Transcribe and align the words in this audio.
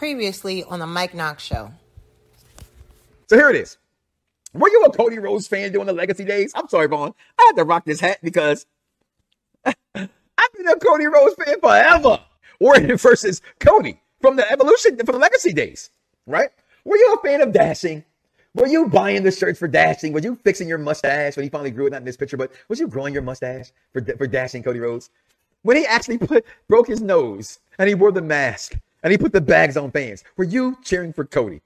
Previously 0.00 0.64
on 0.64 0.78
the 0.78 0.86
Mike 0.86 1.12
Knoxxx 1.12 1.44
Show. 1.44 1.72
So 3.28 3.36
here 3.36 3.50
it 3.50 3.56
is. 3.56 3.76
Were 4.54 4.70
you 4.70 4.82
a 4.84 4.90
Cody 4.90 5.18
Rhodes 5.18 5.46
fan 5.46 5.72
during 5.72 5.86
the 5.86 5.92
Legacy 5.92 6.24
days? 6.24 6.52
I'm 6.54 6.70
sorry, 6.70 6.88
Vaughn. 6.88 7.12
I 7.38 7.44
had 7.48 7.56
to 7.56 7.64
rock 7.64 7.84
this 7.84 8.00
hat 8.00 8.16
because 8.22 8.64
I've 9.66 10.08
been 10.56 10.68
a 10.68 10.76
Cody 10.76 11.04
Rhodes 11.04 11.34
fan 11.34 11.60
forever. 11.60 12.18
Orton 12.60 12.96
versus 12.96 13.42
Cody 13.58 14.00
from 14.22 14.36
the 14.36 14.50
Evolution, 14.50 14.96
from 14.96 15.16
the 15.16 15.18
Legacy 15.18 15.52
days, 15.52 15.90
right? 16.26 16.48
Were 16.86 16.96
you 16.96 17.18
a 17.18 17.22
fan 17.22 17.42
of 17.42 17.52
Dashing? 17.52 18.02
Were 18.54 18.68
you 18.68 18.88
buying 18.88 19.22
the 19.22 19.30
shirts 19.30 19.58
for 19.58 19.68
Dashing? 19.68 20.14
Were 20.14 20.20
you 20.20 20.36
fixing 20.36 20.66
your 20.66 20.78
mustache 20.78 21.36
when 21.36 21.44
he 21.44 21.50
finally 21.50 21.72
grew 21.72 21.88
it? 21.88 21.90
Not 21.90 21.98
in 21.98 22.04
this 22.06 22.16
picture, 22.16 22.38
but 22.38 22.50
was 22.68 22.80
you 22.80 22.88
growing 22.88 23.12
your 23.12 23.22
mustache 23.22 23.70
for, 23.92 24.02
for 24.16 24.26
Dashing 24.26 24.62
Cody 24.62 24.80
Rhodes? 24.80 25.10
When 25.60 25.76
he 25.76 25.84
actually 25.84 26.16
put 26.16 26.46
broke 26.68 26.86
his 26.86 27.02
nose 27.02 27.58
and 27.78 27.86
he 27.86 27.94
wore 27.94 28.12
the 28.12 28.22
mask 28.22 28.78
and 29.02 29.12
he 29.12 29.18
put 29.18 29.32
the 29.32 29.40
bags 29.40 29.76
on 29.76 29.90
fans, 29.90 30.24
were 30.36 30.44
you 30.44 30.76
cheering 30.82 31.12
for 31.12 31.24
Cody? 31.24 31.62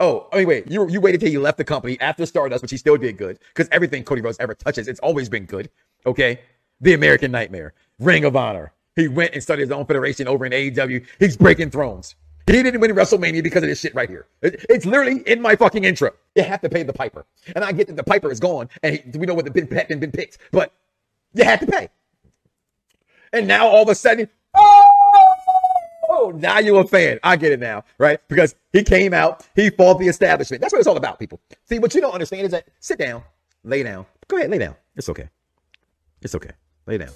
Oh, 0.00 0.28
anyway, 0.32 0.62
you, 0.66 0.88
you 0.88 1.00
waited 1.00 1.20
till 1.20 1.30
he 1.30 1.38
left 1.38 1.58
the 1.58 1.64
company 1.64 1.98
after 2.00 2.24
Stardust, 2.26 2.62
which 2.62 2.70
he 2.70 2.76
still 2.76 2.96
did 2.96 3.16
good 3.16 3.38
because 3.54 3.68
everything 3.70 4.04
Cody 4.04 4.20
Rhodes 4.22 4.38
ever 4.40 4.54
touches, 4.54 4.88
it's 4.88 5.00
always 5.00 5.28
been 5.28 5.44
good. 5.44 5.70
Okay. 6.04 6.40
The 6.80 6.94
American 6.94 7.30
Nightmare, 7.30 7.72
Ring 7.98 8.24
of 8.24 8.36
Honor. 8.36 8.72
He 8.94 9.08
went 9.08 9.34
and 9.34 9.42
started 9.42 9.62
his 9.62 9.70
own 9.70 9.86
federation 9.86 10.28
over 10.28 10.46
in 10.46 10.52
AEW. 10.52 11.06
He's 11.18 11.36
breaking 11.36 11.70
thrones. 11.70 12.14
He 12.46 12.52
didn't 12.52 12.80
win 12.80 12.92
WrestleMania 12.92 13.42
because 13.42 13.62
of 13.62 13.68
this 13.68 13.80
shit 13.80 13.94
right 13.94 14.08
here. 14.08 14.26
It, 14.40 14.64
it's 14.70 14.86
literally 14.86 15.22
in 15.26 15.42
my 15.42 15.56
fucking 15.56 15.84
intro. 15.84 16.12
You 16.34 16.44
have 16.44 16.60
to 16.60 16.68
pay 16.68 16.82
the 16.82 16.92
piper. 16.92 17.26
And 17.54 17.64
I 17.64 17.72
get 17.72 17.88
that 17.88 17.96
the 17.96 18.04
piper 18.04 18.30
is 18.30 18.40
gone 18.40 18.68
and 18.82 18.96
he, 18.96 19.18
we 19.18 19.26
know 19.26 19.34
what 19.34 19.44
the 19.44 19.50
been, 19.50 19.66
been 19.66 20.12
picked, 20.12 20.38
but 20.52 20.72
you 21.34 21.44
had 21.44 21.60
to 21.60 21.66
pay. 21.66 21.88
And 23.32 23.48
now 23.48 23.66
all 23.66 23.82
of 23.82 23.88
a 23.88 23.94
sudden, 23.94 24.28
now 26.30 26.58
you're 26.58 26.80
a 26.80 26.86
fan. 26.86 27.18
I 27.22 27.36
get 27.36 27.52
it 27.52 27.60
now, 27.60 27.84
right? 27.98 28.20
Because 28.28 28.54
he 28.72 28.82
came 28.82 29.12
out, 29.12 29.46
he 29.54 29.70
fought 29.70 29.98
the 29.98 30.08
establishment. 30.08 30.60
That's 30.60 30.72
what 30.72 30.78
it's 30.78 30.86
all 30.86 30.96
about, 30.96 31.18
people. 31.18 31.40
See, 31.64 31.78
what 31.78 31.94
you 31.94 32.00
don't 32.00 32.12
understand 32.12 32.42
is 32.46 32.50
that 32.52 32.68
sit 32.80 32.98
down, 32.98 33.22
lay 33.64 33.82
down. 33.82 34.06
Go 34.28 34.36
ahead, 34.36 34.50
lay 34.50 34.58
down. 34.58 34.76
It's 34.96 35.08
okay. 35.08 35.28
It's 36.22 36.34
okay. 36.34 36.50
Lay 36.86 36.98
down. 36.98 37.10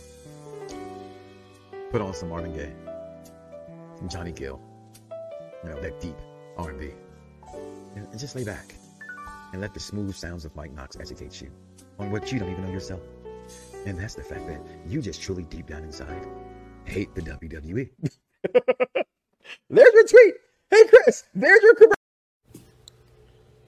Put 1.90 2.00
on 2.00 2.14
some 2.14 2.28
Marvin 2.28 2.54
Gaye, 2.54 2.72
some 3.98 4.08
Johnny 4.08 4.32
Gill, 4.32 4.60
you 5.64 5.70
know, 5.70 5.80
that 5.80 6.00
deep 6.00 6.16
R&B. 6.56 6.90
And, 7.96 8.06
and 8.06 8.18
just 8.18 8.36
lay 8.36 8.44
back 8.44 8.74
and 9.52 9.60
let 9.60 9.74
the 9.74 9.80
smooth 9.80 10.14
sounds 10.14 10.44
of 10.44 10.54
Mike 10.54 10.72
Knoxxx 10.72 11.00
educate 11.00 11.40
you 11.40 11.50
on 11.98 12.10
what 12.10 12.30
you 12.30 12.38
don't 12.38 12.50
even 12.50 12.64
know 12.64 12.70
yourself. 12.70 13.00
And 13.86 13.98
that's 13.98 14.14
the 14.14 14.22
fact 14.22 14.46
that 14.46 14.60
you 14.86 15.02
just 15.02 15.20
truly 15.20 15.42
deep 15.44 15.66
down 15.66 15.82
inside 15.82 16.26
hate 16.84 17.14
the 17.14 17.22
WWE. 17.22 17.88
there's 19.70 19.92
your 19.92 20.06
tweet. 20.06 20.34
Hey, 20.70 20.84
Chris, 20.88 21.24
there's 21.34 21.62
your 21.62 21.74
commercial. 21.74 21.94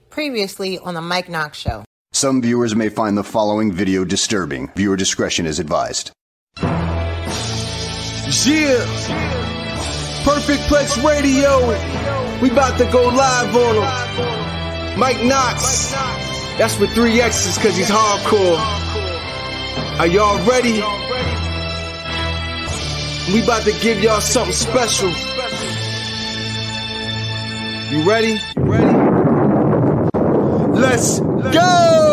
Previously 0.09 0.79
on 0.79 0.93
the 0.93 1.01
Mike 1.01 1.27
Knoxxx 1.27 1.55
Show. 1.55 1.83
Some 2.11 2.41
viewers 2.41 2.75
may 2.75 2.89
find 2.89 3.17
the 3.17 3.23
following 3.23 3.71
video 3.71 4.05
disturbing. 4.05 4.71
Viewer 4.75 4.95
discretion 4.95 5.45
is 5.45 5.59
advised. 5.59 6.11
Yeah. 8.45 8.85
Perfect 10.23 10.61
Plex 10.63 11.03
Radio. 11.03 11.59
We 12.41 12.49
about 12.51 12.77
to 12.77 12.85
go 12.91 13.07
live 13.09 13.55
on 13.55 13.75
him. 13.75 14.99
Mike 14.99 15.17
Knoxxx. 15.17 15.91
That's 16.57 16.79
with 16.79 16.91
three 16.91 17.19
X's 17.19 17.57
cause 17.57 17.75
he's 17.75 17.89
hardcore. 17.89 18.59
Are 19.99 20.07
y'all 20.07 20.37
ready? 20.47 20.81
We 23.31 23.41
about 23.41 23.63
to 23.63 23.71
give 23.79 24.03
y'all 24.03 24.19
something 24.19 24.51
special. 24.53 25.09
You 27.89 28.03
ready? 28.03 28.41
You 28.57 28.63
ready? 28.63 28.97
Let's 30.77 31.19
go! 31.21 32.12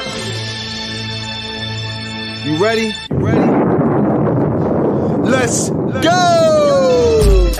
You 2.43 2.57
ready? 2.57 2.95
You 3.11 3.17
ready? 3.17 3.39
Let's 5.29 5.69
go! 5.69 7.51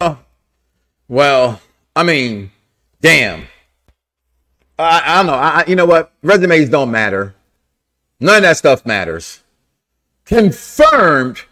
Uh, 0.00 0.14
well, 1.08 1.60
I 1.96 2.04
mean, 2.04 2.52
damn. 3.00 3.48
I, 4.78 5.02
I 5.04 5.16
don't 5.16 5.26
know. 5.26 5.32
I, 5.32 5.64
you 5.66 5.74
know 5.74 5.86
what? 5.86 6.12
Resumes 6.22 6.68
don't 6.68 6.92
matter. 6.92 7.34
None 8.20 8.36
of 8.36 8.42
that 8.42 8.56
stuff 8.56 8.86
matters. 8.86 9.42
Confirmed 10.24 11.42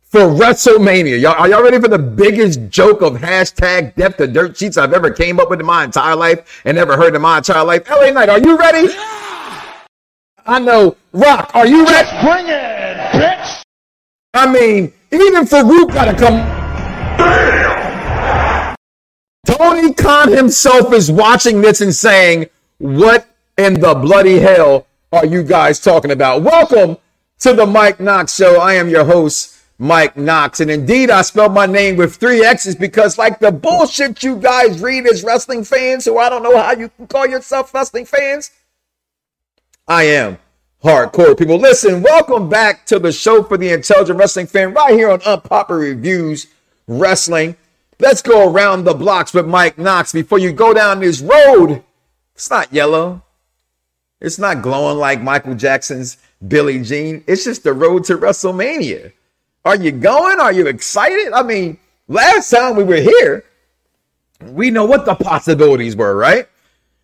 for 0.00 0.20
WrestleMania. 0.20 1.20
Y'all, 1.20 1.34
are 1.34 1.50
y'all 1.50 1.62
ready 1.62 1.78
for 1.78 1.88
the 1.88 1.98
biggest 1.98 2.70
joke 2.70 3.02
of 3.02 3.16
hashtag 3.16 3.94
death 3.94 4.16
to 4.16 4.26
dirt 4.26 4.56
sheets 4.56 4.78
I've 4.78 4.94
ever 4.94 5.10
came 5.10 5.38
up 5.38 5.50
with 5.50 5.60
in 5.60 5.66
my 5.66 5.84
entire 5.84 6.16
life 6.16 6.62
and 6.64 6.78
ever 6.78 6.96
heard 6.96 7.14
in 7.14 7.20
my 7.20 7.38
entire 7.38 7.64
life? 7.64 7.90
LA 7.90 8.10
Knight, 8.10 8.30
are 8.30 8.38
you 8.40 8.56
ready? 8.56 8.88
I 10.50 10.58
know. 10.58 10.96
Rock, 11.12 11.52
are 11.54 11.64
you 11.64 11.84
ready? 11.84 12.08
Bring 12.26 12.46
it, 12.48 12.96
bitch! 13.12 13.62
I 14.34 14.52
mean, 14.52 14.92
even 15.12 15.44
Faarooq 15.44 15.94
gotta 15.94 16.12
come. 16.18 16.38
Damn. 17.16 18.74
Tony 19.46 19.94
Khan 19.94 20.32
himself 20.32 20.92
is 20.92 21.08
watching 21.08 21.60
this 21.60 21.80
and 21.80 21.94
saying, 21.94 22.46
What 22.78 23.28
in 23.58 23.74
the 23.74 23.94
bloody 23.94 24.40
hell 24.40 24.88
are 25.12 25.24
you 25.24 25.44
guys 25.44 25.78
talking 25.78 26.10
about? 26.10 26.42
Welcome 26.42 26.96
to 27.38 27.52
the 27.52 27.64
Mike 27.64 28.00
Knoxxx 28.00 28.34
Show. 28.34 28.60
I 28.60 28.74
am 28.74 28.88
your 28.88 29.04
host, 29.04 29.56
Mike 29.78 30.16
Knoxxx. 30.16 30.58
And 30.58 30.70
indeed, 30.72 31.10
I 31.10 31.22
spelled 31.22 31.54
my 31.54 31.66
name 31.66 31.94
with 31.94 32.16
three 32.16 32.44
X's 32.44 32.74
because, 32.74 33.16
like 33.16 33.38
the 33.38 33.52
bullshit 33.52 34.24
you 34.24 34.34
guys 34.34 34.82
read 34.82 35.06
as 35.06 35.22
wrestling 35.22 35.62
fans, 35.62 36.06
who 36.06 36.18
I 36.18 36.28
don't 36.28 36.42
know 36.42 36.60
how 36.60 36.72
you 36.72 36.88
can 36.96 37.06
call 37.06 37.28
yourself 37.28 37.72
wrestling 37.72 38.04
fans, 38.04 38.50
I 39.90 40.04
am 40.04 40.38
hardcore 40.84 41.36
people. 41.36 41.58
Listen, 41.58 42.00
welcome 42.00 42.48
back 42.48 42.86
to 42.86 43.00
the 43.00 43.10
show 43.10 43.42
for 43.42 43.58
the 43.58 43.72
intelligent 43.72 44.20
wrestling 44.20 44.46
fan 44.46 44.72
right 44.72 44.94
here 44.94 45.10
on 45.10 45.20
Unpopular 45.22 45.80
Reviews 45.80 46.46
Wrestling. 46.86 47.56
Let's 47.98 48.22
go 48.22 48.48
around 48.48 48.84
the 48.84 48.94
blocks 48.94 49.34
with 49.34 49.48
Mike 49.48 49.78
Knoxxx 49.78 50.12
before 50.12 50.38
you 50.38 50.52
go 50.52 50.72
down 50.72 51.00
this 51.00 51.20
road. 51.20 51.82
It's 52.36 52.48
not 52.48 52.72
yellow. 52.72 53.24
It's 54.20 54.38
not 54.38 54.62
glowing 54.62 54.98
like 54.98 55.20
Michael 55.22 55.56
Jackson's 55.56 56.18
Billie 56.46 56.84
Jean. 56.84 57.24
It's 57.26 57.42
just 57.42 57.64
the 57.64 57.72
road 57.72 58.04
to 58.04 58.16
WrestleMania. 58.16 59.12
Are 59.64 59.74
you 59.74 59.90
going? 59.90 60.38
Are 60.38 60.52
you 60.52 60.68
excited? 60.68 61.32
I 61.32 61.42
mean, 61.42 61.78
last 62.06 62.48
time 62.48 62.76
we 62.76 62.84
were 62.84 63.00
here, 63.00 63.44
we 64.40 64.70
know 64.70 64.84
what 64.84 65.04
the 65.04 65.16
possibilities 65.16 65.96
were, 65.96 66.14
right? 66.14 66.48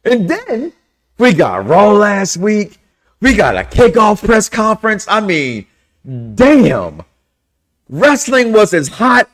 And 0.04 0.30
then 0.30 0.72
we 1.18 1.32
got 1.32 1.66
Raw 1.66 1.92
last 1.92 2.36
week. 2.36 2.78
We 3.20 3.34
got 3.34 3.56
a 3.56 3.62
kickoff 3.62 4.24
press 4.24 4.48
conference. 4.48 5.06
I 5.08 5.20
mean, 5.20 5.66
damn. 6.34 7.02
Wrestling 7.88 8.52
was 8.52 8.74
as 8.74 8.88
hot. 8.88 9.30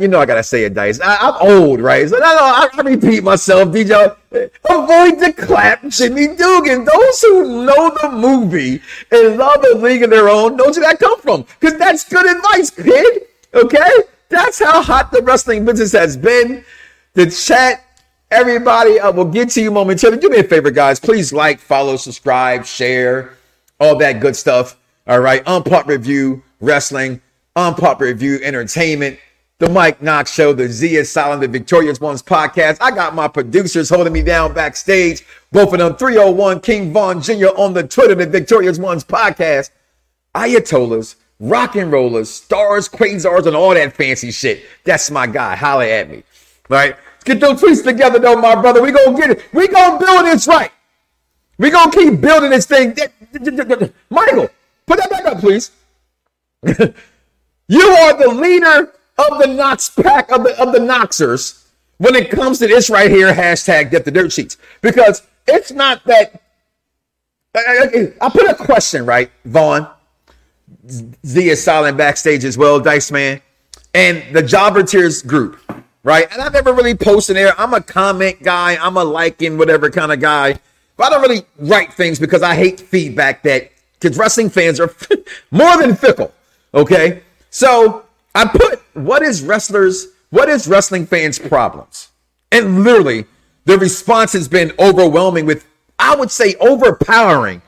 You 0.00 0.06
know 0.06 0.20
I 0.20 0.26
gotta 0.26 0.44
say 0.44 0.64
it, 0.64 0.74
Dice. 0.74 1.00
I, 1.00 1.28
am 1.28 1.34
old, 1.40 1.80
right? 1.80 2.08
So 2.08 2.16
no, 2.16 2.20
no, 2.20 2.44
I, 2.44 2.68
I 2.72 2.80
repeat 2.82 3.24
myself, 3.24 3.70
DJ. 3.70 4.16
Avoid 4.30 5.18
the 5.18 5.34
clap, 5.36 5.88
Jimmy 5.88 6.28
Dugan. 6.28 6.84
Those 6.84 7.22
who 7.22 7.64
know 7.66 7.96
the 8.00 8.10
movie 8.10 8.80
and 9.10 9.36
love 9.36 9.60
the 9.62 9.76
League 9.78 10.04
of 10.04 10.10
Their 10.10 10.28
Own 10.28 10.56
knows 10.56 10.78
where 10.78 10.88
that 10.88 11.00
come 11.00 11.20
from. 11.20 11.44
Because 11.58 11.76
that's 11.76 12.04
good 12.08 12.24
advice, 12.24 12.70
kid. 12.70 13.22
Okay? 13.52 13.90
That's 14.28 14.60
how 14.60 14.80
hot 14.80 15.10
the 15.10 15.22
wrestling 15.22 15.64
business 15.64 15.90
has 15.90 16.16
been. 16.16 16.64
The 17.14 17.28
chat 17.28 17.84
Everybody, 18.30 19.00
I 19.00 19.08
will 19.08 19.24
get 19.24 19.50
to 19.50 19.62
you 19.62 19.70
momentarily. 19.70 20.18
Do 20.18 20.28
me 20.28 20.38
a 20.38 20.44
favor, 20.44 20.70
guys. 20.70 21.00
Please 21.00 21.32
like, 21.32 21.58
follow, 21.60 21.96
subscribe, 21.96 22.66
share, 22.66 23.36
all 23.80 23.96
that 23.96 24.20
good 24.20 24.36
stuff. 24.36 24.76
All 25.06 25.20
right. 25.20 25.42
Unpop 25.46 25.86
Review 25.86 26.42
Wrestling, 26.60 27.22
Unpop 27.56 28.00
Review 28.00 28.38
Entertainment, 28.42 29.18
The 29.58 29.70
Mike 29.70 30.02
Knoxxx 30.02 30.34
Show, 30.34 30.52
The 30.52 30.68
Z 30.68 30.96
is 30.96 31.10
Silent, 31.10 31.40
The 31.40 31.48
Victorious 31.48 32.00
Ones 32.00 32.22
podcast. 32.22 32.76
I 32.82 32.90
got 32.90 33.14
my 33.14 33.28
producers 33.28 33.88
holding 33.88 34.12
me 34.12 34.22
down 34.22 34.52
backstage. 34.52 35.24
Both 35.50 35.72
of 35.72 35.78
them, 35.78 35.96
301 35.96 36.60
King 36.60 36.92
Von 36.92 37.22
Jr. 37.22 37.48
on 37.56 37.72
the 37.72 37.86
Twitter, 37.86 38.14
The 38.14 38.26
Victorious 38.26 38.78
Ones 38.78 39.04
podcast. 39.04 39.70
Ayatollahs 40.34 41.16
rock 41.40 41.76
and 41.76 41.92
rollers, 41.92 42.30
stars, 42.30 42.88
quasars, 42.88 43.46
and 43.46 43.56
all 43.56 43.74
that 43.74 43.94
fancy 43.94 44.30
shit. 44.30 44.64
That's 44.84 45.10
my 45.10 45.26
guy. 45.26 45.56
Holla 45.56 45.86
at 45.86 46.10
me. 46.10 46.22
Right? 46.68 46.96
Get 47.24 47.40
those 47.40 47.60
tweets 47.60 47.84
together, 47.84 48.18
though, 48.18 48.36
my 48.36 48.54
brother. 48.54 48.82
We 48.82 48.92
gonna 48.92 49.16
get 49.16 49.30
it. 49.30 49.44
We 49.52 49.68
gonna 49.68 49.98
build 49.98 50.26
this 50.26 50.46
right. 50.46 50.70
We 51.58 51.70
gonna 51.70 51.90
keep 51.90 52.20
building 52.20 52.50
this 52.50 52.66
thing. 52.66 52.96
Michael, 54.10 54.48
put 54.86 54.98
that 54.98 55.10
back 55.10 55.26
up, 55.26 55.38
please. 55.40 55.72
you 56.62 57.80
are 57.80 58.16
the 58.16 58.28
leader 58.28 58.92
of 59.18 59.38
the 59.38 59.46
Knox 59.48 59.90
pack 59.90 60.30
of 60.30 60.44
the 60.44 60.60
of 60.60 60.72
the 60.72 60.78
Knoxers 60.78 61.66
when 61.98 62.14
it 62.14 62.30
comes 62.30 62.58
to 62.60 62.66
this 62.66 62.88
right 62.88 63.10
here. 63.10 63.32
Hashtag 63.32 63.90
get 63.90 64.04
the 64.04 64.10
dirt 64.10 64.32
sheets 64.32 64.56
because 64.80 65.22
it's 65.46 65.72
not 65.72 66.04
that. 66.04 66.42
I, 67.54 67.60
I, 67.60 68.26
I 68.26 68.28
put 68.28 68.48
a 68.48 68.54
question 68.54 69.04
right, 69.04 69.30
Vaughn. 69.44 69.88
Z 71.26 71.48
is 71.48 71.62
silent 71.62 71.96
backstage 71.96 72.44
as 72.44 72.56
well, 72.56 72.80
Dice 72.80 73.10
Man, 73.10 73.40
and 73.94 74.22
the 74.34 74.42
Jobber 74.42 74.82
Tears 74.82 75.22
group, 75.22 75.58
right? 76.02 76.26
And 76.32 76.40
I've 76.40 76.52
never 76.52 76.72
really 76.72 76.94
posted 76.94 77.36
there. 77.36 77.58
I'm 77.58 77.74
a 77.74 77.80
comment 77.80 78.42
guy. 78.42 78.76
I'm 78.76 78.96
a 78.96 79.04
liking 79.04 79.58
whatever 79.58 79.90
kind 79.90 80.12
of 80.12 80.20
guy. 80.20 80.58
But 80.96 81.06
I 81.06 81.10
don't 81.10 81.22
really 81.22 81.42
write 81.58 81.92
things 81.92 82.18
because 82.18 82.42
I 82.42 82.54
hate 82.54 82.80
feedback 82.80 83.42
that 83.44 83.70
because 83.98 84.18
wrestling 84.18 84.50
fans 84.50 84.80
are 84.80 84.92
more 85.50 85.76
than 85.76 85.94
fickle. 85.94 86.32
Okay, 86.74 87.22
so 87.50 88.04
I 88.34 88.46
put 88.46 88.82
what 88.94 89.22
is 89.22 89.42
wrestlers, 89.42 90.08
what 90.30 90.48
is 90.48 90.68
wrestling 90.68 91.06
fans' 91.06 91.38
problems, 91.38 92.08
and 92.52 92.84
literally 92.84 93.24
the 93.64 93.78
response 93.78 94.32
has 94.32 94.48
been 94.48 94.72
overwhelming 94.78 95.46
with 95.46 95.66
I 95.98 96.14
would 96.14 96.30
say 96.30 96.54
overpowering 96.56 97.62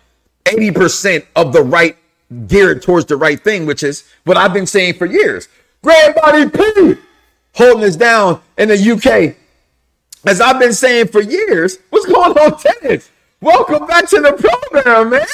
80% 0.45 1.27
of 1.37 1.53
the 1.53 1.63
right 1.63 1.97
geared 2.47 2.83
towards 2.83 3.07
the 3.07 3.17
right 3.17 3.43
thing, 3.43 3.67
which 3.67 3.83
is 3.83 4.09
what 4.25 4.37
I've 4.37 4.53
been 4.53 4.67
saying 4.67 4.95
for 4.95 5.07
years. 5.07 5.49
Grandbody 5.83 6.53
P 6.53 7.01
holding 7.55 7.85
us 7.85 7.97
down 7.97 8.41
in 8.59 8.69
the 8.69 8.77
UK. 8.77 9.37
As 10.27 10.41
I've 10.41 10.59
been 10.59 10.73
saying 10.73 11.09
for 11.09 11.23
years, 11.23 11.79
what's 11.91 12.07
going 12.07 12.37
on, 12.39 12.59
tennis? 12.59 13.11
Welcome 13.41 13.87
back 13.87 14.09
to 14.11 14.21
the 14.21 14.33
program, 14.33 15.11
man. 15.11 15.27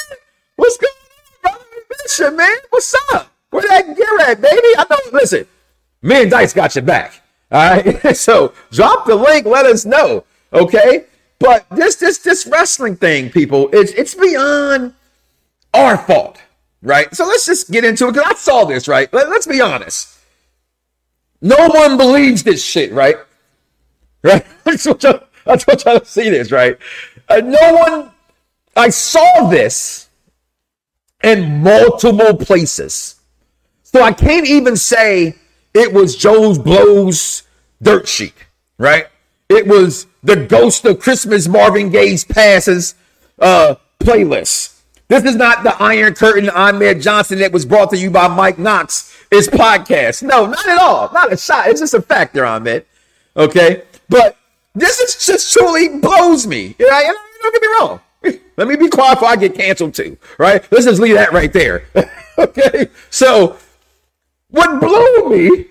What's 0.55 0.77
going 0.77 0.93
on, 1.45 1.61
brother? 1.87 2.31
You, 2.31 2.37
man. 2.37 2.57
What's 2.69 2.95
up? 3.13 3.31
Where 3.49 3.63
that 3.63 3.85
gear 3.85 4.19
at, 4.29 4.41
baby? 4.41 4.67
I 4.77 4.85
know. 4.89 4.97
Listen, 5.11 5.45
me 6.01 6.21
and 6.21 6.31
Dice 6.31 6.53
got 6.53 6.75
your 6.75 6.83
back. 6.83 7.21
All 7.51 7.69
right. 7.69 8.15
so 8.15 8.53
drop 8.71 9.05
the 9.05 9.15
link. 9.15 9.45
Let 9.45 9.65
us 9.65 9.85
know. 9.85 10.23
Okay. 10.53 11.05
But 11.39 11.65
this 11.69 11.97
this 11.97 12.19
this 12.19 12.47
wrestling 12.47 12.95
thing, 12.95 13.29
people, 13.29 13.69
it's 13.71 13.91
it's 13.91 14.15
beyond 14.15 14.93
our 15.73 15.97
fault, 15.97 16.41
right? 16.81 17.13
So 17.13 17.25
let's 17.25 17.45
just 17.45 17.71
get 17.71 17.83
into 17.83 18.07
it 18.07 18.13
because 18.13 18.31
I 18.31 18.33
saw 18.35 18.65
this, 18.65 18.87
right? 18.87 19.11
Let, 19.13 19.29
let's 19.29 19.45
be 19.45 19.61
honest. 19.61 20.16
No 21.41 21.67
one 21.67 21.97
believes 21.97 22.43
this 22.43 22.63
shit, 22.63 22.91
right? 22.91 23.17
Right? 24.23 24.45
That's 24.63 24.85
what 24.85 25.03
y'all, 25.03 25.21
that's 25.45 25.65
what 25.65 25.85
y'all 25.85 26.03
see 26.03 26.29
this, 26.29 26.51
right? 26.51 26.77
Uh, 27.29 27.37
no 27.37 27.73
one. 27.73 28.11
I 28.75 28.89
saw 28.89 29.47
this 29.49 30.09
in 31.23 31.63
multiple 31.63 32.35
places, 32.35 33.15
so 33.83 34.01
I 34.01 34.11
can't 34.11 34.45
even 34.45 34.75
say 34.75 35.35
it 35.73 35.93
was 35.93 36.17
Joe's 36.17 36.59
blows 36.59 37.43
dirt 37.81 38.07
sheet, 38.09 38.33
right? 38.77 39.07
It 39.47 39.67
was 39.67 40.07
the 40.21 40.35
Ghost 40.35 40.83
of 40.85 40.99
Christmas 40.99 41.47
Marvin 41.47 41.89
Gaye's 41.89 42.25
passes 42.25 42.95
uh, 43.39 43.75
playlist. 43.99 44.81
This 45.07 45.23
is 45.23 45.35
not 45.35 45.63
the 45.63 45.81
Iron 45.81 46.13
Curtain 46.13 46.49
Ahmed 46.49 47.01
Johnson 47.01 47.39
that 47.39 47.53
was 47.53 47.65
brought 47.65 47.91
to 47.91 47.97
you 47.97 48.11
by 48.11 48.27
Mike 48.27 48.59
Knoxxx. 48.59 49.16
It's 49.31 49.47
podcast. 49.47 50.23
No, 50.23 50.45
not 50.45 50.67
at 50.67 50.77
all. 50.77 51.11
Not 51.13 51.33
a 51.33 51.37
shot. 51.37 51.67
It's 51.67 51.79
just 51.79 51.93
a 51.93 52.01
factor, 52.01 52.45
Ahmed. 52.45 52.85
Okay, 53.35 53.83
but 54.09 54.37
this 54.73 54.99
is 54.99 55.25
just 55.25 55.53
truly 55.53 55.99
blows 55.99 56.47
me. 56.47 56.75
Right? 56.79 57.13
Don't 57.41 57.53
get 57.53 57.61
me 57.61 57.67
wrong. 57.79 57.99
Let 58.57 58.67
me 58.67 58.75
be 58.75 58.89
quiet 58.89 59.15
before 59.15 59.29
I 59.29 59.35
get 59.35 59.53
canceled 59.53 59.93
too. 59.93 60.17
Right? 60.37 60.65
Let's 60.71 60.85
just 60.85 60.99
leave 60.99 61.15
that 61.15 61.31
right 61.31 61.53
there. 61.53 61.85
okay. 62.37 62.87
So 63.09 63.57
what 64.49 64.79
blew 64.79 65.29
me, 65.29 65.65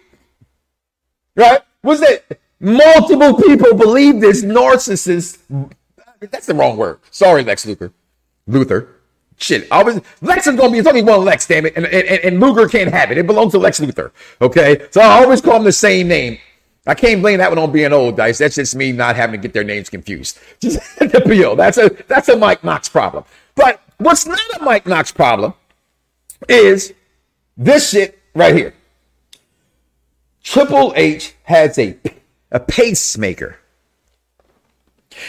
right, 1.35 1.61
was 1.82 2.00
that 2.00 2.38
multiple 2.61 3.35
people 3.43 3.75
believe 3.75 4.20
this 4.20 4.44
narcissist. 4.44 5.38
That's 6.20 6.47
the 6.47 6.55
wrong 6.55 6.76
word. 6.76 7.00
Sorry, 7.11 7.43
Lex 7.43 7.64
Luthor. 7.64 7.93
Luthor. 8.49 8.88
Shit, 9.38 9.69
I 9.71 9.83
was 9.83 10.00
Lex 10.23 10.47
is 10.47 10.56
gonna 10.56 10.73
be 10.73 10.79
it's 10.79 10.88
only 10.88 11.03
one 11.03 11.25
Lex, 11.25 11.47
damn 11.47 11.67
it, 11.67 11.75
and, 11.77 11.85
and, 11.87 12.09
and 12.09 12.41
Luger 12.41 12.69
can't 12.69 12.91
have 12.91 13.11
it. 13.11 13.19
It 13.19 13.27
belongs 13.27 13.53
to 13.53 13.59
Lex 13.59 13.81
Luthor. 13.81 14.11
Okay, 14.41 14.87
so 14.91 15.03
I 15.03 15.23
always 15.23 15.43
call 15.43 15.56
him 15.56 15.65
the 15.65 15.73
same 15.73 16.09
name. 16.09 16.38
I 16.87 16.94
can't 16.94 17.21
blame 17.21 17.38
that 17.38 17.50
one 17.50 17.59
on 17.59 17.73
being 17.73 17.93
old, 17.93 18.17
dice. 18.17 18.38
That's 18.38 18.55
just 18.55 18.77
me 18.77 18.93
not 18.93 19.17
having 19.17 19.33
to 19.33 19.43
get 19.43 19.53
their 19.53 19.65
names 19.65 19.91
confused. 19.91 20.38
Just 20.61 20.79
the 20.99 21.23
appeal. 21.23 21.56
That's 21.56 21.79
a 21.79 21.91
that's 22.06 22.29
a 22.29 22.37
Mike 22.37 22.62
Knoxxx 22.62 22.88
problem. 22.88 23.25
But 23.56 23.81
what's 23.99 24.25
not 24.25 24.38
a 24.59 24.62
Mike 24.62 24.85
Knoxxx 24.85 25.12
problem 25.12 25.55
is 26.49 26.94
this 27.56 27.91
shit 27.91 28.19
right 28.35 28.55
here. 28.55 28.73
Triple 30.44 30.93
H 30.97 31.35
has 31.43 31.77
a 31.79 31.99
a 32.53 32.61
pacemaker, 32.61 33.59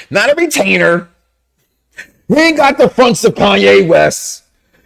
not 0.10 0.32
a 0.32 0.36
retainer. 0.36 1.10
He 2.28 2.36
ain't 2.40 2.58
got 2.58 2.78
the 2.78 2.90
fronts 2.90 3.24
of 3.24 3.36
Kanye 3.36 3.88
West. 3.88 4.44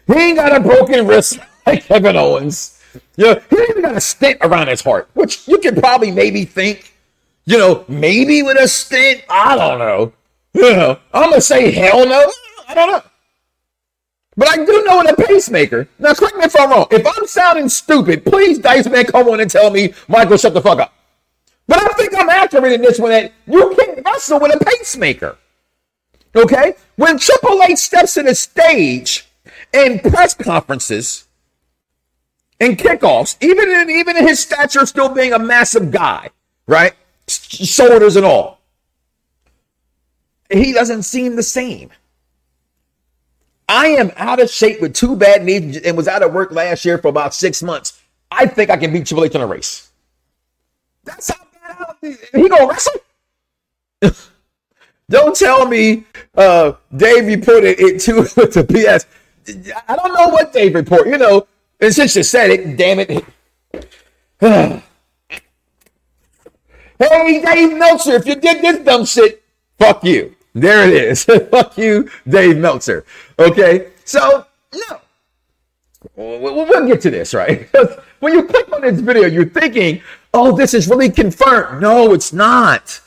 He 0.07 0.13
ain't 0.13 0.37
got 0.37 0.55
a 0.55 0.59
broken 0.59 1.07
wrist 1.07 1.39
like 1.65 1.85
Kevin 1.85 2.15
Owens. 2.15 2.79
Yeah, 3.15 3.39
he 3.49 3.57
ain't 3.57 3.69
even 3.71 3.81
got 3.83 3.95
a 3.95 4.01
stent 4.01 4.39
around 4.41 4.67
his 4.67 4.81
heart, 4.81 5.09
which 5.13 5.47
you 5.47 5.57
could 5.59 5.77
probably 5.77 6.11
maybe 6.11 6.45
think, 6.45 6.93
you 7.45 7.57
know, 7.57 7.85
maybe 7.87 8.43
with 8.43 8.59
a 8.59 8.67
stent. 8.67 9.23
I 9.29 9.55
don't 9.55 9.79
know. 9.79 10.13
You 10.53 10.73
know, 10.73 10.99
I'm 11.13 11.29
gonna 11.29 11.41
say 11.41 11.71
hell 11.71 12.05
no. 12.05 12.31
I 12.67 12.73
don't 12.73 12.91
know. 12.91 13.03
But 14.35 14.49
I 14.49 14.65
do 14.65 14.83
know 14.85 14.97
what 14.97 15.09
a 15.09 15.15
pacemaker. 15.15 15.87
Now, 15.99 16.13
correct 16.13 16.35
me 16.37 16.45
if 16.45 16.59
I'm 16.59 16.69
wrong. 16.69 16.87
If 16.91 17.05
I'm 17.05 17.27
sounding 17.27 17.69
stupid, 17.69 18.25
please, 18.25 18.59
Dice 18.59 18.87
Man, 18.87 19.05
come 19.05 19.27
on 19.29 19.39
and 19.39 19.49
tell 19.49 19.69
me, 19.69 19.93
Michael, 20.07 20.37
shut 20.37 20.53
the 20.53 20.61
fuck 20.61 20.79
up. 20.79 20.93
But 21.67 21.79
I 21.79 21.87
think 21.95 22.13
I'm 22.17 22.29
accurate 22.29 22.73
in 22.73 22.81
this 22.81 22.99
one 22.99 23.11
that 23.11 23.31
you 23.47 23.75
can't 23.77 24.01
wrestle 24.05 24.39
with 24.39 24.55
a 24.55 24.65
pacemaker. 24.65 25.37
Okay? 26.35 26.75
When 26.95 27.17
Triple 27.17 27.61
H 27.63 27.77
steps 27.77 28.17
in 28.17 28.25
the 28.25 28.35
stage 28.35 29.27
in 29.73 29.99
press 29.99 30.33
conferences 30.33 31.25
and 32.59 32.77
kickoffs, 32.77 33.37
even 33.41 33.69
in 33.69 33.89
even 33.89 34.17
in 34.17 34.27
his 34.27 34.39
stature 34.39 34.85
still 34.85 35.09
being 35.09 35.33
a 35.33 35.39
massive 35.39 35.91
guy, 35.91 36.29
right? 36.67 36.93
Shoulders 37.27 38.15
and 38.15 38.25
all. 38.25 38.59
He 40.49 40.73
doesn't 40.73 41.03
seem 41.03 41.35
the 41.35 41.43
same. 41.43 41.91
I 43.69 43.87
am 43.87 44.11
out 44.17 44.41
of 44.41 44.49
shape 44.49 44.81
with 44.81 44.93
two 44.93 45.15
bad 45.15 45.45
knees 45.45 45.77
and 45.77 45.95
was 45.95 46.07
out 46.07 46.23
of 46.23 46.33
work 46.33 46.51
last 46.51 46.83
year 46.83 46.97
for 46.97 47.07
about 47.07 47.33
six 47.33 47.63
months. 47.63 48.01
I 48.29 48.45
think 48.45 48.69
I 48.69 48.77
can 48.77 48.91
beat 48.91 49.05
Triple 49.05 49.23
H 49.25 49.35
in 49.35 49.41
a 49.41 49.47
race. 49.47 49.91
That's 51.05 51.29
how 51.29 51.45
bad 51.53 51.95
I, 52.03 52.37
he 52.37 52.49
gonna 52.49 52.67
wrestle. 52.67 52.93
Don't 55.11 55.35
tell 55.35 55.67
me 55.67 56.05
uh, 56.35 56.71
Dave 56.95 57.27
reported 57.27 57.75
it 57.79 58.07
with 58.35 58.53
the 58.53 58.63
PS. 58.63 59.05
I 59.87 59.95
don't 59.97 60.13
know 60.13 60.29
what 60.29 60.53
Dave 60.53 60.73
reported. 60.73 61.11
You 61.11 61.17
know, 61.17 61.47
and 61.81 61.93
since 61.93 62.15
you 62.15 62.23
said 62.23 62.49
it, 62.49 62.77
damn 62.77 62.99
it. 62.99 63.25
hey, 66.97 67.41
Dave 67.41 67.77
Meltzer, 67.77 68.13
if 68.13 68.25
you 68.25 68.35
did 68.35 68.61
this 68.61 68.79
dumb 68.79 69.05
shit, 69.05 69.43
fuck 69.77 70.03
you. 70.03 70.33
There 70.53 70.87
it 70.87 70.93
is. 70.93 71.23
fuck 71.51 71.77
you, 71.77 72.09
Dave 72.27 72.57
Meltzer. 72.57 73.05
Okay, 73.37 73.91
so 74.05 74.45
no. 74.73 75.01
We'll, 76.15 76.39
we'll 76.39 76.87
get 76.87 77.01
to 77.01 77.11
this, 77.11 77.33
right? 77.33 77.69
when 78.21 78.33
you 78.33 78.43
click 78.43 78.71
on 78.71 78.81
this 78.81 79.01
video, 79.01 79.27
you're 79.27 79.45
thinking, 79.45 80.01
oh, 80.33 80.55
this 80.55 80.73
is 80.73 80.87
really 80.87 81.09
confirmed. 81.09 81.81
No, 81.81 82.13
it's 82.13 82.31
not. 82.31 83.01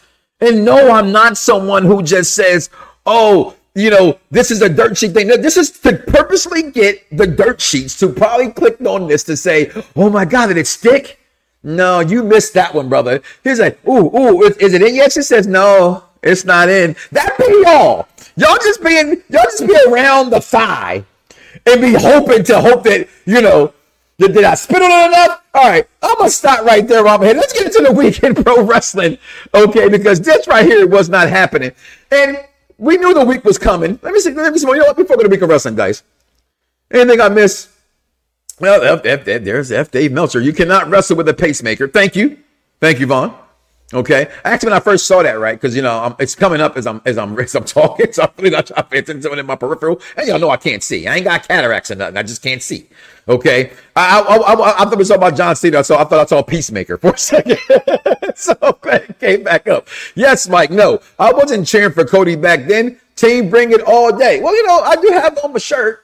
And 0.45 0.63
no, 0.63 0.91
I'm 0.91 1.11
not 1.11 1.39
someone 1.39 1.85
who 1.85 2.03
just 2.03 2.35
says, 2.35 2.69
oh, 3.07 3.57
you 3.75 3.89
know, 3.89 4.19
this 4.31 4.51
is 4.51 4.61
a 4.61 4.69
dirt 4.69 4.97
sheet 4.99 5.13
thing. 5.13 5.29
No, 5.29 5.39
this 5.39 5.57
is 5.57 5.71
to 5.81 5.97
purposely 5.97 6.71
get 6.71 7.05
the 7.17 7.27
dirt 7.27 7.63
sheets 7.63 7.99
to 8.01 8.09
probably 8.09 8.53
click 8.53 8.79
on 8.83 9.09
this 9.09 9.25
to 9.25 9.37
say, 9.39 9.73
oh 9.97 10.11
my 10.11 10.27
God, 10.27 10.49
did 10.49 10.59
it 10.59 10.67
stick? 10.67 11.19
No, 11.63 12.01
you 12.01 12.23
missed 12.23 12.53
that 12.55 12.75
one, 12.75 12.91
brother. 12.91 13.23
He's 13.43 13.59
like, 13.59 13.79
ooh, 13.89 14.15
ooh, 14.15 14.43
is, 14.43 14.57
is 14.59 14.75
it 14.75 14.83
in 14.83 14.95
yet? 14.95 15.13
She 15.13 15.23
says, 15.23 15.47
no, 15.47 16.05
it's 16.23 16.45
not 16.45 16.69
in. 16.69 16.95
That 17.13 17.37
be 17.39 17.63
y'all. 17.65 18.07
Y'all 18.37 18.59
just 18.59 18.85
being, 18.85 19.23
y'all 19.31 19.45
just 19.45 19.67
be 19.67 19.77
around 19.89 20.29
the 20.29 20.43
thigh 20.43 21.05
and 21.67 21.81
be 21.81 21.95
hoping 21.95 22.45
to 22.45 22.61
hope 22.61 22.85
that, 22.85 23.09
you 23.25 23.41
know, 23.41 23.73
did, 24.19 24.35
did 24.35 24.45
I 24.45 24.55
spit 24.55 24.83
on 24.83 24.91
it 24.91 25.07
enough? 25.07 25.43
All 25.55 25.69
right, 25.69 25.89
I'm 26.03 26.17
gonna 26.19 26.31
stop 26.31 26.65
right 26.65 26.87
there. 26.87 27.05
Head. 27.05 27.37
Let's 27.37 27.53
get 27.53 27.67
into 27.67 27.83
the 27.83 27.93
weekend 27.93 28.37
pro 28.45 28.63
wrestling, 28.63 29.19
okay? 29.55 29.89
Because 29.89 30.21
this 30.21 30.47
right 30.47 30.65
here 30.65 30.87
was 30.87 31.09
not 31.09 31.29
happening, 31.29 31.73
and 32.11 32.39
we 32.79 32.97
knew 32.97 33.15
the 33.15 33.25
week 33.25 33.45
was 33.45 33.59
coming. 33.59 33.99
Let 34.03 34.13
me 34.13 34.21
see. 34.21 34.33
Let 34.33 34.53
me 34.53 34.59
see. 34.59 34.67
You 34.67 34.79
know 34.79 34.85
what? 34.87 34.97
Before 34.97 35.17
to 35.17 35.29
week 35.29 35.43
of 35.43 35.49
wrestling, 35.49 35.77
guys. 35.77 36.03
Anything 36.91 37.21
I 37.21 37.29
miss? 37.29 37.71
Well, 38.61 38.83
F, 38.83 39.05
F, 39.05 39.27
F, 39.27 39.45
there's 39.45 39.73
F. 39.73 39.91
Dave 39.91 40.13
Meltzer. 40.13 40.41
You 40.41 40.53
cannot 40.53 40.89
wrestle 40.89 41.17
with 41.17 41.29
a 41.29 41.35
pacemaker. 41.35 41.89
Thank 41.89 42.15
you. 42.15 42.39
Thank 42.81 43.01
you, 43.01 43.07
Vaughn. 43.07 43.37
Okay. 43.93 44.29
Actually, 44.45 44.71
when 44.71 44.77
I 44.77 44.81
first 44.81 45.07
saw 45.07 45.23
that, 45.23 45.33
right, 45.39 45.61
because 45.61 45.77
you 45.77 45.83
know 45.83 45.99
I'm, 45.99 46.17
it's 46.19 46.35
coming 46.35 46.61
up 46.61 46.77
as 46.77 46.87
I'm 46.87 47.03
as 47.05 47.19
I'm 47.19 47.39
as 47.39 47.55
I'm 47.55 47.65
talking, 47.65 48.13
so 48.13 48.23
I'm 48.23 48.31
really 48.39 48.51
not 48.51 48.67
trying 48.67 48.83
to 48.83 48.89
pay 48.89 48.99
attention 48.99 49.23
to 49.23 49.33
it 49.33 49.39
in 49.39 49.47
my 49.47 49.57
peripheral. 49.57 50.01
And 50.17 50.27
y'all 50.27 50.39
know 50.39 50.51
I 50.51 50.57
can't 50.57 50.83
see. 50.83 51.07
I 51.07 51.17
ain't 51.17 51.25
got 51.25 51.47
cataracts 51.47 51.91
or 51.91 51.97
nothing. 51.97 52.17
I 52.17 52.23
just 52.23 52.43
can't 52.43 52.63
see. 52.63 52.89
Okay. 53.29 53.73
I 53.95 54.21
I, 54.21 54.37
I, 54.37 54.53
I, 54.53 54.83
I 54.83 54.85
thought 54.85 54.99
we 54.99 55.05
saw 55.05 55.15
about 55.17 55.37
John 55.37 55.55
Cena, 55.55 55.85
so 55.85 55.97
I 55.97 56.05
thought 56.05 56.21
I 56.21 56.27
saw 56.27 56.43
Peacemaker 56.43 56.97
for 56.99 57.11
a 57.11 57.19
second. 57.19 57.59
so 58.35 58.55
came 59.21 59.45
back 59.45 59.69
up. 59.69 59.89
Yes, 60.15 60.49
Mike. 60.49 60.71
No, 60.71 61.01
I 61.19 61.33
wasn't 61.33 61.67
cheering 61.67 61.93
for 61.93 62.05
Cody 62.05 62.37
back 62.37 62.67
then. 62.67 63.01
Team, 63.17 63.49
bring 63.49 63.71
it 63.71 63.81
all 63.83 64.17
day. 64.17 64.41
Well, 64.41 64.55
you 64.57 64.67
know, 64.67 64.81
I 64.81 64.97
do 64.97 65.09
have 65.13 65.39
on 65.45 65.53
my 65.53 65.59
shirt. 65.59 66.01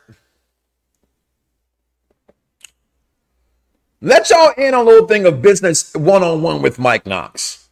Let 4.00 4.30
y'all 4.30 4.52
in 4.56 4.74
on 4.74 4.86
a 4.86 4.88
little 4.88 5.08
thing 5.08 5.26
of 5.26 5.42
business 5.42 5.92
one 5.94 6.22
on 6.22 6.40
one 6.40 6.62
with 6.62 6.78
Mike 6.78 7.04
Knoxxx. 7.04 7.69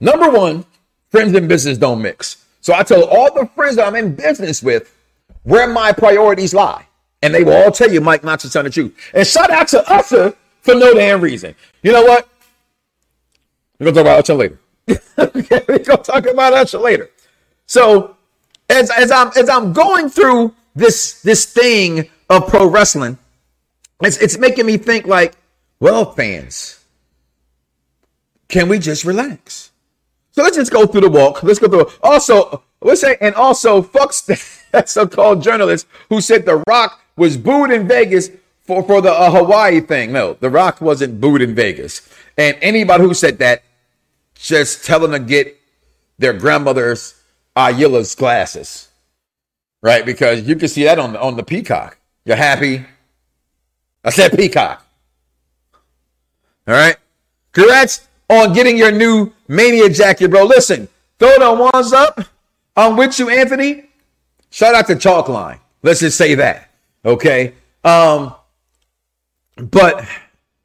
Number 0.00 0.30
one, 0.30 0.64
friends 1.10 1.34
and 1.34 1.48
business 1.48 1.78
don't 1.78 2.02
mix. 2.02 2.44
So 2.60 2.74
I 2.74 2.82
tell 2.82 3.04
all 3.04 3.32
the 3.34 3.46
friends 3.54 3.76
that 3.76 3.86
I'm 3.86 3.94
in 3.94 4.14
business 4.14 4.62
with 4.62 4.94
where 5.42 5.66
my 5.66 5.92
priorities 5.92 6.54
lie. 6.54 6.86
And 7.22 7.34
they 7.34 7.44
will 7.44 7.54
all 7.54 7.70
tell 7.70 7.90
you 7.90 8.00
Mike 8.00 8.22
Knoxxx 8.22 8.46
is 8.46 8.52
telling 8.52 8.64
the 8.64 8.70
truth. 8.70 9.10
And 9.14 9.26
shout 9.26 9.50
out 9.50 9.68
to 9.68 9.90
Usher 9.90 10.34
for 10.60 10.74
no 10.74 10.94
damn 10.94 11.20
reason. 11.20 11.54
You 11.82 11.92
know 11.92 12.02
what? 12.02 12.28
We're 13.78 13.86
gonna 13.86 13.94
talk 13.94 14.02
about 14.02 14.18
Usher 14.20 14.34
later. 14.34 14.58
okay, 15.18 15.64
we're 15.68 15.78
gonna 15.78 16.02
talk 16.02 16.26
about 16.26 16.52
Usher 16.52 16.78
later. 16.78 17.10
So 17.66 18.16
as, 18.68 18.90
as 18.90 19.10
I'm 19.10 19.30
as 19.36 19.48
I'm 19.48 19.72
going 19.72 20.10
through 20.10 20.54
this 20.74 21.22
this 21.22 21.46
thing 21.46 22.10
of 22.28 22.48
pro 22.48 22.66
wrestling, 22.66 23.18
it's, 24.02 24.18
it's 24.18 24.38
making 24.38 24.66
me 24.66 24.76
think 24.76 25.06
like, 25.06 25.34
well, 25.80 26.12
fans, 26.12 26.84
can 28.48 28.68
we 28.68 28.78
just 28.78 29.04
relax? 29.04 29.70
So 30.34 30.42
let's 30.42 30.56
just 30.56 30.72
go 30.72 30.84
through 30.84 31.02
the 31.02 31.10
walk. 31.10 31.44
Let's 31.44 31.60
go 31.60 31.68
through. 31.68 31.92
Also, 32.02 32.64
let's 32.80 33.00
say, 33.00 33.16
and 33.20 33.36
also, 33.36 33.80
fuck 33.80 34.12
that 34.72 34.88
so-called 34.88 35.40
journalist 35.40 35.86
who 36.08 36.20
said 36.20 36.44
The 36.44 36.60
Rock 36.66 37.00
was 37.16 37.36
booed 37.36 37.70
in 37.70 37.86
Vegas 37.86 38.30
for, 38.62 38.82
for 38.82 39.00
the 39.00 39.12
uh, 39.12 39.30
Hawaii 39.30 39.80
thing. 39.80 40.10
No, 40.10 40.34
The 40.34 40.50
Rock 40.50 40.80
wasn't 40.80 41.20
booed 41.20 41.40
in 41.40 41.54
Vegas. 41.54 42.02
And 42.36 42.56
anybody 42.60 43.04
who 43.04 43.14
said 43.14 43.38
that, 43.38 43.62
just 44.34 44.84
tell 44.84 44.98
them 44.98 45.12
to 45.12 45.20
get 45.20 45.56
their 46.18 46.32
grandmother's 46.32 47.14
Ayila's 47.56 48.16
glasses, 48.16 48.88
right? 49.82 50.04
Because 50.04 50.42
you 50.42 50.56
can 50.56 50.66
see 50.66 50.82
that 50.82 50.98
on 50.98 51.16
on 51.16 51.36
the 51.36 51.44
Peacock. 51.44 51.96
You're 52.24 52.36
happy. 52.36 52.84
I 54.02 54.10
said 54.10 54.32
Peacock. 54.32 54.84
All 56.66 56.74
right. 56.74 56.96
Congrats 57.52 58.08
on 58.28 58.52
getting 58.52 58.76
your 58.76 58.92
new 58.92 59.32
Mania 59.48 59.88
jacket, 59.88 60.30
bro. 60.30 60.44
Listen, 60.44 60.88
throw 61.18 61.38
the 61.38 61.70
ones 61.72 61.92
up. 61.92 62.20
I'm 62.76 62.96
with 62.96 63.18
you, 63.18 63.28
Anthony. 63.28 63.84
Shout 64.50 64.74
out 64.74 64.86
to 64.86 64.94
Chalkline. 64.94 65.58
Let's 65.82 66.00
just 66.00 66.16
say 66.16 66.34
that. 66.36 66.70
Okay. 67.04 67.54
Um, 67.84 68.34
but 69.56 70.06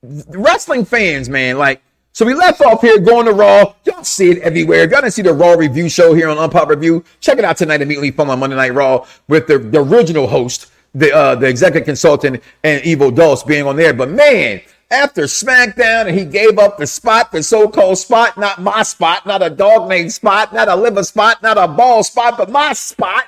wrestling 0.02 0.86
fans, 0.86 1.30
man, 1.30 1.58
like, 1.58 1.82
so 2.12 2.26
we 2.26 2.34
left 2.34 2.62
off 2.62 2.82
here 2.82 3.00
going 3.00 3.26
to 3.28 3.34
Raw. 3.34 3.74
Y'all 3.86 4.04
see 4.04 4.32
it 4.32 4.40
everywhere. 4.40 4.84
If 4.84 4.92
y'all 4.92 5.02
didn't 5.02 5.14
see 5.14 5.22
the 5.22 5.34
Raw 5.34 5.54
review 5.54 5.90
show 5.90 6.14
here 6.14 6.30
on 6.30 6.38
Unpop 6.38 6.68
Review, 6.68 7.04
check 7.20 7.38
it 7.38 7.46
out 7.46 7.58
tonight 7.58 7.82
immediately 7.82 8.12
from 8.12 8.30
on 8.30 8.40
Monday 8.40 8.56
Night 8.56 8.74
Raw 8.74 9.06
with 9.28 9.48
the, 9.48 9.58
the 9.60 9.82
original 9.82 10.28
host, 10.28 10.72
the 10.94 11.16
uh, 11.16 11.36
the 11.36 11.48
executive 11.48 11.86
consultant, 11.86 12.42
and 12.64 12.84
Evil 12.84 13.12
Dulce 13.12 13.44
being 13.44 13.66
on 13.66 13.76
there. 13.76 13.94
But 13.94 14.10
man, 14.10 14.60
after 14.92 15.24
SmackDown 15.24 16.08
and 16.08 16.18
he 16.18 16.26
gave 16.26 16.58
up 16.58 16.78
the 16.78 16.88
spot, 16.88 17.32
the 17.32 17.44
so-called 17.44 17.98
spot, 17.98 18.38
not 18.38 18.62
my 18.62 18.84
spot, 18.84 19.26
not 19.26 19.44
a 19.44 19.50
dog 19.50 19.88
named 19.88 20.12
spot, 20.12 20.54
not 20.54 20.68
a 20.68 20.76
liver 20.76 21.04
spot, 21.04 21.44
not 21.44 21.58
a 21.58 21.68
ball 21.68 22.04
spot, 22.04 22.38
but 22.38 22.50
my 22.50 22.74
spot. 22.74 23.26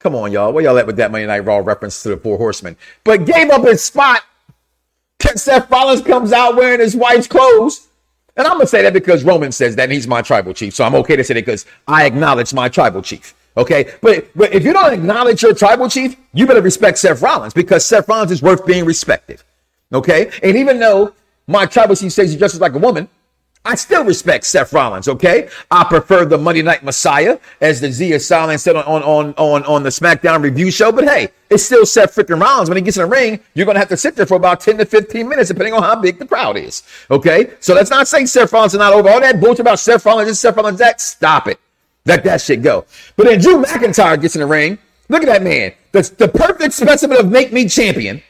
Come 0.00 0.14
on, 0.14 0.32
y'all. 0.32 0.52
Where 0.52 0.64
y'all 0.64 0.78
at 0.78 0.86
with 0.86 0.96
that 0.96 1.10
Monday 1.10 1.26
Night 1.26 1.44
Raw 1.44 1.58
reference 1.58 2.02
to 2.02 2.10
the 2.10 2.16
Four 2.16 2.38
Horsemen? 2.38 2.76
But 3.04 3.26
gave 3.26 3.50
up 3.50 3.64
his 3.64 3.82
spot. 3.82 4.22
Seth 5.34 5.70
Rollins 5.70 6.02
comes 6.02 6.32
out 6.32 6.56
wearing 6.56 6.80
his 6.80 6.94
wife's 6.94 7.26
clothes. 7.26 7.88
And 8.36 8.46
I'm 8.46 8.54
going 8.54 8.66
to 8.66 8.68
say 8.68 8.82
that 8.82 8.92
because 8.92 9.24
Roman 9.24 9.50
says 9.50 9.74
that 9.76 9.84
and 9.84 9.92
he's 9.92 10.06
my 10.06 10.22
tribal 10.22 10.54
chief. 10.54 10.74
So 10.74 10.84
I'm 10.84 10.94
okay 10.96 11.16
to 11.16 11.24
say 11.24 11.34
that 11.34 11.44
because 11.44 11.66
I 11.88 12.06
acknowledge 12.06 12.54
my 12.54 12.68
tribal 12.68 13.02
chief. 13.02 13.34
Okay. 13.56 13.92
But, 14.00 14.30
but 14.36 14.52
if 14.52 14.64
you 14.64 14.72
don't 14.72 14.92
acknowledge 14.92 15.42
your 15.42 15.54
tribal 15.54 15.88
chief, 15.88 16.16
you 16.32 16.46
better 16.46 16.62
respect 16.62 16.98
Seth 16.98 17.20
Rollins 17.20 17.52
because 17.52 17.84
Seth 17.84 18.08
Rollins 18.08 18.30
is 18.30 18.40
worth 18.40 18.64
being 18.64 18.84
respected. 18.84 19.42
Okay. 19.92 20.30
And 20.42 20.56
even 20.56 20.78
though 20.78 21.14
my 21.46 21.66
tribal 21.66 21.96
chief 21.96 22.12
says 22.12 22.32
he 22.32 22.38
dresses 22.38 22.60
like 22.60 22.74
a 22.74 22.78
woman, 22.78 23.08
I 23.64 23.74
still 23.74 24.04
respect 24.04 24.46
Seth 24.46 24.72
Rollins, 24.72 25.08
okay? 25.08 25.48
I 25.70 25.84
prefer 25.84 26.24
the 26.24 26.38
Monday 26.38 26.62
Night 26.62 26.82
Messiah, 26.82 27.38
as 27.60 27.80
the 27.80 27.92
Zia 27.92 28.18
Silence 28.18 28.62
said 28.62 28.76
on, 28.76 29.02
on, 29.02 29.34
on, 29.36 29.64
on 29.64 29.82
the 29.82 29.90
SmackDown 29.90 30.42
review 30.42 30.70
show. 30.70 30.90
But 30.90 31.04
hey, 31.04 31.28
it's 31.50 31.64
still 31.64 31.84
Seth 31.84 32.14
freaking 32.14 32.40
Rollins. 32.40 32.70
When 32.70 32.78
he 32.78 32.82
gets 32.82 32.96
in 32.96 33.02
the 33.02 33.10
ring, 33.10 33.40
you're 33.52 33.66
going 33.66 33.74
to 33.74 33.80
have 33.80 33.88
to 33.90 33.96
sit 33.96 34.16
there 34.16 34.26
for 34.26 34.36
about 34.36 34.60
10 34.60 34.78
to 34.78 34.86
15 34.86 35.28
minutes, 35.28 35.48
depending 35.48 35.74
on 35.74 35.82
how 35.82 35.96
big 35.96 36.18
the 36.18 36.26
crowd 36.26 36.56
is, 36.56 36.82
okay? 37.10 37.50
So 37.60 37.74
let's 37.74 37.90
not 37.90 38.08
say 38.08 38.24
Seth 38.24 38.52
Rollins 38.52 38.72
is 38.72 38.78
not 38.78 38.92
over. 38.92 39.08
All 39.10 39.20
that 39.20 39.40
bullshit 39.40 39.60
about 39.60 39.80
Seth 39.80 40.06
Rollins 40.06 40.30
is 40.30 40.40
Seth 40.40 40.56
Rollins 40.56 40.78
that. 40.78 41.00
Stop 41.00 41.48
it. 41.48 41.60
Let 42.06 42.24
that 42.24 42.40
shit 42.40 42.62
go. 42.62 42.86
But 43.16 43.26
then 43.26 43.38
Drew 43.38 43.62
McIntyre 43.62 44.18
gets 44.20 44.34
in 44.34 44.40
the 44.40 44.46
ring. 44.46 44.78
Look 45.10 45.22
at 45.22 45.26
that 45.26 45.42
man. 45.42 45.74
The, 45.92 46.10
the 46.16 46.28
perfect 46.28 46.72
specimen 46.72 47.18
of 47.18 47.30
make 47.30 47.52
me 47.52 47.68
champion, 47.68 48.22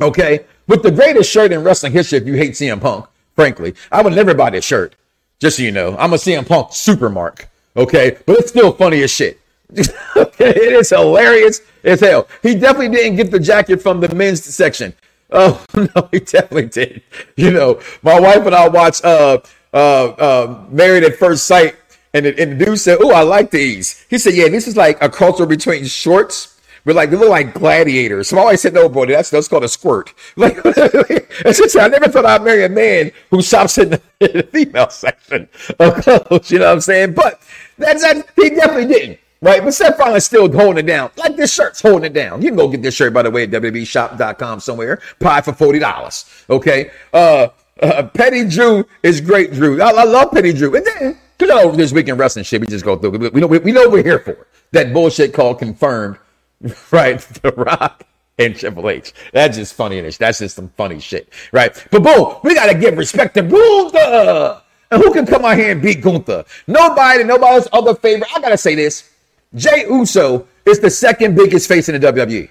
okay? 0.00 0.46
With 0.66 0.82
the 0.82 0.90
greatest 0.90 1.30
shirt 1.30 1.52
in 1.52 1.62
wrestling 1.62 1.92
history 1.92 2.18
if 2.18 2.26
you 2.26 2.34
hate 2.34 2.52
CM 2.52 2.80
Punk 2.80 3.06
frankly. 3.36 3.74
I 3.92 4.02
would 4.02 4.14
never 4.14 4.34
buy 4.34 4.50
this 4.50 4.64
shirt. 4.64 4.96
Just 5.38 5.58
so 5.58 5.62
you 5.62 5.70
know, 5.70 5.96
I'm 5.98 6.14
a 6.14 6.16
CM 6.16 6.48
Punk 6.48 6.68
supermark. 6.68 7.44
Okay, 7.76 8.16
but 8.26 8.38
it's 8.38 8.48
still 8.48 8.72
funny 8.72 9.02
as 9.02 9.10
shit. 9.10 9.38
it 9.70 10.72
is 10.72 10.90
hilarious 10.90 11.60
as 11.84 12.00
hell. 12.00 12.26
He 12.42 12.54
definitely 12.54 12.88
didn't 12.88 13.16
get 13.16 13.30
the 13.30 13.38
jacket 13.38 13.82
from 13.82 14.00
the 14.00 14.12
men's 14.14 14.42
section. 14.42 14.94
Oh 15.30 15.62
no, 15.74 16.08
he 16.10 16.20
definitely 16.20 16.66
did. 16.66 17.02
You 17.36 17.50
know, 17.50 17.80
my 18.02 18.18
wife 18.18 18.46
and 18.46 18.54
I 18.54 18.68
watched 18.68 19.04
uh 19.04 19.38
uh 19.74 20.06
uh 20.06 20.64
Married 20.70 21.04
at 21.04 21.16
First 21.16 21.46
Sight, 21.46 21.76
and 22.14 22.24
the, 22.24 22.40
and 22.40 22.58
the 22.58 22.64
dude 22.64 22.80
said, 22.80 22.98
"Oh, 23.00 23.10
I 23.10 23.22
like 23.22 23.50
these." 23.50 24.06
He 24.08 24.18
said, 24.18 24.34
"Yeah, 24.34 24.48
this 24.48 24.66
is 24.66 24.76
like 24.76 25.02
a 25.02 25.08
culture 25.10 25.46
between 25.46 25.84
shorts." 25.84 26.55
But 26.86 26.94
like 26.94 27.10
they 27.10 27.16
look 27.16 27.30
like 27.30 27.52
gladiators. 27.52 28.28
So 28.28 28.38
I 28.38 28.40
always 28.42 28.60
said, 28.60 28.72
no, 28.72 28.88
boy, 28.88 29.06
that's 29.06 29.28
that's 29.28 29.48
called 29.48 29.64
a 29.64 29.68
squirt. 29.68 30.14
Like 30.36 30.62
just, 31.44 31.76
I 31.76 31.88
never 31.88 32.08
thought 32.08 32.24
I'd 32.24 32.42
marry 32.42 32.64
a 32.64 32.68
man 32.68 33.10
who 33.30 33.42
shops 33.42 33.76
in 33.78 33.90
the, 33.90 34.02
in 34.20 34.32
the 34.32 34.42
female 34.44 34.88
section 34.88 35.48
of 35.80 35.94
clothes. 35.96 36.50
You 36.50 36.60
know 36.60 36.66
what 36.66 36.74
I'm 36.74 36.80
saying? 36.80 37.14
But 37.14 37.42
that's 37.76 38.02
that 38.02 38.24
he 38.36 38.50
definitely 38.50 38.86
didn't. 38.86 39.18
Right, 39.42 39.62
but 39.62 39.74
Seth 39.74 39.98
Rollins 39.98 40.24
still 40.24 40.50
holding 40.50 40.84
it 40.84 40.86
down. 40.86 41.10
Like 41.16 41.36
this 41.36 41.52
shirt's 41.52 41.82
holding 41.82 42.04
it 42.04 42.12
down. 42.12 42.40
You 42.40 42.48
can 42.48 42.56
go 42.56 42.68
get 42.68 42.82
this 42.82 42.94
shirt, 42.94 43.12
by 43.12 43.22
the 43.22 43.30
way, 43.30 43.42
at 43.42 43.50
WBShop.com 43.50 44.60
somewhere. 44.60 45.00
Probably 45.18 45.42
for 45.42 45.52
forty 45.52 45.78
dollars. 45.80 46.24
Okay. 46.48 46.90
Uh, 47.12 47.48
uh, 47.82 48.04
Petty 48.04 48.48
Drew 48.48 48.86
is 49.02 49.20
great, 49.20 49.52
Drew. 49.52 49.82
I, 49.82 49.90
I 49.90 50.04
love 50.04 50.30
Petty 50.30 50.52
Drew. 50.52 50.76
And 50.76 50.86
then, 50.86 51.18
you 51.40 51.46
know, 51.48 51.72
this 51.72 51.92
weekend 51.92 52.18
wrestling 52.18 52.44
shit, 52.44 52.60
we 52.60 52.68
just 52.68 52.84
go 52.84 52.96
through. 52.96 53.10
We, 53.10 53.28
we 53.30 53.40
know 53.40 53.46
we, 53.48 53.58
we 53.58 53.72
know 53.72 53.88
we're 53.88 54.04
here 54.04 54.20
for. 54.20 54.46
That 54.70 54.92
bullshit 54.92 55.34
called 55.34 55.58
confirmed 55.58 56.18
right? 56.90 57.20
The 57.42 57.52
Rock 57.52 58.04
and 58.38 58.56
Triple 58.56 58.90
H. 58.90 59.12
That's 59.32 59.56
just 59.56 59.74
funny. 59.74 60.00
That's 60.00 60.38
just 60.38 60.56
some 60.56 60.68
funny 60.76 61.00
shit, 61.00 61.32
right? 61.52 61.72
But 61.90 62.02
boom, 62.02 62.36
we 62.42 62.54
gotta 62.54 62.74
give 62.74 62.96
respect 62.96 63.34
to 63.34 63.42
Gunther. 63.42 64.62
And 64.90 65.02
who 65.02 65.12
can 65.12 65.26
come 65.26 65.44
out 65.44 65.58
here 65.58 65.72
and 65.72 65.82
beat 65.82 66.00
Gunther? 66.00 66.44
Nobody, 66.66 67.24
nobody's 67.24 67.68
other 67.72 67.94
favorite. 67.94 68.30
I 68.34 68.40
gotta 68.40 68.58
say 68.58 68.74
this: 68.74 69.10
Jey 69.54 69.86
Uso 69.88 70.46
is 70.64 70.80
the 70.80 70.90
second 70.90 71.34
biggest 71.34 71.68
face 71.68 71.88
in 71.88 72.00
the 72.00 72.12
WWE. 72.12 72.50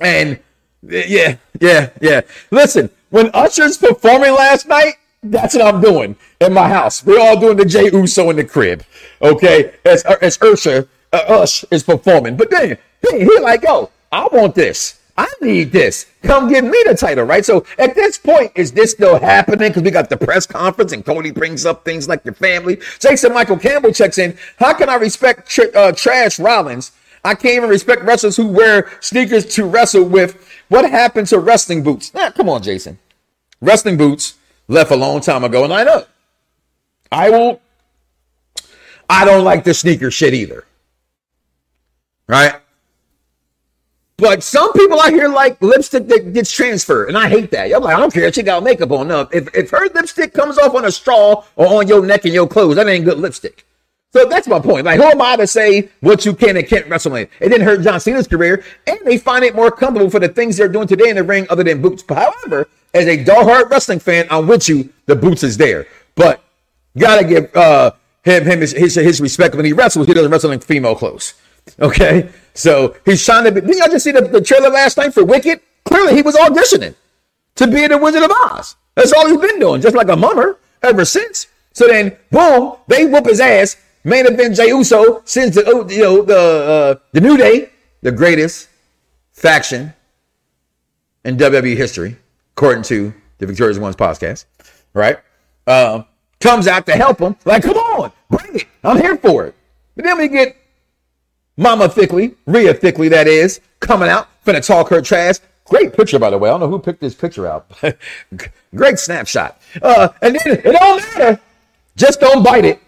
And 0.00 0.38
yeah, 0.82 1.36
yeah, 1.60 1.90
yeah. 2.00 2.22
Listen, 2.50 2.90
when 3.10 3.30
Usher's 3.34 3.78
performing 3.78 4.32
last 4.32 4.66
night, 4.66 4.94
that's 5.22 5.54
what 5.54 5.74
I'm 5.74 5.80
doing 5.80 6.16
in 6.40 6.52
my 6.52 6.68
house. 6.68 7.04
We're 7.04 7.20
all 7.20 7.38
doing 7.38 7.56
the 7.56 7.64
Jey 7.64 7.90
Uso 7.92 8.30
in 8.30 8.36
the 8.36 8.44
crib, 8.44 8.84
okay? 9.20 9.74
As 9.84 10.02
as 10.04 10.40
Usher 10.42 10.78
uh, 10.80 10.84
Us 11.12 11.64
is 11.70 11.82
performing. 11.82 12.36
But 12.36 12.50
then 12.50 12.78
he, 13.10 13.20
he 13.20 13.38
like, 13.40 13.62
yo, 13.62 13.90
I 14.10 14.28
want 14.32 14.54
this. 14.54 15.00
I 15.16 15.30
need 15.42 15.72
this. 15.72 16.06
Come 16.22 16.48
give 16.48 16.64
me 16.64 16.82
the 16.86 16.94
title, 16.94 17.24
right? 17.24 17.44
So 17.44 17.66
at 17.78 17.94
this 17.94 18.16
point, 18.16 18.52
is 18.54 18.72
this 18.72 18.92
still 18.92 19.18
happening? 19.18 19.68
Because 19.68 19.82
we 19.82 19.90
got 19.90 20.08
the 20.08 20.16
press 20.16 20.46
conference 20.46 20.92
and 20.92 21.04
Cody 21.04 21.30
brings 21.30 21.66
up 21.66 21.84
things 21.84 22.08
like 22.08 22.24
your 22.24 22.34
family. 22.34 22.80
Jason 22.98 23.34
Michael 23.34 23.58
Campbell 23.58 23.92
checks 23.92 24.16
in. 24.16 24.38
How 24.58 24.72
can 24.72 24.88
I 24.88 24.94
respect 24.94 25.50
tr- 25.50 25.74
uh, 25.74 25.92
Trash 25.92 26.38
Rollins? 26.38 26.92
I 27.24 27.34
can't 27.34 27.56
even 27.56 27.68
respect 27.68 28.02
wrestlers 28.02 28.36
who 28.36 28.48
wear 28.48 28.90
sneakers 29.00 29.44
to 29.54 29.64
wrestle 29.64 30.04
with. 30.04 30.48
What 30.68 30.90
happened 30.90 31.26
to 31.28 31.38
wrestling 31.38 31.82
boots? 31.82 32.12
Nah, 32.14 32.30
come 32.30 32.48
on, 32.48 32.62
Jason. 32.62 32.98
Wrestling 33.60 33.98
boots 33.98 34.34
left 34.66 34.90
a 34.90 34.96
long 34.96 35.20
time 35.20 35.44
ago, 35.44 35.62
and 35.62 35.72
I 35.72 35.84
know. 35.84 36.04
I 37.12 37.30
won't. 37.30 37.60
I 39.10 39.26
don't 39.26 39.44
like 39.44 39.64
the 39.64 39.74
sneaker 39.74 40.10
shit 40.10 40.32
either 40.32 40.64
right? 42.28 42.56
But 44.16 44.42
some 44.44 44.72
people 44.72 45.00
out 45.00 45.10
here 45.10 45.28
like 45.28 45.60
lipstick 45.60 46.06
that 46.06 46.32
gets 46.32 46.52
transferred, 46.52 47.08
and 47.08 47.18
I 47.18 47.28
hate 47.28 47.50
that. 47.50 47.72
I'm 47.74 47.82
like, 47.82 47.96
I 47.96 47.98
don't 47.98 48.12
care 48.12 48.24
if 48.24 48.34
she 48.34 48.42
got 48.42 48.62
makeup 48.62 48.92
on. 48.92 49.08
No, 49.08 49.28
if, 49.32 49.52
if 49.54 49.70
her 49.70 49.88
lipstick 49.88 50.32
comes 50.32 50.58
off 50.58 50.74
on 50.74 50.84
a 50.84 50.92
straw 50.92 51.44
or 51.56 51.66
on 51.66 51.88
your 51.88 52.06
neck 52.06 52.24
and 52.24 52.32
your 52.32 52.46
clothes, 52.46 52.76
that 52.76 52.86
ain't 52.86 53.04
good 53.04 53.18
lipstick. 53.18 53.66
So 54.12 54.26
that's 54.26 54.46
my 54.46 54.60
point. 54.60 54.84
Like, 54.84 55.00
who 55.00 55.06
am 55.06 55.22
I 55.22 55.36
to 55.36 55.46
say 55.46 55.88
what 56.00 56.26
you 56.26 56.34
can 56.34 56.56
and 56.56 56.66
can't 56.68 56.86
wrestle 56.86 57.14
in? 57.16 57.26
It 57.40 57.48
didn't 57.48 57.62
hurt 57.62 57.80
John 57.80 57.98
Cena's 57.98 58.28
career, 58.28 58.62
and 58.86 58.98
they 59.04 59.16
find 59.16 59.42
it 59.42 59.56
more 59.56 59.70
comfortable 59.70 60.10
for 60.10 60.20
the 60.20 60.28
things 60.28 60.56
they're 60.56 60.68
doing 60.68 60.86
today 60.86 61.08
in 61.08 61.16
the 61.16 61.24
ring 61.24 61.46
other 61.48 61.64
than 61.64 61.80
boots. 61.80 62.04
However, 62.06 62.68
as 62.94 63.06
a 63.06 63.24
diehard 63.24 63.70
wrestling 63.70 64.00
fan, 64.00 64.26
I'm 64.30 64.46
with 64.46 64.68
you. 64.68 64.92
The 65.06 65.16
boots 65.16 65.42
is 65.42 65.56
there, 65.56 65.86
but 66.14 66.44
gotta 66.96 67.24
give 67.24 67.56
uh, 67.56 67.92
him 68.22 68.44
him 68.44 68.60
his, 68.60 68.72
his, 68.72 68.94
his 68.94 69.20
respect 69.20 69.54
when 69.54 69.64
he 69.64 69.72
wrestles. 69.72 70.06
He 70.06 70.14
doesn't 70.14 70.30
wrestle 70.30 70.52
in 70.52 70.60
female 70.60 70.94
clothes. 70.94 71.34
Okay, 71.80 72.28
so 72.54 72.96
he's 73.04 73.24
trying 73.24 73.44
to. 73.44 73.52
Be, 73.52 73.60
didn't 73.60 73.78
y'all 73.78 73.88
just 73.88 74.04
see 74.04 74.10
the, 74.12 74.22
the 74.22 74.40
trailer 74.40 74.68
last 74.68 74.96
night 74.96 75.14
for 75.14 75.24
Wicked? 75.24 75.60
Clearly, 75.84 76.14
he 76.14 76.22
was 76.22 76.36
auditioning 76.36 76.94
to 77.56 77.66
be 77.66 77.86
the 77.86 77.98
Wizard 77.98 78.22
of 78.22 78.30
Oz. 78.30 78.76
That's 78.94 79.12
all 79.12 79.28
he's 79.28 79.38
been 79.38 79.58
doing, 79.58 79.80
just 79.80 79.96
like 79.96 80.08
a 80.08 80.16
mummer 80.16 80.58
ever 80.82 81.04
since. 81.04 81.46
So 81.72 81.86
then, 81.86 82.16
boom, 82.30 82.76
they 82.88 83.06
whoop 83.06 83.26
his 83.26 83.40
ass. 83.40 83.76
Main 84.04 84.26
event 84.26 84.56
Jey 84.56 84.68
Uso 84.68 85.22
sends 85.24 85.54
the 85.54 85.86
you 85.90 86.02
know 86.02 86.22
the 86.22 86.38
uh, 86.38 86.94
the 87.12 87.20
New 87.20 87.36
Day, 87.36 87.70
the 88.02 88.12
greatest 88.12 88.68
faction 89.32 89.94
in 91.24 91.36
WWE 91.36 91.76
history, 91.76 92.18
according 92.56 92.82
to 92.84 93.14
the 93.38 93.46
Victorious 93.46 93.78
Ones 93.78 93.96
podcast, 93.96 94.44
right? 94.92 95.18
Um, 95.66 96.06
comes 96.40 96.66
out 96.66 96.84
to 96.86 96.92
help 96.92 97.20
him. 97.20 97.36
Like, 97.44 97.62
come 97.62 97.76
on, 97.76 98.12
bring 98.28 98.56
it. 98.56 98.66
I'm 98.82 99.00
here 99.00 99.16
for 99.16 99.46
it. 99.46 99.54
But 99.94 100.04
then 100.04 100.18
we 100.18 100.28
get 100.28 100.56
Mama 101.56 101.88
Thickley, 101.88 102.34
Rhea 102.46 102.74
Thickley, 102.74 103.08
that 103.10 103.26
is, 103.26 103.60
coming 103.80 104.08
out, 104.08 104.28
finna 104.44 104.64
talk 104.64 104.88
her 104.88 105.02
trash. 105.02 105.36
Great 105.66 105.92
picture, 105.94 106.18
by 106.18 106.30
the 106.30 106.38
way. 106.38 106.48
I 106.48 106.52
don't 106.52 106.60
know 106.60 106.68
who 106.68 106.78
picked 106.78 107.00
this 107.00 107.14
picture 107.14 107.46
out. 107.46 107.70
Great 108.74 108.98
snapshot. 108.98 109.60
Uh, 109.80 110.08
and 110.20 110.34
then 110.34 110.58
it 110.58 110.62
don't 110.64 111.02
matter. 111.18 111.40
Just 111.96 112.20
don't 112.20 112.42
bite 112.42 112.64
it. 112.64 112.80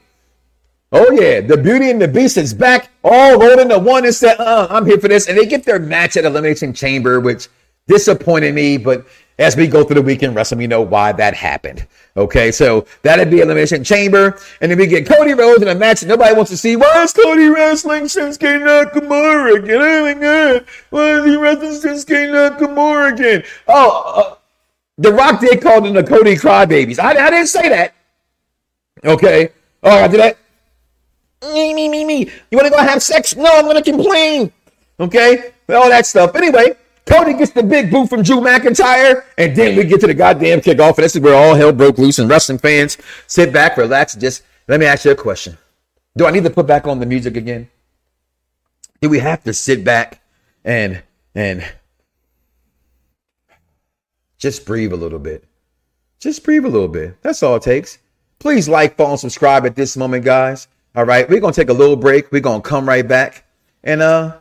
Oh 0.92 1.10
yeah, 1.10 1.40
the 1.40 1.56
Beauty 1.56 1.90
and 1.90 2.00
the 2.00 2.06
Beast 2.06 2.36
is 2.36 2.54
back, 2.54 2.88
all 3.02 3.38
rolled 3.38 3.58
into 3.58 3.78
one 3.78 4.04
and 4.04 4.14
said, 4.14 4.38
uh, 4.38 4.68
"I'm 4.70 4.86
here 4.86 4.98
for 4.98 5.08
this." 5.08 5.28
And 5.28 5.36
they 5.36 5.44
get 5.44 5.64
their 5.64 5.80
match 5.80 6.16
at 6.16 6.24
Elimination 6.24 6.72
Chamber, 6.72 7.18
which 7.18 7.48
disappointed 7.86 8.54
me. 8.54 8.76
But 8.76 9.06
as 9.38 9.56
we 9.56 9.66
go 9.66 9.84
through 9.84 9.96
the 9.96 10.02
weekend 10.02 10.34
wrestling, 10.34 10.58
we 10.58 10.66
know 10.66 10.80
why 10.82 11.12
that 11.12 11.34
happened. 11.34 11.86
Okay, 12.16 12.52
so 12.52 12.86
that'd 13.02 13.30
be 13.30 13.40
Elimination 13.40 13.82
Chamber, 13.82 14.38
and 14.60 14.70
then 14.70 14.78
we 14.78 14.86
get 14.86 15.04
Cody 15.04 15.34
Rhodes 15.34 15.62
in 15.62 15.68
a 15.68 15.74
match 15.74 16.00
that 16.00 16.06
nobody 16.06 16.32
wants 16.32 16.52
to 16.52 16.56
see. 16.56 16.76
Why 16.76 17.02
is 17.02 17.12
Cody 17.12 17.48
wrestling 17.48 18.04
Shinsuke 18.04 18.38
Nakamura 18.38 19.56
again? 19.56 19.80
Oh 19.80 20.02
my 20.02 20.14
god, 20.14 20.64
why 20.90 21.18
is 21.18 21.24
he 21.24 21.36
wrestling 21.36 21.72
Shinsuke 21.72 22.56
Nakamura 22.56 23.14
again? 23.14 23.42
Oh, 23.66 24.12
uh, 24.14 24.36
The 24.98 25.12
Rock 25.12 25.40
did 25.40 25.60
call 25.60 25.80
them 25.80 25.94
the 25.94 26.04
Cody 26.04 26.36
Crybabies. 26.36 27.00
I, 27.00 27.10
I 27.10 27.30
didn't 27.30 27.48
say 27.48 27.68
that. 27.68 27.94
Okay, 29.04 29.48
oh, 29.82 30.04
I 30.04 30.06
did 30.06 30.20
that. 30.20 30.38
Me, 31.42 31.74
me, 31.74 31.88
me, 31.88 32.04
me. 32.04 32.30
You 32.50 32.56
want 32.56 32.66
to 32.66 32.70
go 32.70 32.78
have 32.78 33.02
sex? 33.02 33.34
No, 33.36 33.50
I'm 33.52 33.64
going 33.64 33.82
to 33.82 33.82
complain. 33.82 34.52
Okay? 34.98 35.52
All 35.68 35.88
that 35.90 36.06
stuff. 36.06 36.34
Anyway, 36.36 36.76
Cody 37.06 37.34
gets 37.34 37.52
the 37.52 37.62
big 37.62 37.90
boot 37.90 38.08
from 38.08 38.22
Drew 38.22 38.40
McIntyre, 38.40 39.24
and 39.36 39.54
then 39.54 39.76
we 39.76 39.84
get 39.84 40.00
to 40.00 40.06
the 40.06 40.14
goddamn 40.14 40.60
kickoff. 40.60 40.96
And 40.96 41.04
this 41.04 41.14
is 41.14 41.20
where 41.20 41.34
all 41.34 41.54
hell 41.54 41.72
broke 41.72 41.98
loose, 41.98 42.18
and 42.18 42.28
wrestling 42.28 42.58
fans 42.58 42.96
sit 43.26 43.52
back, 43.52 43.76
relax, 43.76 44.14
just 44.14 44.42
let 44.68 44.80
me 44.80 44.86
ask 44.86 45.04
you 45.04 45.10
a 45.10 45.14
question. 45.14 45.58
Do 46.16 46.26
I 46.26 46.30
need 46.30 46.44
to 46.44 46.50
put 46.50 46.66
back 46.66 46.86
on 46.86 47.00
the 47.00 47.06
music 47.06 47.36
again? 47.36 47.68
Do 49.00 49.10
we 49.10 49.18
have 49.18 49.44
to 49.44 49.52
sit 49.52 49.84
back 49.84 50.22
and 50.64 51.02
and 51.34 51.64
just 54.38 54.64
breathe 54.64 54.92
a 54.92 54.96
little 54.96 55.18
bit? 55.18 55.44
Just 56.20 56.42
breathe 56.42 56.64
a 56.64 56.68
little 56.68 56.88
bit. 56.88 57.20
That's 57.20 57.42
all 57.42 57.56
it 57.56 57.62
takes. 57.62 57.98
Please 58.38 58.68
like, 58.68 58.96
follow, 58.96 59.10
and 59.10 59.20
subscribe 59.20 59.66
at 59.66 59.76
this 59.76 59.96
moment, 59.96 60.24
guys. 60.24 60.68
All 60.96 61.04
right, 61.04 61.28
we're 61.28 61.40
gonna 61.40 61.52
take 61.52 61.68
a 61.68 61.74
little 61.74 61.96
break. 61.96 62.32
We're 62.32 62.40
gonna 62.40 62.62
come 62.62 62.88
right 62.88 63.06
back, 63.06 63.44
and 63.82 64.00
uh, 64.00 64.38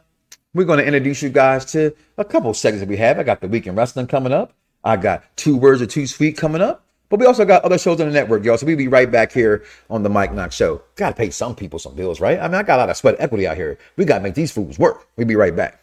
we're 0.53 0.65
gonna 0.65 0.83
introduce 0.83 1.21
you 1.21 1.29
guys 1.29 1.65
to 1.73 1.93
a 2.17 2.25
couple 2.25 2.53
segments 2.53 2.81
that 2.81 2.89
we 2.89 2.97
have. 2.97 3.19
I 3.19 3.23
got 3.23 3.41
the 3.41 3.47
weekend 3.47 3.77
wrestling 3.77 4.07
coming 4.07 4.31
up. 4.31 4.53
I 4.83 4.97
got 4.97 5.23
two 5.35 5.57
words 5.57 5.81
or 5.81 5.85
two 5.85 6.07
sweet 6.07 6.37
coming 6.37 6.61
up. 6.61 6.85
But 7.09 7.19
we 7.19 7.27
also 7.27 7.45
got 7.45 7.63
other 7.63 7.77
shows 7.77 8.01
on 8.01 8.07
the 8.07 8.13
network, 8.13 8.43
y'all. 8.43 8.57
So 8.57 8.65
we'll 8.65 8.75
be 8.75 8.87
right 8.87 9.11
back 9.11 9.31
here 9.31 9.63
on 9.89 10.01
the 10.01 10.09
Mike 10.09 10.33
Knoxxx 10.33 10.55
Show. 10.55 10.81
Gotta 10.95 11.15
pay 11.15 11.29
some 11.29 11.55
people 11.55 11.77
some 11.77 11.93
bills, 11.93 12.19
right? 12.19 12.39
I 12.39 12.47
mean, 12.47 12.55
I 12.55 12.63
got 12.63 12.77
a 12.77 12.81
lot 12.81 12.89
of 12.89 12.97
sweat 12.97 13.15
equity 13.19 13.45
out 13.45 13.55
here. 13.55 13.77
We 13.97 14.05
gotta 14.05 14.23
make 14.23 14.33
these 14.33 14.51
fools 14.51 14.79
work. 14.79 15.07
We'll 15.15 15.27
be 15.27 15.35
right 15.35 15.55
back. 15.55 15.79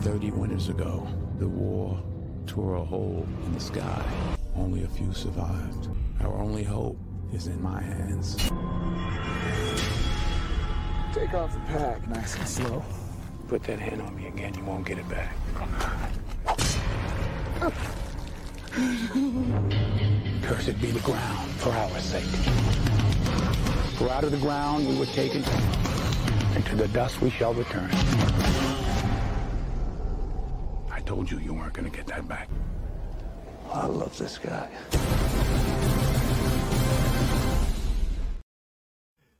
30 0.00 0.32
winters 0.32 0.68
ago, 0.68 1.06
the 1.38 1.48
war 1.48 2.02
tore 2.46 2.74
a 2.74 2.84
hole 2.84 3.26
in 3.46 3.52
the 3.52 3.60
sky. 3.60 4.04
Only 4.56 4.82
a 4.82 4.88
few 4.88 5.12
survived. 5.12 5.88
Our 6.22 6.34
only 6.38 6.64
hope 6.64 6.98
is 7.32 7.46
in 7.46 7.62
my 7.62 7.80
hands. 7.80 8.36
Take 11.12 11.34
off 11.34 11.52
the 11.52 11.60
pack, 11.60 12.08
nice 12.08 12.36
and 12.36 12.46
slow. 12.46 12.84
Put 13.48 13.64
that 13.64 13.80
hand 13.80 14.00
on 14.00 14.14
me 14.14 14.28
again, 14.28 14.54
you 14.54 14.64
won't 14.64 14.86
get 14.86 14.96
it 14.96 15.08
back. 15.08 15.34
Cursed 20.42 20.80
be 20.80 20.92
the 20.92 21.00
ground 21.00 21.50
for 21.52 21.70
our 21.70 21.98
sake. 21.98 22.22
For 23.98 24.08
out 24.08 24.22
of 24.22 24.30
the 24.30 24.38
ground 24.38 24.88
we 24.88 24.96
were 24.96 25.06
taken, 25.06 25.42
and 26.54 26.64
to 26.66 26.76
the 26.76 26.86
dust 26.88 27.20
we 27.20 27.30
shall 27.30 27.54
return. 27.54 27.90
I 30.92 31.00
told 31.04 31.28
you 31.28 31.38
you 31.40 31.54
weren't 31.54 31.72
gonna 31.72 31.90
get 31.90 32.06
that 32.06 32.28
back. 32.28 32.48
I 33.72 33.86
love 33.86 34.16
this 34.16 34.38
guy. 34.38 34.68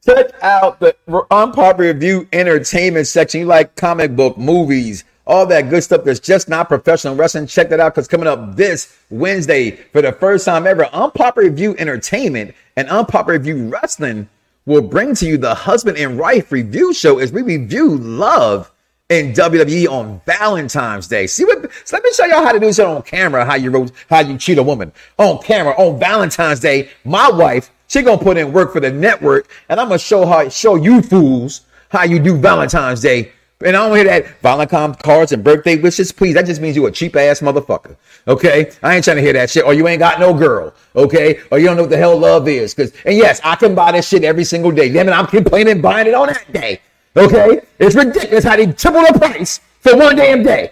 Check 0.04 0.30
out 0.42 0.80
the 0.80 0.96
unpopular 1.30 1.92
review 1.92 2.26
entertainment 2.32 3.06
section. 3.06 3.40
You 3.40 3.46
like 3.46 3.76
comic 3.76 4.16
book, 4.16 4.38
movies, 4.38 5.04
all 5.26 5.44
that 5.46 5.68
good 5.68 5.82
stuff 5.82 6.04
that's 6.04 6.20
just 6.20 6.48
not 6.48 6.68
professional 6.68 7.14
wrestling. 7.14 7.46
Check 7.46 7.68
that 7.68 7.80
out 7.80 7.94
because 7.94 8.08
coming 8.08 8.26
up 8.26 8.56
this 8.56 8.96
Wednesday, 9.10 9.72
for 9.72 10.00
the 10.00 10.12
first 10.12 10.46
time 10.46 10.66
ever, 10.66 10.86
Unpopular 10.86 11.48
Review 11.48 11.76
Entertainment 11.78 12.54
and 12.76 12.88
Unpopular 12.88 13.38
Review 13.38 13.68
Wrestling 13.68 14.28
will 14.64 14.80
bring 14.80 15.14
to 15.16 15.26
you 15.26 15.36
the 15.36 15.54
husband 15.54 15.98
and 15.98 16.18
wife 16.18 16.50
review 16.50 16.94
show 16.94 17.18
as 17.18 17.30
we 17.30 17.42
review 17.42 17.96
love 17.96 18.72
in 19.10 19.32
WWE 19.32 19.86
on 19.88 20.22
Valentine's 20.24 21.08
Day. 21.08 21.26
See 21.26 21.44
what? 21.44 21.70
So 21.84 21.96
let 21.96 22.04
me 22.04 22.12
show 22.12 22.24
y'all 22.24 22.42
how 22.42 22.52
to 22.52 22.60
do 22.60 22.66
this 22.66 22.78
on 22.78 23.02
camera. 23.02 23.44
How 23.44 23.56
you 23.56 23.88
how 24.08 24.20
you 24.20 24.38
cheat 24.38 24.56
a 24.56 24.62
woman 24.62 24.92
on 25.18 25.42
camera 25.42 25.74
on 25.74 25.98
Valentine's 25.98 26.60
Day. 26.60 26.88
My 27.04 27.28
wife, 27.28 27.70
she 27.90 28.02
gonna 28.02 28.22
put 28.22 28.36
in 28.36 28.52
work 28.52 28.72
for 28.72 28.78
the 28.78 28.92
network, 28.92 29.50
and 29.68 29.80
I'm 29.80 29.88
gonna 29.88 29.98
show 29.98 30.24
how 30.24 30.48
show 30.48 30.76
you 30.76 31.02
fools 31.02 31.62
how 31.88 32.04
you 32.04 32.20
do 32.20 32.36
Valentine's 32.36 33.00
Day. 33.00 33.32
And 33.62 33.76
I 33.76 33.86
don't 33.86 33.96
hear 33.96 34.04
that 34.04 34.40
Valentine 34.42 34.94
cards 34.94 35.32
and 35.32 35.42
birthday 35.42 35.76
wishes. 35.76 36.12
Please, 36.12 36.34
that 36.34 36.46
just 36.46 36.60
means 36.60 36.76
you 36.76 36.86
a 36.86 36.90
cheap 36.92 37.16
ass 37.16 37.40
motherfucker. 37.40 37.96
Okay, 38.28 38.70
I 38.82 38.94
ain't 38.94 39.04
trying 39.04 39.16
to 39.16 39.22
hear 39.22 39.32
that 39.32 39.50
shit. 39.50 39.64
Or 39.64 39.74
you 39.74 39.88
ain't 39.88 39.98
got 39.98 40.20
no 40.20 40.32
girl. 40.32 40.72
Okay, 40.94 41.40
or 41.50 41.58
you 41.58 41.66
don't 41.66 41.76
know 41.76 41.82
what 41.82 41.90
the 41.90 41.96
hell 41.96 42.16
love 42.16 42.46
is. 42.46 42.72
Cause 42.72 42.92
and 43.04 43.16
yes, 43.16 43.40
I 43.42 43.56
can 43.56 43.74
buy 43.74 43.90
this 43.90 44.08
shit 44.08 44.22
every 44.22 44.44
single 44.44 44.70
day. 44.70 44.88
Damn 44.88 45.08
it, 45.08 45.12
I'm 45.12 45.26
complaining 45.26 45.80
buying 45.82 46.06
it 46.06 46.14
on 46.14 46.28
that 46.28 46.50
day. 46.52 46.80
Okay? 47.16 47.60
It's 47.80 47.96
ridiculous 47.96 48.44
how 48.44 48.56
they 48.56 48.66
triple 48.66 49.02
the 49.02 49.18
price 49.18 49.58
for 49.80 49.96
one 49.96 50.14
damn 50.14 50.44
day. 50.44 50.70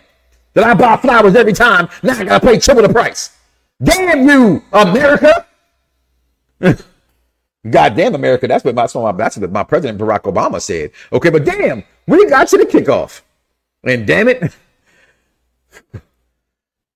That 0.55 0.65
I 0.65 0.75
buy 0.75 0.97
flowers 0.97 1.35
every 1.35 1.53
time. 1.53 1.89
Now 2.05 2.19
I 2.19 2.25
gotta 2.25 2.47
pay 2.47 2.59
triple 2.61 2.85
the 2.85 2.93
price. 2.93 3.37
Damn 3.83 4.27
you, 4.27 4.63
America. 4.73 5.47
Goddamn 7.71 8.15
America. 8.15 8.47
That's 8.47 8.65
what 8.65 8.75
my, 8.75 8.83
that's 8.83 8.95
what 8.95 9.03
my, 9.03 9.13
that's 9.13 9.37
what 9.37 9.53
my 9.53 9.65
president 9.65 9.99
Barack 9.99 10.23
Obama 10.23 10.61
said. 10.61 10.91
Okay, 11.13 11.31
but 11.31 11.45
damn, 11.45 11.85
we 12.07 12.29
got 12.29 12.51
you 12.53 12.59
to 12.59 12.65
the 12.65 12.71
kickoff. 12.71 13.23
And 13.85 14.07
damn 14.07 14.29
it. 14.29 14.55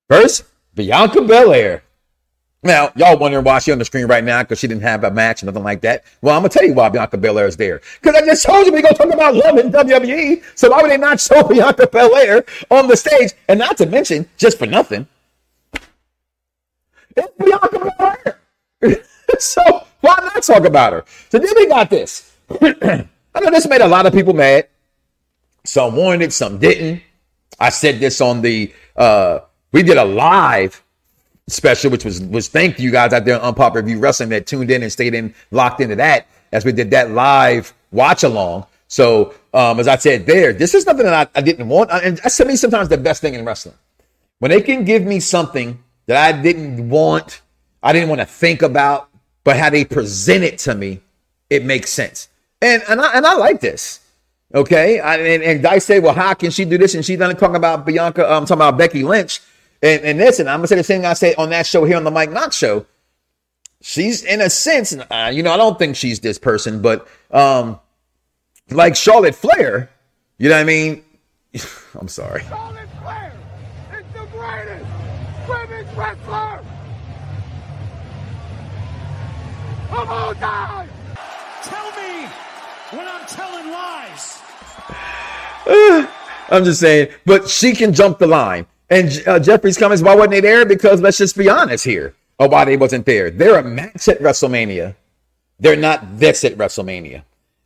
First, 0.09 0.45
Bianca 0.75 1.23
Belair. 1.23 1.83
Now, 2.65 2.93
y'all 2.95 3.19
wondering 3.19 3.45
why 3.45 3.59
she 3.59 3.73
on 3.73 3.79
the 3.79 3.85
screen 3.85 4.07
right 4.07 4.23
now 4.23 4.43
because 4.43 4.61
she 4.61 4.69
didn't 4.69 4.83
have 4.83 5.03
a 5.03 5.11
match, 5.11 5.43
or 5.43 5.47
nothing 5.47 5.65
like 5.65 5.81
that. 5.81 6.05
Well, 6.21 6.37
I'm 6.37 6.43
gonna 6.43 6.51
tell 6.51 6.65
you 6.65 6.75
why 6.75 6.89
Bianca 6.91 7.19
Belair 7.19 7.47
is 7.47 7.57
there. 7.57 7.81
Because 8.01 8.15
I 8.15 8.25
just 8.25 8.45
told 8.47 8.67
you 8.67 8.73
we 8.73 8.83
gonna 8.83 8.95
talk 8.95 9.13
about 9.13 9.35
love 9.35 9.59
in 9.59 9.73
WWE. 9.73 10.45
So 10.55 10.71
why 10.71 10.81
would 10.81 10.91
they 10.91 10.97
not 10.97 11.19
show 11.21 11.43
Bianca 11.49 11.89
Belair 11.89 12.45
on 12.71 12.87
the 12.87 12.97
stage? 12.97 13.33
And 13.49 13.59
not 13.59 13.79
to 13.79 13.87
mention, 13.87 14.29
just 14.37 14.59
for 14.59 14.67
nothing, 14.67 15.09
it's 17.17 17.33
Bianca 17.37 17.93
Belair. 18.81 19.05
so 19.41 19.87
why 20.03 20.17
not 20.21 20.43
talk 20.43 20.65
about 20.65 20.93
her? 20.93 21.05
So 21.31 21.39
then 21.39 21.53
we 21.57 21.67
got 21.67 21.89
this. 21.89 22.37
I 22.61 23.41
know 23.41 23.51
this 23.51 23.67
made 23.67 23.81
a 23.81 23.89
lot 23.89 24.05
of 24.05 24.13
people 24.13 24.35
mad. 24.35 24.69
Some 25.65 25.97
wanted 25.97 26.33
some 26.33 26.59
didn't. 26.59 27.03
I 27.59 27.71
said 27.71 28.01
this 28.01 28.21
on 28.21 28.43
the 28.43 28.73
uh 28.97 29.41
we 29.73 29.83
did 29.83 29.97
a 29.97 30.05
live 30.05 30.83
special, 31.49 31.91
which 31.91 32.05
was 32.05 32.21
was 32.21 32.49
thank 32.49 32.79
you 32.79 32.91
guys 32.91 33.13
out 33.13 33.25
there 33.25 33.37
on 33.37 33.41
Unpopular 33.41 33.83
Review 33.83 34.01
Wrestling 34.01 34.29
that 34.31 34.47
tuned 34.47 34.71
in 34.71 34.83
and 34.83 34.93
stayed 34.93 35.15
in, 35.15 35.35
locked 35.51 35.81
into 35.81 35.97
that 35.97 36.27
as 36.53 36.65
we 36.65 36.73
did 36.73 36.91
that 36.91 37.11
live 37.11 37.73
watch 37.91 38.23
along. 38.23 38.67
So, 38.89 39.35
um, 39.55 39.81
as 39.81 39.89
I 39.89 39.97
said 39.97 40.27
there, 40.27 40.53
this 40.53 40.75
is 40.75 40.85
something 40.85 41.07
that 41.07 41.31
I, 41.35 41.39
I 41.39 41.43
didn't 41.43 41.69
want. 41.69 41.91
And 41.91 42.19
that's 42.19 42.37
to 42.37 42.45
me 42.45 42.57
sometimes 42.57 42.89
the 42.89 42.99
best 42.99 43.23
thing 43.23 43.35
in 43.35 43.45
wrestling. 43.45 43.77
When 44.39 44.51
they 44.51 44.61
can 44.61 44.85
give 44.85 45.05
me 45.05 45.21
something 45.21 45.83
that 46.07 46.17
I 46.17 46.39
didn't 46.41 46.91
want, 46.91 47.41
I 47.83 47.93
didn't 47.93 48.09
want 48.09 48.21
to 48.21 48.27
think 48.27 48.61
about, 48.63 49.09
but 49.45 49.57
how 49.57 49.71
they 49.71 49.85
present 49.85 50.45
it 50.45 50.59
to 50.59 50.75
me, 50.75 51.01
it 51.51 51.65
makes 51.65 51.91
sense. 51.91 52.29
And 52.61 52.83
and 52.89 53.01
I 53.01 53.13
and 53.13 53.27
I 53.27 53.35
like 53.35 53.61
this. 53.61 54.01
Okay. 54.55 55.01
I, 55.01 55.17
and, 55.17 55.43
and 55.43 55.63
Dice 55.63 55.87
said, 55.87 56.03
well, 56.03 56.15
how 56.15 56.35
can 56.35 56.51
she 56.51 56.65
do 56.65 56.77
this? 56.77 56.95
And 56.95 57.05
she's 57.05 57.19
done 57.19 57.35
talking 57.37 57.57
about 57.57 57.87
Bianca, 57.87 58.27
I'm 58.27 58.33
um, 58.33 58.45
talking 58.45 58.59
about 58.59 58.77
Becky 58.77 59.03
Lynch. 59.03 59.41
And, 59.83 60.03
and 60.03 60.19
listen, 60.19 60.47
I'm 60.47 60.59
gonna 60.59 60.69
say 60.69 60.77
the 60.77 60.85
same 60.85 61.01
thing 61.01 61.07
I 61.07 61.15
said 61.15 61.35
on 61.39 61.51
that 61.51 61.67
show 61.67 61.85
here 61.85 61.97
on 61.97 62.05
the 62.05 62.11
Mike 62.11 62.31
Knoxxx 62.31 62.57
show. 62.57 62.87
She's 63.81 64.23
in 64.23 64.41
a 64.41 64.49
sense, 64.49 64.95
uh, 64.95 65.33
you 65.35 65.43
know, 65.43 65.53
I 65.53 65.57
don't 65.57 65.77
think 65.77 65.97
she's 65.97 66.21
this 66.21 66.39
person, 66.39 66.83
but 66.83 67.09
um, 67.33 67.81
like 68.71 68.95
Charlotte 68.95 69.35
Flair, 69.35 69.91
you 70.39 70.49
know 70.49 70.55
what 70.55 70.61
I 70.61 70.65
mean? 70.65 71.05
I'm 71.99 72.07
sorry. 72.07 72.43
Charlotte 72.45 72.89
Flair 73.01 73.33
is 73.93 74.05
the 74.13 74.27
greatest 74.27 74.87
women's 75.49 75.97
wrestler 75.97 76.61
of 79.93 80.11
all 80.11 80.35
time. 80.35 80.89
Tell 81.63 81.91
me 81.93 82.27
when 82.91 83.07
I'm 83.09 83.27
telling 83.27 83.71
lies. 83.71 84.43
I'm 86.51 86.65
just 86.65 86.81
saying, 86.81 87.09
but 87.25 87.49
she 87.49 87.75
can 87.75 87.93
jump 87.93 88.19
the 88.19 88.27
line. 88.27 88.67
And 88.91 89.23
uh, 89.27 89.39
Jeffrey's 89.39 89.79
comments, 89.79 90.03
why 90.03 90.15
wasn't 90.15 90.33
they 90.33 90.41
there? 90.41 90.67
Because 90.67 91.01
let's 91.01 91.19
just 91.19 91.37
be 91.37 91.49
honest 91.49 91.85
here 91.85 92.15
of 92.39 92.51
why 92.51 92.65
they 92.65 92.77
wasn't 92.77 93.07
there. 93.07 93.31
They're 93.31 93.59
a 93.59 93.63
match 93.63 94.09
at 94.09 94.19
WrestleMania. 94.19 94.95
They're 95.61 95.77
not 95.77 96.19
this 96.19 96.45
at 96.45 96.57
WrestleMania. 96.57 97.23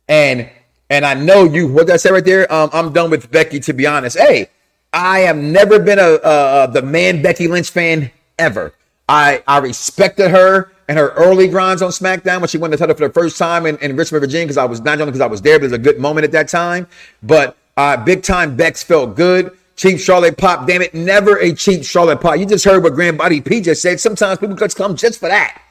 And 0.07 0.49
and 0.89 1.05
I 1.05 1.15
know 1.15 1.43
you. 1.43 1.67
What 1.67 1.87
did 1.87 1.93
I 1.93 1.97
say 1.97 2.11
right 2.11 2.23
there? 2.23 2.51
Um, 2.53 2.69
I'm 2.71 2.93
done 2.93 3.09
with 3.09 3.29
Becky. 3.29 3.59
To 3.61 3.73
be 3.73 3.85
honest, 3.85 4.17
hey, 4.17 4.49
I 4.93 5.19
have 5.19 5.35
never 5.35 5.79
been 5.79 5.99
a, 5.99 6.19
a 6.23 6.69
the 6.71 6.81
man 6.81 7.21
Becky 7.21 7.47
Lynch 7.47 7.71
fan 7.71 8.11
ever. 8.39 8.73
I 9.09 9.43
I 9.47 9.57
respected 9.57 10.31
her 10.31 10.71
and 10.87 10.97
her 10.97 11.09
early 11.09 11.47
grinds 11.47 11.81
on 11.81 11.91
SmackDown 11.91 12.39
when 12.39 12.47
she 12.47 12.57
won 12.57 12.71
the 12.71 12.77
title 12.77 12.95
for 12.95 13.07
the 13.07 13.13
first 13.13 13.37
time 13.37 13.65
in, 13.65 13.77
in 13.77 13.95
Richmond, 13.95 14.21
Virginia, 14.21 14.45
because 14.45 14.57
I 14.57 14.65
was 14.65 14.81
not 14.81 14.99
only 14.99 15.11
because 15.11 15.21
I 15.21 15.27
was 15.27 15.41
there, 15.41 15.59
but 15.59 15.65
it 15.65 15.71
was 15.71 15.73
a 15.73 15.77
good 15.77 15.99
moment 15.99 16.23
at 16.23 16.31
that 16.31 16.47
time. 16.47 16.87
But 17.21 17.57
uh, 17.75 17.97
big 18.03 18.23
time 18.23 18.55
Bex 18.55 18.83
felt 18.83 19.15
good. 19.15 19.55
Cheap 19.75 19.99
Charlotte 19.99 20.37
Pop, 20.37 20.65
damn 20.65 20.81
it, 20.81 20.95
never 20.95 21.37
a 21.37 21.53
cheap 21.53 21.85
Charlotte 21.85 22.19
Pop. 22.19 22.37
You 22.37 22.47
just 22.47 22.65
heard 22.65 22.81
what 22.81 22.93
Grand 22.93 23.17
Body 23.17 23.41
P 23.41 23.61
just 23.61 23.81
said. 23.81 23.99
Sometimes 23.99 24.39
people 24.39 24.55
just 24.55 24.75
come 24.75 24.95
just 24.95 25.19
for 25.19 25.29
that. 25.29 25.61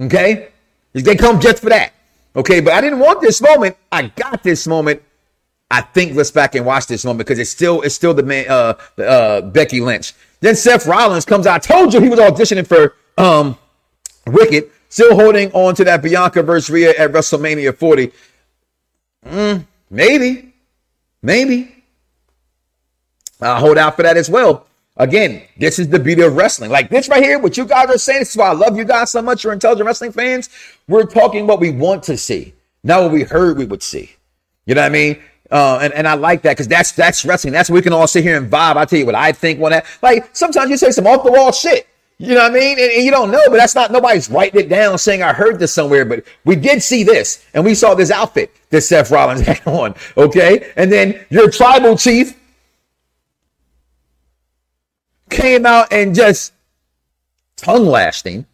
Okay? 0.00 0.48
They 0.94 1.16
come 1.16 1.40
just 1.40 1.62
for 1.62 1.68
that. 1.68 1.92
Okay, 2.36 2.60
but 2.60 2.72
I 2.72 2.80
didn't 2.80 3.00
want 3.00 3.20
this 3.20 3.40
moment. 3.40 3.76
I 3.92 4.08
got 4.08 4.42
this 4.42 4.66
moment. 4.66 5.02
I 5.70 5.80
think 5.80 6.14
let's 6.14 6.30
back 6.30 6.54
and 6.54 6.64
watch 6.64 6.86
this 6.86 7.04
moment 7.04 7.18
because 7.18 7.38
it's 7.38 7.50
still 7.50 7.82
it's 7.82 7.94
still 7.94 8.14
the 8.14 8.22
man 8.22 8.46
uh 8.48 8.74
uh 9.00 9.40
Becky 9.40 9.80
Lynch. 9.80 10.14
Then 10.40 10.56
Seth 10.56 10.86
Rollins 10.86 11.24
comes 11.24 11.46
out. 11.46 11.56
I 11.56 11.58
told 11.58 11.94
you 11.94 12.00
he 12.00 12.08
was 12.08 12.18
auditioning 12.18 12.66
for 12.66 12.94
um 13.18 13.56
Wicked, 14.26 14.70
still 14.88 15.14
holding 15.14 15.52
on 15.52 15.74
to 15.76 15.84
that 15.84 16.02
Bianca 16.02 16.42
versus 16.42 16.70
Rhea 16.70 16.90
at 16.98 17.12
WrestleMania 17.12 17.76
40. 17.76 18.12
Mm, 19.26 19.66
maybe, 19.90 20.54
maybe. 21.22 21.84
I'll 23.40 23.60
hold 23.60 23.78
out 23.78 23.96
for 23.96 24.02
that 24.02 24.16
as 24.16 24.30
well. 24.30 24.66
Again, 24.96 25.42
this 25.58 25.78
is 25.78 25.88
the 25.88 25.98
beauty 25.98 26.22
of 26.22 26.36
wrestling. 26.36 26.70
Like 26.70 26.88
this 26.88 27.08
right 27.08 27.22
here, 27.22 27.38
what 27.38 27.56
you 27.56 27.64
guys 27.64 27.90
are 27.90 27.98
saying, 27.98 28.20
this 28.20 28.30
is 28.30 28.36
why 28.36 28.48
I 28.48 28.52
love 28.52 28.76
you 28.76 28.84
guys 28.84 29.10
so 29.10 29.20
much. 29.20 29.42
You're 29.42 29.52
intelligent 29.52 29.86
wrestling 29.86 30.12
fans. 30.12 30.48
We're 30.86 31.04
talking 31.04 31.46
what 31.46 31.58
we 31.58 31.70
want 31.70 32.04
to 32.04 32.16
see, 32.16 32.54
not 32.84 33.02
what 33.02 33.12
we 33.12 33.24
heard 33.24 33.58
we 33.58 33.64
would 33.64 33.82
see. 33.82 34.12
You 34.66 34.74
know 34.76 34.82
what 34.82 34.86
I 34.86 34.90
mean? 34.90 35.18
Uh, 35.50 35.78
and, 35.82 35.92
and 35.92 36.08
I 36.08 36.14
like 36.14 36.42
that 36.42 36.52
because 36.52 36.68
that's 36.68 36.92
that's 36.92 37.24
wrestling. 37.24 37.52
That's 37.52 37.68
we 37.68 37.82
can 37.82 37.92
all 37.92 38.06
sit 38.06 38.22
here 38.22 38.36
and 38.36 38.50
vibe. 38.50 38.76
I 38.76 38.84
tell 38.84 38.98
you 38.98 39.06
what 39.06 39.14
I 39.14 39.32
think 39.32 39.60
when 39.60 39.72
that 39.72 39.84
like 40.00 40.34
sometimes 40.34 40.70
you 40.70 40.76
say 40.76 40.90
some 40.90 41.06
off 41.06 41.24
the 41.24 41.32
wall 41.32 41.52
shit. 41.52 41.86
You 42.18 42.28
know 42.28 42.42
what 42.42 42.52
I 42.52 42.54
mean? 42.54 42.78
And, 42.78 42.92
and, 42.92 43.04
you 43.04 43.10
don't 43.10 43.30
know, 43.30 43.42
but 43.46 43.56
that's 43.56 43.74
not 43.74 43.90
nobody's 43.90 44.30
writing 44.30 44.60
it 44.60 44.68
down 44.68 44.98
saying 44.98 45.22
I 45.22 45.32
heard 45.32 45.58
this 45.58 45.72
somewhere. 45.74 46.04
But 46.04 46.24
we 46.44 46.54
did 46.54 46.82
see 46.82 47.02
this, 47.02 47.44
and 47.54 47.64
we 47.64 47.74
saw 47.74 47.94
this 47.94 48.10
outfit 48.10 48.54
that 48.70 48.82
Seth 48.82 49.10
Rollins 49.10 49.40
had 49.46 49.66
on. 49.66 49.94
Okay, 50.16 50.72
and 50.76 50.92
then 50.92 51.24
your 51.30 51.50
tribal 51.50 51.96
chief 51.96 52.38
came 55.30 55.66
out 55.66 55.92
and 55.92 56.14
just 56.14 56.52
tongue 57.56 57.86
lashed 57.86 58.26
him. 58.26 58.46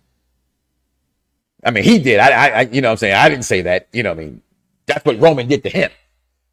I 1.65 1.71
mean, 1.71 1.85
he 1.85 1.99
did. 1.99 2.21
I, 2.21 2.49
I, 2.49 2.61
you 2.63 2.81
know 2.81 2.89
what 2.89 2.93
I'm 2.93 2.99
saying? 2.99 3.15
I 3.15 3.29
didn't 3.29 3.45
say 3.45 3.63
that. 3.63 3.89
You 3.93 4.03
know 4.03 4.11
what 4.11 4.21
I 4.21 4.25
mean? 4.25 4.43
That's 4.87 5.05
what 5.05 5.21
Roman 5.21 5.47
did 5.47 5.63
to 5.65 5.69
him. 5.69 5.91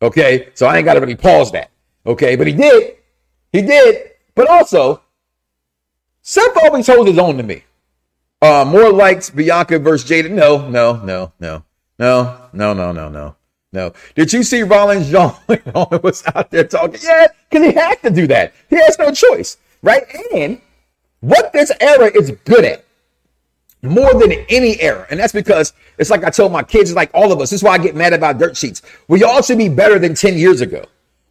Okay. 0.01 0.49
So 0.53 0.67
I 0.67 0.77
ain't 0.77 0.85
got 0.85 0.95
to 0.95 0.99
really 0.99 1.15
pause 1.15 1.51
that. 1.53 1.71
Okay. 2.05 2.35
But 2.35 2.47
he 2.47 2.53
did. 2.53 2.97
He 3.53 3.61
did. 3.61 4.11
But 4.35 4.49
also, 4.49 5.01
Seth 6.27 6.57
always 6.63 6.87
holds 6.87 7.09
his 7.09 7.19
own 7.19 7.37
to 7.37 7.43
me. 7.43 7.63
Uh, 8.41 8.65
more 8.67 8.91
likes 8.91 9.29
Bianca 9.29 9.79
versus 9.79 10.09
Jada. 10.09 10.29
No, 10.29 10.67
no, 10.67 10.97
no, 11.03 11.31
no, 11.39 11.63
no, 11.97 12.49
no, 12.51 12.73
no, 12.73 12.91
no, 12.91 13.09
no. 13.09 13.35
No. 13.71 13.93
Did 14.15 14.33
you 14.33 14.43
see 14.43 14.63
Rollins 14.63 15.09
John 15.09 15.35
was 16.03 16.23
out 16.35 16.51
there 16.51 16.65
talking? 16.65 16.99
Yeah, 17.01 17.27
because 17.49 17.65
he 17.65 17.71
had 17.73 18.01
to 18.03 18.09
do 18.09 18.27
that. 18.27 18.53
He 18.69 18.75
has 18.75 18.99
no 18.99 19.11
choice 19.11 19.57
right? 19.81 20.03
And 20.33 20.61
what 21.19 21.53
this 21.53 21.71
era 21.79 22.11
is 22.13 22.31
good 22.45 22.65
at 22.65 22.85
more 23.81 24.13
than 24.13 24.31
any 24.49 24.79
era. 24.81 25.07
And 25.09 25.19
that's 25.19 25.33
because 25.33 25.73
it's 25.97 26.09
like 26.09 26.23
I 26.23 26.29
told 26.29 26.51
my 26.51 26.63
kids, 26.63 26.93
like 26.93 27.09
all 27.13 27.31
of 27.31 27.39
us. 27.39 27.51
This 27.51 27.61
is 27.61 27.63
why 27.63 27.71
I 27.71 27.77
get 27.77 27.95
mad 27.95 28.13
about 28.13 28.37
dirt 28.37 28.57
sheets. 28.57 28.81
We 29.07 29.23
all 29.23 29.41
should 29.41 29.57
be 29.57 29.69
better 29.69 29.99
than 29.99 30.15
10 30.15 30.37
years 30.37 30.61
ago. 30.61 30.85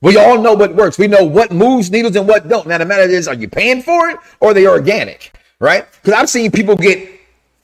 We 0.06 0.16
all 0.18 0.40
know 0.40 0.54
what 0.54 0.72
works. 0.72 0.98
We 0.98 1.08
know 1.08 1.24
what 1.24 1.50
moves 1.50 1.90
needles 1.90 2.14
and 2.14 2.28
what 2.28 2.48
don't. 2.48 2.68
Now 2.68 2.78
the 2.78 2.84
matter 2.84 3.02
is, 3.02 3.26
are 3.26 3.34
you 3.34 3.48
paying 3.48 3.82
for 3.82 4.08
it 4.08 4.18
or 4.38 4.50
are 4.50 4.54
they 4.54 4.68
organic? 4.68 5.36
Right? 5.58 5.84
Because 5.90 6.12
I've 6.12 6.30
seen 6.30 6.52
people 6.52 6.76
get 6.76 7.10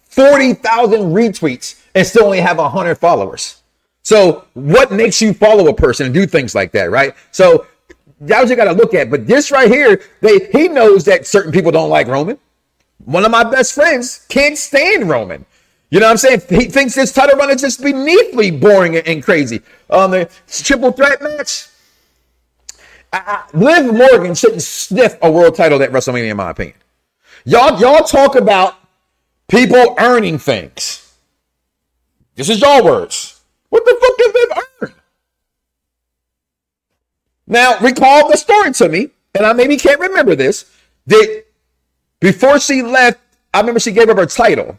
40,000 0.08 1.00
retweets 1.12 1.80
and 1.94 2.04
still 2.04 2.24
only 2.24 2.40
have 2.40 2.58
100 2.58 2.96
followers. 2.96 3.62
So 4.02 4.44
what 4.54 4.90
makes 4.90 5.22
you 5.22 5.32
follow 5.32 5.68
a 5.68 5.74
person 5.74 6.06
and 6.06 6.14
do 6.14 6.26
things 6.26 6.52
like 6.52 6.72
that, 6.72 6.90
right? 6.90 7.14
So 7.30 7.68
that's 8.20 8.42
what 8.42 8.50
you 8.50 8.56
got 8.56 8.64
to 8.64 8.72
look 8.72 8.92
at. 8.92 9.08
But 9.08 9.28
this 9.28 9.52
right 9.52 9.70
here, 9.70 10.02
they 10.20 10.48
he 10.50 10.66
knows 10.66 11.04
that 11.04 11.28
certain 11.28 11.52
people 11.52 11.70
don't 11.70 11.90
like 11.90 12.08
Roman. 12.08 12.38
One 13.04 13.24
of 13.24 13.30
my 13.30 13.44
best 13.44 13.72
friends 13.72 14.26
can't 14.28 14.58
stand 14.58 15.08
Roman. 15.08 15.44
You 15.90 16.00
know 16.00 16.06
what 16.06 16.12
I'm 16.12 16.16
saying? 16.16 16.42
He 16.48 16.64
thinks 16.64 16.96
this 16.96 17.12
title 17.12 17.38
run 17.38 17.50
is 17.50 17.60
just 17.60 17.80
beneathly 17.80 18.50
boring 18.50 18.96
and, 18.96 19.22
crazy. 19.22 19.60
Um, 19.90 20.10
the 20.10 20.28
triple 20.48 20.90
threat 20.90 21.22
match. 21.22 21.68
I, 23.12 23.44
Liv 23.52 23.94
Morgan 23.94 24.34
shouldn't 24.34 24.62
sniff 24.62 25.16
a 25.22 25.30
world 25.30 25.54
title 25.54 25.82
at 25.82 25.90
WrestleMania, 25.90 26.30
in 26.30 26.36
my 26.36 26.50
opinion. 26.50 26.76
Y'all, 27.44 27.78
y'all 27.80 28.04
talk 28.04 28.36
about 28.36 28.76
people 29.48 29.94
earning 29.98 30.38
things. 30.38 31.14
This 32.34 32.48
is 32.48 32.60
your 32.60 32.82
words. 32.82 33.40
What 33.68 33.84
the 33.84 33.96
fuck 34.00 34.26
have 34.26 34.34
Liv 34.34 34.64
earned? 34.82 34.94
Now, 37.46 37.78
recall 37.80 38.30
the 38.30 38.36
story 38.36 38.72
to 38.74 38.88
me, 38.88 39.10
and 39.34 39.44
I 39.44 39.52
maybe 39.52 39.76
can't 39.76 40.00
remember 40.00 40.34
this, 40.34 40.70
that 41.06 41.44
before 42.20 42.58
she 42.60 42.82
left, 42.82 43.20
I 43.52 43.60
remember 43.60 43.80
she 43.80 43.92
gave 43.92 44.08
up 44.08 44.16
her 44.16 44.26
title. 44.26 44.78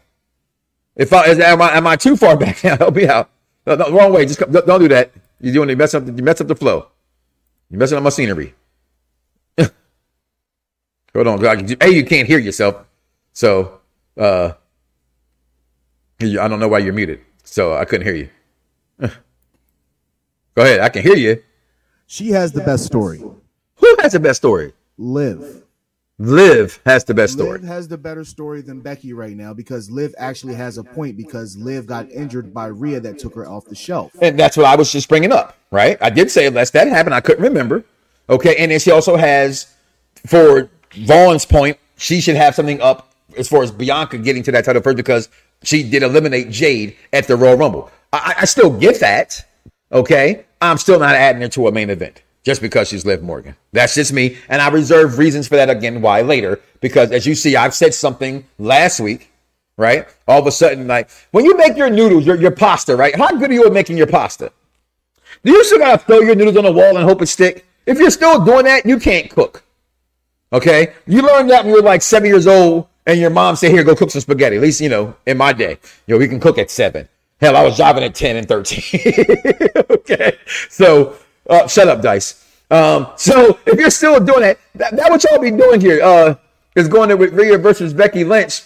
If 0.96 1.12
I 1.12 1.26
am 1.26 1.62
I, 1.62 1.76
am 1.76 1.86
I 1.86 1.96
too 1.96 2.16
far 2.16 2.36
back 2.36 2.64
now? 2.64 2.76
Help 2.78 2.96
me 2.96 3.06
out. 3.06 3.30
No, 3.66 3.76
no, 3.76 3.90
wrong 3.90 4.12
way. 4.12 4.26
Just 4.26 4.38
come, 4.38 4.52
don't 4.52 4.80
do 4.80 4.88
that. 4.88 5.12
You're 5.40 5.54
doing 5.54 5.68
you 5.68 5.76
mess 5.76 5.94
up. 5.94 6.06
You 6.06 6.12
mess 6.22 6.40
up 6.40 6.48
the 6.48 6.56
flow. 6.56 6.88
You're 7.70 7.78
messing 7.78 7.96
up 7.98 8.04
my 8.04 8.10
scenery. 8.10 8.54
Hold 11.14 11.26
on. 11.26 11.40
Hey, 11.80 11.90
you 11.90 12.04
can't 12.04 12.28
hear 12.28 12.38
yourself. 12.38 12.84
So, 13.32 13.80
uh, 14.16 14.52
I 16.20 16.48
don't 16.48 16.60
know 16.60 16.68
why 16.68 16.78
you're 16.78 16.92
muted. 16.92 17.20
So 17.42 17.74
I 17.74 17.84
couldn't 17.84 18.06
hear 18.06 18.16
you. 18.16 18.28
Go 18.98 20.62
ahead. 20.62 20.80
I 20.80 20.88
can 20.88 21.02
hear 21.02 21.16
you. 21.16 21.42
She 22.06 22.30
has 22.30 22.52
the 22.52 22.62
best 22.62 22.84
story. 22.84 23.18
Who 23.18 23.96
has 24.00 24.12
the 24.12 24.20
best 24.20 24.38
story? 24.38 24.72
Liv. 24.96 25.63
Liv 26.18 26.80
has 26.86 27.04
the 27.04 27.14
best 27.14 27.32
story. 27.32 27.58
Liv 27.58 27.64
has 27.64 27.88
the 27.88 27.98
better 27.98 28.24
story 28.24 28.62
than 28.62 28.80
Becky 28.80 29.12
right 29.12 29.36
now 29.36 29.52
because 29.52 29.90
Liv 29.90 30.14
actually 30.16 30.54
has 30.54 30.78
a 30.78 30.84
point 30.84 31.16
because 31.16 31.56
Liv 31.56 31.86
got 31.86 32.08
injured 32.10 32.54
by 32.54 32.66
Rhea 32.66 33.00
that 33.00 33.18
took 33.18 33.34
her 33.34 33.48
off 33.48 33.64
the 33.64 33.74
shelf. 33.74 34.12
And 34.22 34.38
that's 34.38 34.56
what 34.56 34.66
I 34.66 34.76
was 34.76 34.92
just 34.92 35.08
bringing 35.08 35.32
up, 35.32 35.56
right? 35.72 35.98
I 36.00 36.10
did 36.10 36.30
say 36.30 36.46
unless 36.46 36.70
that 36.70 36.86
happened, 36.86 37.14
I 37.14 37.20
couldn't 37.20 37.42
remember. 37.42 37.84
Okay, 38.30 38.54
and 38.56 38.70
then 38.70 38.78
she 38.78 38.92
also 38.92 39.16
has, 39.16 39.74
for 40.26 40.70
Vaughn's 40.94 41.44
point, 41.44 41.78
she 41.96 42.20
should 42.20 42.36
have 42.36 42.54
something 42.54 42.80
up 42.80 43.12
as 43.36 43.48
far 43.48 43.64
as 43.64 43.72
Bianca 43.72 44.16
getting 44.18 44.44
to 44.44 44.52
that 44.52 44.64
title 44.64 44.82
first 44.82 44.96
because 44.96 45.28
she 45.64 45.82
did 45.82 46.04
eliminate 46.04 46.48
Jade 46.48 46.96
at 47.12 47.26
the 47.26 47.34
Royal 47.34 47.56
Rumble. 47.56 47.90
I, 48.12 48.34
I 48.38 48.44
still 48.44 48.70
get 48.70 49.00
that. 49.00 49.44
Okay, 49.90 50.46
I'm 50.60 50.78
still 50.78 51.00
not 51.00 51.16
adding 51.16 51.42
her 51.42 51.48
to 51.48 51.66
a 51.66 51.72
main 51.72 51.90
event 51.90 52.22
just 52.44 52.60
because 52.60 52.88
she's 52.88 53.04
Liv 53.04 53.22
Morgan. 53.22 53.56
That's 53.72 53.94
just 53.94 54.12
me. 54.12 54.36
And 54.48 54.62
I 54.62 54.68
reserve 54.68 55.18
reasons 55.18 55.48
for 55.48 55.56
that 55.56 55.70
again, 55.70 56.02
why 56.02 56.20
later. 56.20 56.60
Because 56.80 57.10
as 57.10 57.26
you 57.26 57.34
see, 57.34 57.56
I've 57.56 57.74
said 57.74 57.94
something 57.94 58.46
last 58.58 59.00
week, 59.00 59.32
right? 59.76 60.06
All 60.28 60.40
of 60.40 60.46
a 60.46 60.52
sudden, 60.52 60.86
like 60.86 61.10
when 61.32 61.44
you 61.44 61.56
make 61.56 61.76
your 61.76 61.90
noodles, 61.90 62.26
your, 62.26 62.36
your 62.36 62.50
pasta, 62.50 62.94
right? 62.94 63.16
How 63.16 63.34
good 63.34 63.50
are 63.50 63.54
you 63.54 63.66
at 63.66 63.72
making 63.72 63.96
your 63.96 64.06
pasta? 64.06 64.52
Do 65.42 65.52
you 65.52 65.64
still 65.64 65.78
gotta 65.78 65.98
throw 65.98 66.20
your 66.20 66.34
noodles 66.34 66.56
on 66.56 66.64
the 66.64 66.72
wall 66.72 66.96
and 66.96 67.08
hope 67.08 67.22
it 67.22 67.26
stick? 67.26 67.66
If 67.86 67.98
you're 67.98 68.10
still 68.10 68.44
doing 68.44 68.64
that, 68.66 68.86
you 68.86 68.98
can't 68.98 69.30
cook. 69.30 69.64
Okay? 70.52 70.94
You 71.06 71.22
learned 71.22 71.50
that 71.50 71.64
when 71.64 71.74
you 71.74 71.82
were 71.82 71.86
like 71.86 72.02
seven 72.02 72.28
years 72.28 72.46
old 72.46 72.86
and 73.06 73.18
your 73.18 73.30
mom 73.30 73.56
said, 73.56 73.70
Here, 73.70 73.84
go 73.84 73.96
cook 73.96 74.10
some 74.10 74.20
spaghetti. 74.20 74.56
At 74.56 74.62
least, 74.62 74.80
you 74.80 74.88
know, 74.88 75.16
in 75.26 75.36
my 75.36 75.52
day, 75.52 75.78
you 76.06 76.14
know, 76.14 76.18
we 76.18 76.28
can 76.28 76.40
cook 76.40 76.58
at 76.58 76.70
seven. 76.70 77.08
Hell, 77.40 77.56
I 77.56 77.64
was 77.64 77.76
driving 77.76 78.04
at 78.04 78.14
10 78.14 78.36
and 78.36 78.48
13. 78.48 79.14
okay? 79.90 80.38
So, 80.70 81.16
uh, 81.48 81.66
shut 81.66 81.88
up, 81.88 82.02
Dice. 82.02 82.44
Um, 82.70 83.08
so 83.16 83.58
if 83.66 83.78
you're 83.78 83.90
still 83.90 84.18
doing 84.20 84.40
that, 84.40 84.58
that, 84.74 84.96
that 84.96 85.10
what 85.10 85.22
y'all 85.24 85.38
be 85.38 85.50
doing 85.50 85.80
here, 85.80 86.02
uh, 86.02 86.34
is 86.74 86.88
going 86.88 87.08
to 87.08 87.16
with 87.16 87.32
Rhea 87.32 87.58
versus 87.58 87.92
Becky 87.92 88.24
Lynch. 88.24 88.62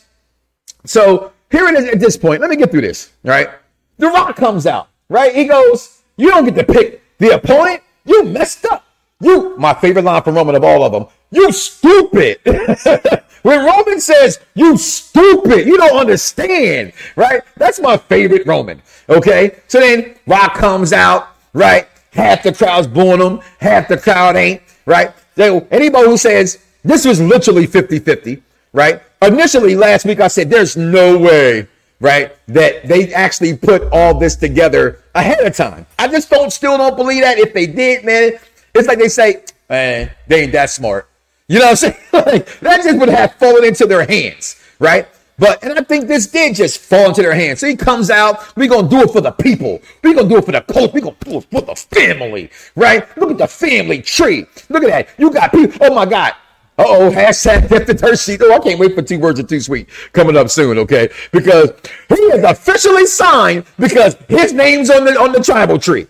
So 0.84 1.32
here 1.50 1.66
it 1.66 1.74
is 1.74 1.84
at 1.86 2.00
this 2.00 2.16
point. 2.16 2.40
Let 2.40 2.50
me 2.50 2.56
get 2.56 2.70
through 2.70 2.82
this, 2.82 3.12
right? 3.22 3.50
The 3.98 4.06
Rock 4.06 4.36
comes 4.36 4.66
out, 4.66 4.88
right? 5.08 5.34
He 5.34 5.44
goes, 5.44 6.02
You 6.16 6.30
don't 6.30 6.44
get 6.44 6.54
to 6.54 6.64
pick 6.64 7.02
the 7.18 7.34
opponent. 7.34 7.82
You 8.04 8.24
messed 8.24 8.64
up. 8.66 8.84
You, 9.20 9.56
my 9.58 9.74
favorite 9.74 10.04
line 10.04 10.22
from 10.22 10.36
Roman 10.36 10.54
of 10.54 10.62
all 10.62 10.84
of 10.84 10.92
them, 10.92 11.06
you 11.30 11.50
stupid. 11.50 12.38
when 13.42 13.64
Roman 13.66 14.00
says, 14.00 14.38
you 14.54 14.76
stupid, 14.76 15.66
you 15.66 15.76
don't 15.76 15.98
understand, 15.98 16.92
right? 17.16 17.42
That's 17.56 17.80
my 17.80 17.96
favorite 17.96 18.46
Roman, 18.46 18.80
okay? 19.08 19.58
So 19.66 19.80
then 19.80 20.14
Rock 20.28 20.54
comes 20.54 20.92
out, 20.92 21.30
right? 21.52 21.88
Half 22.18 22.42
the 22.42 22.52
crowd's 22.52 22.88
booing 22.88 23.20
them, 23.20 23.40
half 23.60 23.86
the 23.86 23.96
crowd 23.96 24.34
ain't, 24.34 24.60
right? 24.86 25.14
So 25.36 25.68
anybody 25.70 26.08
who 26.08 26.16
says 26.16 26.58
this 26.82 27.04
was 27.04 27.20
literally 27.20 27.64
50 27.64 28.00
50, 28.00 28.42
right? 28.72 29.00
Initially, 29.22 29.76
last 29.76 30.04
week, 30.04 30.18
I 30.18 30.26
said 30.26 30.50
there's 30.50 30.76
no 30.76 31.16
way, 31.16 31.68
right, 32.00 32.36
that 32.48 32.88
they 32.88 33.14
actually 33.14 33.56
put 33.56 33.84
all 33.92 34.18
this 34.18 34.34
together 34.34 35.00
ahead 35.14 35.38
of 35.46 35.54
time. 35.54 35.86
I 35.96 36.08
just 36.08 36.28
don't, 36.28 36.52
still 36.52 36.76
don't 36.76 36.96
believe 36.96 37.22
that. 37.22 37.38
If 37.38 37.54
they 37.54 37.68
did, 37.68 38.04
man, 38.04 38.32
it's 38.74 38.88
like 38.88 38.98
they 38.98 39.08
say, 39.08 39.44
man, 39.70 40.10
they 40.26 40.42
ain't 40.42 40.52
that 40.54 40.70
smart. 40.70 41.08
You 41.46 41.60
know 41.60 41.66
what 41.66 41.70
I'm 41.70 41.76
saying? 41.76 41.96
like, 42.12 42.58
that 42.58 42.82
just 42.82 42.98
would 42.98 43.10
have 43.10 43.34
fallen 43.34 43.64
into 43.64 43.86
their 43.86 44.04
hands, 44.04 44.60
right? 44.80 45.06
But 45.38 45.62
and 45.62 45.78
I 45.78 45.82
think 45.82 46.08
this 46.08 46.26
did 46.26 46.56
just 46.56 46.80
fall 46.80 47.08
into 47.08 47.22
their 47.22 47.34
hands. 47.34 47.60
So 47.60 47.66
he 47.66 47.76
comes 47.76 48.10
out. 48.10 48.56
We're 48.56 48.68
gonna 48.68 48.88
do 48.88 49.00
it 49.02 49.10
for 49.10 49.20
the 49.20 49.30
people. 49.30 49.80
We're 50.02 50.14
gonna 50.14 50.28
do 50.28 50.38
it 50.38 50.44
for 50.44 50.52
the 50.52 50.62
coach. 50.62 50.92
We're 50.92 51.00
gonna 51.00 51.16
do 51.20 51.38
it 51.38 51.46
for 51.50 51.60
the 51.60 51.74
family, 51.74 52.50
right? 52.74 53.06
Look 53.16 53.30
at 53.30 53.38
the 53.38 53.46
family 53.46 54.02
tree. 54.02 54.46
Look 54.68 54.82
at 54.82 54.90
that. 54.90 55.08
You 55.18 55.30
got 55.30 55.52
people. 55.52 55.78
Oh 55.80 55.94
my 55.94 56.06
God. 56.06 56.34
Uh 56.78 56.84
oh, 56.86 57.10
hashtag 57.10 57.68
get 57.68 57.86
the 57.88 57.94
dirt 57.94 58.18
sheet. 58.18 58.40
Oh, 58.42 58.52
I 58.52 58.60
can't 58.60 58.78
wait 58.78 58.94
for 58.94 59.02
two 59.02 59.18
words 59.18 59.40
of 59.40 59.48
too 59.48 59.60
sweet 59.60 59.88
coming 60.12 60.36
up 60.36 60.48
soon, 60.48 60.78
okay? 60.78 61.08
Because 61.32 61.72
he 62.08 62.14
is 62.14 62.44
officially 62.44 63.06
signed 63.06 63.64
because 63.78 64.16
his 64.28 64.52
name's 64.52 64.88
on 64.90 65.04
the 65.04 65.20
on 65.20 65.32
the 65.32 65.42
tribal 65.42 65.78
tree. 65.78 66.06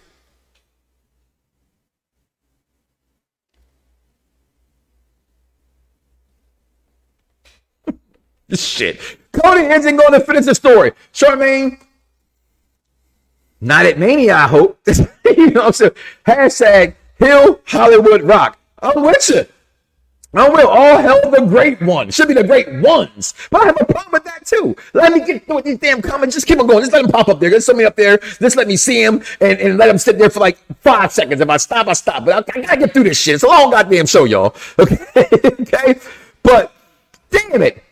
Shit. 8.54 9.00
Cody 9.32 9.62
isn't 9.62 9.96
going 9.96 10.12
to 10.12 10.20
finish 10.20 10.46
the 10.46 10.54
story. 10.54 10.92
Charmaine, 11.12 11.80
not 13.61 13.87
at 13.87 13.98
Mania, 13.98 14.37
I 14.37 14.48
hope. 14.48 14.80
you 15.24 15.50
know 15.50 15.61
what 15.61 15.66
I'm 15.66 15.72
saying? 15.72 15.92
Hashtag 16.26 16.94
Hill 17.18 17.61
Hollywood 17.66 18.22
Rock. 18.22 18.58
I'm 18.80 19.02
with 19.02 19.28
you. 19.28 19.46
I 20.34 20.48
will. 20.48 20.68
all 20.68 20.98
hell 20.98 21.30
the 21.30 21.46
great 21.46 21.80
one. 21.80 22.11
Should 22.11 22.28
be 22.28 22.34
the 22.34 22.44
great 22.44 22.70
ones. 22.80 23.34
But 23.50 23.62
I 23.62 23.66
have 23.66 23.78
a 23.80 23.84
problem 23.87 24.12
with 24.12 24.24
that 24.24 24.44
too. 24.46 24.76
Let 24.92 25.12
me 25.12 25.24
get 25.24 25.46
through 25.46 25.62
these 25.62 25.78
damn 25.78 26.02
comments. 26.02 26.34
Just 26.34 26.46
keep 26.46 26.61
on 26.61 26.66
going. 26.66 26.80
Just 26.80 26.92
let 26.92 27.02
them 27.02 27.11
pop 27.11 27.28
up 27.28 27.40
there. 27.40 27.48
There's 27.48 27.64
somebody 27.64 27.87
up 27.87 27.96
there. 27.96 28.18
Just 28.18 28.56
let 28.56 28.68
me 28.68 28.76
see 28.76 29.02
him 29.02 29.22
and, 29.40 29.58
and 29.58 29.78
let 29.78 29.87
them 29.87 29.96
sit 29.96 30.18
there 30.18 30.28
for 30.28 30.40
like 30.40 30.58
five 30.80 31.12
seconds. 31.12 31.40
If 31.40 31.48
I 31.48 31.56
stop, 31.56 31.88
I 31.88 31.94
stop. 31.94 32.26
But 32.26 32.48
I, 32.54 32.61
I 32.61 32.62
gotta 32.62 32.76
get 32.76 32.92
through 32.92 33.04
this 33.04 33.18
shit. 33.18 33.37
It's 33.37 33.44
a 33.44 33.48
long 33.48 33.70
goddamn 33.70 34.06
show, 34.06 34.24
y'all. 34.24 34.54
Okay. 34.78 34.98
okay. 35.61 36.00
But 36.42 36.72
damn 37.30 37.62
it. 37.62 37.82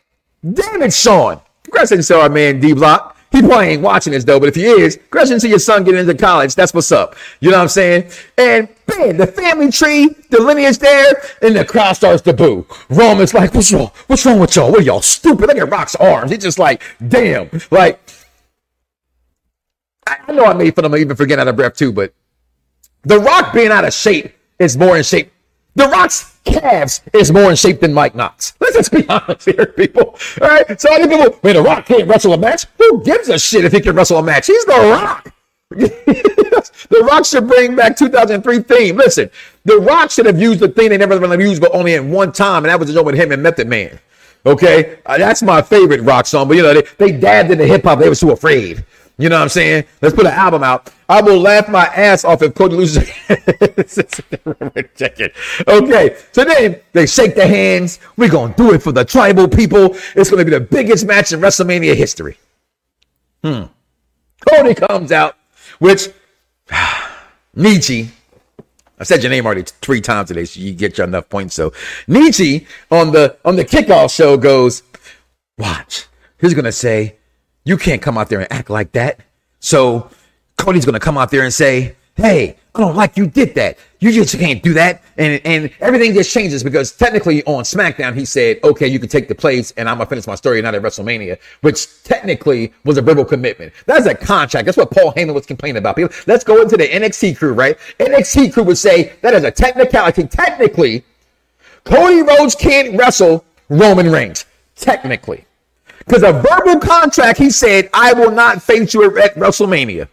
Damn 0.53 0.83
it, 0.83 0.93
Sean. 0.93 1.41
Congratulations 1.65 2.09
to 2.09 2.21
our 2.21 2.29
man 2.29 2.61
D 2.61 2.73
Block. 2.73 3.17
He 3.33 3.43
probably 3.43 3.67
ain't 3.67 3.83
watching 3.83 4.13
this 4.13 4.25
though, 4.25 4.39
but 4.39 4.49
if 4.49 4.55
he 4.55 4.65
is, 4.65 4.97
congratulations 4.97 5.43
to 5.43 5.49
your 5.49 5.59
son 5.59 5.85
getting 5.85 6.01
into 6.01 6.15
college. 6.15 6.55
That's 6.55 6.73
what's 6.73 6.93
up. 6.93 7.17
You 7.41 7.51
know 7.51 7.57
what 7.57 7.65
I'm 7.65 7.69
saying? 7.69 8.11
And 8.39 8.69
man, 8.97 9.17
the 9.17 9.27
family 9.27 9.71
tree, 9.71 10.09
the 10.31 10.41
lineage 10.41 10.79
there, 10.79 11.21
and 11.43 11.57
the 11.57 11.65
crowd 11.65 11.95
starts 11.95 12.23
to 12.23 12.33
boo. 12.33 12.65
Roman's 12.89 13.35
like, 13.35 13.53
what's 13.53 13.73
wrong? 13.73 13.91
What's 14.07 14.25
wrong 14.25 14.39
with 14.39 14.55
y'all? 14.55 14.71
What 14.71 14.81
are 14.81 14.85
y'all 14.85 15.03
stupid? 15.03 15.49
Look 15.49 15.59
at 15.59 15.69
Rock's 15.69 15.97
arms. 15.97 16.31
He's 16.31 16.43
just 16.43 16.59
like, 16.59 16.83
damn. 17.09 17.51
Like, 17.71 18.01
I 20.07 20.33
know 20.33 20.45
I 20.45 20.55
made 20.55 20.75
fun 20.77 20.85
of 20.85 20.95
him 20.95 21.01
even 21.01 21.17
for 21.17 21.27
getting 21.27 21.43
out 21.43 21.49
of 21.49 21.57
breath 21.57 21.75
too, 21.75 21.93
but 21.93 22.15
the 23.03 23.19
Rock 23.19 23.53
being 23.53 23.73
out 23.73 23.85
of 23.85 23.93
shape 23.93 24.33
is 24.59 24.77
more 24.77 24.97
in 24.97 25.03
shape. 25.03 25.33
The 25.77 25.87
Rock's 25.89 26.39
calves 26.45 27.03
is 27.13 27.31
more 27.31 27.51
in 27.51 27.57
shape 27.57 27.81
than 27.81 27.93
Mike 27.93 28.15
Knoxxx. 28.15 28.55
Let's 28.61 28.77
just 28.77 28.93
be 28.93 29.07
honest 29.09 29.45
here, 29.45 29.67
people. 29.67 30.19
All 30.41 30.49
right. 30.49 30.81
So 30.81 30.89
many 30.91 31.07
people, 31.07 31.39
man, 31.43 31.55
The 31.55 31.63
Rock 31.63 31.85
can't 31.87 32.09
wrestle 32.09 32.33
a 32.33 32.39
match. 32.39 32.65
Who 32.79 33.05
gives 33.05 33.29
a 33.29 33.39
shit 33.39 33.65
if 33.65 33.73
he 33.73 33.81
can 33.81 33.95
wrestle 33.95 34.19
a 34.19 34.23
match? 34.23 34.47
He's 34.47 34.65
The 34.65 34.73
Rock. 34.73 35.33
the 35.71 37.07
Rock 37.07 37.27
should 37.27 37.47
bring 37.47 37.77
back 37.77 37.97
2003 37.97 38.61
theme. 38.61 38.97
Listen, 38.97 39.31
The 39.65 39.77
Rock 39.79 40.11
should 40.11 40.25
have 40.27 40.41
used 40.41 40.61
the 40.61 40.69
theme 40.69 40.89
they 40.89 40.97
never 40.97 41.19
really 41.19 41.45
used, 41.45 41.61
but 41.61 41.75
only 41.75 41.95
in 41.95 42.11
one 42.11 42.33
time, 42.33 42.65
and 42.65 42.71
that 42.71 42.81
was 42.81 42.89
the 42.89 42.95
joke 42.95 43.07
with 43.07 43.17
him 43.17 43.31
and 43.33 43.43
Method 43.43 43.69
Man. 43.69 43.99
Okay, 44.47 45.01
uh, 45.05 45.19
that's 45.19 45.43
my 45.43 45.61
favorite 45.61 46.03
rock 46.03 46.25
song. 46.25 46.47
But 46.47 46.57
you 46.57 46.63
know, 46.63 46.73
they, 46.73 46.83
they 46.99 47.13
dabbed 47.13 47.51
into 47.51 47.67
hip 47.67 47.83
hop. 47.83 47.99
They 47.99 48.09
were 48.09 48.15
too 48.15 48.31
afraid. 48.31 48.85
You 49.19 49.31
know 49.31 49.37
what 49.37 49.45
I'm 49.45 49.49
saying? 49.49 49.85
Let's 50.03 50.15
put 50.15 50.27
an 50.27 50.33
album 50.33 50.63
out. 50.63 50.93
I 51.09 51.23
will 51.23 51.39
laugh 51.41 51.69
my 51.69 51.87
ass 51.87 52.25
off 52.25 52.43
if 52.43 52.55
Cody 52.55 52.77
loses. 52.77 53.05
Check 54.97 55.21
it. 55.21 55.35
Okay. 55.67 56.17
So 56.33 56.45
then 56.45 56.81
they 56.93 57.07
shake 57.07 57.35
their 57.35 57.49
hands. 57.49 57.99
We're 58.19 58.29
going 58.29 58.53
to 58.53 58.57
do 58.57 58.75
it 58.75 58.83
for 58.83 58.93
the 58.93 59.07
tribal 59.07 59.49
people. 59.49 59.97
It's 60.15 60.31
going 60.31 60.45
to 60.45 60.45
be 60.45 60.51
the 60.51 60.61
biggest 60.61 61.07
match 61.07 61.33
in 61.33 61.41
WrestleMania 61.41 61.95
history. 61.95 62.37
Hmm. 63.43 63.65
Cody 64.51 64.75
comes 64.75 65.13
out, 65.13 65.37
which 65.79 66.09
Nietzsche. 67.55 68.11
I 68.99 69.05
said 69.05 69.23
your 69.23 69.31
name 69.31 69.47
already 69.47 69.63
three 69.63 70.01
times 70.01 70.29
today, 70.29 70.45
so 70.47 70.61
you 70.61 70.73
get 70.73 70.99
your 70.99 71.07
enough 71.07 71.29
points. 71.29 71.55
So 71.55 71.73
Nietzsche 72.07 72.67
on 72.91 73.13
the 73.13 73.37
on 73.45 73.57
the 73.57 73.65
kickoff 73.65 74.15
show 74.15 74.37
goes, 74.37 74.83
watch. 75.59 76.07
He's 76.41 76.55
gonna 76.55 76.73
say, 76.73 77.17
you 77.67 77.77
can't 77.77 78.01
come 78.01 78.17
out 78.17 78.31
there 78.31 78.41
and 78.41 78.51
act 78.51 78.71
like 78.71 78.93
that. 78.93 79.21
So 79.59 80.09
Cody's 80.57 80.87
gonna 80.87 81.01
come 81.01 81.19
out 81.19 81.31
there 81.31 81.43
and 81.43 81.53
say, 81.53 81.97
Hey, 82.15 82.57
I 82.75 82.81
don't 82.81 82.97
like 82.97 83.19
you 83.19 83.27
did 83.27 83.55
that. 83.57 83.77
You 83.99 84.11
just 84.11 84.39
can't 84.39 84.63
do 84.63 84.73
that. 84.75 85.03
And 85.19 85.41
and 85.45 85.71
everything 85.81 86.15
just 86.15 86.33
changes 86.33 86.63
because 86.63 86.93
technically 86.93 87.43
on 87.45 87.65
SmackDown 87.65 88.15
he 88.15 88.25
said, 88.25 88.61
Okay, 88.63 88.87
you 88.87 89.01
can 89.01 89.09
take 89.09 89.27
the 89.27 89.35
place 89.35 89.73
and 89.77 89.89
I'm 89.89 89.99
gonna 89.99 90.09
finish 90.09 90.29
my 90.29 90.37
story 90.37 90.63
not 90.63 90.77
at 90.77 90.83
WrestleMania, 90.83 91.39
which 91.63 92.05
technically 92.05 92.73
was 92.85 92.99
a 92.99 93.03
verbal 93.03 93.25
commitment. 93.25 93.73
That's 93.87 94.07
a 94.07 94.15
contract. 94.15 94.67
That's 94.67 94.79
what 94.79 94.93
Paul 94.93 95.13
Heyman 95.13 95.35
was 95.35 95.45
complaining 95.45 95.79
about. 95.79 95.97
People, 95.97 96.15
let's 96.29 96.45
go 96.45 96.63
into 96.63 96.77
the 96.77 96.87
NXT 96.87 97.37
crew, 97.37 97.53
right? 97.53 97.77
NXT 97.99 98.53
crew 98.53 98.63
would 98.63 98.79
say 98.79 99.15
that 99.23 99.35
is 99.35 99.43
a 99.43 99.51
technicality. 99.51 100.25
Technically, 100.29 101.05
Cody 101.83 102.23
Rhodes 102.23 102.55
can't 102.55 102.97
wrestle 102.97 103.45
Roman 103.69 104.11
Reigns. 104.11 104.47
Technically. 104.77 105.46
Because 106.07 106.23
a 106.23 106.33
verbal 106.33 106.79
contract, 106.81 107.39
he 107.39 107.51
said, 107.51 107.91
I 107.93 108.13
will 108.13 108.31
not 108.31 108.63
face 108.63 108.95
you 108.95 109.05
at 109.19 109.35
WrestleMania. 109.35 110.09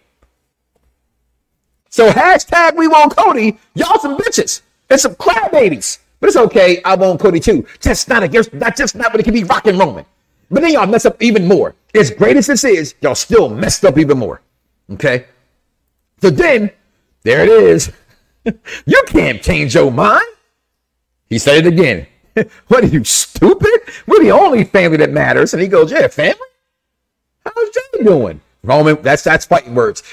So 1.89 2.09
hashtag 2.09 2.75
we 2.75 2.87
want 2.87 3.15
Cody. 3.15 3.59
Y'all 3.75 3.99
some 3.99 4.17
bitches 4.17 4.61
and 4.89 4.99
some 4.99 5.13
crybabies. 5.15 5.99
But 6.19 6.27
it's 6.29 6.37
okay. 6.37 6.81
I 6.83 6.95
want 6.95 7.19
Cody 7.19 7.39
too. 7.39 7.67
Just 7.79 8.09
not 8.09 8.23
against, 8.23 8.53
not 8.53 8.75
just 8.75 8.95
not 8.95 9.13
when 9.13 9.19
it 9.19 9.23
can 9.23 9.33
be 9.33 9.43
rocking 9.43 9.77
Roman. 9.77 10.05
But 10.49 10.61
then 10.61 10.73
y'all 10.73 10.87
mess 10.87 11.05
up 11.05 11.21
even 11.21 11.47
more. 11.47 11.75
As 11.93 12.09
great 12.09 12.37
as 12.37 12.47
this 12.47 12.63
is, 12.63 12.95
y'all 13.01 13.13
still 13.13 13.49
messed 13.49 13.85
up 13.85 13.99
even 13.99 14.17
more. 14.17 14.41
Okay. 14.91 15.25
So 16.21 16.31
then, 16.31 16.71
there 17.21 17.43
it 17.43 17.49
is. 17.49 17.91
you 18.85 19.03
can't 19.07 19.41
change 19.41 19.75
your 19.75 19.91
mind. 19.91 20.25
He 21.29 21.37
said 21.37 21.65
it 21.65 21.67
again. 21.67 22.07
what 22.67 22.83
are 22.83 22.87
you 22.87 23.03
stupid? 23.03 23.81
We're 24.07 24.23
the 24.23 24.31
only 24.31 24.63
family 24.63 24.97
that 24.97 25.11
matters. 25.11 25.53
And 25.53 25.61
he 25.61 25.67
goes, 25.67 25.91
Yeah, 25.91 26.07
family? 26.07 26.39
How's 27.45 27.69
Jey 27.69 28.03
doing? 28.03 28.41
Roman, 28.63 29.01
that's 29.01 29.23
that's 29.23 29.45
fighting 29.45 29.75
words. 29.75 30.03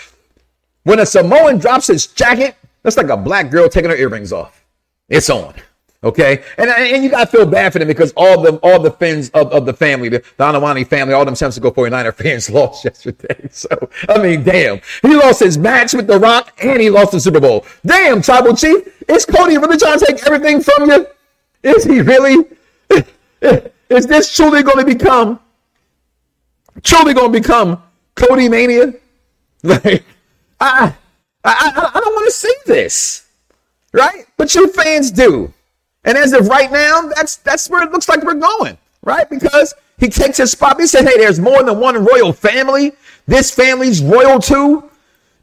When 0.83 0.99
a 0.99 1.07
Samoan 1.07 1.59
drops 1.59 1.87
his 1.87 2.07
jacket, 2.07 2.57
that's 2.83 2.97
like 2.97 3.09
a 3.09 3.17
black 3.17 3.51
girl 3.51 3.69
taking 3.69 3.91
her 3.91 3.97
earrings 3.97 4.33
off. 4.33 4.65
It's 5.09 5.31
on. 5.31 5.55
Okay. 6.03 6.43
And, 6.57 6.71
and 6.71 7.05
you 7.05 7.11
got 7.11 7.31
to 7.31 7.37
feel 7.37 7.45
bad 7.45 7.73
for 7.73 7.79
them 7.79 7.89
because 7.89 8.13
all 8.17 8.41
the, 8.41 8.57
all 8.63 8.81
the 8.81 8.91
fans 8.91 9.29
of, 9.31 9.53
of 9.53 9.67
the 9.67 9.75
family, 9.75 10.09
the 10.09 10.21
Donawani 10.39 10.87
family, 10.87 11.13
all 11.13 11.27
them 11.27 11.35
San 11.35 11.51
Francisco 11.51 11.71
49er 11.71 12.15
fans 12.23 12.49
lost 12.51 12.85
yesterday. 12.85 13.37
So, 13.51 13.69
I 14.09 14.23
mean, 14.23 14.43
damn. 14.43 14.81
He 15.03 15.15
lost 15.15 15.41
his 15.41 15.59
match 15.59 15.93
with 15.93 16.07
The 16.07 16.19
Rock 16.19 16.53
and 16.63 16.81
he 16.81 16.89
lost 16.89 17.13
the 17.13 17.21
Super 17.21 17.41
Bowl. 17.41 17.67
Damn, 17.85 18.23
Tribal 18.23 18.57
Chief. 18.57 19.03
Is 19.09 19.27
Cody 19.27 19.59
really 19.59 19.77
trying 19.77 19.99
to 19.99 20.07
take 20.07 20.25
everything 20.25 20.63
from 20.63 20.89
you? 20.89 21.07
Is 21.63 21.85
he 21.85 22.01
really? 22.01 22.47
Is 23.91 24.07
this 24.07 24.35
truly 24.35 24.63
going 24.63 24.79
to 24.79 24.85
become, 24.85 25.41
truly 26.83 27.13
going 27.13 27.33
to 27.33 27.41
become 27.41 27.83
Cody 28.15 28.49
Mania? 28.49 28.95
Like, 29.63 30.05
I, 30.59 30.95
I, 31.45 31.91
I, 31.95 32.01
don't 32.01 32.15
want 32.15 32.27
to 32.27 32.33
see 32.33 32.55
this, 32.65 33.29
right? 33.93 34.25
But 34.39 34.55
you 34.55 34.69
fans 34.69 35.11
do. 35.11 35.53
And 36.03 36.17
as 36.17 36.33
of 36.33 36.49
right 36.49 36.73
now, 36.73 37.11
that's 37.15 37.37
that's 37.37 37.69
where 37.69 37.83
it 37.83 37.93
looks 37.93 38.09
like 38.09 38.23
we're 38.23 38.41
going, 38.41 38.79
right? 39.03 39.29
Because 39.29 39.75
he 39.99 40.09
takes 40.09 40.39
his 40.39 40.53
spot. 40.53 40.81
He 40.81 40.87
said, 40.87 41.05
"Hey, 41.05 41.19
there's 41.19 41.39
more 41.39 41.63
than 41.63 41.79
one 41.79 42.03
royal 42.03 42.33
family. 42.33 42.93
This 43.27 43.51
family's 43.51 44.03
royal 44.03 44.41
too, 44.41 44.91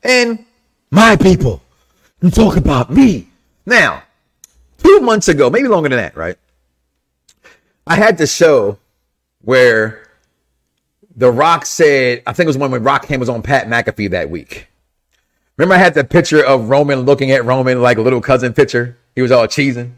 and 0.01 0.43
my 0.89 1.15
people. 1.15 1.61
You 2.23 2.31
talk 2.31 2.57
about 2.57 2.89
me 2.89 3.29
now." 3.67 4.01
Two 4.87 5.01
months 5.01 5.27
ago, 5.27 5.49
maybe 5.49 5.67
longer 5.67 5.89
than 5.89 5.97
that, 5.97 6.15
right? 6.15 6.37
I 7.85 7.95
had 7.95 8.17
the 8.17 8.25
show 8.25 8.79
where 9.41 10.07
The 11.15 11.29
Rock 11.29 11.65
said, 11.65 12.23
I 12.25 12.31
think 12.31 12.45
it 12.45 12.47
was 12.47 12.57
one 12.57 12.71
when 12.71 12.83
Rock 12.83 13.05
came 13.05 13.19
was 13.19 13.27
on 13.27 13.41
Pat 13.41 13.67
McAfee 13.67 14.11
that 14.11 14.29
week. 14.29 14.67
Remember, 15.57 15.75
I 15.75 15.79
had 15.79 15.93
the 15.93 16.05
picture 16.05 16.41
of 16.41 16.69
Roman 16.69 17.01
looking 17.01 17.31
at 17.31 17.43
Roman 17.43 17.81
like 17.81 17.97
a 17.97 18.01
little 18.01 18.21
cousin 18.21 18.53
picture. 18.53 18.97
He 19.13 19.21
was 19.21 19.31
all 19.31 19.45
cheesing, 19.47 19.93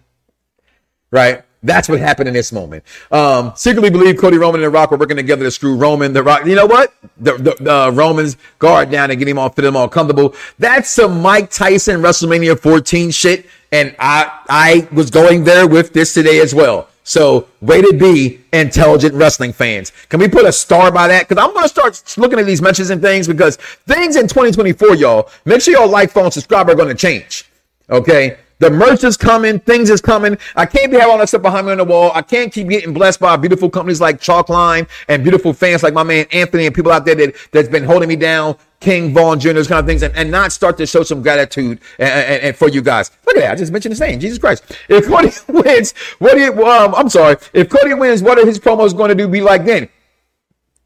right? 1.12 1.44
That's 1.62 1.90
what 1.90 2.00
happened 2.00 2.30
in 2.30 2.34
this 2.34 2.52
moment. 2.52 2.84
Um, 3.12 3.52
secretly 3.56 3.90
believe 3.90 4.18
Cody 4.18 4.38
Roman 4.38 4.62
and 4.62 4.68
The 4.68 4.70
Rock 4.70 4.92
were 4.92 4.98
working 4.98 5.18
together 5.18 5.44
to 5.44 5.52
screw 5.52 5.76
Roman. 5.76 6.14
The 6.14 6.24
Rock, 6.24 6.46
you 6.46 6.56
know 6.56 6.66
what? 6.66 6.94
The, 7.18 7.34
the, 7.34 7.56
the 7.60 7.92
Roman's 7.94 8.38
guard 8.60 8.90
down 8.92 9.12
and 9.12 9.20
get 9.20 9.28
him 9.28 9.38
all 9.38 9.50
fit 9.50 9.66
him 9.66 9.76
all 9.76 9.90
comfortable. 9.90 10.36
That's 10.58 10.90
some 10.90 11.22
Mike 11.22 11.52
Tyson 11.52 12.02
WrestleMania 12.02 12.58
14 12.58 13.12
shit. 13.12 13.48
And 13.72 13.94
I, 14.00 14.40
I 14.50 14.88
was 14.94 15.10
going 15.10 15.44
there 15.44 15.68
with 15.68 15.92
this 15.94 16.14
today 16.14 16.40
as 16.40 16.56
well. 16.56 16.88
So 17.04 17.48
way 17.60 17.82
to 17.82 17.94
be 17.94 18.40
intelligent 18.54 19.16
wrestling 19.16 19.52
fans. 19.52 19.92
Can 20.10 20.20
we 20.20 20.28
put 20.28 20.46
a 20.46 20.52
star 20.52 20.92
by 20.92 21.08
that? 21.08 21.28
Because 21.28 21.44
I'm 21.44 21.54
to 21.64 21.68
start 21.68 22.18
looking 22.18 22.40
at 22.40 22.46
these 22.46 22.62
mentions 22.62 22.90
and 22.90 23.02
things 23.02 23.28
because 23.28 23.58
things 23.88 24.16
in 24.16 24.28
2024, 24.28 24.96
y'all, 24.96 25.30
make 25.44 25.62
sure 25.62 25.74
y'all 25.74 25.90
like, 25.90 26.12
follow, 26.12 26.30
subscribe 26.30 26.70
are 26.70 26.76
to 26.76 26.96
change. 26.96 27.46
Okay. 27.90 28.38
The 28.60 28.70
merch 28.70 29.06
is 29.06 29.16
coming, 29.16 29.60
things 29.62 29.90
is 29.90 30.02
coming. 30.02 30.38
I 30.58 30.66
can't 30.66 30.92
be 30.92 30.98
having 30.98 31.14
all 31.14 31.18
that 31.20 31.30
stuff 31.30 31.42
behind 31.42 31.66
me 31.66 31.72
on 31.72 31.78
the 31.78 31.86
wall. 31.86 32.12
I 32.14 32.22
can't 32.22 32.52
keep 32.52 32.68
getting 32.68 32.94
blessed 32.94 33.22
by 33.22 33.38
beautiful 33.38 33.70
companies 33.70 34.02
like 34.02 34.20
Chalkline 34.20 34.90
and 35.08 35.24
beautiful 35.24 35.54
fans 35.54 35.82
like 35.82 35.94
my 35.94 36.04
man 36.04 36.26
Anthony 36.34 36.66
and 36.66 36.76
people 36.76 36.92
out 36.92 37.06
there 37.06 37.16
that, 37.16 37.36
that's 37.54 37.70
been 37.70 37.86
holding 37.86 38.10
me 38.10 38.18
down, 38.18 38.58
King 38.82 39.14
Vaughn 39.14 39.40
Jr., 39.40 39.54
those 39.54 39.70
kind 39.70 39.80
of 39.80 39.86
things, 39.86 40.04
and, 40.04 40.14
and 40.14 40.30
not 40.30 40.52
start 40.52 40.78
to 40.78 40.86
show 40.86 41.04
some 41.04 41.22
gratitude 41.22 41.80
and, 42.00 42.10
and, 42.10 42.44
and 42.44 42.56
for 42.56 42.68
you 42.68 42.82
guys. 42.82 43.12
Look 43.26 43.38
at 43.38 43.44
that. 43.44 43.52
I 43.54 43.56
just 43.56 43.72
mentioned 43.72 43.94
his 43.94 44.02
name. 44.02 44.20
Jesus 44.20 44.38
Christ. 44.38 44.78
If 44.90 45.08
Cody 45.08 45.32
wins, 45.48 45.94
what 46.20 46.34
do 46.34 46.42
you, 46.42 46.66
um, 46.66 46.94
I'm 46.96 47.08
sorry. 47.08 47.38
If 47.54 47.70
Cody 47.70 47.94
wins, 47.94 48.22
what 48.22 48.38
are 48.38 48.46
his 48.46 48.60
promos 48.60 48.96
going 48.96 49.10
to 49.10 49.16
do 49.16 49.30
be 49.30 49.40
like 49.40 49.64
then? 49.64 49.88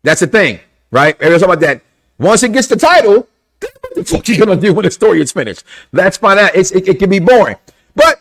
That's 0.04 0.20
the 0.20 0.28
thing, 0.28 0.60
right? 0.92 1.16
Everyone's 1.16 1.42
talking 1.42 1.54
about 1.56 1.68
that. 1.68 1.82
Once 2.20 2.42
he 2.42 2.50
gets 2.50 2.68
the 2.68 2.76
title, 2.76 3.28
what 3.82 3.96
the 3.96 4.04
fuck 4.04 4.28
you 4.28 4.38
gonna 4.38 4.56
do 4.56 4.74
when 4.74 4.86
the 4.86 4.92
story 4.92 5.22
is 5.22 5.32
finished? 5.32 5.64
Let's 5.92 6.18
find 6.18 6.40
out. 6.40 6.56
It's, 6.56 6.72
it, 6.72 6.88
it 6.88 7.00
can 7.00 7.10
be 7.10 7.20
boring. 7.20 7.58
But 7.96 8.20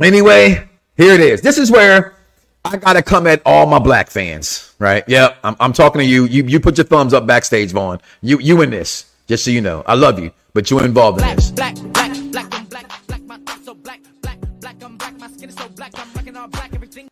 anyway, 0.00 0.68
here 0.96 1.14
it 1.14 1.20
is. 1.20 1.40
This 1.40 1.58
is 1.58 1.70
where 1.70 2.16
I 2.64 2.76
gotta 2.78 3.02
come 3.02 3.26
at 3.26 3.42
all 3.44 3.66
my 3.66 3.78
black 3.78 4.08
fans, 4.08 4.74
right? 4.78 5.04
Yep, 5.06 5.38
I'm, 5.44 5.56
I'm 5.60 5.72
talking 5.72 5.98
to 5.98 6.04
you. 6.04 6.24
You 6.24 6.44
you 6.44 6.60
put 6.60 6.78
your 6.78 6.86
thumbs 6.86 7.12
up 7.12 7.26
backstage, 7.26 7.72
Vaughn. 7.72 8.00
You 8.22 8.38
you 8.38 8.62
in 8.62 8.70
this, 8.70 9.12
just 9.26 9.44
so 9.44 9.50
you 9.50 9.60
know. 9.60 9.82
I 9.86 9.94
love 9.94 10.18
you, 10.18 10.32
but 10.54 10.70
you 10.70 10.78
involved 10.80 11.20
in 11.20 11.36
this. 11.36 11.50
Black, 11.50 11.74
black, 11.74 12.12
black, 12.30 12.54
I'm 12.54 12.64
black, 12.66 13.06
black, 13.06 13.22
my 13.22 13.38
so 13.62 13.74
black, 13.74 14.00
black, 14.22 14.38
black, 14.60 14.82
I'm 14.82 14.96
black, 14.96 15.18
my 15.18 15.28
skin 15.28 15.50
is 15.50 15.54
so 15.56 15.68
black, 15.68 15.92
I'm 15.98 16.10
rocking 16.14 16.36
all 16.36 16.48
black, 16.48 16.74
everything. 16.74 17.08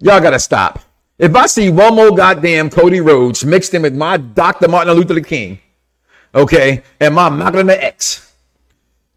Y'all 0.00 0.20
gotta 0.20 0.38
stop. 0.38 0.80
If 1.18 1.34
I 1.34 1.46
see 1.46 1.68
one 1.68 1.96
more 1.96 2.12
goddamn 2.12 2.70
Cody 2.70 3.00
Rhodes 3.00 3.44
mixed 3.44 3.74
in 3.74 3.82
with 3.82 3.94
my 3.94 4.16
Dr. 4.16 4.68
Martin 4.68 4.94
Luther 4.94 5.20
King, 5.20 5.58
okay, 6.34 6.82
and 7.00 7.14
my 7.14 7.28
Malcolm 7.28 7.70
X, 7.70 8.32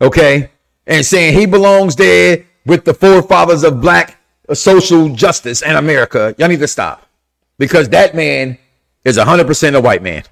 okay, 0.01 0.51
and 0.87 1.05
saying 1.05 1.37
he 1.37 1.45
belongs 1.45 1.95
there 1.95 2.45
with 2.65 2.85
the 2.85 2.93
forefathers 2.93 3.63
of 3.63 3.81
black 3.81 4.17
social 4.53 5.09
justice 5.09 5.61
in 5.61 5.75
America, 5.75 6.35
y'all 6.37 6.49
need 6.49 6.59
to 6.59 6.67
stop 6.67 7.07
because 7.57 7.89
that 7.89 8.15
man 8.15 8.57
is 9.05 9.17
100% 9.17 9.75
a 9.75 9.81
white 9.81 10.03
man, 10.03 10.23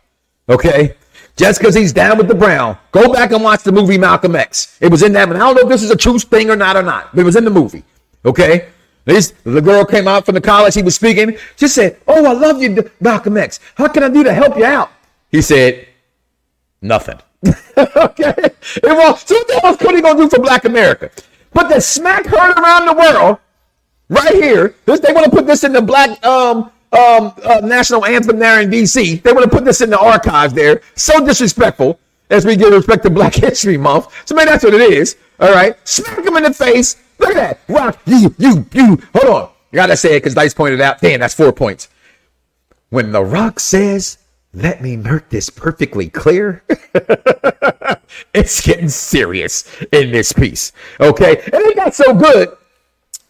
okay? 0.47 0.95
Just 1.35 1.59
because 1.59 1.73
he's 1.73 1.93
down 1.93 2.17
with 2.17 2.27
the 2.27 2.35
brown. 2.35 2.77
Go 2.91 3.13
back 3.13 3.31
and 3.31 3.43
watch 3.43 3.63
the 3.63 3.71
movie 3.71 3.97
Malcolm 3.97 4.35
X. 4.35 4.77
It 4.81 4.91
was 4.91 5.03
in 5.03 5.13
that. 5.13 5.29
and 5.29 5.37
I 5.37 5.39
don't 5.39 5.55
know 5.55 5.61
if 5.61 5.69
this 5.69 5.83
is 5.83 5.91
a 5.91 5.95
true 5.95 6.19
thing 6.19 6.49
or 6.49 6.55
not 6.55 6.75
or 6.75 6.83
not, 6.83 7.11
but 7.15 7.21
it 7.21 7.23
was 7.23 7.35
in 7.35 7.45
the 7.45 7.49
movie, 7.49 7.83
okay? 8.25 8.67
This, 9.05 9.33
the 9.43 9.61
girl 9.61 9.85
came 9.85 10.07
out 10.07 10.25
from 10.25 10.35
the 10.35 10.41
college 10.41 10.75
he 10.75 10.83
was 10.83 10.95
speaking. 10.95 11.37
She 11.55 11.67
said, 11.67 11.99
Oh, 12.07 12.25
I 12.25 12.33
love 12.33 12.61
you, 12.61 12.91
Malcolm 12.99 13.37
X. 13.37 13.59
How 13.75 13.87
can 13.87 14.03
I 14.03 14.09
do 14.09 14.23
to 14.23 14.33
help 14.33 14.57
you 14.57 14.65
out? 14.65 14.91
He 15.31 15.41
said, 15.41 15.87
Nothing. 16.81 17.19
okay. 17.77 18.49
Well, 18.83 19.15
so 19.15 19.35
what 19.35 19.47
the 19.47 19.59
hell 19.61 19.71
is 19.71 19.77
Cody 19.77 20.01
gonna 20.01 20.19
do 20.19 20.29
for 20.29 20.39
Black 20.39 20.65
America? 20.65 21.11
But 21.53 21.69
to 21.69 21.81
smack 21.81 22.25
her 22.25 22.51
around 22.51 22.85
the 22.85 22.93
world, 22.93 23.37
right 24.09 24.35
here, 24.35 24.75
this, 24.85 24.99
they 24.99 25.13
want 25.13 25.25
to 25.25 25.31
put 25.31 25.47
this 25.47 25.63
in 25.63 25.73
the 25.73 25.81
Black 25.81 26.23
um 26.25 26.71
um 26.91 27.33
uh, 27.43 27.61
national 27.63 28.05
anthem 28.05 28.39
there 28.39 28.61
in 28.61 28.69
D.C. 28.69 29.15
They 29.15 29.33
want 29.33 29.43
to 29.43 29.49
put 29.49 29.65
this 29.65 29.81
in 29.81 29.89
the 29.89 29.99
archives 29.99 30.53
there. 30.53 30.81
So 30.95 31.25
disrespectful 31.25 31.99
as 32.29 32.45
we 32.45 32.55
give 32.55 32.73
respect 32.73 33.03
to 33.03 33.09
Black 33.09 33.35
History 33.47 33.77
Month. 33.77 34.07
So 34.25 34.35
maybe 34.35 34.49
that's 34.49 34.63
what 34.63 34.73
it 34.73 34.81
is. 34.93 35.17
All 35.39 35.51
right, 35.51 35.75
smack 35.87 36.19
him 36.19 36.35
in 36.37 36.43
the 36.43 36.53
face. 36.53 36.97
Look 37.19 37.35
at 37.35 37.35
that. 37.35 37.59
Rock, 37.73 37.99
you, 38.05 38.33
you, 38.37 38.65
you. 38.71 39.01
Hold 39.13 39.35
on. 39.35 39.49
You 39.71 39.75
gotta 39.75 39.97
say 39.97 40.15
it 40.15 40.21
because 40.21 40.33
Dice 40.33 40.53
pointed 40.53 40.81
out. 40.81 41.01
Damn, 41.01 41.19
that's 41.19 41.33
four 41.33 41.51
points. 41.51 41.89
When 42.89 43.11
The 43.11 43.23
Rock 43.23 43.59
says, 43.59 44.17
let 44.53 44.81
me 44.81 44.97
make 44.97 45.29
this 45.29 45.49
perfectly 45.49 46.09
clear, 46.09 46.63
it's 48.33 48.61
getting 48.61 48.89
serious 48.89 49.65
in 49.91 50.11
this 50.11 50.33
piece. 50.33 50.71
Okay? 50.99 51.37
And 51.37 51.53
it 51.53 51.75
got 51.75 51.93
so 51.93 52.13
good 52.13 52.49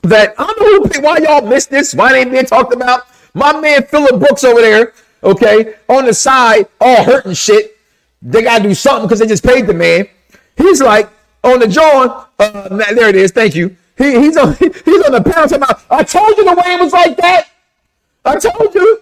that 0.03 0.33
I 0.37 0.45
don't 0.45 0.93
know 0.93 1.01
why 1.01 1.17
y'all 1.17 1.45
missed 1.45 1.69
this. 1.69 1.93
Why 1.93 2.15
it 2.15 2.21
ain't 2.21 2.31
being 2.31 2.45
talked 2.45 2.73
about? 2.73 3.03
My 3.33 3.59
man 3.59 3.83
Philip 3.83 4.19
Brooks 4.19 4.43
over 4.43 4.61
there, 4.61 4.93
okay, 5.23 5.75
on 5.89 6.05
the 6.05 6.13
side, 6.13 6.67
all 6.79 7.03
hurting 7.03 7.33
shit. 7.33 7.77
They 8.21 8.41
gotta 8.41 8.63
do 8.63 8.73
something 8.73 9.07
because 9.07 9.19
they 9.19 9.27
just 9.27 9.43
paid 9.43 9.67
the 9.67 9.73
man. 9.73 10.07
He's 10.57 10.81
like, 10.81 11.09
on 11.43 11.59
the 11.59 11.67
John, 11.67 12.25
uh, 12.39 12.69
there 12.93 13.09
it 13.09 13.15
is. 13.15 13.31
Thank 13.31 13.55
you. 13.55 13.75
He, 13.97 14.19
he's 14.19 14.37
on 14.37 14.53
he's 14.59 15.03
on 15.03 15.11
the 15.11 15.21
panel 15.23 15.53
about. 15.53 15.81
I 15.89 16.03
told 16.03 16.37
you 16.37 16.45
the 16.45 16.53
way 16.53 16.73
it 16.73 16.81
was 16.81 16.93
like 16.93 17.17
that. 17.17 17.49
I 18.25 18.37
told 18.37 18.73
you. 18.73 19.01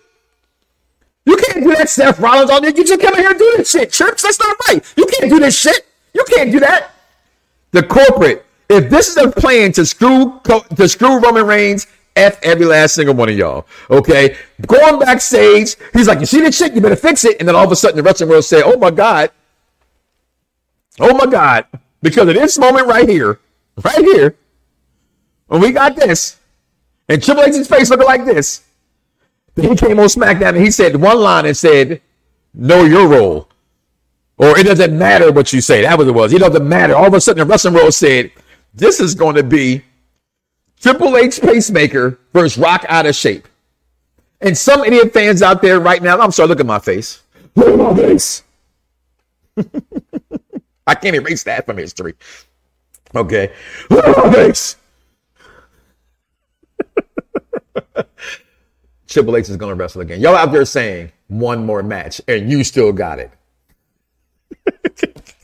You 1.28 1.36
can't 1.36 1.62
do 1.62 1.76
that, 1.76 1.90
Seth 1.90 2.22
Rollins. 2.22 2.50
On 2.50 2.64
you 2.64 2.72
just 2.72 3.02
come 3.02 3.14
in 3.16 3.20
here 3.20 3.32
and 3.32 3.38
do 3.38 3.54
this 3.58 3.70
shit, 3.70 3.92
Chirps. 3.92 4.24
That's 4.24 4.40
not 4.40 4.56
right. 4.70 4.82
You 4.96 5.06
can't 5.06 5.30
do 5.30 5.42
this 5.42 5.60
shit. 5.60 5.86
You 6.14 6.24
can't 6.24 6.54
do 6.54 6.62
that. 6.62 6.92
The 7.72 7.84
corporate. 7.84 8.46
If 8.70 8.90
this 8.90 9.10
is 9.10 9.18
a 9.18 9.30
plan 9.30 9.74
to 9.74 9.86
screw 9.86 10.40
to 10.46 10.88
screw 10.88 11.20
Roman 11.20 11.46
Reigns, 11.46 11.86
f 12.16 12.40
every 12.44 12.66
last 12.66 12.96
single 12.96 13.14
one 13.14 13.28
of 13.28 13.36
y'all. 13.38 13.68
Okay, 13.90 14.38
going 14.68 15.00
backstage, 15.00 15.76
he's 15.92 16.08
like, 16.08 16.22
"You 16.22 16.26
see 16.26 16.40
this 16.40 16.58
shit? 16.58 16.74
You 16.74 16.80
better 16.80 16.96
fix 16.96 17.26
it." 17.26 17.36
And 17.40 17.48
then 17.48 17.58
all 17.58 17.66
of 17.66 17.72
a 17.74 17.76
sudden, 17.76 17.98
the 17.98 18.04
wrestling 18.04 18.30
world 18.30 18.46
say, 18.46 18.64
"Oh 18.64 18.78
my 18.78 18.92
god, 18.92 19.32
oh 21.02 21.14
my 21.14 21.26
god." 21.26 21.66
Because 22.02 22.30
of 22.30 22.36
this 22.36 22.58
moment 22.58 22.88
right 22.88 23.08
here, 23.10 23.42
right 23.84 24.06
here, 24.06 24.38
when 25.48 25.60
we 25.60 25.72
got 25.72 25.98
this, 25.98 26.38
and 27.10 27.22
Triple 27.22 27.44
H's 27.44 27.68
face 27.68 27.90
looking 27.90 28.06
like 28.06 28.24
this, 28.24 28.62
he 29.62 29.76
came 29.76 30.00
on 30.00 30.06
SmackDown 30.06 30.50
and 30.50 30.58
he 30.58 30.72
said 30.72 30.96
one 30.96 31.20
line 31.20 31.46
and 31.46 31.58
said, 31.58 32.02
Know 32.54 32.84
your 32.84 33.08
role. 33.08 33.50
Or 34.38 34.58
it 34.58 34.66
doesn't 34.66 34.98
matter 34.98 35.32
what 35.32 35.52
you 35.52 35.62
say. 35.62 35.82
That 35.82 35.98
was 35.98 36.08
it 36.08 36.14
was. 36.14 36.32
It 36.32 36.40
doesn't 36.40 36.68
matter. 36.68 36.96
All 36.96 37.08
of 37.08 37.14
a 37.14 37.22
sudden, 37.22 37.40
the 37.40 37.52
wrestling 37.52 37.74
world 37.74 37.94
said, 37.94 38.32
This 38.74 39.00
is 39.00 39.16
going 39.16 39.36
to 39.36 39.44
be 39.44 39.84
Triple 40.80 41.18
H 41.18 41.42
pacemaker 41.42 42.20
versus 42.34 42.58
Rock 42.58 42.86
out 42.88 43.06
of 43.06 43.16
shape. 43.16 43.48
And 44.42 44.56
some 44.56 44.84
idiot 44.84 45.12
fans 45.14 45.42
out 45.42 45.62
there 45.62 45.80
right 45.80 46.02
now, 46.02 46.20
I'm 46.20 46.32
sorry, 46.32 46.50
look 46.50 46.60
at 46.60 46.66
my 46.66 46.80
face. 46.80 47.24
Look 47.56 47.68
at 47.68 47.78
my 47.78 47.96
face. 47.96 48.44
I 50.88 50.94
can't 50.94 51.16
erase 51.16 51.44
that 51.44 51.66
from 51.66 51.78
history. 51.78 52.14
Okay. 53.16 53.52
Look 53.90 54.06
at 54.06 54.18
my 54.18 54.34
face. 54.34 54.76
Triple 59.08 59.38
H 59.38 59.50
is 59.50 59.58
going 59.58 59.76
to 59.76 59.82
wrestle 59.82 60.02
again. 60.02 60.20
Y'all 60.20 60.36
out 60.36 60.52
there 60.52 60.66
saying 60.66 61.12
one 61.28 61.66
more 61.66 61.84
match, 61.84 62.22
and 62.28 62.52
you 62.52 62.64
still 62.64 62.92
got 62.92 63.20
it. 63.20 63.32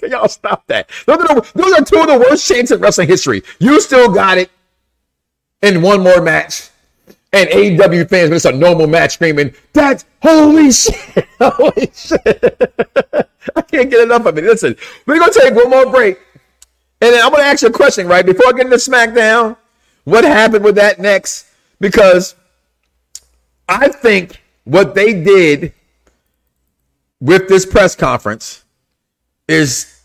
Y'all 0.09 0.27
stop 0.27 0.67
that. 0.67 0.89
Those 1.05 1.17
are, 1.17 1.35
the, 1.35 1.51
those 1.55 1.73
are 1.73 1.83
two 1.83 1.99
of 1.99 2.07
the 2.07 2.17
worst 2.17 2.47
chants 2.47 2.71
in 2.71 2.81
wrestling 2.81 3.07
history. 3.07 3.41
You 3.59 3.79
still 3.79 4.13
got 4.13 4.37
it 4.37 4.51
in 5.61 5.81
one 5.81 6.01
more 6.03 6.21
match. 6.21 6.69
And 7.31 7.49
AEW 7.49 8.09
fans, 8.09 8.29
when 8.29 8.35
it's 8.35 8.45
a 8.45 8.51
normal 8.51 8.85
match, 8.85 9.13
screaming, 9.13 9.55
that's 9.71 10.05
holy 10.21 10.71
shit. 10.71 11.27
Holy 11.39 11.91
shit. 11.93 12.21
I 13.55 13.61
can't 13.63 13.89
get 13.89 14.01
enough 14.01 14.25
of 14.25 14.37
it. 14.37 14.43
Listen, 14.45 14.77
we're 15.05 15.19
going 15.19 15.31
to 15.31 15.39
take 15.39 15.53
one 15.53 15.69
more 15.69 15.91
break. 15.91 16.19
And 17.01 17.13
then 17.13 17.21
I'm 17.21 17.31
going 17.31 17.41
to 17.43 17.47
ask 17.47 17.63
you 17.63 17.67
a 17.67 17.71
question, 17.71 18.07
right? 18.07 18.25
Before 18.25 18.47
I 18.47 18.51
get 18.51 18.65
into 18.65 18.77
SmackDown, 18.77 19.57
what 20.05 20.23
happened 20.23 20.63
with 20.63 20.75
that 20.75 20.99
next? 20.99 21.47
Because 21.81 22.35
I 23.73 23.87
think 23.87 24.39
what 24.65 24.93
they 24.93 25.13
did 25.23 25.73
with 27.19 27.47
this 27.47 27.65
press 27.65 27.95
conference 27.95 28.63
is 29.47 30.01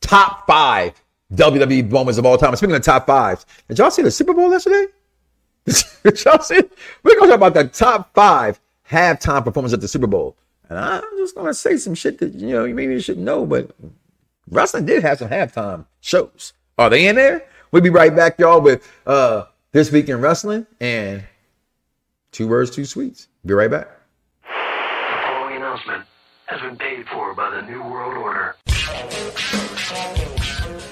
top 0.00 0.46
five 0.46 0.94
WWE 1.34 1.90
moments 1.90 2.18
of 2.18 2.24
all 2.24 2.38
time. 2.38 2.56
Speaking 2.56 2.74
of 2.74 2.82
top 2.82 3.06
fives, 3.06 3.44
did 3.68 3.78
y'all 3.78 3.90
see 3.90 4.00
the 4.00 4.10
Super 4.10 4.32
Bowl 4.32 4.50
yesterday? 4.50 4.86
did 5.66 6.24
y'all 6.24 6.40
see? 6.40 6.62
We're 7.02 7.18
gonna 7.18 7.32
talk 7.32 7.36
about 7.36 7.54
the 7.54 7.64
top 7.64 8.14
five 8.14 8.58
halftime 8.90 9.44
performance 9.44 9.74
at 9.74 9.82
the 9.82 9.88
Super 9.88 10.06
Bowl. 10.06 10.36
And 10.70 10.78
I'm 10.78 11.02
just 11.18 11.34
gonna 11.34 11.52
say 11.52 11.76
some 11.76 11.94
shit 11.94 12.18
that 12.20 12.34
you 12.34 12.48
know 12.48 12.64
you 12.64 12.74
maybe 12.74 12.94
you 12.94 13.00
should 13.00 13.18
know, 13.18 13.44
but 13.44 13.70
wrestling 14.50 14.86
did 14.86 15.02
have 15.02 15.18
some 15.18 15.28
halftime 15.28 15.84
shows. 16.00 16.54
Are 16.78 16.88
they 16.88 17.06
in 17.06 17.16
there? 17.16 17.46
We'll 17.70 17.82
be 17.82 17.90
right 17.90 18.16
back, 18.16 18.38
y'all, 18.38 18.62
with 18.62 18.90
uh 19.06 19.44
this 19.72 19.92
week 19.92 20.08
in 20.08 20.22
wrestling 20.22 20.66
and 20.80 21.22
two 22.38 22.46
words, 22.46 22.70
two 22.70 22.84
sweets. 22.84 23.26
Be 23.44 23.52
right 23.52 23.68
back. 23.68 23.88
The 24.42 25.22
following 25.26 25.56
announcement 25.56 26.04
has 26.46 26.60
been 26.60 26.76
paid 26.76 27.04
for 27.08 27.34
by 27.34 27.50
the 27.50 27.62
New 27.62 27.82
World 27.82 28.16
Order. 28.16 28.54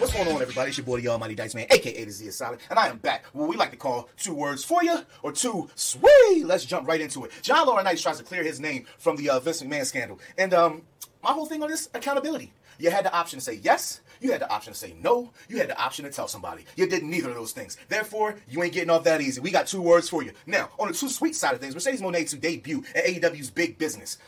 What's 0.00 0.12
going 0.12 0.26
on, 0.26 0.42
everybody? 0.42 0.70
It's 0.70 0.78
your 0.78 0.84
boy, 0.84 1.00
the 1.02 1.06
Almighty 1.06 1.36
Dice 1.36 1.54
Man, 1.54 1.68
aka 1.70 2.04
the 2.04 2.10
Z 2.10 2.32
Solid, 2.32 2.58
and 2.68 2.80
I 2.80 2.88
am 2.88 2.98
back. 2.98 3.26
What 3.32 3.48
we 3.48 3.54
like 3.54 3.70
to 3.70 3.76
call 3.76 4.08
two 4.16 4.34
words 4.34 4.64
for 4.64 4.82
you, 4.82 4.98
or 5.22 5.30
two 5.30 5.70
sweet. 5.76 6.44
Let's 6.44 6.64
jump 6.64 6.88
right 6.88 7.00
into 7.00 7.24
it. 7.24 7.30
John 7.42 7.64
Laurinaitis 7.68 8.02
tries 8.02 8.18
to 8.18 8.24
clear 8.24 8.42
his 8.42 8.58
name 8.58 8.84
from 8.98 9.14
the 9.14 9.30
uh, 9.30 9.38
Vince 9.38 9.62
McMahon 9.62 9.86
scandal, 9.86 10.18
and 10.36 10.52
um, 10.52 10.82
my 11.22 11.30
whole 11.30 11.46
thing 11.46 11.62
on 11.62 11.70
this 11.70 11.88
accountability. 11.94 12.52
You 12.78 12.90
had 12.90 13.04
the 13.04 13.14
option 13.14 13.38
to 13.38 13.44
say 13.44 13.54
yes, 13.54 14.00
you 14.20 14.32
had 14.32 14.40
the 14.40 14.50
option 14.50 14.72
to 14.72 14.78
say 14.78 14.94
no, 15.02 15.32
you 15.48 15.58
had 15.58 15.68
the 15.68 15.80
option 15.80 16.04
to 16.04 16.10
tell 16.10 16.28
somebody. 16.28 16.64
You 16.76 16.86
didn't. 16.86 17.10
neither 17.10 17.30
of 17.30 17.34
those 17.34 17.52
things. 17.52 17.76
Therefore, 17.88 18.36
you 18.48 18.62
ain't 18.62 18.72
getting 18.72 18.90
off 18.90 19.04
that 19.04 19.20
easy. 19.20 19.40
We 19.40 19.50
got 19.50 19.66
two 19.66 19.82
words 19.82 20.08
for 20.08 20.22
you. 20.22 20.32
Now, 20.46 20.70
on 20.78 20.88
the 20.88 20.94
two 20.94 21.08
sweet 21.08 21.34
side 21.34 21.54
of 21.54 21.60
things, 21.60 21.74
Mercedes 21.74 22.02
Moné 22.02 22.28
to 22.30 22.36
debut 22.36 22.84
at 22.94 23.04
AEW's 23.04 23.50
Big 23.50 23.78
Business. 23.78 24.18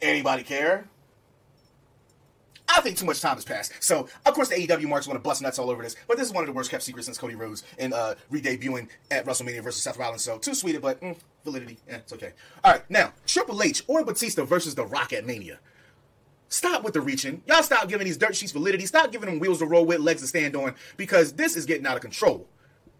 Anybody 0.00 0.42
care? 0.42 0.88
I 2.68 2.80
think 2.82 2.98
too 2.98 3.06
much 3.06 3.20
time 3.20 3.34
has 3.36 3.44
passed. 3.44 3.72
So, 3.80 4.08
of 4.26 4.34
course, 4.34 4.48
the 4.48 4.54
AEW 4.54 4.88
marks 4.88 5.06
want 5.06 5.16
to 5.18 5.26
bust 5.26 5.40
nuts 5.40 5.58
all 5.58 5.70
over 5.70 5.82
this, 5.82 5.96
but 6.06 6.18
this 6.18 6.26
is 6.26 6.34
one 6.34 6.44
of 6.44 6.46
the 6.46 6.52
worst 6.52 6.70
kept 6.70 6.82
secrets 6.82 7.06
since 7.06 7.16
Cody 7.16 7.34
Rhodes 7.34 7.64
and 7.78 7.94
uh, 7.94 8.14
re-debuting 8.30 8.88
at 9.10 9.24
WrestleMania 9.24 9.62
versus 9.62 9.82
Seth 9.82 9.96
Rollins. 9.98 10.22
So, 10.22 10.38
too 10.38 10.54
sweet, 10.54 10.80
but 10.80 11.00
mm, 11.00 11.16
validity, 11.44 11.78
yeah, 11.88 11.96
it's 11.96 12.12
okay. 12.12 12.32
All 12.62 12.72
right, 12.72 12.82
now 12.90 13.12
Triple 13.26 13.62
H 13.62 13.82
or 13.86 14.04
Batista 14.04 14.44
versus 14.44 14.74
The 14.74 14.84
Rock 14.84 15.12
at 15.12 15.24
Mania. 15.26 15.58
Stop 16.48 16.82
with 16.82 16.94
the 16.94 17.00
reaching. 17.00 17.42
Y'all 17.46 17.62
stop 17.62 17.88
giving 17.88 18.06
these 18.06 18.16
dirt 18.16 18.34
sheets 18.34 18.52
validity. 18.52 18.86
Stop 18.86 19.12
giving 19.12 19.28
them 19.28 19.38
wheels 19.38 19.58
to 19.58 19.66
roll 19.66 19.84
with, 19.84 20.00
legs 20.00 20.22
to 20.22 20.26
stand 20.26 20.56
on, 20.56 20.74
because 20.96 21.32
this 21.34 21.56
is 21.56 21.66
getting 21.66 21.86
out 21.86 21.96
of 21.96 22.02
control. 22.02 22.46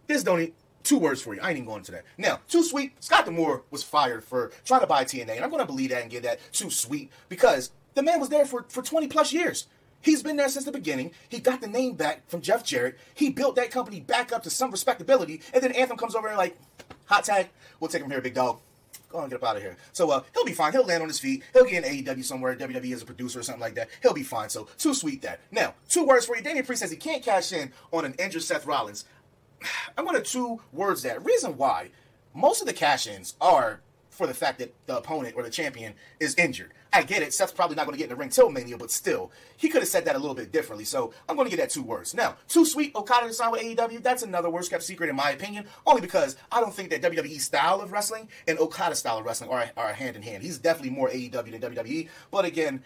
This 0.07 0.23
don't. 0.23 0.39
Need, 0.39 0.55
two 0.89 0.99
words 0.99 1.21
for 1.21 1.35
you. 1.35 1.41
I 1.41 1.51
ain't 1.51 1.59
even 1.59 1.67
going 1.67 1.81
into 1.81 1.93
that. 1.93 2.05
Now, 2.17 2.41
too 2.49 2.63
sweet. 2.63 2.93
Scott 3.03 3.27
D'Amore 3.27 3.63
was 3.71 3.83
fired 3.83 4.25
for 4.25 4.51
trying 4.65 4.81
to 4.81 4.87
buy 4.87 5.05
TNA, 5.05 5.37
and 5.37 5.45
I'm 5.45 5.51
going 5.51 5.61
to 5.61 5.67
believe 5.67 5.91
that 5.91 6.03
and 6.03 6.11
give 6.11 6.23
that 6.23 6.41
too 6.53 6.71
sweet 6.71 7.11
because 7.29 7.71
the 7.95 8.03
man 8.03 8.19
was 8.19 8.31
there 8.31 8.47
for, 8.47 8.65
for 8.69 8.83
20 8.83 9.07
plus 9.09 9.33
years. 9.33 9.67
He's 10.01 10.23
been 10.23 10.37
there 10.37 10.49
since 10.49 10.65
the 10.65 10.73
beginning. 10.73 11.11
He 11.29 11.41
got 11.41 11.61
the 11.61 11.67
name 11.67 11.95
back 11.95 12.29
from 12.29 12.41
Jeff 12.41 12.65
Jarrett. 12.65 12.99
He 13.15 13.31
built 13.31 13.57
that 13.57 13.71
company 13.71 14.01
back 14.01 14.33
up 14.33 14.45
to 14.45 14.51
some 14.51 14.71
respectability. 14.71 15.43
And 15.53 15.63
then 15.63 15.73
Anthem 15.73 15.97
comes 15.97 16.15
over 16.15 16.29
and 16.29 16.39
like, 16.39 16.57
hot 17.07 17.25
tag, 17.25 17.49
we'll 17.81 17.89
take 17.89 18.03
him 18.03 18.11
here, 18.11 18.21
big 18.21 18.35
dog. 18.35 18.61
Go 19.09 19.19
on, 19.19 19.29
get 19.29 19.37
up 19.37 19.49
out 19.49 19.57
of 19.57 19.63
here. 19.63 19.77
So 19.93 20.11
uh, 20.11 20.23
he'll 20.35 20.45
be 20.45 20.53
fine. 20.53 20.73
He'll 20.73 20.85
land 20.85 21.03
on 21.03 21.09
his 21.09 21.19
feet. 21.19 21.43
He'll 21.55 21.65
get 21.65 21.85
in 21.85 22.05
AEW 22.05 22.25
somewhere, 22.25 22.55
WWE 22.55 22.93
as 22.93 23.03
a 23.03 23.07
producer 23.07 23.41
or 23.41 23.43
something 23.43 23.61
like 23.61 23.75
that. 23.77 23.89
He'll 24.03 24.13
be 24.13 24.23
fine. 24.23 24.51
So 24.51 24.69
too 24.77 24.93
sweet 24.93 25.23
that. 25.23 25.41
Now, 25.51 25.75
two 25.89 26.05
words 26.05 26.27
for 26.27 26.37
you. 26.37 26.43
Damian 26.43 26.67
Priest 26.67 26.81
says 26.81 26.91
he 26.91 26.97
can't 26.97 27.23
cash 27.23 27.53
in 27.53 27.73
on 27.91 28.05
an 28.05 28.15
injured 28.19 28.43
Seth 28.43 28.67
Rollins. 28.67 29.07
I'm 29.99 30.07
to 30.07 30.21
two 30.21 30.61
words 30.73 31.03
that. 31.03 31.25
Reason 31.25 31.57
why 31.57 31.91
most 32.35 32.61
of 32.61 32.67
the 32.67 32.73
cash-ins 32.73 33.35
are 33.41 33.81
for 34.19 34.27
the 34.27 34.35
fact 34.35 34.59
that 34.59 34.75
the 34.87 34.99
opponent 34.99 35.37
or 35.37 35.45
the 35.45 35.49
champion 35.49 35.95
is 36.19 36.35
injured. 36.35 36.75
I 36.93 37.05
get 37.05 37.23
it. 37.23 37.33
Seth's 37.33 37.53
probably 37.53 37.77
not 37.77 37.87
going 37.87 37.95
to 37.95 37.99
get 37.99 38.11
in 38.11 38.11
the 38.11 38.17
ring 38.17 38.31
till 38.31 38.51
Mania, 38.51 38.77
but 38.77 38.91
still, 38.91 39.31
he 39.57 39.69
could 39.69 39.81
have 39.81 39.89
said 39.89 40.05
that 40.07 40.17
a 40.17 40.19
little 40.19 40.35
bit 40.35 40.51
differently. 40.51 40.85
So 40.85 41.15
I'm 41.29 41.37
going 41.37 41.49
to 41.49 41.57
get 41.57 41.63
that 41.63 41.71
two 41.71 41.85
words. 41.85 42.15
Now, 42.15 42.37
too 42.49 42.67
sweet 42.67 42.97
Okada 42.97 43.29
to 43.29 43.33
sign 43.33 43.53
with 43.53 43.61
AEW. 43.61 44.03
That's 44.03 44.25
another 44.25 44.51
worst 44.51 44.71
kept 44.71 44.83
secret 44.83 45.09
in 45.09 45.15
my 45.15 45.31
opinion, 45.31 45.67
only 45.87 46.01
because 46.01 46.37
I 46.51 46.61
don't 46.61 46.75
think 46.75 46.91
that 46.91 47.01
WWE 47.01 47.41
style 47.41 47.81
of 47.81 47.93
wrestling 47.93 48.29
and 48.49 48.59
Okada 48.59 48.97
style 48.97 49.19
of 49.19 49.25
wrestling 49.25 49.51
are, 49.51 49.71
are 49.77 49.93
hand 49.93 50.17
in 50.17 50.23
hand. 50.23 50.43
He's 50.43 50.59
definitely 50.59 50.91
more 50.91 51.09
AEW 51.09 51.61
than 51.61 51.75
WWE. 51.75 52.09
But 52.33 52.45
again, 52.45 52.83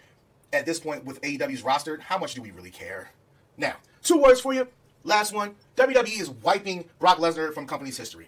at 0.53 0.67
this 0.67 0.79
point 0.79 1.03
with 1.03 1.19
AEW's 1.21 1.63
roster, 1.63 1.99
how 1.99 2.19
much 2.19 2.35
do 2.35 2.43
we 2.43 2.51
really 2.51 2.69
care? 2.69 3.09
Now, 3.57 3.77
two 4.03 4.21
words 4.21 4.39
for 4.39 4.53
you. 4.53 4.67
Last 5.03 5.33
one. 5.33 5.55
WWE 5.77 6.21
is 6.21 6.29
wiping 6.29 6.85
Brock 6.99 7.17
Lesnar 7.17 7.55
from 7.55 7.65
company's 7.65 7.97
history. 7.97 8.27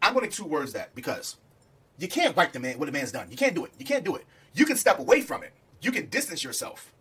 I'm 0.00 0.14
going 0.14 0.28
to 0.28 0.34
two 0.34 0.44
words 0.44 0.72
that 0.74 0.94
because 0.94 1.36
you 1.98 2.08
can't 2.08 2.36
wipe 2.36 2.52
the 2.52 2.60
man 2.60 2.78
what 2.78 2.86
the 2.86 2.92
man's 2.92 3.12
done. 3.12 3.28
You 3.30 3.36
can't 3.36 3.54
do 3.54 3.64
it. 3.64 3.72
You 3.78 3.84
can't 3.84 4.04
do 4.04 4.16
it. 4.16 4.24
You 4.54 4.64
can 4.64 4.76
step 4.76 4.98
away 4.98 5.20
from 5.20 5.42
it. 5.42 5.52
You 5.80 5.92
can 5.92 6.08
distance 6.08 6.42
yourself. 6.42 6.92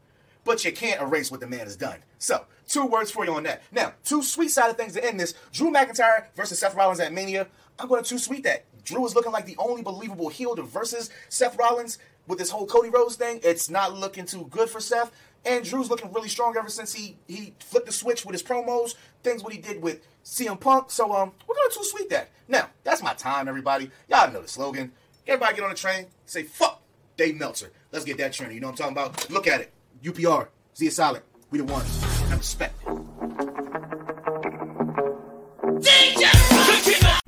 But 0.43 0.63
you 0.63 0.71
can't 0.71 1.01
erase 1.01 1.29
what 1.29 1.39
the 1.39 1.47
man 1.47 1.61
has 1.61 1.75
done. 1.75 1.99
So, 2.19 2.45
two 2.67 2.85
words 2.85 3.11
for 3.11 3.25
you 3.25 3.33
on 3.33 3.43
that. 3.43 3.61
Now, 3.71 3.93
two 4.03 4.23
sweet 4.23 4.49
side 4.49 4.69
of 4.69 4.77
things 4.77 4.93
to 4.93 5.05
end 5.05 5.19
this. 5.19 5.33
Drew 5.51 5.71
McIntyre 5.71 6.27
versus 6.35 6.59
Seth 6.59 6.75
Rollins 6.75 6.99
at 6.99 7.13
Mania. 7.13 7.47
I'm 7.79 7.87
going 7.87 8.03
to 8.03 8.09
too 8.09 8.17
sweet 8.17 8.43
that. 8.43 8.65
Drew 8.83 9.05
is 9.05 9.13
looking 9.13 9.33
like 9.33 9.45
the 9.45 9.57
only 9.57 9.81
believable 9.81 10.29
heel 10.29 10.55
to 10.55 10.63
versus 10.63 11.09
Seth 11.27 11.57
Rollins 11.57 11.97
with 12.27 12.39
this 12.39 12.49
whole 12.49 12.65
Cody 12.65 12.89
Rhodes 12.89 13.15
thing. 13.15 13.39
It's 13.43 13.69
not 13.69 13.93
looking 13.93 14.25
too 14.25 14.47
good 14.49 14.69
for 14.69 14.79
Seth. 14.79 15.11
And 15.47 15.63
Drew's 15.63 15.89
looking 15.89 16.11
really 16.11 16.27
strong 16.27 16.57
ever 16.57 16.69
since 16.69 16.93
he 16.93 17.17
he 17.27 17.53
flipped 17.59 17.85
the 17.85 17.91
switch 17.93 18.25
with 18.25 18.33
his 18.33 18.43
promos, 18.43 18.95
things 19.23 19.43
what 19.43 19.53
he 19.53 19.59
did 19.59 19.81
with 19.81 20.05
CM 20.23 20.59
Punk. 20.59 20.91
So 20.91 21.13
um, 21.13 21.31
we're 21.47 21.55
gonna 21.55 21.69
sweet 21.83 22.09
that. 22.09 22.29
Now 22.47 22.69
that's 22.83 23.01
my 23.01 23.13
time, 23.13 23.47
everybody. 23.47 23.89
Y'all 24.09 24.31
know 24.31 24.41
the 24.41 24.47
slogan. 24.47 24.91
Everybody 25.25 25.55
get 25.55 25.63
on 25.63 25.69
the 25.69 25.75
train, 25.75 26.07
say 26.25 26.43
fuck 26.43 26.81
Dave 27.15 27.37
Meltzer. 27.37 27.71
Let's 27.91 28.05
get 28.05 28.17
that 28.17 28.33
train. 28.33 28.51
You 28.51 28.59
know 28.59 28.67
what 28.67 28.81
I'm 28.81 28.93
talking 28.93 29.13
about? 29.13 29.29
Look 29.29 29.47
at 29.47 29.61
it. 29.61 29.73
UPR, 30.03 30.47
Z 30.75 30.89
Solid. 30.89 31.23
We 31.49 31.59
the 31.59 31.65
ones. 31.65 32.03
Have 32.29 32.39
respect. 32.39 32.75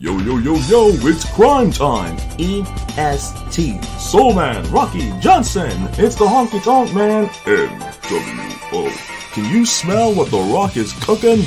Yo, 0.02 0.18
yo, 0.20 0.38
yo, 0.38 0.56
yo, 0.56 0.91
it's 1.10 1.26
crime 1.34 1.72
time. 1.72 2.16
EST. 2.39 3.84
Soul 4.00 4.34
Man, 4.34 4.72
Rocky 4.72 5.12
Johnson. 5.20 5.74
It's 5.97 6.16
the 6.16 6.24
Honky 6.24 6.64
Tonk 6.64 6.95
Man. 6.95 7.28
NWO. 7.28 9.34
Can 9.34 9.54
you 9.54 9.66
smell 9.66 10.16
what 10.16 10.32
The 10.32 10.38
Rock 10.38 10.78
is 10.78 10.93
cooking? 11.04 11.39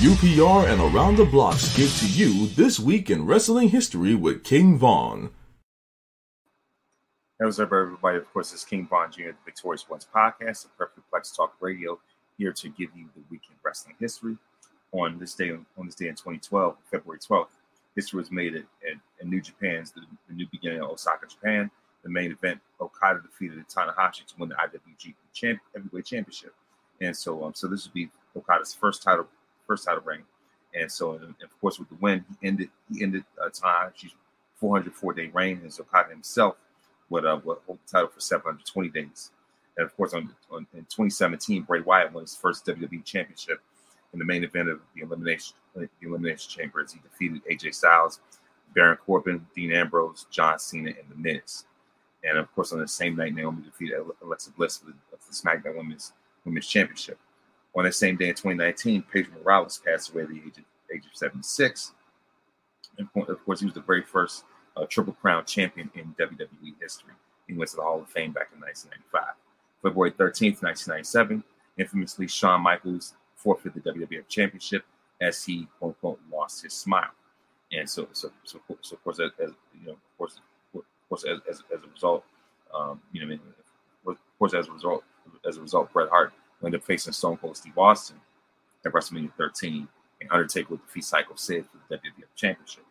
UPR 0.00 0.72
and 0.72 0.80
Around 0.80 1.16
the 1.16 1.26
Blocks 1.26 1.76
give 1.76 1.94
to 1.98 2.06
you 2.06 2.46
This 2.46 2.80
Week 2.80 3.10
in 3.10 3.26
Wrestling 3.26 3.68
History 3.68 4.14
with 4.14 4.42
King 4.42 4.78
Vaughn. 4.78 5.28
Hey, 7.38 7.44
what's 7.44 7.58
up, 7.58 7.74
everybody? 7.74 8.16
Of 8.16 8.32
course, 8.32 8.54
it's 8.54 8.64
King 8.64 8.86
Vaughn 8.86 9.12
Jr., 9.12 9.24
the 9.24 9.34
Victorious 9.44 9.86
Ones 9.86 10.08
podcast, 10.10 10.62
the 10.62 10.70
Perfect 10.78 11.02
Plex 11.12 11.36
Talk 11.36 11.56
Radio, 11.60 12.00
here 12.38 12.54
to 12.54 12.68
give 12.70 12.88
you 12.96 13.10
the 13.14 13.20
week 13.30 13.42
in 13.50 13.56
wrestling 13.62 13.96
history. 14.00 14.38
On 14.92 15.18
this 15.18 15.34
day, 15.34 15.50
on 15.50 15.84
this 15.84 15.94
day 15.94 16.08
in 16.08 16.14
2012, 16.14 16.74
February 16.90 17.18
12th, 17.18 17.48
history 17.98 18.18
was 18.18 18.30
made 18.30 18.54
at, 18.54 18.62
at 19.20 19.26
New 19.26 19.40
Japan's 19.40 19.90
the, 19.90 20.02
the, 20.28 20.34
new 20.34 20.46
beginning 20.52 20.80
of 20.80 20.90
Osaka, 20.90 21.26
Japan. 21.26 21.68
The 22.04 22.08
main 22.08 22.30
event, 22.30 22.60
Okada 22.80 23.20
defeated 23.20 23.58
Tanahashi 23.68 24.24
to 24.26 24.34
win 24.38 24.50
the 24.50 24.54
IWGP 24.54 25.16
champ, 25.34 25.58
Heavyweight 25.74 26.04
Championship, 26.04 26.54
and 27.00 27.16
so 27.16 27.44
um, 27.44 27.54
so 27.56 27.66
this 27.66 27.84
would 27.84 27.92
be 27.92 28.08
Okada's 28.36 28.72
first 28.72 29.02
title, 29.02 29.26
first 29.66 29.84
title 29.84 30.02
reign. 30.04 30.22
And 30.74 30.90
so, 30.90 31.14
and 31.14 31.34
of 31.42 31.60
course, 31.60 31.80
with 31.80 31.88
the 31.88 31.96
win, 31.96 32.24
he 32.40 32.46
ended 32.46 32.70
he 32.88 33.02
ended 33.02 33.24
uh, 33.42 33.48
Tanahashi's 33.48 34.14
404 34.60 35.14
day 35.14 35.30
reign, 35.34 35.60
as 35.66 35.80
Okada 35.80 36.10
himself 36.10 36.54
would 37.10 37.26
uh, 37.26 37.40
would 37.44 37.58
hold 37.66 37.80
the 37.84 37.90
title 37.90 38.08
for 38.08 38.20
720 38.20 38.90
days. 38.90 39.32
And 39.76 39.84
of 39.84 39.96
course, 39.96 40.14
on, 40.14 40.32
on 40.52 40.68
in 40.72 40.82
2017, 40.82 41.62
Bray 41.62 41.80
Wyatt 41.80 42.12
won 42.12 42.22
his 42.22 42.36
first 42.36 42.64
WWE 42.64 43.04
Championship 43.04 43.60
in 44.12 44.18
the 44.18 44.24
main 44.24 44.44
event 44.44 44.68
of 44.68 44.80
the 44.94 45.02
elimination 45.02 45.54
the 45.74 45.88
elimination 46.02 46.50
chamber 46.50 46.80
as 46.80 46.92
he 46.92 47.00
defeated 47.00 47.42
AJ 47.44 47.74
Styles, 47.74 48.20
Baron 48.74 48.98
Corbin, 49.04 49.46
Dean 49.54 49.72
Ambrose, 49.72 50.26
John 50.30 50.58
Cena, 50.58 50.90
and 50.90 51.08
The 51.08 51.14
Miz. 51.16 51.64
And 52.24 52.36
of 52.36 52.52
course, 52.54 52.72
on 52.72 52.80
the 52.80 52.88
same 52.88 53.16
night, 53.16 53.34
Naomi 53.34 53.62
defeated 53.62 54.00
Alexa 54.22 54.50
Bliss 54.52 54.78
for 54.78 54.86
the, 54.86 54.94
for 55.16 55.30
the 55.30 55.36
SmackDown 55.36 55.76
Women's 55.76 56.12
Women's 56.44 56.66
Championship. 56.66 57.18
On 57.76 57.84
that 57.84 57.94
same 57.94 58.16
day 58.16 58.30
in 58.30 58.34
2019, 58.34 59.04
Pedro 59.12 59.34
Morales 59.40 59.80
passed 59.84 60.10
away 60.10 60.22
at 60.22 60.28
the 60.28 60.36
age 60.36 60.58
of, 60.58 60.64
age 60.92 61.04
of 61.06 61.16
76. 61.16 61.92
And 62.98 63.08
of 63.28 63.44
course, 63.44 63.60
he 63.60 63.66
was 63.66 63.74
the 63.74 63.80
very 63.80 64.02
first 64.02 64.44
uh, 64.76 64.84
Triple 64.86 65.12
Crown 65.12 65.44
champion 65.44 65.90
in 65.94 66.14
WWE 66.18 66.74
history. 66.80 67.12
He 67.46 67.54
went 67.54 67.70
to 67.70 67.76
the 67.76 67.82
Hall 67.82 68.00
of 68.00 68.08
Fame 68.08 68.32
back 68.32 68.48
in 68.52 68.60
1995. 68.60 69.34
February 69.82 70.10
13th, 70.10 70.62
1997, 70.62 71.44
infamously, 71.78 72.26
Shawn 72.26 72.62
Michaels 72.62 73.14
forfeited 73.38 73.82
the 73.82 73.92
WWF 73.92 74.28
Championship 74.28 74.84
as 75.20 75.44
he 75.44 75.66
quote 75.78 75.94
unquote 75.94 76.20
lost 76.30 76.62
his 76.62 76.74
smile. 76.74 77.10
And 77.72 77.88
so, 77.88 78.08
so, 78.12 78.30
so, 78.44 78.60
so 78.80 78.96
of 78.96 79.04
course, 79.04 79.20
as, 79.20 79.30
as 79.42 79.50
you 79.78 79.86
know, 79.86 79.92
of 79.92 80.18
course, 80.18 80.40
of 80.74 80.82
course, 81.08 81.24
as, 81.24 81.38
as, 81.48 81.62
as 81.74 81.84
a 81.84 81.88
result, 81.92 82.24
um, 82.74 83.00
you 83.12 83.24
know, 83.24 83.38
of 84.06 84.16
course, 84.38 84.54
as 84.54 84.68
a 84.68 84.72
result, 84.72 85.04
as 85.46 85.56
a 85.56 85.60
result, 85.60 85.92
Bret 85.92 86.08
Hart 86.08 86.32
ended 86.64 86.80
up 86.80 86.86
facing 86.86 87.12
Stone 87.12 87.38
Cold 87.38 87.56
Steve 87.56 87.76
Austin 87.76 88.16
at 88.84 88.92
WrestleMania 88.92 89.32
13, 89.36 89.88
and 90.20 90.30
Undertaker 90.30 90.68
would 90.70 90.86
defeat 90.86 91.04
Psycho 91.04 91.34
Sid 91.34 91.66
for 91.66 91.78
the 91.88 91.96
WWF 91.96 92.34
Championship. 92.36 92.84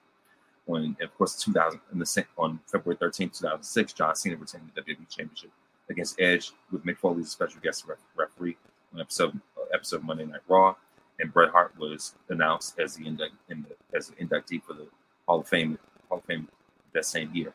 When, 0.65 0.97
of 1.01 1.17
course, 1.17 1.35
2000 1.41 1.79
in 1.93 1.99
the 1.99 2.25
on 2.37 2.59
February 2.71 2.97
13, 2.99 3.29
2006, 3.29 3.93
John 3.93 4.15
Cena 4.15 4.35
retained 4.35 4.69
the 4.75 4.81
WWE 4.81 5.09
Championship 5.09 5.51
against 5.89 6.19
Edge 6.19 6.51
with 6.71 6.85
Mick 6.85 6.97
Foley 6.97 7.21
as 7.21 7.29
special 7.31 7.61
guest 7.61 7.85
referee 8.15 8.57
on 8.93 8.99
episode 8.99 9.39
episode 9.73 9.97
of 9.97 10.03
Monday 10.03 10.25
Night 10.25 10.41
Raw, 10.47 10.75
and 11.19 11.33
Bret 11.33 11.51
Hart 11.51 11.73
was 11.77 12.15
announced 12.29 12.79
as 12.79 12.95
the 12.95 13.05
in 13.05 13.17
the, 13.17 13.97
as 13.97 14.09
an 14.09 14.15
inductee 14.15 14.61
for 14.63 14.73
the 14.73 14.87
Hall 15.27 15.39
of 15.39 15.47
Fame 15.47 15.77
Hall 16.09 16.19
of 16.19 16.25
Fame 16.25 16.47
that 16.93 17.05
same 17.05 17.33
year. 17.33 17.53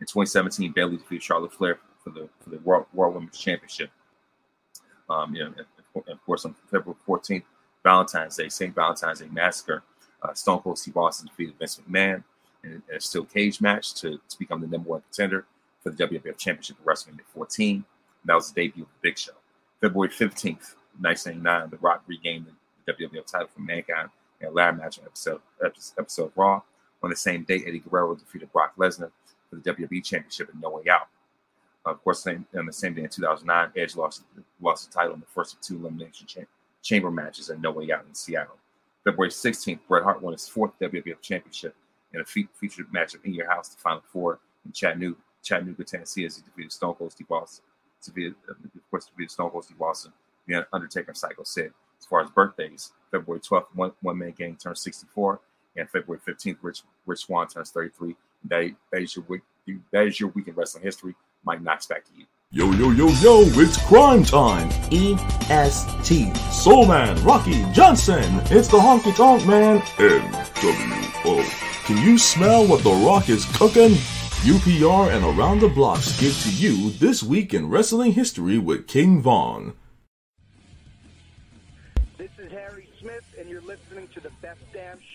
In 0.00 0.06
2017, 0.06 0.72
Bayley 0.72 0.96
defeated 0.96 1.22
Charlotte 1.22 1.52
Flair 1.52 1.78
for 2.02 2.10
the 2.10 2.28
for 2.40 2.50
the 2.50 2.58
World, 2.58 2.86
World 2.92 3.14
Women's 3.14 3.38
Championship. 3.38 3.90
Um, 5.10 5.34
you 5.34 5.44
know, 5.44 5.54
of 6.06 6.26
course, 6.26 6.44
on 6.44 6.54
February 6.70 6.98
14th, 7.06 7.42
Valentine's 7.82 8.36
Day, 8.36 8.48
St. 8.48 8.74
Valentine's 8.74 9.20
Day 9.20 9.28
Massacre, 9.32 9.82
uh, 10.22 10.34
Stone 10.34 10.60
Cold 10.60 10.78
Steve 10.78 10.96
Austin 10.96 11.28
defeated 11.28 11.58
Vince 11.58 11.80
McMahon 11.80 12.22
in 12.64 12.82
a 12.94 13.00
steel 13.00 13.24
cage 13.24 13.60
match 13.60 13.94
to, 13.94 14.20
to 14.28 14.38
become 14.38 14.60
the 14.60 14.66
number 14.66 14.90
one 14.90 15.02
contender 15.02 15.46
for 15.82 15.90
the 15.90 16.06
WWF 16.06 16.36
Championship 16.36 16.76
at 16.80 16.86
WrestleMania 16.86 17.20
14. 17.34 17.76
And 17.76 17.84
that 18.24 18.34
was 18.34 18.52
the 18.52 18.62
debut 18.62 18.82
of 18.82 18.88
the 18.88 19.08
Big 19.08 19.18
Show. 19.18 19.32
February 19.80 20.10
15th, 20.10 20.74
1999, 21.00 21.70
The 21.70 21.76
Rock 21.78 22.02
regained 22.06 22.46
the 22.86 22.92
WWF 22.92 23.26
title 23.26 23.48
from 23.48 23.66
Mankind 23.66 24.10
in 24.40 24.48
a 24.48 24.50
ladder 24.50 24.76
match 24.76 24.98
episode, 25.04 25.40
episode 25.62 26.32
Raw. 26.36 26.62
On 27.02 27.10
the 27.10 27.16
same 27.16 27.44
day, 27.44 27.62
Eddie 27.66 27.78
Guerrero 27.80 28.14
defeated 28.14 28.52
Brock 28.52 28.74
Lesnar 28.76 29.10
for 29.48 29.56
the 29.56 29.62
WWE 29.72 30.04
Championship 30.04 30.50
in 30.52 30.60
No 30.60 30.70
Way 30.70 30.90
Out. 30.90 31.08
Of 31.86 32.02
course, 32.02 32.22
same, 32.22 32.44
on 32.56 32.66
the 32.66 32.72
same 32.72 32.94
day 32.94 33.02
in 33.04 33.08
2009, 33.08 33.72
Edge 33.76 33.96
lost, 33.96 34.22
lost 34.60 34.88
the 34.88 34.94
title 34.94 35.14
in 35.14 35.20
the 35.20 35.26
first 35.26 35.54
of 35.54 35.60
two 35.60 35.76
elimination 35.76 36.26
cha- 36.26 36.40
chamber 36.82 37.10
matches 37.10 37.48
at 37.50 37.60
No 37.60 37.70
Way 37.70 37.92
Out 37.92 38.04
in 38.06 38.14
Seattle. 38.14 38.58
February 39.04 39.30
16th, 39.30 39.78
Bret 39.88 40.02
Hart 40.02 40.20
won 40.20 40.32
his 40.32 40.48
fourth 40.48 40.72
WWF 40.80 41.22
Championship 41.22 41.74
in 42.12 42.20
a 42.20 42.24
fe- 42.24 42.48
featured 42.54 42.90
matchup 42.92 43.24
in 43.24 43.32
your 43.32 43.48
house, 43.48 43.68
the 43.68 43.80
Final 43.80 44.02
Four 44.12 44.40
in 44.66 44.72
Chattanooga, 44.72 45.16
Chattanooga, 45.42 45.84
Tennessee, 45.84 46.26
as 46.26 46.36
he 46.36 46.42
defeated 46.42 46.72
Stone 46.72 46.94
Cold 46.94 47.12
Steve 47.12 47.30
Austin. 47.30 47.64
Of 48.06 48.90
course, 48.90 49.06
defeated 49.06 49.30
Stone 49.30 49.50
Cold 49.50 49.64
Steve 49.64 49.80
Austin. 49.80 50.12
The 50.48 50.66
Undertaker 50.72 51.08
and 51.08 51.16
Psycho 51.16 51.44
Sid. 51.44 51.72
As 52.00 52.06
far 52.06 52.22
as 52.22 52.30
birthdays, 52.30 52.92
February 53.10 53.40
12th, 53.40 53.66
one, 53.74 53.92
one 54.02 54.18
man 54.18 54.34
gang 54.36 54.56
turns 54.56 54.80
64, 54.80 55.40
and 55.76 55.88
February 55.90 56.20
15th, 56.26 56.58
Rich 56.62 56.82
Rich 57.06 57.20
Swann 57.20 57.46
turns 57.48 57.70
33. 57.70 58.16
That, 58.44 58.70
that 58.92 59.02
is 59.02 59.14
your 59.14 59.24
week. 59.28 59.42
That 59.92 60.06
is 60.06 60.18
your 60.18 60.30
week 60.30 60.48
in 60.48 60.54
wrestling 60.54 60.84
history. 60.84 61.14
Mike 61.44 61.62
Knoxxx 61.62 61.86
back 61.86 62.04
to 62.06 62.12
you. 62.16 62.24
Yo, 62.50 62.72
yo, 62.72 62.90
yo, 62.92 63.08
yo, 63.20 63.42
it's 63.60 63.76
crime 63.86 64.24
time. 64.24 64.70
EST. 64.90 66.34
Soul 66.50 66.86
Man, 66.86 67.22
Rocky 67.22 67.62
Johnson. 67.72 68.24
It's 68.46 68.68
the 68.68 68.78
Honky 68.78 69.14
Tonk 69.14 69.46
Man. 69.46 69.80
NWO. 69.98 71.44
Can 71.84 71.98
you 71.98 72.16
smell 72.16 72.66
what 72.66 72.82
The 72.82 72.90
Rock 72.90 73.28
is 73.28 73.44
cooking? 73.56 73.90
UPR 74.44 75.12
and 75.12 75.24
Around 75.24 75.60
the 75.60 75.68
Blocks 75.68 76.18
give 76.18 76.40
to 76.42 76.50
you 76.50 76.90
This 76.92 77.22
Week 77.22 77.52
in 77.52 77.68
Wrestling 77.68 78.12
History 78.12 78.56
with 78.56 78.86
King 78.86 79.20
Vaughn. 79.20 79.74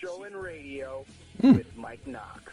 Show 0.04 0.24
in 0.24 0.36
radio 0.36 1.04
Hmm. 1.40 1.52
with 1.54 1.76
Mike 1.76 2.06
Knoxxx. 2.06 2.52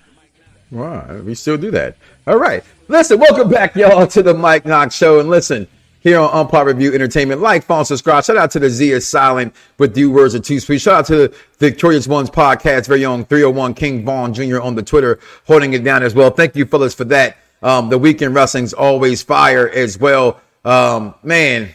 Wow, 0.72 1.18
we 1.26 1.36
still 1.36 1.58
do 1.58 1.70
that. 1.72 1.98
All 2.26 2.38
right. 2.38 2.64
Listen, 2.88 3.20
welcome 3.20 3.50
back, 3.50 3.76
y'all, 3.76 4.08
to 4.08 4.24
the 4.24 4.34
Mike 4.34 4.64
Knoxxx 4.66 4.96
Show. 4.96 5.20
And 5.20 5.30
listen, 5.30 5.68
here 6.00 6.18
on 6.18 6.30
Umpire 6.34 6.66
Review 6.66 6.94
Entertainment, 6.94 7.42
like, 7.42 7.64
follow, 7.66 7.84
subscribe. 7.84 8.24
Shout 8.24 8.38
out 8.38 8.52
to 8.52 8.60
the 8.60 8.70
Z 8.70 8.92
is 8.92 9.06
silent 9.08 9.54
with 9.78 9.94
few 9.94 10.10
words 10.12 10.34
or 10.34 10.40
two 10.40 10.60
sweet. 10.62 10.80
Shout 10.80 11.00
out 11.00 11.06
to 11.08 11.16
the 11.16 11.36
Victorious 11.60 12.08
Ones 12.08 12.30
podcast, 12.30 12.88
very 12.88 13.02
young 13.02 13.26
301 13.26 13.74
King 13.74 14.06
Vaughn 14.06 14.34
Jr. 14.34 14.62
on 14.62 14.76
the 14.76 14.84
Twitter, 14.84 15.20
holding 15.46 15.74
it 15.74 15.84
down 15.84 16.04
as 16.04 16.16
well. 16.16 16.30
Thank 16.30 16.56
you, 16.56 16.66
fellas, 16.66 16.94
for 16.94 17.04
that. 17.06 17.36
Um, 17.62 17.90
the 17.90 17.98
weekend 17.98 18.34
wrestling's 18.34 18.72
always 18.74 19.22
fire 19.22 19.70
as 19.70 20.00
well. 20.00 20.40
Um, 20.64 21.16
man, 21.22 21.70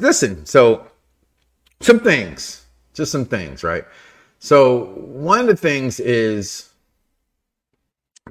listen, 0.00 0.46
so 0.46 0.86
some 1.80 2.00
things, 2.00 2.64
just 2.94 3.12
some 3.12 3.26
things, 3.26 3.62
right? 3.62 3.84
So 4.44 4.86
one 4.96 5.38
of 5.38 5.46
the 5.46 5.54
things 5.54 6.00
is 6.00 6.68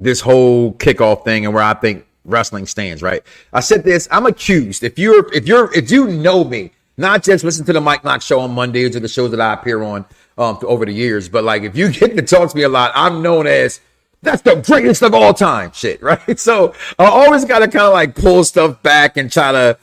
this 0.01 0.19
whole 0.19 0.73
kickoff 0.73 1.23
thing 1.23 1.45
and 1.45 1.53
where 1.53 1.63
I 1.63 1.73
think 1.73 2.05
wrestling 2.25 2.65
stands, 2.65 3.01
right? 3.01 3.23
I 3.53 3.61
said 3.61 3.85
this, 3.85 4.09
I'm 4.11 4.25
accused. 4.25 4.83
If 4.83 4.99
you're 4.99 5.33
if 5.33 5.47
you're 5.47 5.73
if 5.73 5.89
you 5.89 6.07
know 6.07 6.43
me, 6.43 6.71
not 6.97 7.23
just 7.23 7.45
listen 7.45 7.65
to 7.65 7.71
the 7.71 7.79
Mike 7.79 8.03
Knoxxx 8.03 8.25
show 8.25 8.41
on 8.41 8.51
Mondays 8.51 8.93
or 8.93 8.99
the 8.99 9.07
shows 9.07 9.31
that 9.31 9.39
I 9.39 9.53
appear 9.53 9.83
on 9.83 10.03
um 10.37 10.59
over 10.63 10.85
the 10.85 10.91
years, 10.91 11.29
but 11.29 11.45
like 11.45 11.63
if 11.63 11.77
you 11.77 11.89
get 11.93 12.17
to 12.17 12.21
talk 12.21 12.49
to 12.49 12.57
me 12.57 12.63
a 12.63 12.69
lot, 12.69 12.91
I'm 12.93 13.21
known 13.21 13.47
as 13.47 13.79
that's 14.21 14.41
the 14.41 14.55
greatest 14.55 15.03
of 15.03 15.13
all 15.13 15.33
time 15.33 15.71
shit, 15.71 16.03
right? 16.03 16.37
So 16.37 16.73
I 16.99 17.05
always 17.05 17.45
gotta 17.45 17.69
kind 17.69 17.85
of 17.85 17.93
like 17.93 18.15
pull 18.15 18.43
stuff 18.43 18.83
back 18.83 19.15
and 19.15 19.31
try 19.31 19.53
to 19.53 19.77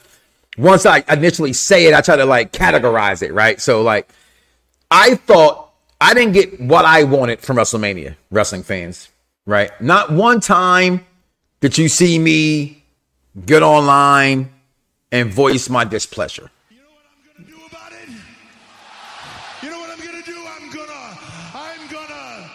once 0.59 0.85
I 0.85 1.03
initially 1.09 1.53
say 1.53 1.87
it, 1.87 1.95
I 1.95 2.01
try 2.01 2.17
to 2.17 2.25
like 2.25 2.53
categorize 2.53 3.23
it, 3.23 3.33
right? 3.33 3.59
So 3.59 3.81
like 3.81 4.07
I 4.91 5.15
thought 5.15 5.68
I 6.01 6.13
didn't 6.13 6.33
get 6.33 6.61
what 6.61 6.85
I 6.85 7.03
wanted 7.03 7.41
from 7.41 7.57
WrestleMania, 7.57 8.15
wrestling 8.31 8.63
fans, 8.63 9.09
right? 9.45 9.69
Not 9.81 10.11
one 10.11 10.39
time 10.39 11.05
did 11.59 11.77
you 11.77 11.89
see 11.89 12.17
me 12.17 12.83
get 13.45 13.63
online 13.63 14.49
and 15.11 15.33
voice 15.33 15.69
my 15.69 15.83
displeasure. 15.83 16.49
You 16.69 16.77
know 16.77 16.83
what 16.87 17.03
I'm 17.11 17.25
gonna 17.35 17.47
do? 17.49 17.55
About 17.65 17.91
it? 17.91 18.09
You 19.61 19.69
know 19.71 19.79
what 19.79 19.89
I'm 19.89 19.99
gonna, 19.99 20.23
do? 20.23 20.37
I'm 20.47 20.69
gonna, 20.71 21.17
I'm 21.53 21.91
gonna 21.91 22.49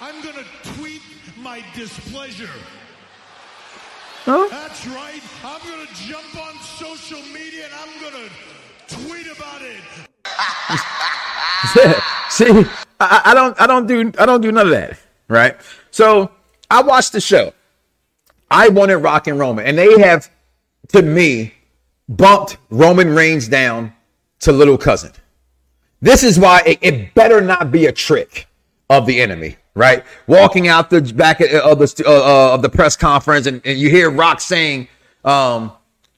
I'm 0.00 0.22
gonna 0.22 0.46
tweet 0.76 1.00
my 1.38 1.64
displeasure. 1.74 2.50
Huh? 4.24 4.46
That's 4.50 4.86
right. 4.88 5.22
I'm 5.42 5.60
gonna 5.66 5.88
jump 5.94 6.36
on 6.36 6.54
social 6.60 7.22
media 7.32 7.64
and 7.64 7.74
I'm 7.74 8.02
gonna 8.02 8.28
tweet 8.88 9.26
about 9.34 9.62
it. 9.62 9.80
See, 12.30 12.64
I, 13.00 13.22
I 13.26 13.34
don't, 13.34 13.60
I 13.60 13.66
don't 13.66 13.86
do, 13.86 14.12
I 14.18 14.26
don't 14.26 14.40
do 14.40 14.52
none 14.52 14.66
of 14.66 14.72
that, 14.72 14.98
right? 15.28 15.56
So 15.90 16.30
I 16.70 16.82
watched 16.82 17.12
the 17.12 17.20
show. 17.20 17.52
I 18.50 18.68
wanted 18.68 18.98
Rock 18.98 19.26
and 19.26 19.38
Roman, 19.38 19.66
and 19.66 19.78
they 19.78 20.00
have, 20.00 20.30
to 20.88 21.02
me, 21.02 21.54
bumped 22.08 22.58
Roman 22.70 23.14
Reigns 23.14 23.48
down 23.48 23.92
to 24.40 24.52
little 24.52 24.76
cousin. 24.76 25.12
This 26.02 26.22
is 26.22 26.38
why 26.38 26.62
it, 26.66 26.78
it 26.82 27.14
better 27.14 27.40
not 27.40 27.70
be 27.70 27.86
a 27.86 27.92
trick 27.92 28.48
of 28.88 29.06
the 29.06 29.20
enemy, 29.20 29.56
right? 29.74 30.04
Walking 30.26 30.66
out 30.66 30.90
the 30.90 31.00
back 31.00 31.40
of 31.40 31.50
the 31.78 32.04
uh, 32.06 32.10
uh, 32.10 32.54
of 32.54 32.62
the 32.62 32.68
press 32.68 32.96
conference, 32.96 33.46
and, 33.46 33.60
and 33.64 33.78
you 33.78 33.90
hear 33.90 34.10
Rock 34.10 34.40
saying, 34.40 34.88
um, 35.24 35.72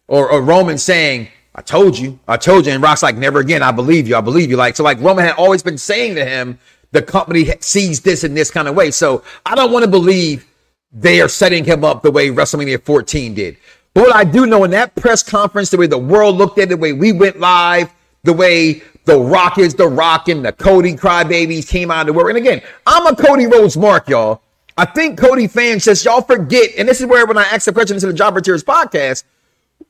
or, 0.08 0.30
or 0.30 0.40
Roman 0.40 0.78
saying, 0.78 1.28
"I 1.54 1.62
told 1.62 1.98
you, 1.98 2.18
I 2.28 2.36
told 2.36 2.64
you," 2.64 2.72
and 2.72 2.82
Rock's 2.82 3.02
like, 3.02 3.16
"Never 3.16 3.40
again. 3.40 3.62
I 3.62 3.72
believe 3.72 4.08
you. 4.08 4.16
I 4.16 4.20
believe 4.20 4.50
you." 4.50 4.56
Like 4.56 4.76
so, 4.76 4.84
like 4.84 5.00
Roman 5.00 5.24
had 5.24 5.34
always 5.34 5.62
been 5.62 5.78
saying 5.78 6.14
to 6.14 6.24
him, 6.24 6.58
the 6.92 7.02
company 7.02 7.46
sees 7.60 8.00
this 8.00 8.22
in 8.24 8.34
this 8.34 8.50
kind 8.50 8.68
of 8.68 8.74
way. 8.74 8.90
So 8.90 9.24
I 9.44 9.54
don't 9.54 9.72
want 9.72 9.84
to 9.84 9.90
believe 9.90 10.46
they 10.92 11.20
are 11.20 11.28
setting 11.28 11.64
him 11.64 11.84
up 11.84 12.02
the 12.02 12.10
way 12.10 12.28
WrestleMania 12.28 12.82
14 12.82 13.34
did. 13.34 13.56
But 13.94 14.02
what 14.02 14.14
I 14.14 14.24
do 14.24 14.46
know 14.46 14.64
in 14.64 14.70
that 14.70 14.94
press 14.94 15.22
conference, 15.22 15.70
the 15.70 15.76
way 15.76 15.86
the 15.86 15.98
world 15.98 16.36
looked 16.36 16.58
at 16.58 16.64
it, 16.64 16.68
the 16.70 16.76
way 16.76 16.92
we 16.92 17.12
went 17.12 17.40
live, 17.40 17.92
the 18.24 18.32
way 18.32 18.82
the 19.04 19.18
Rock 19.18 19.58
is 19.58 19.74
the 19.74 19.88
Rock 19.88 20.28
and 20.28 20.44
the 20.44 20.52
Cody 20.52 20.94
crybabies 20.94 21.68
came 21.68 21.90
out 21.90 22.02
of 22.02 22.06
the 22.06 22.12
work. 22.12 22.28
And 22.28 22.38
again, 22.38 22.62
I'm 22.86 23.06
a 23.06 23.16
Cody 23.16 23.46
Rhodes 23.46 23.76
mark, 23.76 24.08
y'all. 24.08 24.42
I 24.78 24.86
think 24.86 25.18
Cody 25.18 25.46
fans 25.46 25.84
just 25.84 26.04
y'all 26.04 26.22
forget, 26.22 26.70
and 26.78 26.88
this 26.88 27.00
is 27.00 27.06
where 27.06 27.26
when 27.26 27.36
I 27.36 27.42
ask 27.44 27.66
the 27.66 27.72
question 27.72 27.98
to 27.98 28.06
the 28.06 28.12
Jobber 28.12 28.40
Tears 28.40 28.64
podcast, 28.64 29.24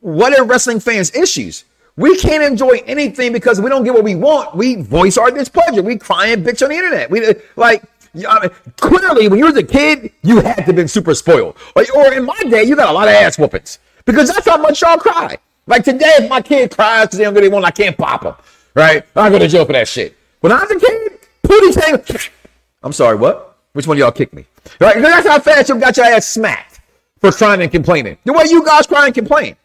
what 0.01 0.37
are 0.37 0.45
wrestling 0.45 0.81
fans' 0.81 1.15
issues? 1.15 1.65
We 1.97 2.17
can't 2.17 2.43
enjoy 2.43 2.83
anything 2.87 3.33
because 3.33 3.61
we 3.61 3.69
don't 3.69 3.85
get 3.85 3.93
what 3.93 4.05
we 4.05 4.15
want. 4.15 4.55
We 4.55 4.77
voice 4.77 5.19
our 5.19 5.31
displeasure. 5.31 5.83
We 5.83 5.97
cry 5.97 6.29
and 6.29 6.45
bitch 6.45 6.63
on 6.63 6.71
the 6.71 6.77
internet. 6.77 7.11
We 7.11 7.35
like 7.57 7.83
I 8.15 8.41
mean, 8.41 8.51
clearly 8.77 9.29
when 9.29 9.39
you 9.39 9.47
was 9.47 9.57
a 9.57 9.63
kid, 9.63 10.13
you 10.23 10.41
had 10.41 10.57
to 10.57 10.63
have 10.63 10.77
been 10.77 10.89
super 10.89 11.15
spoiled. 11.15 11.57
Or, 11.75 11.85
or 11.95 12.13
in 12.13 12.25
my 12.25 12.39
day, 12.49 12.65
you 12.65 12.77
got 12.77 12.91
a 12.91 12.93
lot 12.93 13.09
of 13.09 13.15
ass 13.15 13.39
whoopings 13.39 13.79
because 14.05 14.29
that's 14.29 14.47
how 14.47 14.59
much 14.59 14.83
y'all 14.83 14.99
cry. 14.99 15.39
Like 15.67 15.85
today, 15.85 16.13
if 16.19 16.29
my 16.29 16.43
kid 16.43 16.75
cries 16.75 17.07
because 17.07 17.19
they 17.19 17.25
don't 17.25 17.35
get 17.35 17.45
what 17.45 17.53
want, 17.53 17.65
I 17.65 17.71
can't 17.71 17.97
pop 17.97 18.23
them. 18.23 18.35
Right? 18.75 19.05
I 19.17 19.31
go 19.31 19.39
to 19.39 19.49
jail 19.49 19.65
for 19.65 19.73
that 19.73 19.89
shit. 19.89 20.17
When 20.41 20.53
I 20.53 20.63
was 20.63 20.71
a 20.71 20.79
kid, 20.79 21.13
Pootie 21.45 21.73
saying, 21.73 22.31
I'm 22.83 22.93
sorry, 22.93 23.17
what? 23.17 23.57
Which 23.73 23.87
one 23.87 23.97
of 23.97 23.99
y'all 23.99 24.13
kicked 24.13 24.35
me? 24.35 24.45
Right? 24.81 25.01
That's 25.01 25.27
how 25.27 25.39
fast 25.39 25.69
you 25.69 25.79
got 25.79 25.97
your 25.97 26.07
ass 26.07 26.27
smacked 26.27 26.81
for 27.21 27.33
crying 27.33 27.63
and 27.63 27.71
complaining. 27.71 28.19
The 28.25 28.33
way 28.33 28.45
you 28.49 28.65
guys 28.65 28.87
cry 28.87 29.07
and 29.07 29.15
complain. 29.15 29.57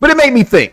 But 0.00 0.10
it 0.10 0.16
made 0.16 0.32
me 0.32 0.44
think. 0.44 0.72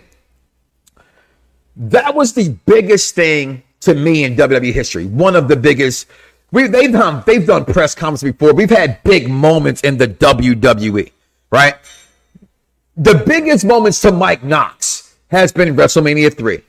That 1.76 2.14
was 2.14 2.34
the 2.34 2.50
biggest 2.66 3.16
thing 3.16 3.64
to 3.82 3.94
me 3.94 4.24
in 4.24 4.36
WWE 4.36 4.74
history. 4.74 5.06
One 5.06 5.36
of 5.36 5.48
the 5.48 5.56
biggest. 5.56 6.08
We, 6.52 6.68
they've 6.68 6.92
done 6.92 7.24
they've 7.26 7.46
done 7.46 7.66
press 7.66 7.96
conferences 7.96 8.32
before. 8.32 8.54
We've 8.54 8.70
had 8.70 9.04
big 9.04 9.30
moments 9.30 9.82
in 9.82 9.98
the 9.98 10.08
WWE, 10.08 11.12
right? 11.52 11.76
The 12.96 13.16
biggest 13.26 13.66
moments 13.66 14.02
to 14.02 14.12
Mike 14.12 14.44
Knoxxx 14.44 15.16
has 15.30 15.52
been 15.52 15.76
WrestleMania 15.76 16.36
3. 16.38 16.62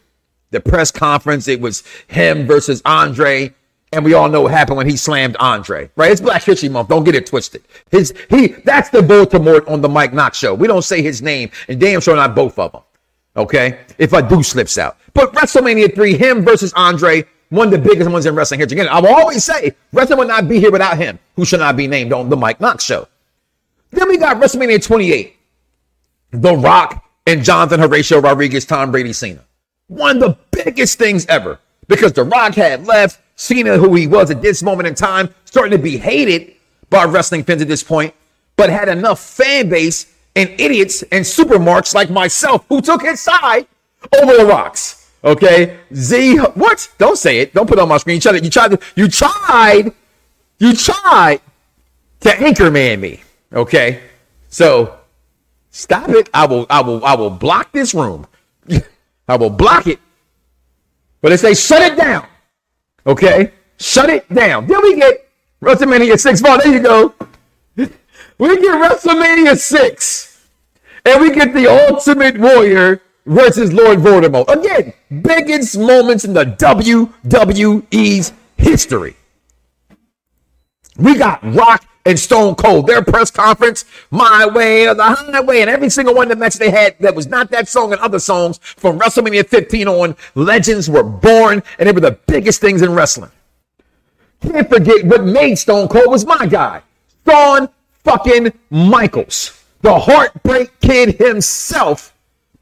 The 0.52 0.60
press 0.60 0.90
conference, 0.90 1.48
it 1.48 1.60
was 1.60 1.82
him 2.06 2.46
versus 2.46 2.80
Andre, 2.86 3.54
and 3.92 4.04
we 4.04 4.14
all 4.14 4.30
know 4.30 4.42
what 4.42 4.52
happened 4.52 4.78
when 4.78 4.88
he 4.88 4.96
slammed 4.96 5.36
Andre, 5.36 5.90
right? 5.96 6.10
It's 6.10 6.20
Black 6.22 6.42
History 6.42 6.70
Month. 6.70 6.88
Don't 6.88 7.04
get 7.04 7.14
it 7.14 7.26
twisted. 7.26 7.62
His 7.90 8.14
he 8.30 8.48
that's 8.48 8.88
the 8.88 9.02
Baltimore 9.02 9.68
on 9.68 9.82
the 9.82 9.88
Mike 9.88 10.14
Knoxxx 10.14 10.38
show. 10.38 10.54
We 10.54 10.66
don't 10.66 10.82
say 10.82 11.02
his 11.02 11.20
name, 11.20 11.50
and 11.68 11.78
damn 11.78 12.00
sure 12.00 12.16
not 12.16 12.34
both 12.34 12.58
of 12.58 12.72
them. 12.72 12.82
Okay, 13.36 13.80
if 13.98 14.14
I 14.14 14.20
do 14.20 14.42
slips 14.42 14.78
out, 14.78 14.96
but 15.12 15.32
WrestleMania 15.32 15.94
three, 15.94 16.16
him 16.16 16.44
versus 16.44 16.72
Andre, 16.74 17.24
one 17.48 17.66
of 17.66 17.72
the 17.72 17.78
biggest 17.78 18.10
ones 18.10 18.26
in 18.26 18.34
wrestling 18.34 18.60
history. 18.60 18.80
Again, 18.80 18.92
I 18.92 19.00
will 19.00 19.14
always 19.14 19.44
say 19.44 19.74
wrestling 19.92 20.18
would 20.20 20.28
not 20.28 20.48
be 20.48 20.60
here 20.60 20.70
without 20.70 20.96
him, 20.96 21.18
who 21.36 21.44
should 21.44 21.60
not 21.60 21.76
be 21.76 21.86
named 21.86 22.12
on 22.12 22.28
the 22.28 22.36
Mike 22.36 22.60
Knoxxx 22.60 22.84
show. 22.84 23.08
Then 23.90 24.08
we 24.08 24.18
got 24.18 24.40
WrestleMania 24.40 24.84
28, 24.84 25.36
The 26.30 26.56
Rock 26.56 27.04
and 27.26 27.44
Jonathan 27.44 27.80
Horatio 27.80 28.20
Rodriguez, 28.20 28.64
Tom 28.64 28.90
Brady, 28.90 29.12
Cena. 29.12 29.44
One 29.88 30.16
of 30.16 30.22
the 30.22 30.38
biggest 30.64 30.98
things 30.98 31.26
ever 31.26 31.58
because 31.88 32.12
The 32.12 32.24
Rock 32.24 32.54
had 32.54 32.86
left, 32.86 33.20
Cena, 33.36 33.78
who 33.78 33.94
he 33.94 34.06
was 34.06 34.30
at 34.30 34.42
this 34.42 34.62
moment 34.62 34.88
in 34.88 34.94
time, 34.94 35.34
starting 35.44 35.72
to 35.72 35.82
be 35.82 35.96
hated 35.96 36.54
by 36.90 37.04
wrestling 37.04 37.44
fans 37.44 37.62
at 37.62 37.68
this 37.68 37.82
point, 37.82 38.14
but 38.56 38.70
had 38.70 38.88
enough 38.88 39.20
fan 39.20 39.68
base 39.68 40.12
and 40.36 40.50
idiots 40.58 41.02
and 41.12 41.24
supermarks 41.24 41.94
like 41.94 42.10
myself 42.10 42.64
who 42.68 42.80
took 42.80 43.02
his 43.02 43.20
side 43.20 43.66
over 44.20 44.36
the 44.36 44.44
rocks. 44.44 45.12
Okay, 45.24 45.78
Z, 45.94 46.36
what? 46.54 46.90
Don't 46.98 47.16
say 47.16 47.38
it. 47.38 47.54
Don't 47.54 47.66
put 47.66 47.78
it 47.78 47.82
on 47.82 47.88
my 47.88 47.96
screen. 47.96 48.16
You 48.16 48.20
tried. 48.20 48.42
You 48.42 48.50
tried. 48.50 48.72
You 48.96 49.08
tried. 49.08 49.92
You 50.58 50.74
tried 50.74 51.40
to 52.20 52.40
anchor 52.40 52.70
man 52.70 53.00
me. 53.00 53.22
Okay, 53.52 54.02
so 54.48 54.98
stop 55.70 56.10
it. 56.10 56.28
I 56.34 56.46
will. 56.46 56.66
I 56.68 56.82
will. 56.82 57.04
I 57.04 57.14
will 57.14 57.30
block 57.30 57.72
this 57.72 57.94
room. 57.94 58.26
I 59.28 59.36
will 59.36 59.50
block 59.50 59.86
it. 59.86 59.98
But 61.22 61.30
they 61.30 61.38
say 61.38 61.54
shut 61.54 61.80
it 61.80 61.96
down. 61.96 62.26
Okay, 63.06 63.52
shut 63.78 64.10
it 64.10 64.28
down. 64.32 64.66
Then 64.66 64.82
we 64.82 64.96
get 64.96 65.26
WrestleMania 65.62 66.18
six. 66.20 66.42
Ball. 66.42 66.58
There 66.58 66.72
you 66.72 66.80
go. 66.80 67.14
We 68.38 68.56
get 68.60 68.80
WrestleMania 68.80 69.56
6. 69.56 70.48
And 71.06 71.20
we 71.20 71.34
get 71.34 71.52
the 71.52 71.66
Ultimate 71.66 72.38
Warrior 72.38 73.02
versus 73.26 73.72
Lord 73.72 73.98
Voldemort. 73.98 74.48
Again, 74.48 74.92
biggest 75.22 75.78
moments 75.78 76.24
in 76.24 76.32
the 76.32 76.44
WWE's 76.44 78.32
history. 78.56 79.16
We 80.96 81.18
got 81.18 81.42
Rock 81.42 81.84
and 82.06 82.18
Stone 82.18 82.54
Cold, 82.56 82.86
their 82.86 83.02
press 83.02 83.30
conference, 83.30 83.84
My 84.10 84.46
Way 84.46 84.86
or 84.86 84.94
the 84.94 85.02
Highway, 85.02 85.60
and 85.60 85.70
every 85.70 85.88
single 85.88 86.14
one 86.14 86.30
of 86.30 86.30
the 86.30 86.36
matches 86.36 86.58
they 86.58 86.70
had 86.70 86.96
that 87.00 87.14
was 87.14 87.26
not 87.26 87.50
that 87.50 87.68
song 87.68 87.92
and 87.92 88.00
other 88.00 88.18
songs 88.18 88.58
from 88.58 88.98
WrestleMania 88.98 89.46
15 89.46 89.88
on, 89.88 90.16
legends 90.34 90.88
were 90.88 91.02
born, 91.02 91.62
and 91.78 91.88
they 91.88 91.92
were 91.92 92.00
the 92.00 92.18
biggest 92.26 92.60
things 92.60 92.82
in 92.82 92.92
wrestling. 92.92 93.30
Can't 94.42 94.68
forget 94.68 95.04
what 95.06 95.24
made 95.24 95.56
Stone 95.56 95.88
Cold 95.88 96.10
was 96.10 96.26
my 96.26 96.46
guy, 96.46 96.82
Shawn 97.26 97.68
fucking 98.04 98.52
Michaels, 98.70 99.64
the 99.80 99.98
Heartbreak 99.98 100.78
Kid 100.80 101.16
himself. 101.16 102.12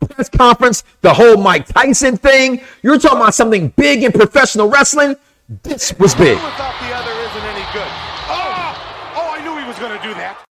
Press 0.01 0.29
conference, 0.29 0.83
the 1.01 1.15
whole 1.15 1.37
Mike 1.37 1.67
Tyson 1.67 2.17
thing. 2.17 2.61
You're 2.83 2.99
talking 2.99 3.19
about 3.19 3.35
something 3.35 3.69
big 3.77 4.03
in 4.03 4.11
professional 4.11 4.69
wrestling. 4.69 5.15
This 5.63 5.97
was 5.99 6.15
big. 6.15 6.35
Without 6.37 6.75
the 6.81 6.93
other 6.93 7.13
isn't 7.13 7.43
any 7.43 7.73
good. 7.73 7.93
Oh, 8.29 9.13
oh, 9.15 9.35
I 9.37 9.45
knew 9.45 9.57
he 9.61 9.69
was 9.69 9.79
going 9.79 9.97
to 9.97 10.03
do 10.03 10.13
that. 10.15 10.45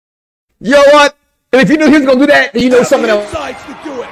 You 0.61 0.72
know 0.72 0.84
what? 0.93 1.16
And 1.53 1.61
if 1.62 1.68
you 1.68 1.78
knew 1.78 1.86
he 1.86 1.97
was 1.99 2.07
gonna 2.07 2.20
do 2.20 2.26
that, 2.26 2.53
then 2.53 2.62
you 2.62 2.68
know 2.68 2.84
something 2.84 3.11
else. 3.11 3.24
Insights 3.24 3.64
to 3.64 3.76
do 3.82 4.03
it. 4.03 4.09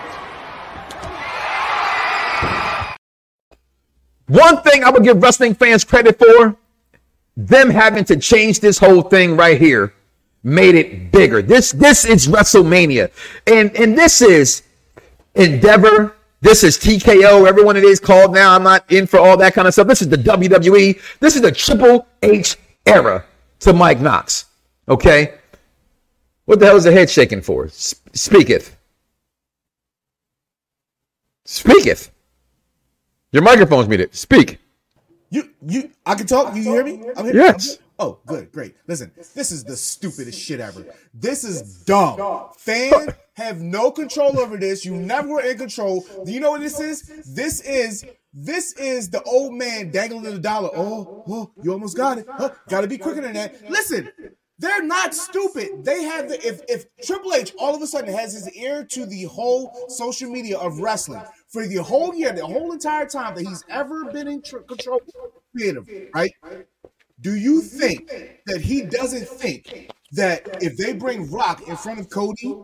One 4.27 4.61
thing 4.63 4.83
I 4.83 4.91
would 4.91 5.05
give 5.05 5.23
wrestling 5.23 5.55
fans 5.55 5.85
credit 5.85 6.19
for, 6.19 6.57
them 7.37 7.71
having 7.71 8.05
to 8.07 8.17
change 8.17 8.59
this 8.59 8.79
whole 8.79 9.03
thing 9.03 9.37
right 9.37 9.61
here 9.61 9.95
made 10.43 10.75
it 10.75 11.11
bigger. 11.13 11.43
This 11.43 11.73
this 11.73 12.05
is 12.05 12.27
WrestleMania. 12.27 13.11
And 13.47 13.75
and 13.77 13.97
this 13.97 14.21
is 14.23 14.63
Endeavor. 15.35 16.15
This 16.41 16.63
is 16.63 16.79
TKO. 16.79 17.49
Everyone 17.49 17.77
it 17.77 17.85
is 17.85 17.99
called 18.01 18.33
now. 18.33 18.55
I'm 18.55 18.63
not 18.63 18.91
in 18.93 19.07
for 19.07 19.19
all 19.19 19.37
that 19.39 19.55
kind 19.55 19.67
of 19.67 19.75
stuff. 19.75 19.89
This 19.89 20.03
is 20.03 20.09
the 20.09 20.17
WWE. 20.17 21.01
This 21.21 21.35
is 21.37 21.43
the 21.43 21.51
Triple 21.53 22.07
H 22.23 22.57
era 22.87 23.25
to 23.61 23.73
Mike 23.73 24.01
Knoxxx. 24.01 24.47
Okay? 24.89 25.35
What 26.45 26.61
the 26.61 26.67
hell 26.67 26.77
is 26.77 26.85
the 26.85 26.93
head 26.93 27.11
shaking 27.11 27.43
for? 27.43 27.67
S- 27.67 27.95
speaketh. 28.13 28.77
Speaketh. 31.45 32.11
Your 33.33 33.43
microphone's 33.43 33.89
muted. 33.89 34.15
Speak. 34.15 34.59
You 35.31 35.51
you 35.67 35.91
I 36.07 36.15
can 36.15 36.27
talk. 36.27 36.55
You 36.55 36.63
hear 36.63 36.85
me? 36.85 37.03
I'm 37.17 37.27
here. 37.27 37.35
Yes. 37.35 37.79
Oh, 37.99 38.07
oh, 38.07 38.21
good, 38.27 38.53
great. 38.53 38.77
Listen, 38.87 39.13
this 39.35 39.51
is 39.51 39.65
the 39.65 39.77
stupidest 39.77 40.39
shit 40.39 40.61
ever. 40.61 40.85
This 41.13 41.45
is 41.45 41.83
dumb. 41.85 42.51
Fans 42.57 43.13
have 43.35 43.61
no 43.61 43.91
control 43.91 44.39
over 44.39 44.57
this. 44.57 44.85
You 44.85 44.97
never 44.97 45.29
were 45.29 45.43
in 45.43 45.59
control. 45.59 46.07
Do 46.25 46.33
you 46.33 46.41
know 46.41 46.51
what 46.51 46.61
this 46.61 46.79
is? 46.81 47.03
This 47.35 47.61
is 47.61 48.05
this 48.33 48.73
is 48.75 49.11
the 49.11 49.23
old 49.23 49.55
man 49.55 49.91
dangling 49.91 50.23
the 50.23 50.39
dollar. 50.39 50.71
Oh, 50.75 51.25
oh, 51.29 51.53
you 51.63 51.73
almost 51.73 51.97
got 51.97 52.19
it. 52.19 52.27
Huh, 52.31 52.51
gotta 52.69 52.87
be 52.87 52.99
quicker 52.99 53.21
than 53.21 53.33
that. 53.33 53.69
Listen, 53.69 54.13
they're 54.59 54.83
not 54.83 55.15
stupid. 55.15 55.85
They 55.85 56.03
have 56.05 56.29
the 56.29 56.47
if 56.47 56.63
if 56.69 56.85
Triple 57.05 57.33
H 57.33 57.53
all 57.59 57.75
of 57.75 57.83
a 57.83 57.87
sudden 57.87 58.13
has 58.13 58.33
his 58.33 58.51
ear 58.55 58.85
to 58.85 59.07
the 59.07 59.25
whole 59.25 59.89
social 59.89 60.31
media 60.31 60.59
of 60.59 60.79
wrestling 60.79 61.23
for 61.49 61.67
the 61.67 61.77
whole 61.77 62.15
year, 62.15 62.33
the 62.33 62.47
whole 62.47 62.73
entire 62.73 63.07
time 63.07 63.35
that 63.35 63.47
he's 63.47 63.65
ever 63.69 64.07
been 64.07 64.29
in 64.29 64.43
tr- 64.43 64.59
control, 64.59 65.01
creative, 65.57 65.89
right? 66.15 66.33
Do 67.21 67.35
you 67.35 67.61
think 67.63 68.09
that 68.47 68.61
he 68.61 68.83
doesn't 68.83 69.29
think 69.29 69.91
that 70.13 70.63
if 70.63 70.77
they 70.77 70.93
bring 70.93 71.31
Rock 71.31 71.67
in 71.67 71.77
front 71.77 71.99
of 72.01 72.09
Cody, 72.11 72.57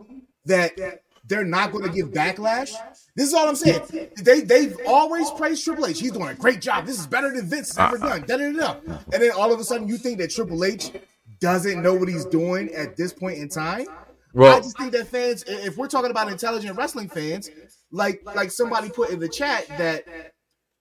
that 0.45 1.01
they're 1.27 1.43
not 1.43 1.71
going 1.71 1.83
to 1.83 1.91
give 1.91 2.11
backlash? 2.11 2.71
This 3.15 3.27
is 3.27 3.33
all 3.33 3.47
I'm 3.49 3.55
saying. 3.55 3.81
They 4.21 4.41
they've 4.41 4.77
always 4.87 5.29
praised 5.31 5.63
Triple 5.63 5.85
H. 5.87 5.99
He's 5.99 6.11
doing 6.11 6.29
a 6.29 6.33
great 6.35 6.61
job. 6.61 6.85
This 6.85 6.99
is 6.99 7.07
better 7.07 7.33
than 7.33 7.47
Vince 7.47 7.75
has 7.75 7.93
ever 7.93 7.97
done. 7.97 8.21
Da, 8.27 8.37
da, 8.37 8.51
da, 8.51 8.57
da. 8.59 8.97
And 9.13 9.21
then 9.23 9.31
all 9.31 9.51
of 9.53 9.59
a 9.59 9.63
sudden, 9.63 9.87
you 9.87 9.97
think 9.97 10.19
that 10.19 10.31
Triple 10.31 10.63
H 10.63 10.91
doesn't 11.39 11.81
know 11.81 11.93
what 11.93 12.07
he's 12.07 12.25
doing 12.25 12.73
at 12.73 12.95
this 12.95 13.11
point 13.13 13.37
in 13.39 13.49
time? 13.49 13.87
Well- 14.33 14.57
I 14.57 14.59
just 14.59 14.77
think 14.77 14.91
that 14.93 15.07
fans, 15.07 15.43
if 15.47 15.77
we're 15.77 15.87
talking 15.87 16.11
about 16.11 16.29
intelligent 16.31 16.77
wrestling 16.77 17.09
fans, 17.09 17.49
like 17.91 18.21
like 18.35 18.51
somebody 18.51 18.89
put 18.89 19.09
in 19.09 19.19
the 19.19 19.29
chat 19.29 19.67
that 19.77 20.05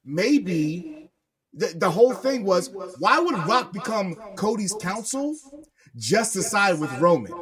maybe 0.05 1.04
the, 1.57 1.75
the 1.77 1.91
whole 1.91 2.13
thing 2.13 2.45
was 2.45 2.71
why 2.99 3.19
would 3.19 3.37
Rock 3.47 3.73
become 3.73 4.15
Cody's 4.37 4.75
counsel 4.81 5.37
just 5.97 6.33
to 6.35 6.43
side 6.43 6.79
with 6.81 6.93
Roman? 6.99 7.33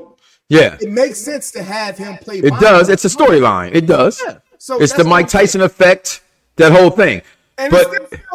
Yeah. 0.48 0.76
It 0.80 0.90
makes 0.90 1.18
sense 1.18 1.50
to 1.52 1.62
have 1.62 1.96
him 1.96 2.18
play. 2.18 2.38
It 2.38 2.54
does. 2.60 2.88
It's 2.88 3.04
a 3.04 3.08
storyline. 3.08 3.74
It 3.74 3.86
does. 3.86 4.22
Yeah. 4.24 4.38
So 4.58 4.80
it's 4.80 4.92
the 4.92 5.04
Mike 5.04 5.28
Tyson 5.28 5.60
effect, 5.60 6.22
that 6.56 6.72
whole 6.72 6.90
thing. 6.90 7.22
And 7.58 7.70
But 7.70 7.90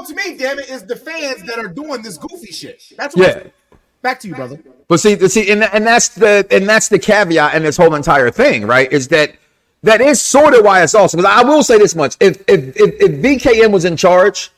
to 0.08 0.16
me, 0.16 0.38
damn 0.38 0.60
it, 0.60 0.70
is 0.70 0.84
the 0.84 0.96
fans 0.96 1.44
that 1.44 1.58
are 1.58 1.68
doing 1.68 2.02
this 2.02 2.18
goofy 2.18 2.52
shit. 2.52 2.84
That's 2.98 3.16
what 3.16 3.38
I'm 3.38 3.44
yeah. 3.44 3.78
Back 4.02 4.20
to 4.22 4.28
you, 4.28 4.36
brother. 4.36 4.60
But 4.88 5.00
see, 5.00 5.16
see, 5.28 5.52
and, 5.52 5.64
and 5.64 5.86
that's 5.86 6.10
the 6.10 6.48
and 6.52 6.68
that's 6.68 6.88
the 6.88 7.00
caveat 7.00 7.56
in 7.56 7.64
this 7.64 7.78
whole 7.78 7.96
entire 7.96 8.30
thing, 8.30 8.66
right? 8.66 8.92
Is 8.92 9.08
that 9.10 9.36
that 9.84 10.02
is 10.02 10.22
sort 10.22 10.54
of 10.54 10.64
why 10.64 10.84
it's 10.84 10.96
awesome. 10.96 11.20
Because 11.20 11.34
I 11.34 11.44
will 11.44 11.64
say 11.64 11.78
this 11.78 11.96
much: 11.96 12.16
if 12.20 12.42
if 12.48 12.78
if, 12.78 13.02
if 13.02 13.12
VKM 13.22 13.72
was 13.72 13.86
in 13.86 13.98
charge, 13.98 14.52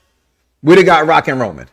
we'd 0.61 0.77
have 0.77 0.85
got 0.85 1.07
Rock 1.07 1.27
and 1.27 1.39
Roman. 1.39 1.67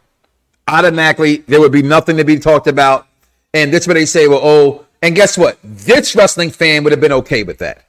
Automatically, 0.69 1.39
there 1.39 1.61
would 1.61 1.73
be 1.73 1.83
nothing 1.83 2.17
to 2.17 2.25
be 2.25 2.39
talked 2.39 2.67
about. 2.67 3.07
And 3.55 3.73
that's 3.73 3.87
where 3.87 3.95
they 3.95 4.07
say, 4.07 4.29
well, 4.29 4.41
oh, 4.43 4.87
and 5.03 5.15
guess 5.15 5.39
what? 5.39 5.59
This 5.63 6.15
wrestling 6.17 6.51
fan 6.51 6.85
would 6.85 6.93
have 6.93 7.01
been 7.01 7.13
okay 7.13 7.43
with 7.43 7.59
that. 7.59 7.85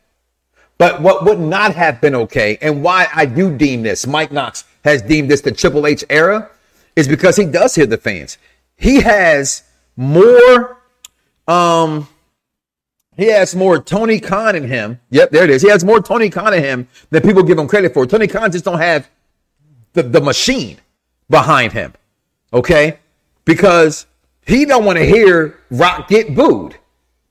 But 0.77 1.01
what 1.01 1.25
would 1.25 1.39
not 1.39 1.73
have 1.73 1.99
been 1.99 2.13
okay, 2.13 2.57
and 2.61 2.83
why 2.83 3.07
I 3.13 3.25
do 3.25 3.55
deem 3.55 3.81
this, 3.81 4.05
Mike 4.05 4.31
Knoxxx 4.31 4.65
has 4.83 5.01
deemed 5.01 5.29
this 5.29 5.41
the 5.41 5.51
Triple 5.51 5.87
H 5.87 6.03
era, 6.09 6.51
is 6.95 7.07
because 7.07 7.35
he 7.35 7.45
does 7.45 7.73
hear 7.73 7.87
the 7.87 7.97
fans. 7.97 8.37
He 8.75 9.01
has 9.01 9.63
more, 9.95 10.77
um, 11.47 12.07
he 13.15 13.25
has 13.25 13.55
more 13.55 13.81
Tony 13.81 14.19
Khan 14.19 14.55
in 14.55 14.67
him. 14.67 14.99
Yep, 15.09 15.31
there 15.31 15.43
it 15.45 15.49
is. 15.49 15.63
He 15.63 15.69
has 15.69 15.83
more 15.83 15.99
Tony 15.99 16.29
Khan 16.29 16.53
in 16.53 16.63
him 16.63 16.87
than 17.09 17.23
people 17.23 17.41
give 17.41 17.57
him 17.57 17.67
credit 17.67 17.95
for. 17.95 18.05
Tony 18.05 18.27
Khan 18.27 18.51
just 18.51 18.63
don't 18.63 18.77
have 18.77 19.09
the, 19.93 20.03
the 20.03 20.21
machine 20.21 20.77
behind 21.29 21.73
him. 21.73 21.93
Okay? 22.53 22.99
Because 23.45 24.05
he 24.45 24.65
don't 24.65 24.85
want 24.85 24.97
to 24.97 25.05
hear 25.05 25.59
Rock 25.69 26.07
get 26.07 26.35
booed. 26.35 26.77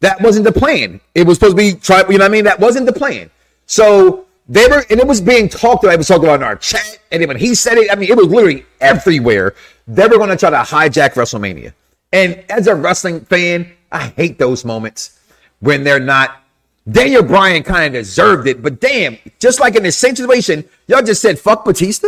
That 0.01 0.21
wasn't 0.21 0.45
the 0.45 0.53
plan. 0.53 1.01
It 1.15 1.27
was 1.27 1.39
supposed 1.39 1.57
to 1.57 1.63
be 1.63 1.79
try, 1.79 2.01
you 2.01 2.19
know 2.19 2.19
what 2.19 2.23
I 2.23 2.29
mean? 2.29 2.45
That 2.45 2.61
wasn't 2.61 2.87
the 2.87 2.93
plan. 2.93 3.31
So 3.67 4.27
they 4.49 4.67
were, 4.69 4.85
and 4.91 5.01
it 5.01 5.07
was 5.07 5.21
being 5.21 5.49
talked 5.49 5.85
about. 5.85 5.95
It 5.95 5.99
was 5.99 6.09
talked 6.09 6.23
about 6.23 6.41
in 6.41 6.43
our 6.43 6.57
chat, 6.57 6.99
and 7.11 7.27
when 7.27 7.37
he 7.37 7.55
said 7.55 7.79
it, 7.79 7.91
I 7.91 7.97
mean, 7.97 8.11
it 8.11 8.17
was 8.17 8.29
literally 8.29 8.65
everywhere. 8.81 9.55
They 9.89 10.07
were 10.07 10.19
going 10.19 10.29
to 10.29 10.37
try 10.37 10.51
to 10.51 10.57
hijack 10.57 11.15
WrestleMania. 11.15 11.73
And 12.13 12.45
as 12.49 12.67
a 12.67 12.75
wrestling 12.75 13.21
fan, 13.21 13.73
I 13.91 14.09
hate 14.09 14.39
those 14.39 14.65
moments 14.65 15.19
when 15.61 15.85
they're 15.85 16.01
not. 16.01 16.43
Daniel 16.89 17.25
Bryan 17.25 17.65
kind 17.65 17.87
of 17.87 17.93
deserved 17.95 18.47
it, 18.47 18.63
but 18.63 18.81
damn, 18.81 19.19
just 19.41 19.59
like 19.59 19.75
in 19.75 19.83
the 19.83 19.91
same 19.91 20.15
situation, 20.15 20.65
y'all 20.87 21.03
just 21.03 21.21
said 21.21 21.37
fuck 21.37 21.65
Batista 21.65 22.07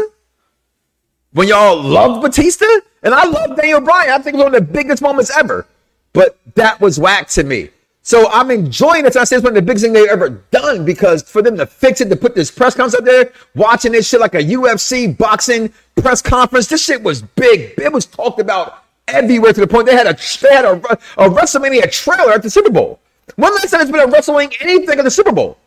when 1.32 1.48
y'all 1.48 1.80
loved 1.80 2.22
Batista, 2.22 2.66
and 3.02 3.14
I 3.14 3.24
love 3.24 3.56
Daniel 3.56 3.80
Bryan. 3.80 4.10
I 4.10 4.18
think 4.18 4.34
it 4.34 4.38
was 4.38 4.44
one 4.44 4.54
of 4.54 4.66
the 4.66 4.72
biggest 4.72 5.02
moments 5.02 5.36
ever. 5.36 5.66
But 6.12 6.38
that 6.54 6.80
was 6.80 6.98
whack 6.98 7.28
to 7.28 7.44
me. 7.44 7.70
So 8.02 8.30
I'm 8.30 8.50
enjoying 8.50 9.04
it. 9.04 9.16
I 9.16 9.24
say 9.24 9.36
it's 9.36 9.44
one 9.44 9.52
of 9.52 9.54
the 9.56 9.62
biggest 9.62 9.84
things 9.84 9.94
they've 9.94 10.08
ever 10.08 10.30
done 10.50 10.84
because 10.84 11.22
for 11.22 11.42
them 11.42 11.58
to 11.58 11.66
fix 11.66 12.00
it, 12.00 12.08
to 12.08 12.16
put 12.16 12.34
this 12.34 12.50
press 12.50 12.74
conference 12.74 12.94
up 12.94 13.04
there, 13.04 13.32
watching 13.54 13.92
this 13.92 14.08
shit 14.08 14.18
like 14.18 14.34
a 14.34 14.42
UFC 14.42 15.16
boxing 15.16 15.72
press 15.96 16.22
conference, 16.22 16.68
this 16.68 16.82
shit 16.82 17.02
was 17.02 17.20
big. 17.20 17.74
It 17.78 17.92
was 17.92 18.06
talked 18.06 18.40
about 18.40 18.84
everywhere 19.06 19.52
to 19.52 19.60
the 19.60 19.66
point 19.66 19.86
they 19.86 19.94
had 19.94 20.06
a 20.06 20.16
they 20.40 20.54
had 20.54 20.64
a, 20.64 20.72
a 20.72 21.28
WrestleMania 21.28 21.90
trailer 21.92 22.32
at 22.32 22.42
the 22.42 22.48
Super 22.48 22.70
Bowl. 22.70 22.98
One 23.36 23.54
last 23.54 23.70
time 23.70 23.82
it's 23.82 23.90
been 23.90 24.00
a 24.00 24.10
wrestling 24.10 24.52
anything 24.60 24.98
at 24.98 25.04
the 25.04 25.10
Super 25.10 25.32
Bowl? 25.32 25.58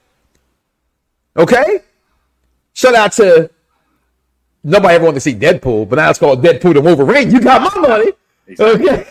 Okay? 1.38 1.82
Shout 2.74 2.96
out 2.96 3.12
to 3.14 3.52
nobody 4.64 4.96
ever 4.96 5.06
wanted 5.06 5.16
to 5.16 5.22
see 5.22 5.36
Deadpool, 5.36 5.90
but 5.90 5.96
now 5.98 6.10
it's 6.10 6.20
called 6.20 6.44
Deadpool 6.44 6.76
and 6.76 6.86
Wolverine. 6.86 7.32
You 7.32 7.42
got 7.42 7.62
my 7.62 7.88
money. 7.88 8.12
Okay. 8.60 9.06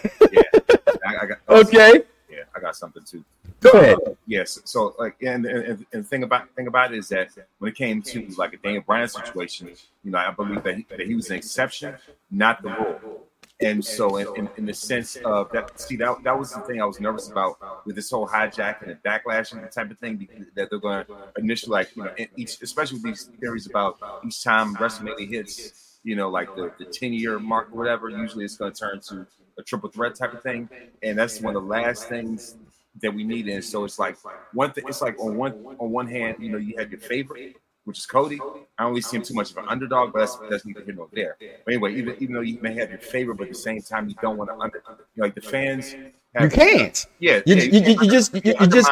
I, 1.05 1.17
I 1.23 1.27
got, 1.27 1.39
Okay. 1.49 2.03
Yeah, 2.29 2.39
I 2.55 2.61
got 2.61 2.77
something 2.77 3.03
too. 3.05 3.25
Go 3.61 3.71
ahead. 3.73 3.99
Yes. 4.27 4.59
So 4.65 4.95
like, 4.99 5.17
and 5.23 5.45
and, 5.45 5.65
and 5.65 5.87
and 5.93 6.09
thing 6.09 6.23
about 6.23 6.49
thing 6.55 6.67
about 6.67 6.93
it 6.93 6.99
is 6.99 7.09
that 7.11 7.29
when 7.59 7.71
it 7.71 7.77
came 7.77 8.01
to 8.03 8.27
like 8.39 8.55
a 8.55 8.57
Daniel 8.57 8.83
Bryan 8.87 9.09
situation, 9.09 9.71
you 10.03 10.11
know, 10.11 10.19
I 10.19 10.31
believe 10.31 10.63
that 10.63 10.77
he, 10.77 10.87
that 10.89 11.01
he 11.01 11.15
was 11.15 11.29
an 11.31 11.37
exception, 11.37 11.95
not 12.31 12.63
the 12.63 12.71
rule. 12.71 13.27
And 13.63 13.85
so, 13.85 14.17
in, 14.17 14.27
in, 14.37 14.49
in 14.57 14.67
the 14.67 14.73
sense 14.73 15.17
of 15.17 15.51
that, 15.53 15.79
see 15.79 15.97
that 15.97 16.23
that 16.25 16.39
was 16.39 16.53
the 16.53 16.61
thing 16.61 16.81
I 16.81 16.87
was 16.87 16.99
nervous 16.99 17.31
about 17.31 17.59
with 17.85 17.95
this 17.95 18.11
whole 18.11 18.27
hijacking 18.27 18.83
and 18.83 18.91
the 18.93 19.09
backlash 19.09 19.53
and 19.53 19.63
the 19.63 19.69
type 19.69 19.91
of 19.91 19.99
thing 19.99 20.27
that 20.55 20.71
they're 20.71 20.79
going 20.79 21.05
to 21.05 21.13
initially, 21.37 21.73
like 21.73 21.95
you 21.95 22.05
know, 22.05 22.15
each, 22.37 22.63
especially 22.63 22.97
with 22.97 23.05
these 23.05 23.31
theories 23.39 23.67
about 23.67 23.99
each 24.27 24.43
time 24.43 24.75
WrestleMania 24.77 25.29
hits, 25.29 25.99
you 26.05 26.17
know, 26.17 26.31
like 26.31 26.55
the, 26.55 26.73
the 26.79 26.87
10 26.87 27.13
year 27.13 27.39
mark 27.39 27.69
or 27.73 27.79
whatever, 27.79 28.09
usually 28.09 28.45
it's 28.45 28.57
going 28.57 28.73
to 28.73 28.79
turn 28.79 29.01
to 29.09 29.27
a 29.59 29.63
triple 29.63 29.91
threat 29.91 30.15
type 30.15 30.33
of 30.33 30.43
thing. 30.43 30.69
And 31.03 31.19
that's 31.19 31.41
one 31.41 31.55
of 31.55 31.63
the 31.63 31.69
last 31.69 32.09
things 32.09 32.57
that 33.03 33.13
we 33.13 33.25
need. 33.25 33.49
And 33.49 33.63
so 33.63 33.85
it's 33.85 33.99
like 33.99 34.17
one 34.53 34.73
thing, 34.73 34.85
it's 34.89 35.03
like 35.03 35.19
on 35.19 35.37
one 35.37 35.53
on 35.79 35.91
one 35.91 36.07
hand, 36.07 36.37
you 36.41 36.51
know, 36.51 36.59
you 36.59 36.75
have 36.79 36.91
your 36.91 37.01
favorite, 37.01 37.57
which 37.85 37.99
is 37.99 38.07
Cody. 38.07 38.39
I 38.79 38.83
don't 38.85 38.91
really 38.91 39.01
see 39.03 39.17
him 39.17 39.23
too 39.23 39.35
much 39.35 39.51
of 39.51 39.57
an 39.59 39.65
underdog, 39.69 40.13
but 40.13 40.21
that's 40.21 40.37
that's 40.49 40.65
neither 40.67 40.83
here 40.83 40.95
nor 40.95 41.09
there. 41.13 41.37
But 41.65 41.73
anyway, 41.75 41.95
even 41.97 42.17
even 42.21 42.35
though 42.35 42.41
you 42.41 42.59
may 42.61 42.75
have 42.75 42.91
your 42.91 42.99
favorite, 42.99 43.37
but 43.37 43.45
at 43.45 43.51
the 43.51 43.59
same 43.59 43.81
time 43.83 44.09
you 44.09 44.15
don't 44.23 44.37
want 44.37 44.51
to 44.51 44.57
under 44.57 44.83
you 44.89 44.95
know, 45.17 45.25
like 45.25 45.35
the 45.35 45.41
fans 45.41 45.93
have, 46.35 46.45
You 46.45 46.51
can't. 46.51 47.07
Yeah, 47.19 47.41
You- 47.47 47.57
yeah, 47.57 47.63
you- 47.63 47.81
you- 47.81 47.99
you 48.03 48.11
just- 48.11 48.33
can't 48.33 48.45
you- 48.47 48.55
you 48.61 48.67
just- 48.67 48.91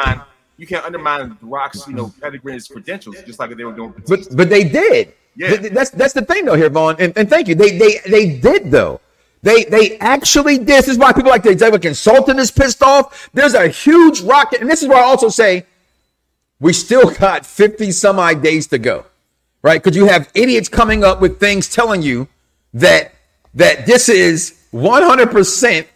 you 0.56 0.66
can't 0.66 0.84
undermine 0.84 1.36
the 1.40 1.46
Rock's, 1.46 1.86
you 1.86 1.94
know, 1.94 2.12
pedigree 2.20 2.52
and 2.52 2.56
his 2.60 2.66
credentials, 2.68 3.16
just 3.24 3.38
like 3.38 3.56
they 3.56 3.64
were 3.64 3.72
doing. 3.72 3.94
But 4.08 4.26
but 4.36 4.48
they 4.50 4.64
did. 4.64 5.14
Yeah. 5.36 5.56
Th- 5.56 5.72
That's 5.72 5.90
that's 5.90 6.14
the 6.14 6.22
thing 6.22 6.44
though 6.46 6.56
here, 6.56 6.68
Vaughn. 6.68 6.96
And, 6.98 7.12
and 7.16 7.30
thank 7.30 7.46
you. 7.46 7.54
They 7.54 7.78
they 7.78 8.00
they 8.06 8.26
did 8.38 8.72
though. 8.72 9.00
They 9.42 9.62
they 9.64 9.96
actually 9.98 10.58
did. 10.58 10.66
This 10.66 10.88
is 10.88 10.98
why 10.98 11.12
people 11.12 11.30
like 11.30 11.44
the 11.44 11.50
executive 11.50 11.82
consultant 11.82 12.40
is 12.40 12.50
pissed 12.50 12.82
off. 12.82 13.30
There's 13.32 13.54
a 13.54 13.68
huge 13.68 14.20
rocket, 14.22 14.60
and 14.60 14.68
this 14.68 14.82
is 14.82 14.88
why 14.88 14.96
I 14.98 15.02
also 15.04 15.28
say 15.28 15.64
we 16.60 16.72
still 16.72 17.10
got 17.10 17.46
50 17.46 17.92
some 17.92 18.18
odd 18.18 18.42
days 18.42 18.66
to 18.68 18.78
go. 18.78 19.04
Right? 19.62 19.82
Because 19.82 19.96
you 19.96 20.06
have 20.06 20.30
idiots 20.34 20.68
coming 20.68 21.02
up 21.04 21.20
with 21.20 21.40
things 21.40 21.68
telling 21.68 22.02
you 22.02 22.28
that 22.74 23.12
that 23.54 23.86
this 23.86 24.08
is 24.08 24.58
100% 24.72 25.86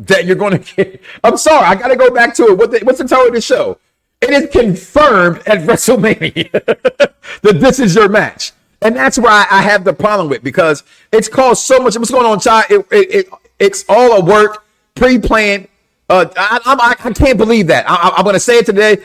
that 0.00 0.24
you're 0.24 0.36
going 0.36 0.58
to 0.62 0.74
get. 0.76 1.02
I'm 1.24 1.36
sorry, 1.36 1.66
I 1.66 1.74
got 1.74 1.88
to 1.88 1.96
go 1.96 2.10
back 2.10 2.34
to 2.36 2.44
it. 2.44 2.58
What 2.58 2.70
the, 2.70 2.80
what's 2.80 2.98
the 2.98 3.08
title 3.08 3.28
of 3.28 3.34
the 3.34 3.40
show? 3.40 3.78
It 4.20 4.30
is 4.30 4.50
confirmed 4.50 5.38
at 5.46 5.58
WrestleMania 5.66 6.50
that 7.42 7.60
this 7.60 7.78
is 7.78 7.94
your 7.94 8.08
match, 8.08 8.52
and 8.82 8.96
that's 8.96 9.18
where 9.18 9.32
I, 9.32 9.62
have 9.62 9.84
the 9.84 9.92
problem 9.92 10.28
with 10.28 10.42
because 10.42 10.82
it's 11.12 11.28
caused 11.28 11.62
so 11.62 11.78
much. 11.78 11.96
What's 11.96 12.10
going 12.10 12.26
on, 12.26 12.40
child? 12.40 12.66
It, 12.70 12.86
it, 12.90 13.14
it, 13.14 13.28
it's 13.58 13.84
all 13.88 14.12
a 14.12 14.24
work, 14.24 14.64
pre-planned. 14.94 15.68
Uh, 16.08 16.24
I, 16.36 16.60
I, 16.64 16.94
I 17.04 17.12
can't 17.12 17.36
believe 17.36 17.66
that. 17.66 17.84
I, 17.88 18.14
I'm 18.16 18.24
going 18.24 18.34
to 18.34 18.40
say 18.40 18.58
it 18.58 18.66
today. 18.66 18.98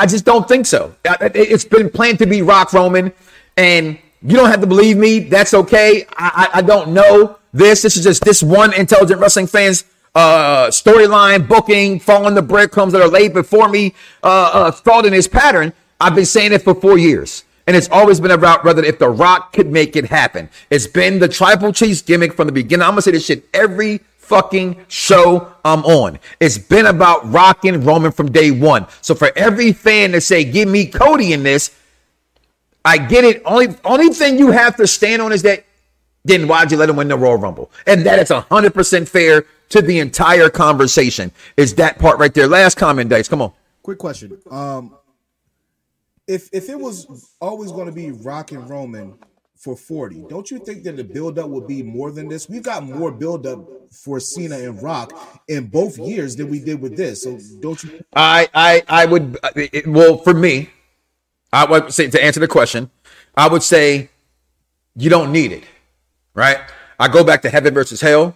I 0.00 0.06
just 0.06 0.24
don't 0.24 0.46
think 0.48 0.66
so. 0.66 0.94
It- 1.04 1.32
It's 1.34 1.64
been 1.64 1.90
planned 1.90 2.18
to 2.20 2.26
be 2.26 2.42
Rock 2.42 2.72
Roman, 2.72 3.12
and 3.56 3.98
you 4.22 4.36
don't 4.36 4.50
have 4.50 4.60
to 4.60 4.66
believe 4.66 4.96
me. 4.96 5.20
That's 5.20 5.54
okay. 5.54 6.06
I, 6.16 6.48
I, 6.54 6.62
don't 6.62 6.88
know 6.90 7.38
this. 7.52 7.82
This 7.82 7.96
is 7.96 8.04
just 8.04 8.22
this 8.24 8.42
one 8.42 8.72
intelligent 8.74 9.20
wrestling 9.20 9.46
fans 9.46 9.84
uh 10.16 10.66
storyline 10.66 11.46
booking 11.46 12.00
following 12.00 12.34
the 12.34 12.42
breadcrumbs 12.42 12.92
that 12.92 13.00
are 13.00 13.06
laid 13.08 13.32
before 13.32 13.68
me 13.68 13.94
uh, 14.24 14.50
uh 14.52 14.70
thought 14.72 15.06
in 15.06 15.12
this 15.12 15.28
pattern 15.28 15.72
i've 16.00 16.16
been 16.16 16.26
saying 16.26 16.52
it 16.52 16.60
for 16.62 16.74
four 16.74 16.98
years 16.98 17.44
and 17.68 17.76
it's 17.76 17.88
always 17.92 18.18
been 18.18 18.32
about 18.32 18.64
whether 18.64 18.82
if 18.82 18.98
the 18.98 19.08
rock 19.08 19.52
could 19.52 19.70
make 19.70 19.94
it 19.94 20.04
happen 20.06 20.48
it's 20.68 20.88
been 20.88 21.20
the 21.20 21.28
tribal 21.28 21.72
chiefs 21.72 22.02
gimmick 22.02 22.32
from 22.32 22.46
the 22.48 22.52
beginning 22.52 22.82
i'm 22.82 22.90
gonna 22.90 23.02
say 23.02 23.12
this 23.12 23.24
shit 23.24 23.48
every 23.54 24.00
fucking 24.30 24.86
show 24.88 25.52
i'm 25.64 25.84
on 25.84 26.18
it's 26.40 26.58
been 26.58 26.86
about 26.86 27.28
rock 27.30 27.64
and 27.66 27.84
roman 27.84 28.12
from 28.12 28.30
day 28.32 28.50
one 28.50 28.86
so 29.02 29.14
for 29.14 29.30
every 29.36 29.72
fan 29.72 30.12
to 30.12 30.20
say 30.20 30.44
give 30.44 30.68
me 30.68 30.86
cody 30.86 31.32
in 31.34 31.42
this 31.42 31.72
I 32.84 32.98
get 32.98 33.24
it. 33.24 33.42
Only 33.44 33.68
only 33.84 34.08
thing 34.10 34.38
you 34.38 34.50
have 34.50 34.76
to 34.76 34.86
stand 34.86 35.22
on 35.22 35.32
is 35.32 35.42
that 35.42 35.64
then 36.24 36.48
why'd 36.48 36.70
you 36.70 36.78
let 36.78 36.88
him 36.88 36.96
win 36.96 37.08
the 37.08 37.16
Royal 37.16 37.36
Rumble? 37.36 37.70
And 37.86 38.04
that 38.06 38.18
is 38.18 38.30
hundred 38.30 38.74
percent 38.74 39.08
fair 39.08 39.46
to 39.70 39.82
the 39.82 39.98
entire 39.98 40.48
conversation. 40.50 41.32
Is 41.56 41.74
that 41.76 41.98
part 41.98 42.18
right 42.18 42.32
there? 42.32 42.48
Last 42.48 42.76
comment, 42.76 43.10
Dice. 43.10 43.28
Come 43.28 43.42
on. 43.42 43.52
Quick 43.82 43.98
question. 43.98 44.38
Um, 44.50 44.96
if 46.26 46.48
if 46.52 46.68
it 46.68 46.78
was 46.78 47.34
always 47.40 47.72
going 47.72 47.86
to 47.86 47.92
be 47.92 48.12
Rock 48.12 48.52
and 48.52 48.68
Roman 48.68 49.18
for 49.60 49.76
40, 49.76 50.24
don't 50.30 50.50
you 50.50 50.58
think 50.58 50.84
that 50.84 50.96
the 50.96 51.04
buildup 51.04 51.50
would 51.50 51.66
be 51.66 51.82
more 51.82 52.10
than 52.10 52.28
this? 52.28 52.48
We've 52.48 52.62
got 52.62 52.82
more 52.82 53.12
buildup 53.12 53.92
for 53.92 54.18
Cena 54.18 54.56
and 54.56 54.82
Rock 54.82 55.12
in 55.48 55.66
both 55.66 55.98
years 55.98 56.34
than 56.34 56.48
we 56.48 56.60
did 56.60 56.80
with 56.80 56.96
this. 56.96 57.24
So 57.24 57.38
don't 57.60 57.82
you? 57.84 58.02
I 58.16 58.48
I 58.54 58.82
I 58.88 59.04
would 59.04 59.36
it, 59.54 59.86
well 59.86 60.16
for 60.16 60.32
me, 60.32 60.70
I 61.52 61.66
would 61.66 61.92
say 61.92 62.08
to 62.08 62.24
answer 62.24 62.40
the 62.40 62.48
question, 62.48 62.90
I 63.36 63.48
would 63.48 63.62
say 63.62 64.08
you 64.96 65.10
don't 65.10 65.30
need 65.30 65.52
it, 65.52 65.64
right? 66.32 66.58
I 66.98 67.08
go 67.08 67.22
back 67.22 67.42
to 67.42 67.50
Heaven 67.50 67.74
versus 67.74 68.00
Hell. 68.00 68.34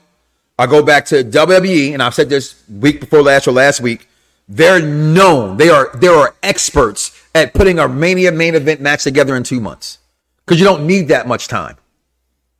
I 0.58 0.66
go 0.66 0.82
back 0.82 1.06
to 1.06 1.24
WWE, 1.24 1.94
and 1.94 2.02
I've 2.02 2.14
said 2.14 2.28
this 2.28 2.62
week 2.68 3.00
before 3.00 3.22
last 3.22 3.48
or 3.48 3.52
last 3.52 3.80
week. 3.80 4.08
They're 4.46 4.82
known. 4.82 5.56
They 5.56 5.70
are 5.70 5.90
there 5.94 6.14
are 6.14 6.34
experts 6.42 7.18
at 7.34 7.54
putting 7.54 7.78
a 7.78 7.88
Mania 7.88 8.30
main 8.30 8.54
event 8.54 8.82
match 8.82 9.04
together 9.04 9.34
in 9.36 9.42
two 9.42 9.58
months 9.58 9.98
because 10.45 10.61
you 10.61 10.66
don't 10.66 10.86
need 10.86 11.09
that 11.09 11.26
much 11.26 11.49
time. 11.49 11.76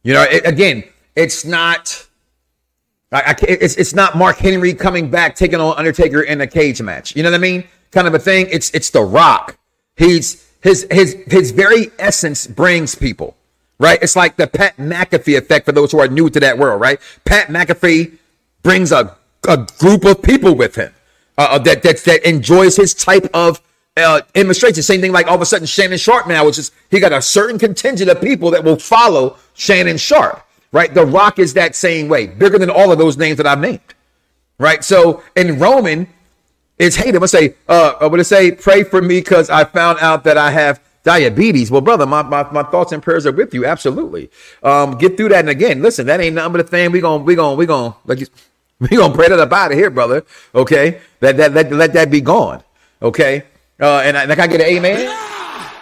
You 0.03 0.15
know, 0.15 0.23
it, 0.23 0.47
again, 0.47 0.85
it's 1.17 1.45
not. 1.45 2.07
I, 3.13 3.21
I 3.21 3.37
it's 3.49 3.77
it's 3.77 3.95
not 3.95 4.17
Mark 4.17 4.37
Henry 4.37 4.75
coming 4.75 5.11
back 5.11 5.35
taking 5.37 5.61
on 5.61 5.77
Undertaker 5.77 6.23
in 6.23 6.41
a 6.41 6.47
cage 6.47 6.81
match. 6.83 7.15
You 7.17 7.23
know 7.23 7.31
what 7.31 7.37
I 7.37 7.41
mean? 7.41 7.65
Kind 7.91 8.07
of 8.07 8.15
a 8.15 8.19
thing. 8.19 8.49
It's 8.51 8.71
it's 8.71 8.91
The 8.91 9.03
Rock. 9.03 9.59
He's 9.97 10.49
his 10.61 10.87
his 10.91 11.17
his 11.27 11.51
very 11.51 11.91
essence 11.99 12.47
brings 12.47 12.95
people 12.95 13.37
right. 13.79 13.99
It's 14.03 14.17
like 14.17 14.37
the 14.37 14.47
Pat 14.47 14.77
McAfee 14.77 15.39
effect 15.39 15.67
for 15.67 15.73
those 15.73 15.93
who 15.93 16.01
are 16.01 16.09
new 16.09 16.31
to 16.31 16.41
that 16.41 16.59
world, 16.59 16.81
right? 16.81 17.01
Pat 17.25 17.49
McAfee 17.49 18.19
brings 18.63 18.93
a 18.93 19.17
a 19.47 19.59
group 19.79 20.05
of 20.05 20.23
people 20.23 20.55
with 20.55 20.75
him 20.75 20.93
uh, 21.39 21.59
that 21.61 21.83
that 21.83 21.99
that 22.05 22.29
enjoys 22.29 22.77
his 22.77 22.95
type 22.95 23.29
of 23.35 23.61
uh, 23.97 24.21
demonstration. 24.33 24.83
Same 24.83 25.01
thing 25.01 25.13
like 25.13 25.27
all 25.27 25.35
of 25.35 25.41
a 25.41 25.47
sudden 25.47 25.67
Shannon 25.67 25.99
Sharpe 25.99 26.27
now, 26.27 26.47
which 26.47 26.59
is 26.59 26.73
he 26.91 27.01
got 27.01 27.13
a 27.13 27.23
certain 27.23 27.59
contingent 27.59 28.11
of 28.11 28.21
people 28.21 28.51
that 28.51 28.65
will 28.65 28.77
follow 28.79 29.37
Shannon 29.55 29.97
Sharpe. 29.97 30.43
Right, 30.73 30.93
The 30.93 31.07
Rock 31.07 31.39
is 31.39 31.55
that 31.55 31.77
same 31.77 32.09
way, 32.09 32.27
bigger 32.27 32.59
than 32.59 32.69
all 32.69 32.91
of 32.91 32.99
those 32.99 33.17
names 33.17 33.37
that 33.37 33.47
I've 33.47 33.61
named. 33.61 33.95
Right, 34.59 34.83
so 34.83 35.23
in 35.37 35.61
Roman, 35.61 36.09
it's 36.81 36.97
hate. 36.97 37.11
I'm 37.11 37.15
gonna 37.15 37.29
say, 37.29 37.55
uh, 37.69 37.95
I'm 38.01 38.11
gonna 38.11 38.25
say, 38.25 38.51
pray 38.51 38.83
for 38.83 39.01
me 39.01 39.21
because 39.21 39.51
I 39.51 39.65
found 39.65 40.01
out 40.01 40.25
that 40.25 40.37
I 40.37 40.51
have 40.51 40.81
diabetes. 41.05 41.71
Well, 41.71 41.81
brother, 41.81 42.07
my, 42.07 42.23
my, 42.23 42.51
my 42.51 42.65
thoughts 42.65 42.91
and 42.91 43.01
prayers 43.01 43.27
are 43.27 43.33
with 43.33 43.55
you. 43.55 43.65
Absolutely. 43.65 44.31
Um, 44.65 44.99
get 44.99 45.17
through 45.17 45.29
that. 45.29 45.41
And 45.41 45.51
again, 45.51 45.81
listen, 45.81 46.07
that 46.07 46.21
ain't 46.21 46.35
nothing 46.35 46.53
but 46.53 46.61
a 46.63 46.65
thing. 46.65 46.91
We 46.91 47.01
gonna, 47.01 47.23
we 47.23 47.37
gonna, 47.37 47.55
we 47.55 47.67
gonna, 47.67 47.95
like, 48.07 48.19
we 48.81 48.89
gonna 48.89 49.15
pray 49.15 49.29
that 49.29 49.39
up 49.39 49.53
out 49.53 49.71
of 49.71 49.79
here, 49.79 49.91
brother. 49.91 50.25
Okay. 50.55 51.01
That, 51.21 51.37
that, 51.37 51.53
let, 51.53 51.71
let 51.71 51.93
that 51.93 52.11
be 52.11 52.21
gone. 52.21 52.65
Okay. 53.01 53.45
Uh, 53.81 54.01
and 54.05 54.17
I, 54.17 54.25
like 54.25 54.39
I 54.39 54.47
get 54.47 54.61
an 54.61 54.67
amen. 54.67 55.81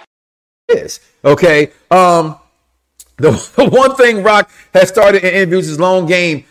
Yes. 0.69 1.01
Okay. 1.25 1.73
Um, 1.91 2.37
the, 3.17 3.31
the 3.57 3.69
one 3.69 3.95
thing 3.97 4.23
Rock 4.23 4.51
has 4.75 4.89
started 4.89 5.23
in 5.25 5.35
interviews 5.35 5.69
is 5.69 5.79
long 5.79 6.07
game. 6.07 6.45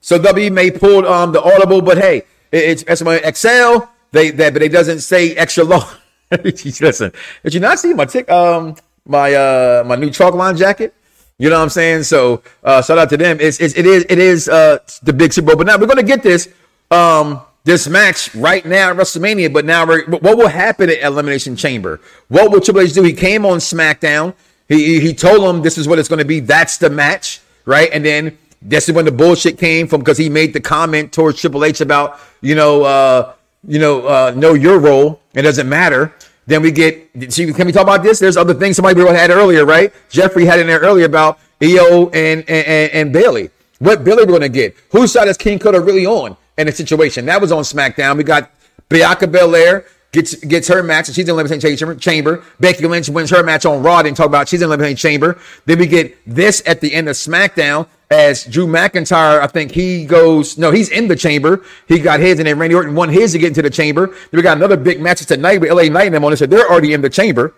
So 0.00 0.18
W 0.18 0.50
may 0.50 0.70
pull 0.70 1.06
um 1.06 1.32
the 1.32 1.42
audible, 1.42 1.82
but 1.82 1.98
hey, 1.98 2.22
it, 2.52 2.84
it's 2.88 3.02
my 3.02 3.16
Excel. 3.16 3.90
They 4.12 4.30
that 4.32 4.52
but 4.54 4.62
it 4.62 4.72
doesn't 4.72 5.00
say 5.00 5.34
extra 5.36 5.64
long. 5.64 5.86
Listen, 6.44 7.12
did 7.42 7.54
you 7.54 7.60
not 7.60 7.78
see 7.78 7.92
my 7.92 8.04
tick 8.06 8.30
um 8.30 8.76
my 9.06 9.34
uh 9.34 9.84
my 9.86 9.96
new 9.96 10.10
chalk 10.10 10.34
line 10.34 10.56
jacket? 10.56 10.94
You 11.38 11.48
know 11.48 11.56
what 11.56 11.64
I'm 11.64 11.70
saying? 11.70 12.04
So 12.04 12.42
uh 12.64 12.82
shout 12.82 12.98
out 12.98 13.10
to 13.10 13.16
them. 13.16 13.38
It's, 13.40 13.60
it's 13.60 13.76
it 13.76 13.86
is 13.86 14.06
it 14.08 14.18
is 14.18 14.48
uh 14.48 14.78
the 15.02 15.12
big 15.12 15.32
Super 15.32 15.48
Bowl. 15.48 15.56
But 15.56 15.66
now 15.66 15.76
we're 15.76 15.86
gonna 15.86 16.02
get 16.02 16.22
this 16.22 16.48
um 16.90 17.42
this 17.64 17.88
match 17.88 18.34
right 18.34 18.64
now 18.64 18.90
at 18.90 18.96
WrestleMania. 18.96 19.52
But 19.52 19.64
now 19.64 19.86
what 19.86 20.38
will 20.38 20.48
happen 20.48 20.90
at 20.90 21.00
Elimination 21.00 21.56
Chamber? 21.56 22.00
What 22.28 22.50
will 22.50 22.60
Triple 22.60 22.82
H 22.82 22.92
do? 22.92 23.02
He 23.02 23.12
came 23.12 23.44
on 23.44 23.58
SmackDown. 23.58 24.34
He 24.68 25.00
he, 25.00 25.12
told 25.14 25.42
them 25.42 25.62
this 25.62 25.78
is 25.78 25.88
what 25.88 25.98
it's 25.98 26.08
gonna 26.08 26.24
be. 26.24 26.40
That's 26.40 26.78
the 26.78 26.90
match, 26.90 27.40
right? 27.64 27.90
And 27.92 28.04
then 28.04 28.38
this 28.62 28.88
is 28.88 28.94
when 28.94 29.04
the 29.04 29.12
bullshit 29.12 29.58
came 29.58 29.88
from 29.88 30.00
because 30.00 30.18
he 30.18 30.28
made 30.28 30.52
the 30.52 30.60
comment 30.60 31.12
towards 31.12 31.40
Triple 31.40 31.64
H 31.64 31.80
about 31.80 32.20
you 32.40 32.54
know 32.54 32.82
uh 32.84 33.32
you 33.66 33.78
know, 33.78 34.06
uh, 34.06 34.32
know 34.36 34.54
your 34.54 34.78
role. 34.78 35.20
It 35.34 35.42
doesn't 35.42 35.68
matter. 35.68 36.14
Then 36.46 36.62
we 36.62 36.72
get. 36.72 37.10
See, 37.32 37.52
can 37.52 37.66
we 37.66 37.72
talk 37.72 37.82
about 37.82 38.02
this? 38.02 38.18
There's 38.18 38.36
other 38.36 38.54
things 38.54 38.76
somebody 38.76 39.00
had 39.00 39.30
earlier, 39.30 39.64
right? 39.64 39.92
Jeffrey 40.08 40.44
had 40.44 40.58
in 40.58 40.66
there 40.66 40.80
earlier 40.80 41.06
about 41.06 41.38
EO 41.62 42.08
and 42.10 42.40
and, 42.40 42.66
and, 42.66 42.92
and 42.92 43.12
Bayley. 43.12 43.50
What 43.78 44.04
Billy 44.04 44.24
we're 44.24 44.32
gonna 44.32 44.48
get? 44.48 44.76
Whose 44.90 45.12
side 45.12 45.28
is 45.28 45.36
King 45.36 45.58
Cutter 45.58 45.80
really 45.80 46.06
on 46.06 46.36
in 46.60 46.66
the 46.66 46.72
situation? 46.72 47.26
That 47.26 47.40
was 47.40 47.52
on 47.52 47.62
SmackDown. 47.62 48.16
We 48.16 48.24
got 48.24 48.50
Bianca 48.88 49.26
Belair 49.26 49.86
gets 50.12 50.34
gets 50.36 50.68
her 50.68 50.82
match, 50.82 51.08
and 51.08 51.14
she's 51.14 51.28
in 51.28 51.34
elimination 51.34 51.76
chamber. 51.76 51.94
chamber. 51.94 52.44
Becky 52.58 52.86
Lynch 52.86 53.08
wins 53.08 53.30
her 53.30 53.42
match 53.42 53.64
on 53.64 53.82
Raw. 53.82 54.02
Didn't 54.02 54.16
talk 54.16 54.26
about 54.26 54.48
she's 54.48 54.62
in 54.62 54.68
the 54.68 54.74
elimination 54.74 54.96
chamber. 54.96 55.38
Then 55.66 55.78
we 55.78 55.86
get 55.86 56.16
this 56.26 56.62
at 56.66 56.80
the 56.80 56.92
end 56.92 57.08
of 57.08 57.16
SmackDown 57.16 57.86
as 58.10 58.44
Drew 58.44 58.66
McIntyre. 58.66 59.40
I 59.40 59.46
think 59.46 59.72
he 59.72 60.04
goes. 60.04 60.58
No, 60.58 60.70
he's 60.70 60.88
in 60.88 61.08
the 61.08 61.16
chamber. 61.16 61.64
He 61.86 61.98
got 61.98 62.20
his, 62.20 62.38
and 62.38 62.46
then 62.46 62.58
Randy 62.58 62.74
Orton 62.74 62.94
won 62.94 63.08
his 63.08 63.32
to 63.32 63.38
get 63.38 63.48
into 63.48 63.62
the 63.62 63.70
chamber. 63.70 64.06
Then 64.06 64.16
we 64.32 64.42
got 64.42 64.56
another 64.56 64.76
big 64.76 65.00
match 65.00 65.24
tonight 65.24 65.60
with 65.60 65.70
LA 65.70 65.84
Knight 65.84 66.06
and 66.06 66.14
them 66.14 66.24
on 66.24 66.32
it. 66.32 66.38
So 66.38 66.46
they're 66.46 66.68
already 66.68 66.92
in 66.92 67.02
the 67.02 67.10
chamber. 67.10 67.54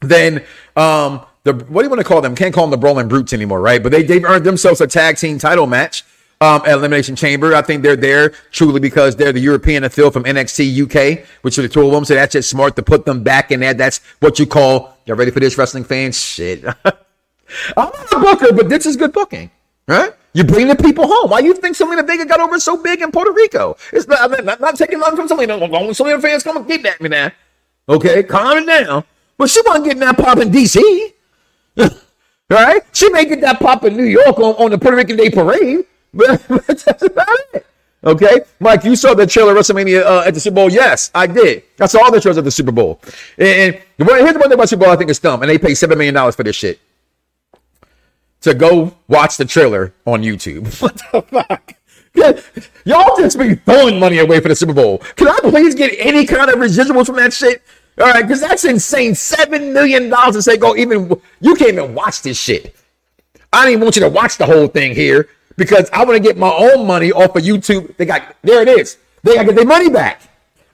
Then 0.00 0.44
um 0.76 1.24
the 1.44 1.54
what 1.54 1.82
do 1.82 1.86
you 1.86 1.90
want 1.90 2.00
to 2.00 2.04
call 2.04 2.20
them? 2.20 2.34
Can't 2.34 2.54
call 2.54 2.64
them 2.64 2.70
the 2.70 2.78
Brawling 2.78 3.08
Brutes 3.08 3.32
anymore, 3.32 3.60
right? 3.60 3.82
But 3.82 3.92
they 3.92 4.02
they've 4.02 4.24
earned 4.24 4.44
themselves 4.44 4.80
a 4.80 4.86
tag 4.86 5.16
team 5.16 5.38
title 5.38 5.66
match 5.66 6.04
um, 6.40 6.62
at 6.64 6.72
Elimination 6.72 7.16
Chamber. 7.16 7.54
I 7.54 7.62
think 7.62 7.82
they're 7.82 7.96
there 7.96 8.30
truly 8.50 8.80
because 8.80 9.16
they're 9.16 9.32
the 9.32 9.40
European 9.40 9.84
affiliate 9.84 10.12
from 10.12 10.24
NXT 10.24 10.84
UK, 10.84 11.26
which 11.42 11.58
are 11.58 11.62
the 11.62 11.68
two 11.68 11.84
of 11.84 11.92
them. 11.92 12.04
So 12.04 12.14
that's 12.14 12.32
just 12.32 12.48
smart 12.48 12.76
to 12.76 12.82
put 12.82 13.04
them 13.04 13.22
back 13.22 13.50
in 13.50 13.60
there. 13.60 13.74
That's 13.74 14.00
what 14.20 14.38
you 14.38 14.46
call. 14.46 14.96
Y'all 15.04 15.16
ready 15.16 15.30
for 15.30 15.40
this, 15.40 15.58
wrestling 15.58 15.84
fans? 15.84 16.18
Shit. 16.18 16.64
I'm 17.76 17.90
not 17.90 18.12
a 18.12 18.18
booker, 18.18 18.52
but 18.52 18.68
this 18.68 18.86
is 18.86 18.96
good 18.96 19.12
booking, 19.12 19.50
right? 19.86 20.12
You 20.32 20.44
bring 20.44 20.68
the 20.68 20.76
people 20.76 21.06
home. 21.06 21.30
Why 21.30 21.40
you 21.40 21.52
think 21.54 21.76
Zelina 21.76 22.06
Vega 22.06 22.24
got 22.24 22.40
over 22.40 22.60
so 22.60 22.80
big 22.80 23.02
in 23.02 23.10
Puerto 23.10 23.32
Rico? 23.32 23.76
It's 23.92 24.06
not, 24.06 24.20
I'm 24.20 24.44
not, 24.44 24.60
not 24.60 24.76
taking 24.76 25.00
nothing 25.00 25.16
from 25.16 25.28
Zelina. 25.28 25.58
When 25.58 25.70
Zelina 25.90 26.22
fans 26.22 26.44
come 26.44 26.56
and 26.56 26.66
get 26.66 26.86
at 26.86 27.00
me 27.00 27.08
now. 27.08 27.32
Okay, 27.88 28.22
calm 28.22 28.58
it 28.58 28.66
down. 28.66 29.04
But 29.36 29.50
she 29.50 29.60
wasn't 29.66 29.86
getting 29.86 30.00
that 30.00 30.16
pop 30.16 30.38
in 30.38 30.50
DC. 30.50 30.80
right? 32.50 32.82
She 32.92 33.10
may 33.10 33.24
get 33.24 33.40
that 33.40 33.58
pop 33.58 33.84
in 33.84 33.96
New 33.96 34.04
York 34.04 34.38
on, 34.38 34.54
on 34.54 34.70
the 34.70 34.78
Puerto 34.78 34.96
Rican 34.96 35.16
Day 35.16 35.30
Parade. 35.30 35.84
That's 36.12 37.02
about 37.02 37.28
it. 37.54 37.66
Okay, 38.02 38.40
Mike, 38.60 38.84
you 38.84 38.96
saw 38.96 39.12
the 39.12 39.26
trailer 39.26 39.54
WrestleMania 39.54 40.02
uh, 40.02 40.22
at 40.26 40.32
the 40.32 40.40
Super 40.40 40.54
Bowl. 40.54 40.70
Yes, 40.70 41.10
I 41.14 41.26
did. 41.26 41.64
I 41.78 41.86
saw 41.86 42.02
all 42.02 42.10
the 42.10 42.20
trailers 42.20 42.38
at 42.38 42.44
the 42.44 42.50
Super 42.50 42.72
Bowl. 42.72 42.98
And, 43.36 43.78
and 43.98 44.08
one, 44.08 44.18
here's 44.20 44.32
the 44.32 44.38
one 44.38 44.48
thing 44.48 44.54
about 44.54 44.70
Super 44.70 44.84
Bowl 44.84 44.92
I 44.92 44.96
think 44.96 45.10
is 45.10 45.18
dumb, 45.18 45.42
and 45.42 45.50
they 45.50 45.58
pay 45.58 45.74
seven 45.74 45.98
million 45.98 46.14
dollars 46.14 46.34
for 46.34 46.42
this 46.42 46.56
shit 46.56 46.80
to 48.40 48.54
go 48.54 48.94
watch 49.06 49.36
the 49.36 49.44
trailer 49.44 49.92
on 50.06 50.22
YouTube. 50.22 50.80
What 50.80 50.96
the 51.12 51.22
fuck? 51.22 51.74
Y'all 52.84 53.16
just 53.18 53.38
be 53.38 53.54
throwing 53.54 54.00
money 54.00 54.18
away 54.18 54.40
for 54.40 54.48
the 54.48 54.56
Super 54.56 54.72
Bowl. 54.72 54.98
Can 55.16 55.28
I 55.28 55.38
please 55.42 55.74
get 55.74 55.94
any 55.98 56.26
kind 56.26 56.50
of 56.50 56.56
residuals 56.56 57.06
from 57.06 57.16
that 57.16 57.32
shit? 57.32 57.62
All 58.00 58.06
right, 58.06 58.22
because 58.22 58.40
that's 58.40 58.64
insane. 58.64 59.14
Seven 59.14 59.72
million 59.74 60.08
dollars 60.08 60.36
to 60.36 60.42
say 60.42 60.56
go 60.56 60.74
even. 60.74 61.20
You 61.40 61.54
can't 61.54 61.74
even 61.74 61.94
watch 61.94 62.22
this 62.22 62.38
shit. 62.38 62.74
I 63.52 63.64
don't 63.64 63.72
even 63.72 63.82
want 63.82 63.96
you 63.96 64.02
to 64.02 64.08
watch 64.08 64.38
the 64.38 64.46
whole 64.46 64.68
thing 64.68 64.94
here 64.94 65.28
because 65.56 65.88
I 65.92 66.04
want 66.04 66.16
to 66.16 66.22
get 66.22 66.36
my 66.36 66.50
own 66.50 66.86
money 66.86 67.12
off 67.12 67.36
of 67.36 67.42
YouTube. 67.42 67.96
They 67.96 68.06
got 68.06 68.36
there 68.42 68.62
it 68.62 68.68
is. 68.68 68.98
They 69.22 69.34
got 69.34 69.42
to 69.42 69.48
get 69.48 69.56
their 69.56 69.66
money 69.66 69.90
back. 69.90 70.22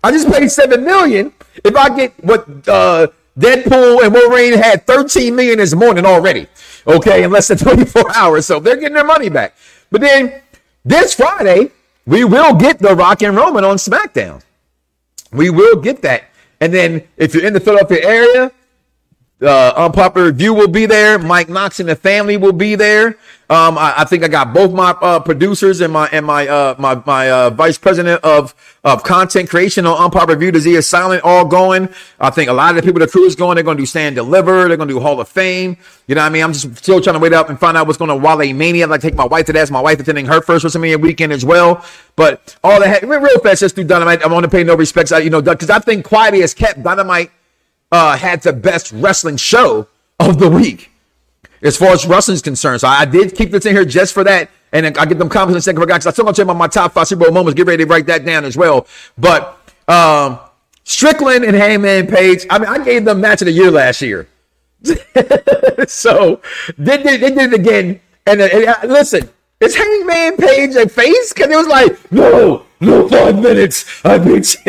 I 0.03 0.13
just 0.13 0.31
paid 0.31 0.49
seven 0.49 0.85
million. 0.85 1.33
If 1.65 1.75
I 1.75 1.95
get 1.97 2.13
what 2.23 2.47
uh, 2.69 3.09
Deadpool 3.39 4.05
and 4.05 4.15
Wolverine 4.15 4.55
had 4.55 4.87
13 4.87 5.35
million 5.35 5.59
this 5.59 5.75
morning 5.75 6.07
already, 6.07 6.47
okay, 6.87 7.25
in 7.25 7.31
less 7.31 7.49
than 7.49 7.59
24 7.59 8.17
hours. 8.17 8.47
So 8.47 8.61
they're 8.61 8.77
getting 8.77 8.95
their 8.95 9.05
money 9.05 9.29
back. 9.29 9.57
But 9.91 10.01
then 10.01 10.43
this 10.85 11.15
Friday, 11.15 11.71
we 12.07 12.25
will 12.25 12.55
get 12.55 12.79
the 12.79 12.95
Rock 12.95 13.23
and 13.23 13.37
Roman 13.37 13.65
on 13.65 13.77
SmackDown. 13.77 14.43
We 15.33 15.51
will 15.51 15.77
get 15.77 16.03
that. 16.03 16.25
And 16.61 16.73
then 16.73 17.07
if 17.17 17.35
you're 17.35 17.45
in 17.45 17.53
the 17.53 17.61
Philadelphia 17.61 18.07
area, 18.07 18.53
uh, 19.43 19.73
unpopular 19.77 20.29
review 20.29 20.55
will 20.55 20.69
be 20.69 20.87
there. 20.87 21.19
Mike 21.19 21.49
Knoxxx 21.49 21.81
and 21.81 21.89
the 21.89 21.97
family 21.97 22.37
will 22.37 22.55
be 22.55 22.75
there. 22.75 23.19
Um, 23.49 23.79
I, 23.79 23.95
I 23.99 24.05
think 24.05 24.25
I 24.25 24.29
got 24.29 24.53
both 24.53 24.73
my 24.73 24.91
uh, 24.91 25.21
producers 25.21 25.81
and 25.81 25.93
my 25.93 26.09
and 26.11 26.27
my 26.27 26.49
uh, 26.49 26.75
my 26.79 27.01
my 27.07 27.31
uh, 27.31 27.51
vice 27.51 27.79
president 27.79 28.25
of 28.25 28.55
of 28.83 29.05
content 29.05 29.49
creation 29.49 29.87
on 29.87 29.97
unpopular 30.03 30.37
review. 30.37 30.59
Zia 30.59 30.83
Silent 30.83 31.23
all 31.23 31.45
going. 31.45 31.89
I 32.19 32.31
think 32.31 32.49
a 32.51 32.53
lot 32.53 32.71
of 32.71 32.77
the 32.77 32.83
people 32.83 32.99
the 32.99 33.07
crew 33.07 33.25
is 33.25 33.37
going. 33.37 33.55
They're 33.55 33.63
going 33.63 33.77
to 33.77 33.83
do 33.83 33.87
stand 33.87 34.17
deliver. 34.17 34.67
They're 34.67 34.77
going 34.77 34.89
to 34.89 34.95
do 34.95 35.01
Hall 35.01 35.21
of 35.21 35.29
Fame. 35.29 35.77
You 36.09 36.15
know 36.15 36.23
what 36.23 36.29
I 36.29 36.31
mean? 36.31 36.43
I'm 36.43 36.53
just 36.53 36.77
still 36.79 37.01
trying 37.01 37.15
to 37.15 37.21
wait 37.21 37.35
up 37.35 37.49
and 37.49 37.61
find 37.61 37.77
out 37.77 37.87
what's 37.87 37.99
going 37.99 38.11
on. 38.11 38.21
Wale 38.21 38.53
Mania. 38.53 38.85
I'd 38.85 38.91
like 38.91 39.03
to 39.03 39.09
take 39.11 39.17
my 39.17 39.27
wife 39.27 39.47
to 39.47 39.53
that. 39.53 39.71
My 39.71 39.81
wife 39.81 40.01
attending 40.01 40.27
her 40.27 40.41
first 40.41 40.65
WrestleMania 40.65 41.01
weekend 41.01 41.33
as 41.33 41.45
well. 41.45 41.85
But 42.17 42.57
all 42.65 42.81
that 42.81 43.03
real 43.03 43.39
fast, 43.41 43.61
just 43.61 43.77
through 43.77 43.85
Dynamite. 43.85 44.25
I 44.25 44.29
want 44.29 44.45
to 44.45 44.51
pay 44.51 44.65
no 44.65 44.75
respects. 44.75 45.13
You 45.13 45.31
know, 45.31 45.43
because 45.43 45.71
I 45.71 45.79
think 45.79 46.05
quietly 46.05 46.41
has 46.41 46.53
kept 46.53 46.83
Dynamite 46.83 47.31
uh, 47.93 48.17
had 48.17 48.43
the 48.43 48.53
best 48.53 48.93
wrestling 48.93 49.37
show 49.37 49.89
of 50.19 50.39
the 50.39 50.49
week 50.49 50.91
as 51.63 51.77
far 51.77 51.91
as 51.91 52.07
wrestling 52.07 52.35
is 52.35 52.43
concerned. 52.43 52.81
So 52.81 52.89
I, 52.89 53.05
did 53.05 53.35
keep 53.35 53.51
this 53.51 53.67
in 53.67 53.75
here 53.75 53.85
just 53.85 54.15
for 54.15 54.25
that. 54.25 54.51
And 54.73 54.87
I 54.99 55.07
get 55.07 55.19
them 55.19 55.29
comments 55.29 55.55
in 55.55 55.59
a 55.59 55.63
second 55.63 55.81
for 55.81 55.87
because 55.87 56.07
I 56.07 56.11
still 56.11 56.25
gonna 56.25 56.37
check 56.37 56.47
my, 56.47 56.53
my 56.53 56.67
top 56.67 56.93
five 56.93 57.09
Super 57.09 57.25
Bowl 57.25 57.33
moments. 57.33 57.57
Get 57.57 57.67
ready 57.67 57.85
to 57.85 57.89
write 57.89 58.07
that 58.07 58.25
down 58.25 58.45
as 58.45 58.57
well. 58.57 58.87
But 59.17 59.59
um, 59.89 60.39
Strickland 60.85 61.45
and 61.45 61.57
Hangman 61.57 62.09
Page, 62.09 62.47
I 62.51 62.59
mean, 62.59 62.69
I 62.69 62.85
gave 62.85 63.05
them 63.05 63.21
match 63.21 63.43
of 63.43 63.47
the 63.47 63.53
year 63.53 63.71
last 63.71 64.03
year. 64.03 64.29
so 65.87 66.41
they, 66.77 67.03
they, 67.03 67.17
they 67.17 67.31
did 67.31 67.53
it 67.53 67.55
again. 67.55 68.01
And, 68.27 68.41
and 68.41 68.69
uh, 68.69 68.77
listen, 68.85 69.31
is 69.61 69.75
Hangman 69.77 70.37
Page 70.37 70.75
a 70.75 70.89
face? 70.89 71.33
Because 71.33 71.51
it 71.51 71.57
was 71.57 71.69
like, 71.69 72.13
no, 72.13 72.66
no, 72.81 73.09
five 73.09 73.41
minutes. 73.41 74.05
I 74.05 74.19
beat 74.19 74.57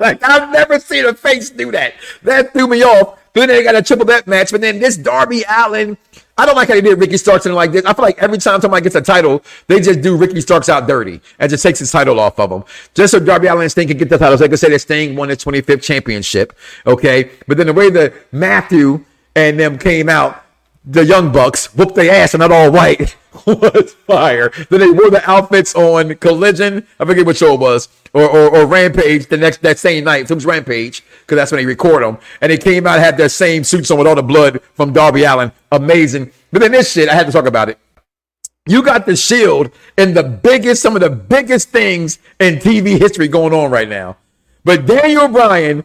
like, 0.00 0.22
I've 0.22 0.52
never 0.52 0.78
seen 0.78 1.04
a 1.04 1.14
face 1.14 1.50
do 1.50 1.72
that. 1.72 1.94
That 2.22 2.52
threw 2.52 2.68
me 2.68 2.82
off. 2.82 3.18
Then 3.32 3.48
they 3.48 3.64
got 3.64 3.74
a 3.74 3.82
triple 3.82 4.06
threat 4.06 4.26
match. 4.26 4.52
But 4.52 4.60
then 4.60 4.78
this 4.78 4.96
Darby 4.96 5.44
Allin. 5.48 5.96
I 6.36 6.46
don't 6.46 6.56
like 6.56 6.66
how 6.68 6.74
they 6.74 6.80
did 6.80 6.98
Ricky 6.98 7.16
Starks 7.16 7.46
and 7.46 7.54
like 7.54 7.70
this. 7.70 7.84
I 7.84 7.92
feel 7.92 8.04
like 8.04 8.18
every 8.18 8.38
time 8.38 8.60
somebody 8.60 8.82
gets 8.82 8.96
a 8.96 9.00
title, 9.00 9.42
they 9.68 9.78
just 9.80 10.00
do 10.00 10.16
Ricky 10.16 10.40
Starks 10.40 10.68
out 10.68 10.88
dirty 10.88 11.20
and 11.38 11.48
just 11.48 11.62
takes 11.62 11.78
his 11.78 11.92
title 11.92 12.18
off 12.18 12.40
of 12.40 12.50
him. 12.50 12.64
Just 12.94 13.12
so 13.12 13.20
Darby 13.20 13.46
Allin 13.46 13.62
and 13.62 13.70
Sting 13.70 13.86
can 13.86 13.96
get 13.96 14.08
the 14.08 14.18
titles. 14.18 14.40
Like 14.40 14.52
I 14.52 14.56
said, 14.56 14.72
that 14.72 14.80
Sting 14.80 15.14
won 15.14 15.28
his 15.28 15.38
25th 15.38 15.82
championship. 15.82 16.56
Okay. 16.86 17.30
But 17.46 17.56
then 17.56 17.66
the 17.68 17.72
way 17.72 17.88
that 17.90 18.14
Matthew 18.32 19.04
and 19.36 19.58
them 19.58 19.78
came 19.78 20.08
out, 20.08 20.43
the 20.84 21.04
Young 21.04 21.32
Bucks 21.32 21.74
whooped 21.74 21.94
their 21.94 22.12
ass 22.14 22.34
and 22.34 22.40
not 22.40 22.52
all 22.52 22.70
white 22.70 23.16
was 23.46 23.94
fire. 24.06 24.50
Then 24.68 24.80
they 24.80 24.90
wore 24.90 25.10
the 25.10 25.22
outfits 25.28 25.74
on 25.74 26.14
Collision. 26.16 26.86
I 27.00 27.04
forget 27.04 27.24
what 27.24 27.36
show 27.36 27.54
it 27.54 27.60
was, 27.60 27.88
or, 28.12 28.28
or, 28.28 28.56
or 28.56 28.66
Rampage 28.66 29.26
the 29.26 29.36
next 29.36 29.62
that 29.62 29.78
same 29.78 30.04
night. 30.04 30.30
It 30.30 30.34
was 30.34 30.46
Rampage 30.46 31.02
because 31.20 31.36
that's 31.36 31.52
when 31.52 31.60
they 31.60 31.66
record 31.66 32.02
them. 32.02 32.18
And 32.40 32.52
they 32.52 32.58
came 32.58 32.86
out 32.86 32.98
had 32.98 33.16
their 33.16 33.28
same 33.28 33.64
suits 33.64 33.90
on 33.90 33.98
with 33.98 34.06
all 34.06 34.14
the 34.14 34.22
blood 34.22 34.60
from 34.74 34.92
Darby 34.92 35.24
Allin. 35.24 35.52
Amazing. 35.72 36.32
But 36.52 36.60
then 36.60 36.72
this 36.72 36.92
shit, 36.92 37.08
I 37.08 37.14
had 37.14 37.26
to 37.26 37.32
talk 37.32 37.46
about 37.46 37.68
it. 37.68 37.78
You 38.66 38.82
got 38.82 39.04
the 39.04 39.16
Shield 39.16 39.70
and 39.98 40.16
the 40.16 40.22
biggest, 40.22 40.80
some 40.80 40.96
of 40.96 41.02
the 41.02 41.10
biggest 41.10 41.68
things 41.68 42.18
in 42.40 42.56
TV 42.56 42.98
history 42.98 43.28
going 43.28 43.52
on 43.52 43.70
right 43.70 43.88
now. 43.88 44.16
But 44.64 44.86
Daniel 44.86 45.28
Bryan, 45.28 45.84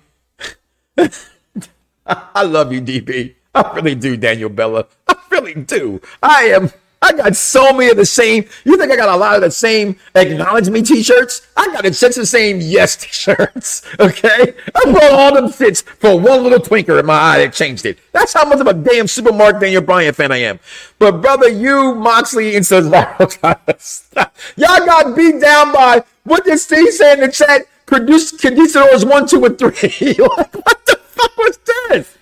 I 2.06 2.43
love 2.43 2.72
you, 2.72 2.82
DB. 2.82 3.36
I 3.56 3.72
really 3.74 3.95
do, 3.95 4.16
Daniel 4.16 4.50
Bella. 4.50 4.88
I 5.08 5.16
really 5.32 5.54
do. 5.56 6.02
I 6.22 6.45
am. 6.45 6.72
I 7.02 7.14
got 7.14 7.36
so 7.36 7.72
many 7.72 7.89
of 7.89 7.97
the 7.97 8.06
same. 8.06 8.45
You 8.66 8.78
think 8.78 8.91
I 8.91 8.97
got 8.97 9.08
a 9.08 9.16
lot 9.16 9.36
of 9.36 9.41
the 9.41 9.52
same 9.52 9.95
acknowledge 10.16 10.70
me 10.70 10.82
t-shirts? 10.82 11.47
I 11.56 11.68
got 11.68 11.86
a 11.86 11.88
it 11.88 11.93
just 11.93 12.18
the 12.18 12.26
same 12.26 12.60
yes 12.60 12.95
t-shirts. 13.02 13.84
Okay, 14.00 14.54
I 14.76 14.91
bought 14.91 15.14
all 15.14 15.34
them 15.34 15.50
fits 15.50 15.82
for 15.82 16.20
one 16.20 16.43
little 16.43 16.60
twinkle 16.60 16.97
in 16.97 17.06
my 17.06 17.14
eye 17.14 17.38
that 17.39 17.54
changed 17.54 17.86
it. 17.86 18.00
That's 18.12 18.34
how 18.34 18.45
much 18.45 18.60
of 18.60 18.68
a 18.68 18.74
damn 18.74 19.08
supermarket 19.08 19.62
Daniel 19.62 19.82
Bryan 19.82 20.14
fan 20.14 20.32
I 20.32 20.38
am. 20.38 20.60
But 21.00 21.22
brother, 21.22 21.47
you 21.47 21.95
Moxley 21.95 22.56
and 22.56 22.66
Cesaro, 22.66 23.18
y'all 24.58 24.86
got 24.86 25.16
beat 25.16 25.39
down 25.39 25.72
by 25.72 26.04
what 26.26 26.43
did 26.43 26.60
Steve 26.60 26.93
say 26.93 27.14
in 27.14 27.22
the 27.22 27.30
chat? 27.30 27.62
Produce 27.86 28.39
Conquistadors 28.39 29.04
one, 29.04 29.26
two, 29.26 29.43
and 29.45 29.58
three. 29.58 29.72
what 30.20 30.52
the 30.52 31.00
fuck 31.02 31.38
was 31.38 31.58
this? 31.66 32.19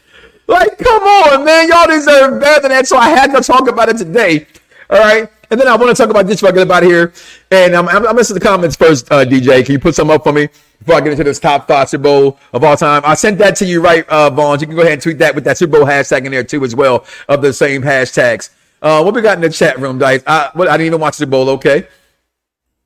Like, 0.47 0.77
come 0.77 1.03
on, 1.03 1.45
man. 1.45 1.67
Y'all 1.67 1.87
deserve 1.87 2.39
better 2.39 2.61
than 2.61 2.71
that. 2.71 2.87
So 2.87 2.97
I 2.97 3.09
had 3.09 3.33
to 3.33 3.41
talk 3.41 3.67
about 3.67 3.89
it 3.89 3.97
today. 3.97 4.47
All 4.89 4.99
right. 4.99 5.29
And 5.49 5.59
then 5.59 5.67
I 5.67 5.75
want 5.75 5.95
to 5.95 6.01
talk 6.01 6.09
about 6.09 6.27
this 6.27 6.37
before 6.37 6.49
I 6.49 6.51
get 6.53 6.63
about 6.63 6.83
here. 6.83 7.13
And 7.51 7.75
um, 7.75 7.87
I'm, 7.87 8.05
I'm 8.05 8.17
to 8.17 8.33
the 8.33 8.39
comments 8.39 8.75
first, 8.75 9.09
uh, 9.11 9.23
DJ. 9.25 9.65
Can 9.65 9.73
you 9.73 9.79
put 9.79 9.95
some 9.95 10.09
up 10.09 10.23
for 10.23 10.33
me 10.33 10.49
before 10.79 10.95
I 10.95 11.01
get 11.01 11.11
into 11.11 11.23
this 11.23 11.39
top 11.39 11.67
five 11.67 11.89
Super 11.89 12.03
Bowl 12.03 12.39
of 12.53 12.63
all 12.63 12.75
time? 12.75 13.01
I 13.05 13.13
sent 13.13 13.37
that 13.37 13.55
to 13.57 13.65
you, 13.65 13.81
right, 13.81 14.07
uh, 14.09 14.29
Vaughn? 14.29 14.59
You 14.59 14.67
can 14.67 14.75
go 14.75 14.81
ahead 14.81 14.93
and 14.93 15.01
tweet 15.01 15.19
that 15.19 15.35
with 15.35 15.45
that 15.45 15.57
Super 15.57 15.77
Bowl 15.77 15.85
hashtag 15.85 16.25
in 16.25 16.31
there 16.31 16.43
too, 16.43 16.63
as 16.65 16.75
well, 16.75 17.05
of 17.29 17.41
the 17.41 17.53
same 17.53 17.81
hashtags. 17.81 18.49
Uh, 18.81 19.01
what 19.01 19.13
we 19.13 19.21
got 19.21 19.37
in 19.37 19.41
the 19.41 19.49
chat 19.49 19.79
room, 19.79 19.97
Dice? 19.99 20.21
I, 20.27 20.49
what, 20.53 20.67
I 20.67 20.73
didn't 20.73 20.87
even 20.87 20.99
watch 20.99 21.17
the 21.17 21.27
Bowl, 21.27 21.49
okay? 21.51 21.87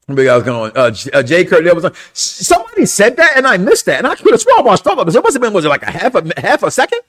What 0.05 0.17
we 0.17 0.25
going 0.25 0.71
on? 0.71 0.71
Uh, 0.75 0.93
uh, 1.13 1.23
Jay 1.23 1.45
Kurt, 1.45 1.63
there 1.63 1.75
was 1.75 1.85
somebody 2.13 2.85
said 2.85 3.17
that, 3.17 3.33
and 3.35 3.47
I 3.47 3.57
missed 3.57 3.85
that. 3.85 3.99
And 3.99 4.07
I 4.07 4.15
could 4.15 4.31
have 4.31 4.41
sworn 4.41 4.59
I 4.59 4.61
watched 4.63 4.85
it. 4.85 4.91
It 4.91 5.23
must 5.23 5.33
have 5.33 5.41
been, 5.41 5.53
was 5.53 5.65
it 5.65 5.69
like 5.69 5.83
a 5.83 5.91
half 5.91 6.15
a 6.15 6.39
half 6.39 6.63
a 6.63 6.71
second? 6.71 7.01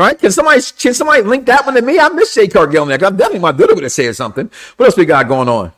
Right, 0.00 0.18
can 0.18 0.30
somebody 0.30 0.62
can 0.78 0.94
somebody 0.94 1.20
link 1.20 1.44
that 1.44 1.66
one 1.66 1.74
to 1.74 1.82
me? 1.82 1.98
I 1.98 2.08
miss 2.08 2.34
Jay 2.34 2.48
Cargill 2.48 2.86
there. 2.86 2.96
I'm 3.04 3.18
definitely 3.18 3.40
my 3.40 3.52
dude 3.52 3.68
would 3.74 3.82
have 3.82 3.92
said 3.92 4.16
something. 4.16 4.50
What 4.78 4.86
else 4.86 4.96
we 4.96 5.04
got 5.04 5.28
going 5.28 5.46
on? 5.46 5.72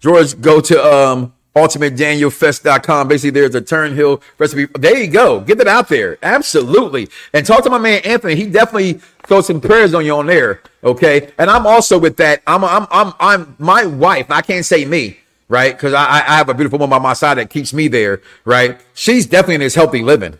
George, 0.00 0.40
go 0.40 0.62
to 0.62 0.82
um 0.82 1.34
UltimateDanielFest.com. 1.54 3.08
Basically, 3.08 3.38
there's 3.38 3.54
a 3.54 3.60
Turnhill 3.60 4.22
recipe. 4.38 4.64
There 4.78 4.96
you 4.96 5.08
go. 5.08 5.40
Get 5.40 5.58
that 5.58 5.68
out 5.68 5.90
there. 5.90 6.16
Absolutely. 6.22 7.10
And 7.34 7.44
talk 7.44 7.62
to 7.64 7.70
my 7.70 7.76
man 7.76 8.00
Anthony. 8.02 8.34
He 8.34 8.46
definitely 8.46 8.94
throws 9.24 9.46
some 9.46 9.60
prayers 9.60 9.92
on 9.92 10.06
you 10.06 10.16
on 10.16 10.24
there. 10.24 10.62
Okay. 10.82 11.32
And 11.36 11.50
I'm 11.50 11.66
also 11.66 11.98
with 11.98 12.16
that. 12.16 12.40
I'm, 12.46 12.64
I'm, 12.64 12.86
I'm, 12.90 13.12
I'm 13.20 13.56
my 13.58 13.84
wife. 13.84 14.30
I 14.30 14.40
can't 14.40 14.64
say 14.64 14.86
me, 14.86 15.18
right? 15.50 15.76
Because 15.76 15.92
I, 15.92 16.06
I 16.06 16.36
have 16.38 16.48
a 16.48 16.54
beautiful 16.54 16.78
woman 16.78 16.98
by 16.98 17.02
my 17.02 17.12
side 17.12 17.36
that 17.36 17.50
keeps 17.50 17.74
me 17.74 17.88
there, 17.88 18.22
right? 18.46 18.80
She's 18.94 19.26
definitely 19.26 19.56
in 19.56 19.60
this 19.60 19.74
healthy 19.74 20.02
living 20.02 20.38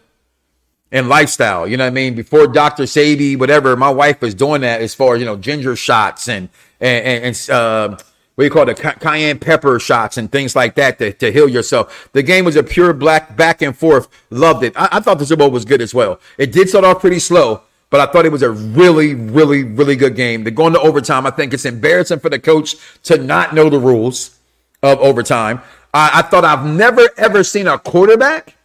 and 0.94 1.08
lifestyle. 1.08 1.66
You 1.66 1.76
know 1.76 1.84
what 1.84 1.88
I 1.88 1.94
mean? 1.94 2.14
Before 2.14 2.46
Dr. 2.46 2.84
Sebi, 2.84 3.36
whatever, 3.36 3.76
my 3.76 3.90
wife 3.90 4.22
was 4.22 4.32
doing 4.32 4.60
that 4.60 4.80
as 4.80 4.94
far 4.94 5.16
as, 5.16 5.20
you 5.20 5.26
know, 5.26 5.36
ginger 5.36 5.74
shots 5.74 6.28
and, 6.28 6.48
and, 6.80 7.24
and, 7.24 7.50
uh, 7.50 7.88
what 8.36 8.42
do 8.42 8.44
you 8.44 8.50
call 8.50 8.68
it, 8.68 8.76
the 8.76 8.96
cayenne 9.00 9.40
pepper 9.40 9.78
shots 9.80 10.16
and 10.16 10.30
things 10.30 10.56
like 10.56 10.76
that 10.76 10.98
to, 10.98 11.12
to 11.14 11.32
heal 11.32 11.48
yourself. 11.48 12.08
The 12.12 12.22
game 12.22 12.44
was 12.44 12.54
a 12.54 12.62
pure 12.62 12.92
black 12.92 13.36
back 13.36 13.60
and 13.60 13.76
forth. 13.76 14.08
Loved 14.30 14.62
it. 14.62 14.72
I, 14.76 14.88
I 14.92 15.00
thought 15.00 15.18
the 15.18 15.26
Super 15.26 15.40
Bowl 15.40 15.50
was 15.50 15.64
good 15.64 15.82
as 15.82 15.92
well. 15.92 16.20
It 16.38 16.52
did 16.52 16.68
start 16.68 16.84
off 16.84 17.00
pretty 17.00 17.18
slow, 17.18 17.62
but 17.90 18.00
I 18.00 18.10
thought 18.10 18.24
it 18.24 18.32
was 18.32 18.42
a 18.42 18.50
really, 18.50 19.14
really, 19.14 19.64
really 19.64 19.96
good 19.96 20.14
game. 20.14 20.44
They're 20.44 20.52
going 20.52 20.74
to 20.74 20.80
overtime. 20.80 21.26
I 21.26 21.30
think 21.30 21.52
it's 21.52 21.64
embarrassing 21.64 22.20
for 22.20 22.28
the 22.28 22.38
coach 22.38 22.76
to 23.04 23.18
not 23.18 23.52
know 23.52 23.68
the 23.68 23.80
rules 23.80 24.38
of 24.82 25.00
overtime. 25.00 25.60
I, 25.92 26.20
I 26.20 26.22
thought 26.22 26.44
I've 26.44 26.64
never, 26.64 27.02
ever 27.16 27.42
seen 27.42 27.66
a 27.66 27.78
quarterback 27.78 28.56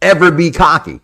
ever 0.00 0.30
be 0.30 0.50
cocky. 0.52 1.00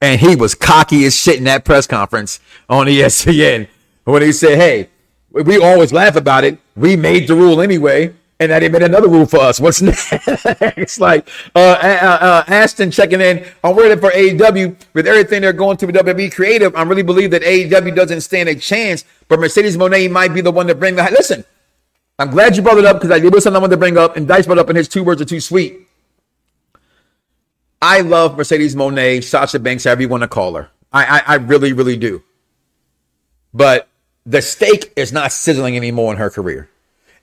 And 0.00 0.20
he 0.20 0.34
was 0.34 0.54
cocky 0.54 1.04
as 1.04 1.14
shit 1.14 1.36
in 1.36 1.44
that 1.44 1.64
press 1.64 1.86
conference 1.86 2.40
on 2.68 2.86
ESPN 2.86 3.68
when 4.04 4.22
he 4.22 4.32
said, 4.32 4.58
Hey, 4.58 4.88
we 5.30 5.62
always 5.62 5.92
laugh 5.92 6.16
about 6.16 6.44
it. 6.44 6.58
We 6.74 6.96
made 6.96 7.28
the 7.28 7.34
rule 7.34 7.60
anyway, 7.60 8.14
and 8.40 8.50
that 8.50 8.60
they 8.60 8.68
made 8.68 8.82
another 8.82 9.08
rule 9.08 9.26
for 9.26 9.38
us. 9.40 9.60
What's 9.60 9.82
next? 9.82 10.98
like 10.98 11.28
uh, 11.54 11.58
uh, 11.58 12.18
uh, 12.20 12.44
Ashton 12.48 12.90
checking 12.90 13.20
in. 13.20 13.46
I'm 13.62 13.76
worried 13.76 14.00
for 14.00 14.10
AEW 14.10 14.76
with 14.94 15.06
everything 15.06 15.42
they're 15.42 15.52
going 15.52 15.76
to 15.76 15.86
with 15.86 15.94
WWE 15.94 16.34
Creative. 16.34 16.74
I 16.74 16.82
really 16.82 17.02
believe 17.02 17.30
that 17.32 17.42
AEW 17.42 17.94
doesn't 17.94 18.22
stand 18.22 18.48
a 18.48 18.54
chance, 18.54 19.04
but 19.28 19.38
Mercedes 19.38 19.76
Moné 19.76 20.10
might 20.10 20.32
be 20.32 20.40
the 20.40 20.50
one 20.50 20.66
to 20.68 20.74
bring 20.74 20.96
the. 20.96 21.02
Listen, 21.10 21.44
I'm 22.18 22.30
glad 22.30 22.56
you 22.56 22.62
brought 22.62 22.78
it 22.78 22.86
up 22.86 23.00
because 23.00 23.10
I 23.10 23.22
was 23.24 23.44
something 23.44 23.56
I 23.56 23.60
wanted 23.60 23.74
to 23.74 23.78
bring 23.78 23.98
up, 23.98 24.16
and 24.16 24.26
Dice 24.26 24.46
brought 24.46 24.58
up, 24.58 24.68
and 24.68 24.76
his 24.78 24.88
two 24.88 25.04
words 25.04 25.20
are 25.20 25.26
too 25.26 25.40
sweet. 25.40 25.86
I 27.82 28.00
love 28.00 28.36
Mercedes 28.36 28.74
Moné, 28.74 29.22
Sasha 29.22 29.58
Banks, 29.58 29.84
however 29.84 30.02
you 30.02 30.08
want 30.08 30.22
to 30.22 30.28
call 30.28 30.54
her. 30.54 30.70
I, 30.92 31.04
I, 31.04 31.22
I 31.26 31.34
really, 31.36 31.72
really 31.72 31.96
do. 31.96 32.22
But 33.54 33.88
the 34.26 34.42
stake 34.42 34.92
is 34.96 35.12
not 35.12 35.32
sizzling 35.32 35.76
anymore 35.76 36.12
in 36.12 36.18
her 36.18 36.30
career. 36.30 36.68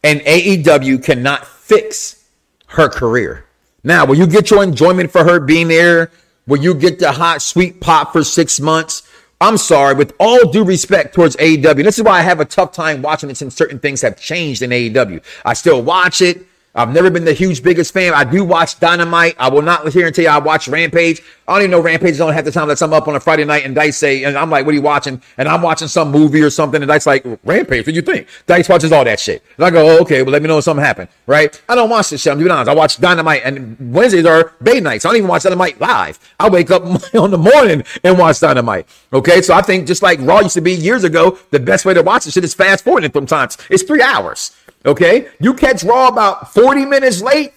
And 0.04 0.22
AEW 0.22 1.04
cannot 1.04 1.46
fix 1.46 2.26
her 2.68 2.90
career. 2.90 3.46
Now, 3.84 4.06
will 4.06 4.16
you 4.16 4.28
get 4.28 4.50
your 4.50 4.64
enjoyment 4.64 5.12
for 5.12 5.24
her 5.24 5.40
being 5.40 5.68
there? 5.68 6.12
Will 6.48 6.58
you 6.58 6.74
get 6.74 7.00
the 7.00 7.12
hot, 7.12 7.42
sweet 7.42 7.80
pop 7.80 8.12
for 8.12 8.24
six 8.24 8.60
months? 8.60 9.04
I'm 9.40 9.58
sorry, 9.58 9.94
with 9.94 10.14
all 10.20 10.50
due 10.52 10.64
respect 10.64 11.14
towards 11.14 11.36
AEW, 11.36 11.84
this 11.84 12.00
is 12.00 12.04
why 12.04 12.20
I 12.20 12.22
have 12.24 12.40
a 12.40 12.46
tough 12.46 12.72
time 12.72 13.04
watching 13.04 13.30
it 13.30 13.38
since 13.38 13.56
certain 13.56 13.78
things 13.78 14.02
have 14.02 14.20
changed 14.20 14.64
in 14.64 14.72
AEW. 14.72 15.24
I 15.46 15.54
still 15.54 15.84
watch 15.84 16.22
it. 16.22 16.47
I've 16.78 16.94
never 16.94 17.10
been 17.10 17.26
the 17.26 17.34
huge 17.34 17.64
biggest 17.64 17.92
fan. 17.92 18.14
I 18.14 18.24
do 18.24 18.44
watch 18.44 18.80
Dynamite. 18.80 19.36
I 19.40 19.50
will 19.50 19.64
not 19.64 19.92
tell 19.92 20.02
you 20.02 20.30
I 20.30 20.38
watch 20.38 20.68
Rampage. 20.68 21.24
I 21.48 21.54
don't 21.54 21.62
even 21.62 21.72
know 21.72 21.80
Rampage 21.82 22.12
is 22.12 22.22
on 22.22 22.32
half 22.32 22.46
the 22.46 22.52
time 22.52 22.68
that 22.68 22.80
I'm 22.84 22.94
up 22.94 23.08
on 23.08 23.16
a 23.16 23.20
Friday 23.20 23.46
night 23.46 23.66
and 23.66 23.74
Dice 23.74 23.98
say, 23.98 24.24
and 24.26 24.38
I'm 24.38 24.52
like, 24.52 24.64
what 24.64 24.74
are 24.74 24.76
you 24.76 24.84
watching? 24.84 25.20
And 25.40 25.48
I'm 25.48 25.64
watching 25.64 25.88
some 25.88 26.12
movie 26.12 26.42
or 26.44 26.52
something. 26.52 26.80
And 26.80 26.88
Dice 26.88 27.08
like, 27.08 27.26
Rampage, 27.44 27.80
what 27.80 27.86
do 27.86 27.94
you 27.94 28.04
think? 28.04 28.28
Dice 28.46 28.70
watches 28.70 28.92
all 28.92 29.04
that 29.06 29.20
shit. 29.20 29.42
And 29.56 29.66
I 29.66 29.72
go, 29.72 29.90
oh, 29.90 30.02
okay, 30.02 30.22
well, 30.22 30.32
let 30.32 30.44
me 30.44 30.50
know 30.50 30.60
if 30.60 30.66
something 30.66 30.86
happened, 30.86 31.10
right? 31.26 31.60
I 31.68 31.74
don't 31.74 31.90
watch 31.90 32.12
this 32.12 32.22
shit. 32.22 32.32
I'm 32.32 32.38
being 32.38 32.52
honest. 32.52 32.70
I 32.70 32.76
watch 32.76 32.98
Dynamite 32.98 33.42
and 33.44 33.76
Wednesdays 33.92 34.28
are 34.28 34.54
Bay 34.62 34.80
nights. 34.80 35.04
I 35.04 35.10
don't 35.10 35.18
even 35.18 35.30
watch 35.30 35.44
Dynamite 35.44 35.82
live. 35.82 36.20
I 36.40 36.48
wake 36.48 36.70
up 36.70 36.84
on 37.16 37.32
the 37.32 37.40
morning 37.40 37.86
and 38.04 38.20
watch 38.20 38.40
Dynamite. 38.40 38.88
Okay. 39.14 39.42
So 39.42 39.56
I 39.56 39.64
think 39.64 39.88
just 39.88 40.04
like 40.04 40.20
Raw 40.22 40.42
used 40.42 40.54
to 40.54 40.62
be 40.62 40.74
years 40.74 41.04
ago, 41.04 41.40
the 41.50 41.60
best 41.60 41.86
way 41.86 41.96
to 41.96 42.04
watch 42.04 42.26
this 42.26 42.36
shit 42.36 42.44
is 42.44 42.54
fast 42.54 42.84
forwarding 42.84 43.12
sometimes. 43.12 43.58
It's 43.72 43.82
three 43.82 44.04
hours. 44.04 44.52
Okay. 44.88 45.28
You 45.40 45.54
catch 45.54 45.84
Raw 45.84 46.08
about 46.08 46.54
40 46.54 46.86
minutes 46.86 47.22
late. 47.22 47.54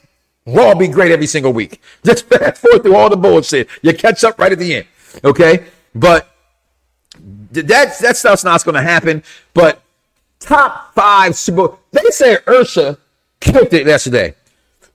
Raw 0.47 0.74
be 0.74 0.89
great 0.89 1.12
every 1.12 1.28
single 1.28 1.53
week. 1.53 1.81
Just 2.05 2.26
fast 2.26 2.61
forward 2.61 2.83
through 2.83 2.97
all 2.97 3.09
the 3.09 3.16
bullshit. 3.16 3.68
You 3.83 3.95
catch 3.95 4.24
up 4.24 4.39
right 4.39 4.51
at 4.53 4.59
the 4.59 4.74
end. 4.74 4.87
Okay. 5.24 5.64
But 5.95 6.28
that, 7.53 7.99
that 8.01 8.16
stuff's 8.16 8.45
not 8.45 8.64
going 8.64 8.74
to 8.74 8.83
happen. 8.83 9.22
But 9.55 9.81
top 10.41 10.93
five 10.95 11.37
Super 11.37 11.57
Bowl, 11.57 11.78
they 11.93 12.11
say 12.11 12.39
Usher 12.47 12.99
killed 13.39 13.72
it 13.72 13.87
yesterday. 13.87 14.35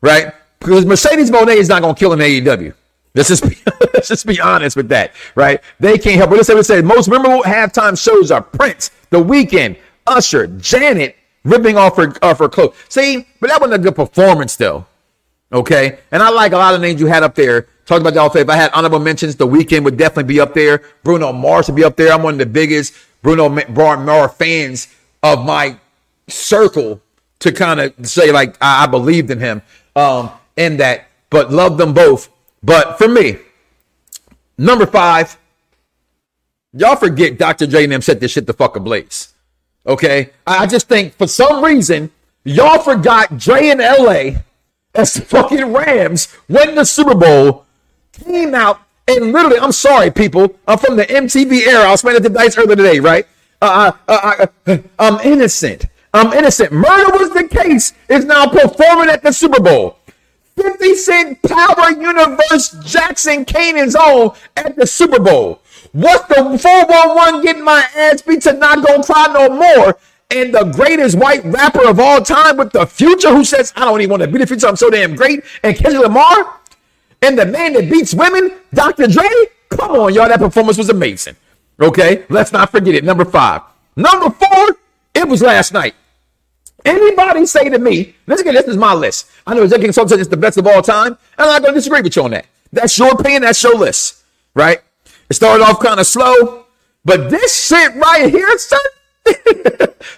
Right. 0.01 0.33
Because 0.59 0.85
Mercedes 0.85 1.31
Moné 1.31 1.55
is 1.55 1.69
not 1.69 1.81
going 1.81 1.95
to 1.95 1.99
kill 1.99 2.13
in 2.13 2.19
AEW. 2.19 2.73
Let's 3.13 3.29
just, 3.29 3.47
be, 3.47 3.57
let's 3.93 4.09
just 4.09 4.25
be 4.25 4.41
honest 4.41 4.75
with 4.75 4.89
that, 4.89 5.13
right? 5.35 5.61
They 5.79 5.97
can't 5.97 6.17
help 6.17 6.31
it. 6.31 6.35
Let's 6.35 6.47
say 6.47 6.55
we 6.55 6.63
say 6.63 6.81
most 6.81 7.07
memorable 7.07 7.43
halftime 7.43 7.97
shows 7.97 8.29
are 8.29 8.41
Prince, 8.41 8.91
The 9.09 9.23
Weeknd, 9.23 9.77
Usher, 10.05 10.47
Janet, 10.47 11.15
ripping 11.45 11.77
off 11.77 11.95
her 11.95 12.13
off 12.21 12.39
her 12.39 12.49
clothes. 12.49 12.75
See, 12.89 13.25
but 13.39 13.49
that 13.49 13.61
wasn't 13.61 13.79
a 13.79 13.83
good 13.83 13.95
performance 13.95 14.57
though. 14.57 14.85
Okay, 15.53 15.99
and 16.11 16.21
I 16.21 16.29
like 16.29 16.51
a 16.51 16.57
lot 16.57 16.73
of 16.73 16.81
names 16.81 16.99
you 16.99 17.07
had 17.07 17.23
up 17.23 17.35
there. 17.35 17.67
Talked 17.85 18.01
about 18.01 18.33
that. 18.33 18.39
If 18.39 18.49
I 18.49 18.55
had 18.55 18.71
honorable 18.73 18.99
mentions, 18.99 19.35
The 19.35 19.47
Weeknd 19.47 19.83
would 19.83 19.95
definitely 19.95 20.33
be 20.33 20.39
up 20.39 20.53
there. 20.53 20.81
Bruno 21.03 21.31
Mars 21.31 21.67
would 21.67 21.75
be 21.75 21.83
up 21.83 21.95
there. 21.95 22.11
I'm 22.11 22.23
one 22.23 22.33
of 22.33 22.39
the 22.39 22.45
biggest 22.47 22.93
Bruno 23.21 23.47
Mars 23.47 24.33
fans 24.33 24.87
of 25.23 25.45
my 25.45 25.77
circle 26.27 26.99
to 27.39 27.51
kind 27.51 27.79
of 27.79 28.07
say 28.07 28.31
like 28.31 28.57
I, 28.59 28.83
I 28.83 28.87
believed 28.87 29.29
in 29.29 29.39
him 29.39 29.61
um, 29.95 30.31
in 30.57 30.77
that, 30.77 31.07
but 31.29 31.51
love 31.51 31.77
them 31.77 31.93
both. 31.93 32.29
But 32.63 32.97
for 32.97 33.07
me, 33.07 33.37
number 34.57 34.87
five, 34.87 35.37
y'all 36.73 36.95
forget 36.95 37.37
Dr. 37.37 37.67
Dre 37.67 37.83
and 37.83 37.91
them 37.91 38.01
set 38.01 38.19
this 38.19 38.31
shit 38.31 38.47
the 38.47 38.53
fuck 38.53 38.75
ablaze. 38.75 39.34
Okay. 39.87 40.31
I 40.47 40.65
just 40.65 40.87
think 40.87 41.13
for 41.13 41.27
some 41.27 41.63
reason, 41.63 42.11
y'all 42.43 42.79
forgot 42.79 43.37
Dre 43.37 43.69
in 43.69 43.79
LA 43.79 44.41
as 44.93 45.13
the 45.13 45.21
fucking 45.25 45.73
Rams 45.73 46.27
win 46.47 46.75
the 46.75 46.85
Super 46.85 47.15
Bowl, 47.15 47.65
came 48.13 48.55
out, 48.55 48.81
and 49.07 49.31
literally, 49.31 49.59
I'm 49.59 49.71
sorry, 49.71 50.09
people. 50.09 50.55
I'm 50.67 50.77
from 50.77 50.95
the 50.95 51.05
MTV 51.05 51.67
era. 51.67 51.83
I 51.83 51.91
was 51.91 52.01
playing 52.01 52.17
at 52.17 52.23
the 52.23 52.29
dice 52.29 52.57
earlier 52.57 52.75
today, 52.75 52.99
right? 52.99 53.27
Uh, 53.61 53.91
uh, 54.07 54.47
uh, 54.67 54.77
I'm 54.97 55.19
innocent. 55.19 55.85
I'm 56.13 56.33
innocent. 56.33 56.71
Murder 56.71 57.17
was 57.17 57.31
the 57.31 57.47
case, 57.47 57.93
is 58.09 58.25
now 58.25 58.47
performing 58.47 59.09
at 59.09 59.21
the 59.21 59.31
Super 59.31 59.61
Bowl. 59.61 59.99
50 60.55 60.95
Cent 60.95 61.41
Power 61.41 61.91
Universe 61.91 62.77
Jackson 62.85 63.43
Canaan's 63.43 63.95
on 63.95 64.35
at 64.55 64.75
the 64.75 64.87
Super 64.87 65.19
Bowl. 65.19 65.61
What's 65.95 66.27
the 66.27 66.59
411 66.61 67.41
getting 67.41 67.63
my 67.63 67.81
ass 67.95 68.21
beat 68.21 68.41
to 68.41 68.51
not 68.51 68.85
gonna 68.85 69.01
cry 69.01 69.27
no 69.31 69.47
more? 69.47 69.97
And 70.29 70.53
the 70.53 70.65
greatest 70.65 71.17
white 71.17 71.45
rapper 71.45 71.87
of 71.87 72.01
all 72.01 72.21
time 72.21 72.57
with 72.57 72.73
the 72.73 72.85
future 72.85 73.33
who 73.33 73.45
says, 73.45 73.71
I 73.77 73.85
don't 73.85 74.01
even 74.01 74.09
want 74.09 74.23
to 74.23 74.27
be 74.27 74.39
the 74.39 74.45
future, 74.45 74.67
I'm 74.67 74.75
so 74.75 74.89
damn 74.89 75.15
great. 75.15 75.45
And 75.63 75.73
Kendrick 75.73 76.03
Lamar 76.03 76.59
and 77.21 77.39
the 77.39 77.45
man 77.45 77.71
that 77.73 77.89
beats 77.89 78.13
women, 78.13 78.51
Dr. 78.73 79.07
Dre. 79.07 79.25
Come 79.69 79.91
on, 79.91 80.13
y'all, 80.13 80.27
that 80.27 80.39
performance 80.39 80.77
was 80.77 80.89
amazing. 80.89 81.37
Okay, 81.79 82.25
let's 82.27 82.51
not 82.51 82.71
forget 82.71 82.95
it. 82.95 83.05
Number 83.05 83.23
five. 83.23 83.61
Number 83.95 84.31
four, 84.31 84.77
it 85.13 85.25
was 85.29 85.41
last 85.41 85.71
night. 85.71 85.95
Anybody 86.83 87.45
say 87.45 87.69
to 87.69 87.79
me, 87.79 88.15
let's 88.27 88.43
get 88.43 88.51
this 88.51 88.65
is 88.65 88.75
my 88.75 88.93
list. 88.93 89.27
I 89.47 89.53
know 89.53 89.63
Executive 89.63 89.95
Consultant 89.95 90.19
is 90.19 90.27
the 90.27 90.35
best 90.35 90.57
of 90.57 90.67
all 90.67 90.81
time, 90.81 91.07
and 91.07 91.17
I'm 91.37 91.47
not 91.47 91.61
going 91.61 91.73
to 91.73 91.79
disagree 91.79 92.01
with 92.01 92.17
you 92.17 92.23
on 92.23 92.31
that. 92.31 92.47
That's 92.73 92.97
your 92.99 93.13
opinion, 93.13 93.43
that's 93.43 93.63
your 93.63 93.77
list, 93.77 94.25
right? 94.53 94.81
It 95.29 95.33
started 95.33 95.63
off 95.63 95.79
kind 95.79 95.99
of 95.99 96.05
slow, 96.05 96.65
but 97.03 97.29
this 97.29 97.67
shit 97.67 97.95
right 97.95 98.29
here, 98.29 98.57
son, 98.57 98.79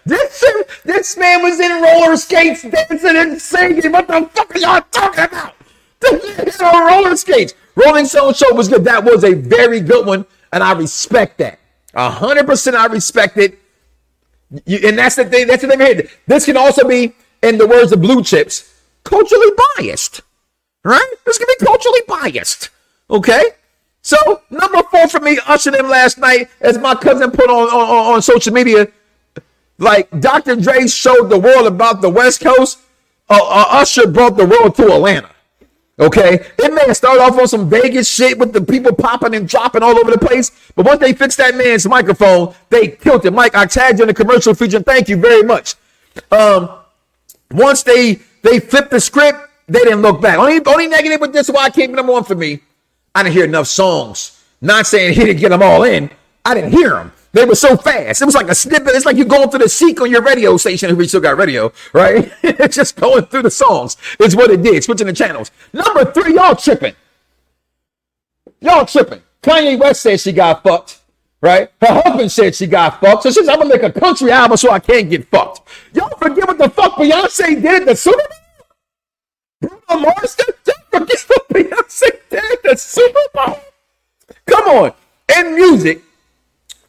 this 0.05 0.39
shit, 0.39 0.67
this 0.83 1.17
man 1.17 1.43
was 1.43 1.59
in 1.59 1.81
roller 1.81 2.17
skates 2.17 2.63
dancing 2.63 3.15
and 3.15 3.41
singing. 3.41 3.91
What 3.91 4.07
the 4.07 4.29
fuck 4.33 4.55
are 4.55 4.59
y'all 4.59 4.81
talking 4.91 5.23
about? 5.23 5.53
This 5.99 6.61
on 6.61 6.85
roller 6.85 7.15
skates. 7.15 7.53
Rolling 7.75 8.05
Stone 8.05 8.33
Show 8.33 8.53
was 8.53 8.67
good. 8.67 8.83
That 8.85 9.03
was 9.03 9.23
a 9.23 9.33
very 9.33 9.79
good 9.81 10.05
one, 10.05 10.25
and 10.51 10.63
I 10.63 10.73
respect 10.73 11.37
that. 11.39 11.59
Hundred 11.95 12.45
percent, 12.45 12.75
I 12.75 12.85
respect 12.85 13.37
it. 13.37 13.59
You, 14.65 14.79
and 14.87 14.97
that's 14.97 15.15
the 15.15 15.25
thing. 15.25 15.47
That's 15.47 15.61
the 15.61 15.67
thing 15.67 15.79
here. 15.79 16.07
This 16.27 16.45
can 16.45 16.57
also 16.57 16.87
be, 16.87 17.13
in 17.41 17.57
the 17.57 17.67
words 17.67 17.91
of 17.91 18.01
Blue 18.01 18.23
Chips, 18.23 18.81
culturally 19.03 19.51
biased. 19.77 20.21
Right? 20.83 21.13
This 21.25 21.37
can 21.37 21.47
be 21.47 21.65
culturally 21.65 22.01
biased. 22.07 22.69
Okay. 23.09 23.43
So 24.07 24.41
number 24.49 24.81
four 24.83 25.09
for 25.09 25.19
me, 25.19 25.37
ushered 25.47 25.73
them 25.73 25.89
last 25.89 26.17
night, 26.17 26.49
as 26.61 26.77
my 26.77 26.95
cousin 26.95 27.29
put 27.29 27.49
on, 27.49 27.67
on, 27.67 28.13
on 28.13 28.21
social 28.21 28.53
media. 28.53 28.87
Like 29.79 30.09
Dr. 30.21 30.55
Dre 30.55 30.87
showed 30.87 31.27
the 31.27 31.37
world 31.37 31.67
about 31.67 31.99
the 32.01 32.07
West 32.07 32.39
Coast. 32.39 32.79
Uh, 33.29 33.37
uh, 33.43 33.65
Usher 33.81 34.07
brought 34.07 34.37
the 34.37 34.45
world 34.45 34.75
to 34.75 34.93
Atlanta. 34.93 35.29
Okay, 35.99 36.45
may 36.57 36.85
have 36.87 36.95
started 36.95 37.21
off 37.21 37.37
on 37.37 37.49
some 37.49 37.69
Vegas 37.69 38.09
shit 38.09 38.37
with 38.37 38.53
the 38.53 38.61
people 38.61 38.95
popping 38.95 39.35
and 39.35 39.45
dropping 39.45 39.83
all 39.83 39.99
over 39.99 40.11
the 40.11 40.17
place, 40.17 40.51
but 40.77 40.85
once 40.85 41.01
they 41.01 41.11
fixed 41.11 41.37
that 41.39 41.55
man's 41.55 41.85
microphone, 41.85 42.55
they 42.69 42.87
killed 42.87 43.25
it. 43.25 43.33
Mike, 43.33 43.55
I 43.55 43.65
tagged 43.65 43.99
you 43.99 44.03
in 44.03 44.07
the 44.07 44.13
commercial 44.13 44.53
feature. 44.53 44.79
Thank 44.79 45.09
you 45.09 45.17
very 45.17 45.43
much. 45.43 45.75
Um, 46.31 46.69
once 47.51 47.83
they 47.83 48.21
they 48.41 48.61
flipped 48.61 48.91
the 48.91 49.01
script. 49.01 49.39
They 49.67 49.79
didn't 49.79 50.01
look 50.01 50.21
back. 50.21 50.37
Only 50.37 50.61
only 50.65 50.87
negative 50.87 51.19
with 51.19 51.33
this 51.33 51.49
is 51.49 51.53
why 51.53 51.65
I 51.65 51.69
keep 51.69 51.93
them 51.93 52.09
on 52.09 52.23
for 52.23 52.35
me. 52.35 52.61
I 53.17 53.23
didn't 53.23 53.33
hear 53.33 53.45
enough 53.45 53.65
songs. 53.65 54.45
Not 54.61 54.85
saying 54.85 55.15
he 55.15 55.25
didn't 55.25 55.39
get 55.39 55.49
them 55.49 55.63
all 55.63 55.81
in. 55.81 56.11
I 56.45 56.53
didn't 56.53 56.71
hear 56.71 56.91
them. 56.91 57.11
They 57.31 57.45
were 57.45 57.55
so 57.55 57.75
fast. 57.75 58.21
It 58.21 58.25
was 58.25 58.35
like 58.35 58.47
a 58.47 58.53
snippet. 58.53 58.89
It's 58.89 59.07
like 59.07 59.17
you're 59.17 59.25
going 59.25 59.49
through 59.49 59.61
the 59.61 59.69
seek 59.69 59.99
on 60.01 60.11
your 60.11 60.21
radio 60.21 60.55
station 60.57 60.91
if 60.91 60.97
we 60.97 61.07
still 61.07 61.19
got 61.19 61.35
radio, 61.35 61.73
right? 61.93 62.31
it's 62.43 62.75
just 62.75 62.95
going 62.95 63.25
through 63.25 63.41
the 63.41 63.49
songs. 63.49 63.97
It's 64.19 64.35
what 64.35 64.51
it 64.51 64.61
did, 64.61 64.83
switching 64.83 65.07
the 65.07 65.13
channels. 65.13 65.49
Number 65.73 66.05
three, 66.05 66.35
y'all 66.35 66.55
tripping. 66.55 66.93
Y'all 68.61 68.85
tripping. 68.85 69.23
Kanye 69.41 69.79
West 69.79 70.03
said 70.03 70.19
she 70.19 70.31
got 70.31 70.61
fucked, 70.61 71.01
right? 71.41 71.71
Her 71.81 71.99
husband 72.03 72.31
said 72.31 72.53
she 72.53 72.67
got 72.67 73.01
fucked. 73.01 73.23
So 73.23 73.31
said, 73.31 73.49
I'm 73.49 73.57
gonna 73.57 73.69
make 73.69 73.81
a 73.81 73.99
country 73.99 74.29
album 74.29 74.57
so 74.57 74.69
I 74.69 74.77
can't 74.77 75.09
get 75.09 75.27
fucked. 75.27 75.67
Y'all 75.91 76.15
forget 76.19 76.47
what 76.47 76.59
the 76.59 76.69
fuck 76.69 76.93
Beyonce 76.93 77.59
did 77.59 77.81
at 77.81 77.85
the 77.87 77.95
Super 77.95 78.21
Bowl? 79.61 79.79
Bruno 79.87 80.03
Mars 80.03 80.35
did? 80.35 80.76
Y'all 80.97 81.05
forget 81.05 81.47
Beyonce 81.49 82.29
did 82.29 82.43
at 82.43 82.63
the 82.63 82.75
Super 82.75 83.19
Bowl? 83.33 83.59
Come 84.45 84.67
on. 84.67 84.93
In 85.37 85.55
music, 85.55 86.01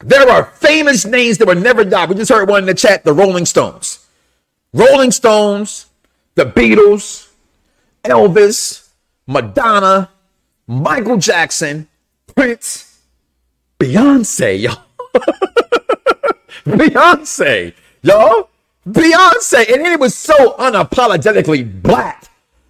there 0.01 0.29
are 0.29 0.45
famous 0.45 1.05
names 1.05 1.39
that 1.39 1.49
will 1.49 1.57
never 1.57 1.85
die. 1.85 2.07
We 2.07 2.15
just 2.15 2.31
heard 2.31 2.49
one 2.49 2.61
in 2.61 2.67
the 2.67 2.75
chat, 2.75 3.05
the 3.05 3.13
Rolling 3.13 3.47
Stones. 3.47 4.07
Rolling 4.73 5.11
Stones, 5.11 5.87
the 6.35 6.45
Beatles, 6.45 7.29
Elvis, 8.05 8.89
Madonna, 9.27 10.11
Michael 10.67 11.17
Jackson, 11.17 11.89
Prince, 12.35 13.01
Beyonce, 13.79 14.61
y'all. 14.61 14.83
Beyonce, 16.65 17.75
y'all. 18.03 18.49
Beyonce. 18.87 19.73
And 19.73 19.87
it 19.87 19.99
was 20.01 20.15
so 20.15 20.53
unapologetically 20.53 21.83
black. 21.83 22.28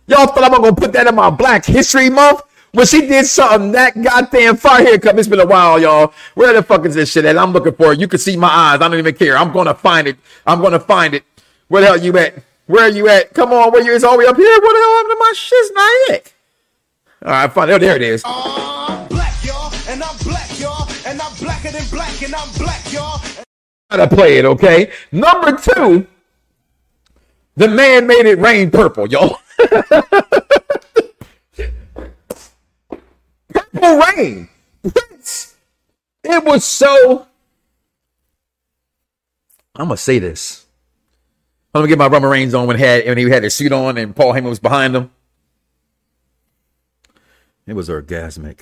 Y'all 0.09 0.27
thought 0.27 0.43
I'm 0.43 0.63
gonna 0.63 0.75
put 0.75 0.93
that 0.95 1.07
in 1.07 1.15
my 1.15 1.29
Black 1.29 1.67
History 1.67 2.09
Month? 2.09 2.41
When 2.73 2.87
she 2.87 3.07
did 3.07 3.27
something 3.27 3.73
that 3.73 4.01
goddamn 4.01 4.57
fire 4.57 4.85
here 4.85 4.99
come. 4.99 5.19
It's 5.19 5.29
been 5.29 5.41
a 5.41 5.47
while, 5.47 5.79
y'all. 5.79 6.13
Where 6.35 6.53
the 6.53 6.63
fuck 6.63 6.85
is 6.87 6.95
this 6.95 7.11
shit 7.11 7.25
at? 7.25 7.37
I'm 7.37 7.53
looking 7.53 7.75
for 7.75 7.93
it. 7.93 8.01
You 8.01 8.09
can 8.09 8.19
see 8.19 8.37
my 8.37 8.49
eyes. 8.49 8.81
I 8.81 8.89
don't 8.89 8.99
even 8.99 9.15
care. 9.15 9.37
I'm 9.37 9.53
gonna 9.53 9.75
find 9.75 10.09
it. 10.09 10.17
I'm 10.47 10.61
gonna 10.63 10.81
find 10.81 11.15
it. 11.15 11.25
Where 11.69 11.83
the 11.83 11.89
hell 11.89 11.97
you 11.99 12.17
at? 12.17 12.35
Where 12.67 12.85
are 12.85 12.91
you 12.91 13.09
at? 13.09 13.35
Come 13.35 13.53
on, 13.53 13.71
where 13.71 13.83
you? 13.83 13.95
It's 13.95 14.05
all 14.05 14.13
the 14.13 14.19
way 14.19 14.27
up 14.27 14.37
here. 14.37 14.47
What 14.47 14.61
the 14.61 14.79
hell 14.79 14.97
happened 14.97 15.11
to 15.11 15.17
my 15.21 15.33
shit's 15.35 15.73
not 15.73 16.17
it? 16.17 16.35
All 17.25 17.33
right, 17.33 17.53
fine. 17.53 17.71
Oh, 17.71 17.79
there 17.79 17.97
it 17.97 18.03
is. 18.03 18.23
black, 18.23 19.45
y'all, 19.45 19.73
and 19.89 20.03
I'm 20.03 20.17
black, 20.19 20.61
y'all, 20.61 20.89
and 21.07 21.21
I'm 21.21 21.35
blacker 21.37 21.71
than 21.71 21.85
black, 21.91 22.23
and 22.23 22.35
I'm 22.35 22.49
black, 22.57 22.93
y'all. 22.93 23.21
Gotta 23.91 24.15
play 24.15 24.39
it, 24.39 24.45
okay? 24.45 24.93
Number 25.13 25.57
two, 25.57 26.07
the 27.57 27.69
man 27.69 28.07
made 28.07 28.27
it 28.27 28.39
rain 28.39 28.71
purple, 28.71 29.07
y'all. 29.07 29.39
Purple 33.51 33.99
rain. 34.17 34.49
Prince. 34.83 35.57
It 36.25 36.45
was 36.45 36.65
so. 36.65 37.27
I'm 39.75 39.87
gonna 39.87 39.97
say 39.97 40.19
this. 40.19 40.67
I'm 41.75 41.81
gonna 41.81 41.89
get 41.89 41.99
my 41.99 42.09
rubber 42.09 42.29
reins 42.29 42.55
on 42.55 42.67
when 42.67 42.77
he 42.77 42.83
had 42.83 43.07
when 43.07 43.19
he 43.19 43.29
had 43.31 43.43
his 43.45 43.55
suit 43.55 43.73
on 43.73 43.99
and 43.99 44.15
Paul 44.15 44.33
Heyman 44.33 44.49
was 44.49 44.59
behind 44.59 44.97
him. 44.97 45.11
It 47.67 47.75
was 47.75 47.89
orgasmic. 47.89 48.61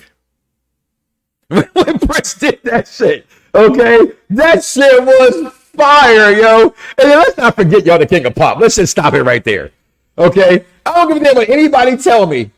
when 1.47 1.63
Prince 1.99 2.33
did 2.35 2.59
that 2.63 2.87
shit, 2.87 3.25
okay, 3.55 4.11
that 4.29 4.63
shit 4.63 5.01
was 5.03 5.53
fire, 5.53 6.31
yo. 6.31 6.75
And 6.97 7.09
let's 7.09 7.37
not 7.37 7.55
forget 7.55 7.85
y'all 7.85 7.99
the 7.99 8.05
king 8.05 8.25
of 8.25 8.35
pop. 8.35 8.59
Let's 8.59 8.75
just 8.75 8.91
stop 8.91 9.13
it 9.13 9.23
right 9.23 9.43
there, 9.45 9.71
okay? 10.17 10.65
I 10.87 11.05
don't 11.05 11.09
give 11.09 11.21
a 11.21 11.25
damn 11.25 11.35
what 11.35 11.49
anybody 11.49 11.97
tell 11.97 12.25
me 12.25 12.51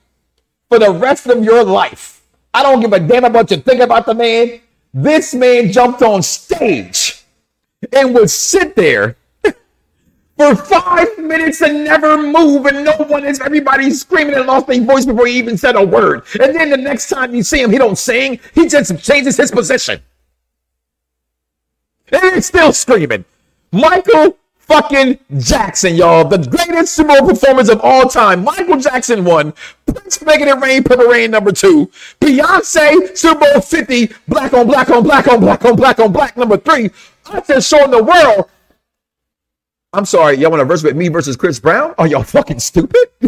for 0.69 0.77
the 0.77 0.91
rest 0.91 1.25
of 1.27 1.43
your 1.43 1.63
life. 1.63 2.21
I 2.53 2.61
don't 2.61 2.79
give 2.79 2.93
a 2.93 2.99
damn 2.99 3.25
about 3.25 3.49
you 3.49 3.57
think 3.57 3.81
about 3.81 4.05
the 4.05 4.13
man. 4.13 4.61
This 4.93 5.33
man 5.33 5.71
jumped 5.71 6.01
on 6.01 6.21
stage 6.21 7.23
and 7.91 8.13
would 8.13 8.29
sit 8.29 8.75
there 8.75 9.15
for 10.37 10.55
five 10.55 11.17
minutes 11.17 11.61
and 11.61 11.83
never 11.83 12.21
move, 12.21 12.65
and 12.67 12.85
no 12.85 12.97
one 13.07 13.25
is 13.25 13.39
everybody 13.39 13.89
screaming 13.91 14.35
and 14.35 14.45
lost 14.45 14.67
their 14.67 14.81
voice 14.83 15.05
before 15.05 15.27
he 15.27 15.37
even 15.37 15.57
said 15.57 15.75
a 15.75 15.83
word. 15.83 16.23
And 16.39 16.55
then 16.55 16.69
the 16.69 16.77
next 16.77 17.09
time 17.09 17.33
you 17.33 17.41
see 17.41 17.61
him, 17.61 17.71
he 17.71 17.77
don't 17.77 17.97
sing, 17.97 18.39
he 18.53 18.67
just 18.67 18.97
changes 19.03 19.37
his 19.37 19.51
position. 19.51 20.01
And 22.11 22.35
he's 22.35 22.47
still 22.47 22.73
screaming. 22.73 23.25
Michael 23.71 24.37
fucking 24.69 25.19
Jackson, 25.37 25.95
y'all. 25.95 26.23
The 26.23 26.37
greatest 26.37 26.93
Super 26.93 27.19
Bowl 27.19 27.29
performance 27.29 27.69
of 27.69 27.81
all 27.81 28.07
time. 28.07 28.43
Michael 28.43 28.79
Jackson 28.79 29.25
won. 29.25 29.53
Prince 29.85 30.21
making 30.21 30.47
it 30.47 30.57
rain, 30.59 30.83
purple 30.83 31.07
rain 31.07 31.31
number 31.31 31.51
two. 31.51 31.91
Beyonce, 32.21 33.17
Super 33.17 33.39
Bowl 33.39 33.61
50, 33.61 34.11
black 34.27 34.53
on 34.53 34.67
black 34.67 34.89
on 34.89 35.03
black 35.03 35.27
on 35.27 35.41
black 35.41 35.65
on 35.65 35.75
black 35.75 35.99
on 35.99 36.13
black 36.13 36.37
number 36.37 36.55
three. 36.57 36.89
I 37.25 37.41
just 37.41 37.69
showing 37.69 37.91
the 37.91 38.03
world 38.03 38.49
I'm 39.91 40.05
sorry, 40.05 40.37
y'all 40.37 40.51
want 40.51 40.61
to 40.61 40.65
verse 40.65 40.83
with 40.83 40.95
me 40.95 41.07
versus 41.07 41.35
Chris 41.35 41.59
Brown? 41.59 41.95
Are 41.97 42.05
y'all 42.05 42.21
fucking 42.21 42.59
stupid? 42.59 43.09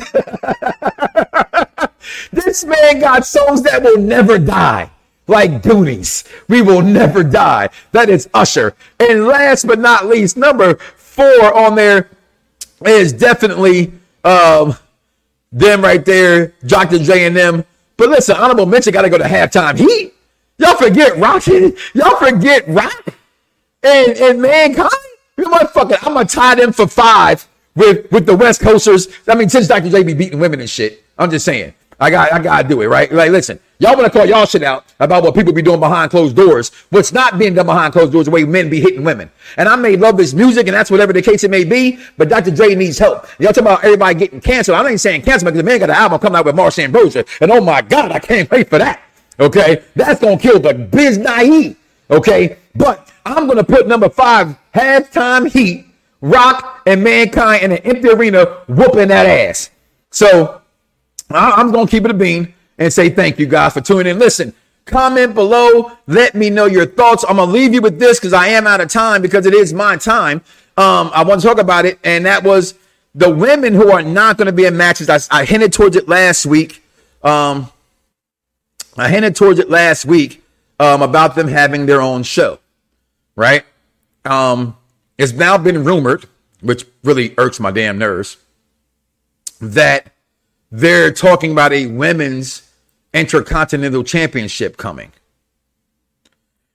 this 2.32 2.64
man 2.64 3.00
got 3.00 3.26
songs 3.26 3.64
that 3.64 3.82
will 3.82 3.98
never 3.98 4.38
die. 4.38 4.92
Like 5.26 5.64
Goonies. 5.64 6.24
We 6.48 6.62
will 6.62 6.84
never 6.84 7.24
die. 7.24 7.70
That 7.94 8.10
is 8.10 8.30
Usher. 8.36 8.76
And 9.00 9.26
last 9.26 9.66
but 9.66 9.80
not 9.80 10.06
least, 10.06 10.38
number 10.38 10.78
four 11.12 11.54
on 11.54 11.76
there 11.76 12.10
is 12.86 13.12
definitely 13.12 13.92
um 14.24 14.76
them 15.52 15.82
right 15.82 16.04
there, 16.06 16.54
Dr. 16.66 17.00
J 17.00 17.26
and 17.26 17.36
them. 17.36 17.66
But 17.98 18.10
listen, 18.10 18.38
honorable 18.38 18.66
mention 18.66 18.94
gotta 18.94 19.10
go 19.10 19.18
to 19.18 19.26
halftime 19.26 19.78
heat. 19.78 20.14
Y'all 20.58 20.76
forget 20.76 21.18
Rocky. 21.18 21.74
Y'all 21.94 22.16
forget 22.16 22.68
Rock 22.68 23.08
and, 23.84 24.18
and 24.18 24.42
Mankind. 24.42 24.90
You 25.38 25.46
it. 25.92 26.04
I'm 26.06 26.14
gonna 26.14 26.26
tie 26.26 26.56
them 26.56 26.72
for 26.72 26.88
five 26.88 27.46
with 27.76 28.10
with 28.12 28.26
the 28.26 28.36
West 28.36 28.62
Coasters. 28.62 29.10
I 29.28 29.36
mean, 29.36 29.50
since 29.50 29.68
Dr. 29.68 29.90
J 29.90 30.04
be 30.04 30.14
beating 30.14 30.40
women 30.40 30.62
and 30.62 30.70
shit. 30.70 31.04
I'm 31.18 31.30
just 31.30 31.46
saying. 31.46 31.74
I 32.02 32.10
got 32.10 32.34
I 32.34 32.40
gotta 32.40 32.68
do 32.68 32.82
it, 32.82 32.88
right? 32.88 33.12
Like, 33.12 33.30
listen, 33.30 33.60
y'all 33.78 33.96
wanna 33.96 34.10
call 34.10 34.26
y'all 34.26 34.48
shit 34.48 34.64
out 34.64 34.86
about 35.00 35.22
what 35.22 35.36
people 35.36 35.54
be 35.54 35.62
doing 35.62 35.80
behind 35.80 36.10
closed 36.10 36.36
doors. 36.36 36.72
What's 36.90 37.14
not 37.14 37.38
being 37.38 37.54
done 37.54 37.68
behind 37.68 37.94
closed 37.94 38.12
doors, 38.12 38.26
the 38.26 38.32
way 38.32 38.44
men 38.44 38.72
be 38.72 38.82
hitting 38.82 39.04
women. 39.04 39.30
And 39.56 39.70
I 39.70 39.76
may 39.76 39.96
love 39.96 40.18
this 40.18 40.34
music, 40.34 40.66
and 40.68 40.76
that's 40.76 40.90
whatever 40.90 41.14
the 41.14 41.22
case 41.22 41.44
it 41.44 41.52
may 41.52 41.64
be, 41.64 42.00
but 42.18 42.28
Dr. 42.28 42.50
Dre 42.50 42.74
needs 42.74 42.98
help. 42.98 43.28
Y'all 43.40 43.54
talking 43.54 43.64
about 43.64 43.84
everybody 43.84 44.16
getting 44.16 44.42
canceled. 44.42 44.78
I 44.78 44.90
ain't 44.90 45.00
saying 45.00 45.22
cancel 45.22 45.46
because 45.46 45.60
the 45.60 45.64
man 45.64 45.80
got 45.80 45.92
an 45.92 45.96
album 45.96 46.20
coming 46.20 46.40
out 46.40 46.46
with 46.46 46.56
Marsha 46.56 46.84
Ambrosius. 46.84 47.30
And 47.40 47.52
oh 47.52 47.62
my 47.62 47.84
God, 47.84 48.12
I 48.12 48.18
can't 48.18 48.50
wait 48.50 48.68
for 48.68 48.80
that. 48.80 49.04
Okay? 49.40 49.84
That's 49.96 50.20
gonna 50.20 50.40
kill 50.40 50.60
the 50.60 50.74
biz 50.74 51.20
naive. 51.20 51.78
Okay? 52.10 52.58
But 52.76 53.12
I'm 53.28 53.48
gonna 53.48 53.64
put 53.64 53.88
number 53.88 54.10
five, 54.10 54.58
halftime 54.74 55.52
heat, 55.52 55.86
rock 56.22 56.82
and 56.88 57.04
mankind 57.04 57.62
in 57.62 57.72
an 57.74 57.78
empty 57.80 58.10
arena 58.10 58.46
whooping 58.68 59.10
that 59.10 59.28
ass. 59.28 59.70
So 60.10 60.61
I'm 61.36 61.72
gonna 61.72 61.88
keep 61.88 62.06
it 62.06 62.12
a 62.12 62.16
bean 62.16 62.54
and 62.78 62.92
say 62.92 63.10
thank 63.10 63.40
you 63.40 63.46
guys 63.46 63.74
for 63.74 63.82
tuning 63.82 64.08
in. 64.08 64.20
Listen, 64.20 64.54
comment 64.86 65.34
below, 65.34 65.92
let 66.08 66.36
me 66.36 66.50
know 66.50 66.66
your 66.66 66.86
thoughts. 66.86 67.24
I'm 67.28 67.38
gonna 67.38 67.52
leave 67.52 67.74
you 67.74 67.82
with 67.82 68.00
this 68.00 68.20
because 68.20 68.34
I 68.34 68.48
am 68.48 68.68
out 68.68 68.82
of 68.82 68.90
time 68.90 69.22
because 69.22 69.46
it 69.46 69.54
is 69.54 69.74
my 69.74 69.98
time. 69.98 70.42
Um, 70.78 71.12
I 71.14 71.24
want 71.24 71.42
to 71.42 71.48
talk 71.48 71.60
about 71.60 71.86
it, 71.86 72.00
and 72.04 72.26
that 72.26 72.44
was 72.44 72.76
the 73.14 73.30
women 73.30 73.74
who 73.74 73.92
are 73.92 74.02
not 74.02 74.38
going 74.38 74.46
to 74.46 74.54
be 74.54 74.66
in 74.66 74.78
matches. 74.78 75.10
I, 75.10 75.20
I 75.30 75.46
hinted 75.46 75.74
towards 75.74 75.96
it 75.96 76.08
last 76.08 76.46
week. 76.46 76.84
Um, 77.24 77.70
I 78.98 79.10
hinted 79.10 79.36
towards 79.36 79.60
it 79.60 79.70
last 79.70 80.06
week 80.06 80.44
um, 80.80 81.02
about 81.02 81.36
them 81.36 81.48
having 81.48 81.86
their 81.86 82.02
own 82.02 82.24
show, 82.24 82.60
right? 83.36 83.66
Um, 84.26 84.78
it's 85.18 85.34
now 85.34 85.58
been 85.58 85.84
rumored, 85.84 86.26
which 86.62 86.86
really 87.04 87.34
irks 87.38 87.60
my 87.60 87.72
damn 87.72 87.98
nerves, 87.98 88.38
that 89.60 90.11
they're 90.72 91.12
talking 91.12 91.52
about 91.52 91.74
a 91.74 91.88
women's 91.88 92.70
intercontinental 93.14 94.04
championship 94.04 94.78
coming 94.78 95.12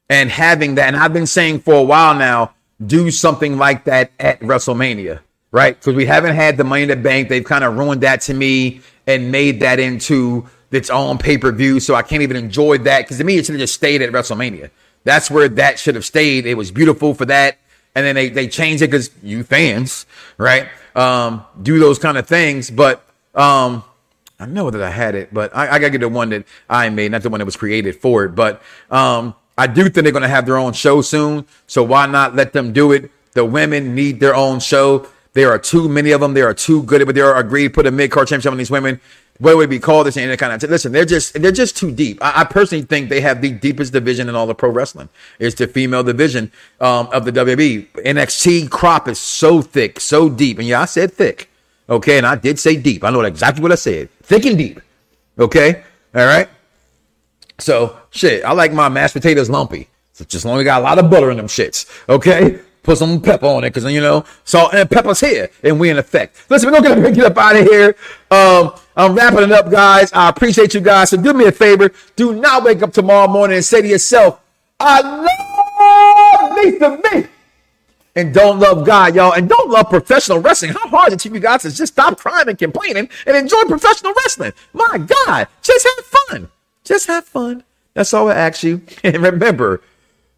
and 0.09 0.31
having 0.31 0.77
that. 0.77 0.89
And 0.89 0.97
I've 0.97 1.13
been 1.13 1.27
saying 1.27 1.61
for 1.61 1.75
a 1.75 1.83
while 1.83 2.15
now, 2.15 2.55
do 2.85 3.11
something 3.11 3.57
like 3.57 3.85
that 3.85 4.13
at 4.21 4.39
WrestleMania, 4.41 5.21
right? 5.51 5.79
Because 5.79 5.95
we 5.95 6.05
haven't 6.05 6.35
had 6.35 6.59
the 6.59 6.65
Money 6.65 6.83
in 6.83 6.89
the 6.91 6.97
Bank. 6.97 7.29
They've 7.29 7.45
kind 7.45 7.65
of 7.65 7.77
ruined 7.77 8.03
that 8.03 8.21
to 8.23 8.35
me 8.35 8.83
and 9.07 9.33
made 9.33 9.61
that 9.61 9.79
into 9.79 10.47
its 10.71 10.91
own 10.91 11.17
pay 11.17 11.39
per 11.39 11.53
view. 11.53 11.81
So 11.81 11.95
I 11.95 12.03
can't 12.03 12.23
even 12.23 12.37
enjoy 12.37 12.79
that 12.79 13.03
because 13.03 13.17
to 13.19 13.25
me, 13.25 13.39
it 13.39 13.47
should 13.47 13.55
have 13.55 13.61
just 13.61 13.75
stayed 13.75 14.03
at 14.03 14.13
WrestleMania. 14.13 14.71
That's 15.05 15.31
where 15.31 15.49
that 15.49 15.79
should 15.79 15.95
have 15.95 16.05
stayed. 16.05 16.45
It 16.47 16.55
was 16.55 16.71
beautiful 16.71 17.15
for 17.15 17.25
that. 17.27 17.59
And 17.95 18.05
then 18.05 18.15
they, 18.15 18.29
they 18.29 18.47
changed 18.49 18.83
it 18.83 18.89
because 18.89 19.11
you 19.23 19.43
fans, 19.43 20.05
right? 20.37 20.69
Um, 20.95 21.45
do 21.63 21.79
those 21.79 21.99
kind 21.99 22.19
of 22.19 22.27
things. 22.27 22.71
But 22.71 23.06
um, 23.37 23.85
I 24.39 24.47
know 24.47 24.71
that 24.71 24.83
I 24.83 24.91
had 24.91 25.15
it, 25.15 25.33
but 25.33 25.55
I, 25.57 25.69
I 25.69 25.79
gotta 25.79 25.91
get 25.91 26.01
the 26.01 26.09
one 26.09 26.31
that 26.31 26.45
I 26.69 26.89
made, 26.91 27.13
not 27.13 27.23
the 27.23 27.31
one 27.31 27.39
that 27.39 27.47
was 27.47 27.57
created 27.57 27.97
for 27.97 28.25
it. 28.25 28.35
But 28.35 28.63
um, 28.91 29.35
I 29.57 29.67
do 29.67 29.85
think 29.85 30.05
they're 30.05 30.13
gonna 30.13 30.29
have 30.29 30.47
their 30.47 30.59
own 30.59 30.73
show 30.73 31.01
soon. 31.03 31.47
So 31.67 31.83
why 31.83 32.07
not 32.07 32.35
let 32.35 32.53
them 32.53 32.73
do 32.73 32.93
it? 32.93 33.11
The 33.33 33.45
women 33.45 33.95
need 33.95 34.21
their 34.21 34.35
own 34.35 34.61
show. 34.61 35.07
There 35.33 35.51
are 35.51 35.59
too 35.59 35.89
many 35.89 36.11
of 36.13 36.21
them. 36.21 36.35
There 36.35 36.49
are 36.49 36.55
too 36.55 36.83
good, 36.83 37.05
but 37.07 37.15
they 37.15 37.21
are 37.21 37.37
agreed 37.37 37.75
put 37.75 37.87
a 37.87 37.91
mid 37.91 38.11
card 38.11 38.29
championship 38.29 38.53
on 38.53 38.59
these 38.59 38.71
women. 38.71 39.01
What 39.39 39.57
would 39.57 39.69
be 39.69 39.79
called? 39.79 40.07
This 40.07 40.17
and 40.17 40.31
that 40.31 40.39
kind 40.39 40.53
of. 40.53 40.71
Listen, 40.71 40.93
they're 40.93 41.05
just 41.05 41.41
they're 41.41 41.53
just 41.53 41.77
too 41.77 41.93
deep. 41.93 42.23
I, 42.23 42.41
I 42.41 42.45
personally 42.45 42.85
think 42.85 43.09
they 43.11 43.21
have 43.21 43.43
the 43.43 43.51
deepest 43.51 43.93
division 43.93 44.29
in 44.29 44.35
all 44.35 44.49
of 44.49 44.57
pro 44.57 44.71
wrestling. 44.71 45.09
It's 45.39 45.55
the 45.55 45.67
female 45.67 46.03
division 46.03 46.53
um, 46.81 47.09
of 47.13 47.25
the 47.25 47.33
WWE. 47.33 47.87
NXT 47.93 48.71
crop 48.71 49.09
is 49.09 49.19
so 49.19 49.61
thick, 49.61 50.01
so 50.01 50.29
deep, 50.29 50.59
and 50.59 50.67
yeah, 50.67 50.81
I 50.81 50.87
said 50.87 51.13
thick. 51.13 51.51
Okay, 51.89 52.19
and 52.19 52.27
I 52.27 52.35
did 52.35 52.59
say 52.59 52.77
deep. 52.77 53.05
I 53.05 53.11
know 53.11 53.21
exactly 53.21 53.63
what 53.63 53.73
I 53.73 53.77
said. 53.77 54.11
Thick 54.23 54.45
and 54.47 54.59
deep. 54.59 54.81
Okay, 55.39 55.83
all 56.15 56.27
right. 56.27 56.49
So 57.59 57.97
shit, 58.11 58.45
I 58.45 58.53
like 58.53 58.73
my 58.73 58.89
mashed 58.89 59.15
potatoes 59.15 59.49
lumpy. 59.49 59.89
So 60.13 60.25
just 60.25 60.45
long 60.45 60.59
as 60.59 60.65
got 60.65 60.81
a 60.81 60.85
lot 60.85 60.99
of 60.99 61.11
butter 61.11 61.31
in 61.31 61.37
them 61.37 61.47
shits. 61.47 61.87
Okay. 62.09 62.61
Put 62.83 62.99
some 62.99 63.21
pepper 63.21 63.47
on 63.47 63.65
it, 63.65 63.75
cause 63.75 63.85
you 63.85 64.01
know, 64.01 64.25
salt 64.45 64.73
and 64.73 64.89
pepper's 64.89 65.19
here, 65.19 65.51
and 65.65 65.81
we 65.81 65.91
in 65.91 65.99
effect. 65.99 66.49
Listen, 66.49 66.71
we're 66.71 66.81
gonna 66.81 67.11
get 67.11 67.25
up 67.25 67.37
out 67.37 67.57
of 67.57 67.67
here. 67.67 67.97
Um, 68.31 68.75
I'm 68.97 69.13
wrapping 69.13 69.43
it 69.43 69.51
up, 69.51 69.69
guys. 69.69 70.13
I 70.13 70.29
appreciate 70.29 70.73
you 70.73 70.81
guys. 70.81 71.11
So 71.11 71.17
do 71.17 71.33
me 71.33 71.47
a 71.47 71.53
favor. 71.53 71.91
Do 72.15 72.33
not 72.35 72.63
wake 72.63 72.85
up 72.85 72.93
tomorrow 72.93 73.27
morning 73.27 73.57
and 73.57 73.65
say 73.65 73.83
to 73.83 73.89
yourself, 73.89 74.41
I 74.79 75.01
love 75.01 76.57
Lisa 76.57 77.01
me. 77.13 77.27
And 78.17 78.33
don't 78.33 78.59
love 78.59 78.85
God, 78.87 79.15
y'all. 79.15 79.35
And 79.35 79.47
don't 79.47 79.71
love 79.71 79.91
professional 79.91 80.41
wrestling. 80.41 80.73
How 80.73 80.89
hard 80.89 81.09
is 81.09 81.15
it 81.15 81.29
to 81.29 81.35
you 81.35 81.39
guys 81.39 81.63
to 81.63 81.71
just 81.71 81.93
stop 81.93 82.19
crying 82.19 82.49
and 82.49 82.59
complaining 82.59 83.11
and 83.27 83.37
enjoy 83.37 83.63
professional 83.69 84.15
wrestling? 84.15 84.55
My 84.73 84.99
God, 84.99 85.47
just 85.61 85.87
have 85.87 86.07
fun. 86.07 86.49
Just 86.83 87.07
have 87.09 87.27
fun. 87.27 87.63
That's 87.93 88.15
all 88.15 88.31
I 88.31 88.35
ask 88.35 88.63
you. 88.63 88.81
And 89.05 89.23
remember, 89.23 89.83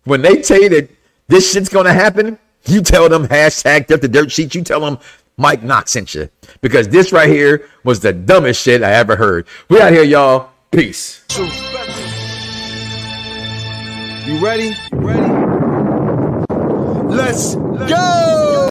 when 0.04 0.22
they 0.22 0.42
tell 0.42 0.60
you 0.60 0.68
that 0.70 0.90
this 1.28 1.52
shit's 1.52 1.68
gonna 1.68 1.92
happen, 1.92 2.36
you 2.64 2.82
tell 2.82 3.08
them 3.08 3.28
hashtag 3.28 3.86
death 3.86 4.00
the 4.00 4.08
dirt 4.08 4.32
sheet. 4.32 4.56
You 4.56 4.62
tell 4.62 4.80
them 4.80 4.98
Mike 5.36 5.62
Knoxxx 5.62 5.92
sent 5.92 6.14
you. 6.14 6.28
Because 6.60 6.88
this 6.88 7.12
right 7.12 7.28
here 7.28 7.68
was 7.84 8.00
the 8.00 8.12
dumbest 8.12 8.60
shit 8.60 8.82
I 8.82 8.92
ever 8.94 9.14
heard. 9.14 9.46
We 9.68 9.80
out 9.80 9.92
here, 9.92 10.02
y'all. 10.02 10.50
Peace. 10.72 11.24
You 14.26 14.38
ready? 14.44 14.76
Ready? 14.92 15.47
Let's 17.18 17.56
go! 17.56 18.68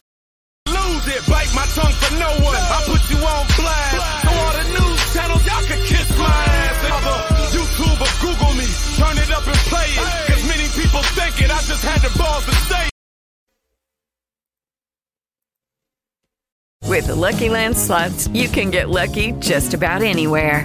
Lose 0.68 1.06
it, 1.06 1.22
bite 1.28 1.52
my 1.54 1.68
tongue 1.76 1.92
for 2.00 2.14
no 2.16 2.30
one. 2.40 2.56
I 2.56 2.82
put 2.88 3.04
you 3.12 3.18
on 3.20 3.44
blast. 3.60 3.92
So 3.92 4.00
all 4.32 4.52
the 4.56 4.64
news 4.72 5.00
channels, 5.12 5.44
y'all 5.44 5.64
can 5.68 5.80
kiss 5.84 6.08
my 6.16 6.24
ass. 6.24 6.84
And 6.84 6.92
other 6.96 7.18
YouTube 7.52 8.00
or 8.00 8.12
Google 8.24 8.54
me, 8.56 8.64
turn 8.96 9.18
it 9.20 9.30
up 9.36 9.46
and 9.46 9.60
play 9.68 9.84
it. 9.84 10.32
Cause 10.32 10.48
many 10.48 10.64
people 10.80 11.02
think 11.12 11.42
it, 11.44 11.50
I 11.50 11.60
just 11.60 11.84
had 11.84 12.00
the 12.00 12.18
balls 12.18 12.46
to 12.46 12.54
say. 12.72 12.88
With 16.88 17.06
the 17.08 17.16
Lucky 17.16 17.50
Land 17.50 17.76
slots, 17.76 18.28
you 18.28 18.48
can 18.48 18.70
get 18.70 18.88
lucky 18.88 19.32
just 19.32 19.74
about 19.74 20.00
anywhere. 20.00 20.64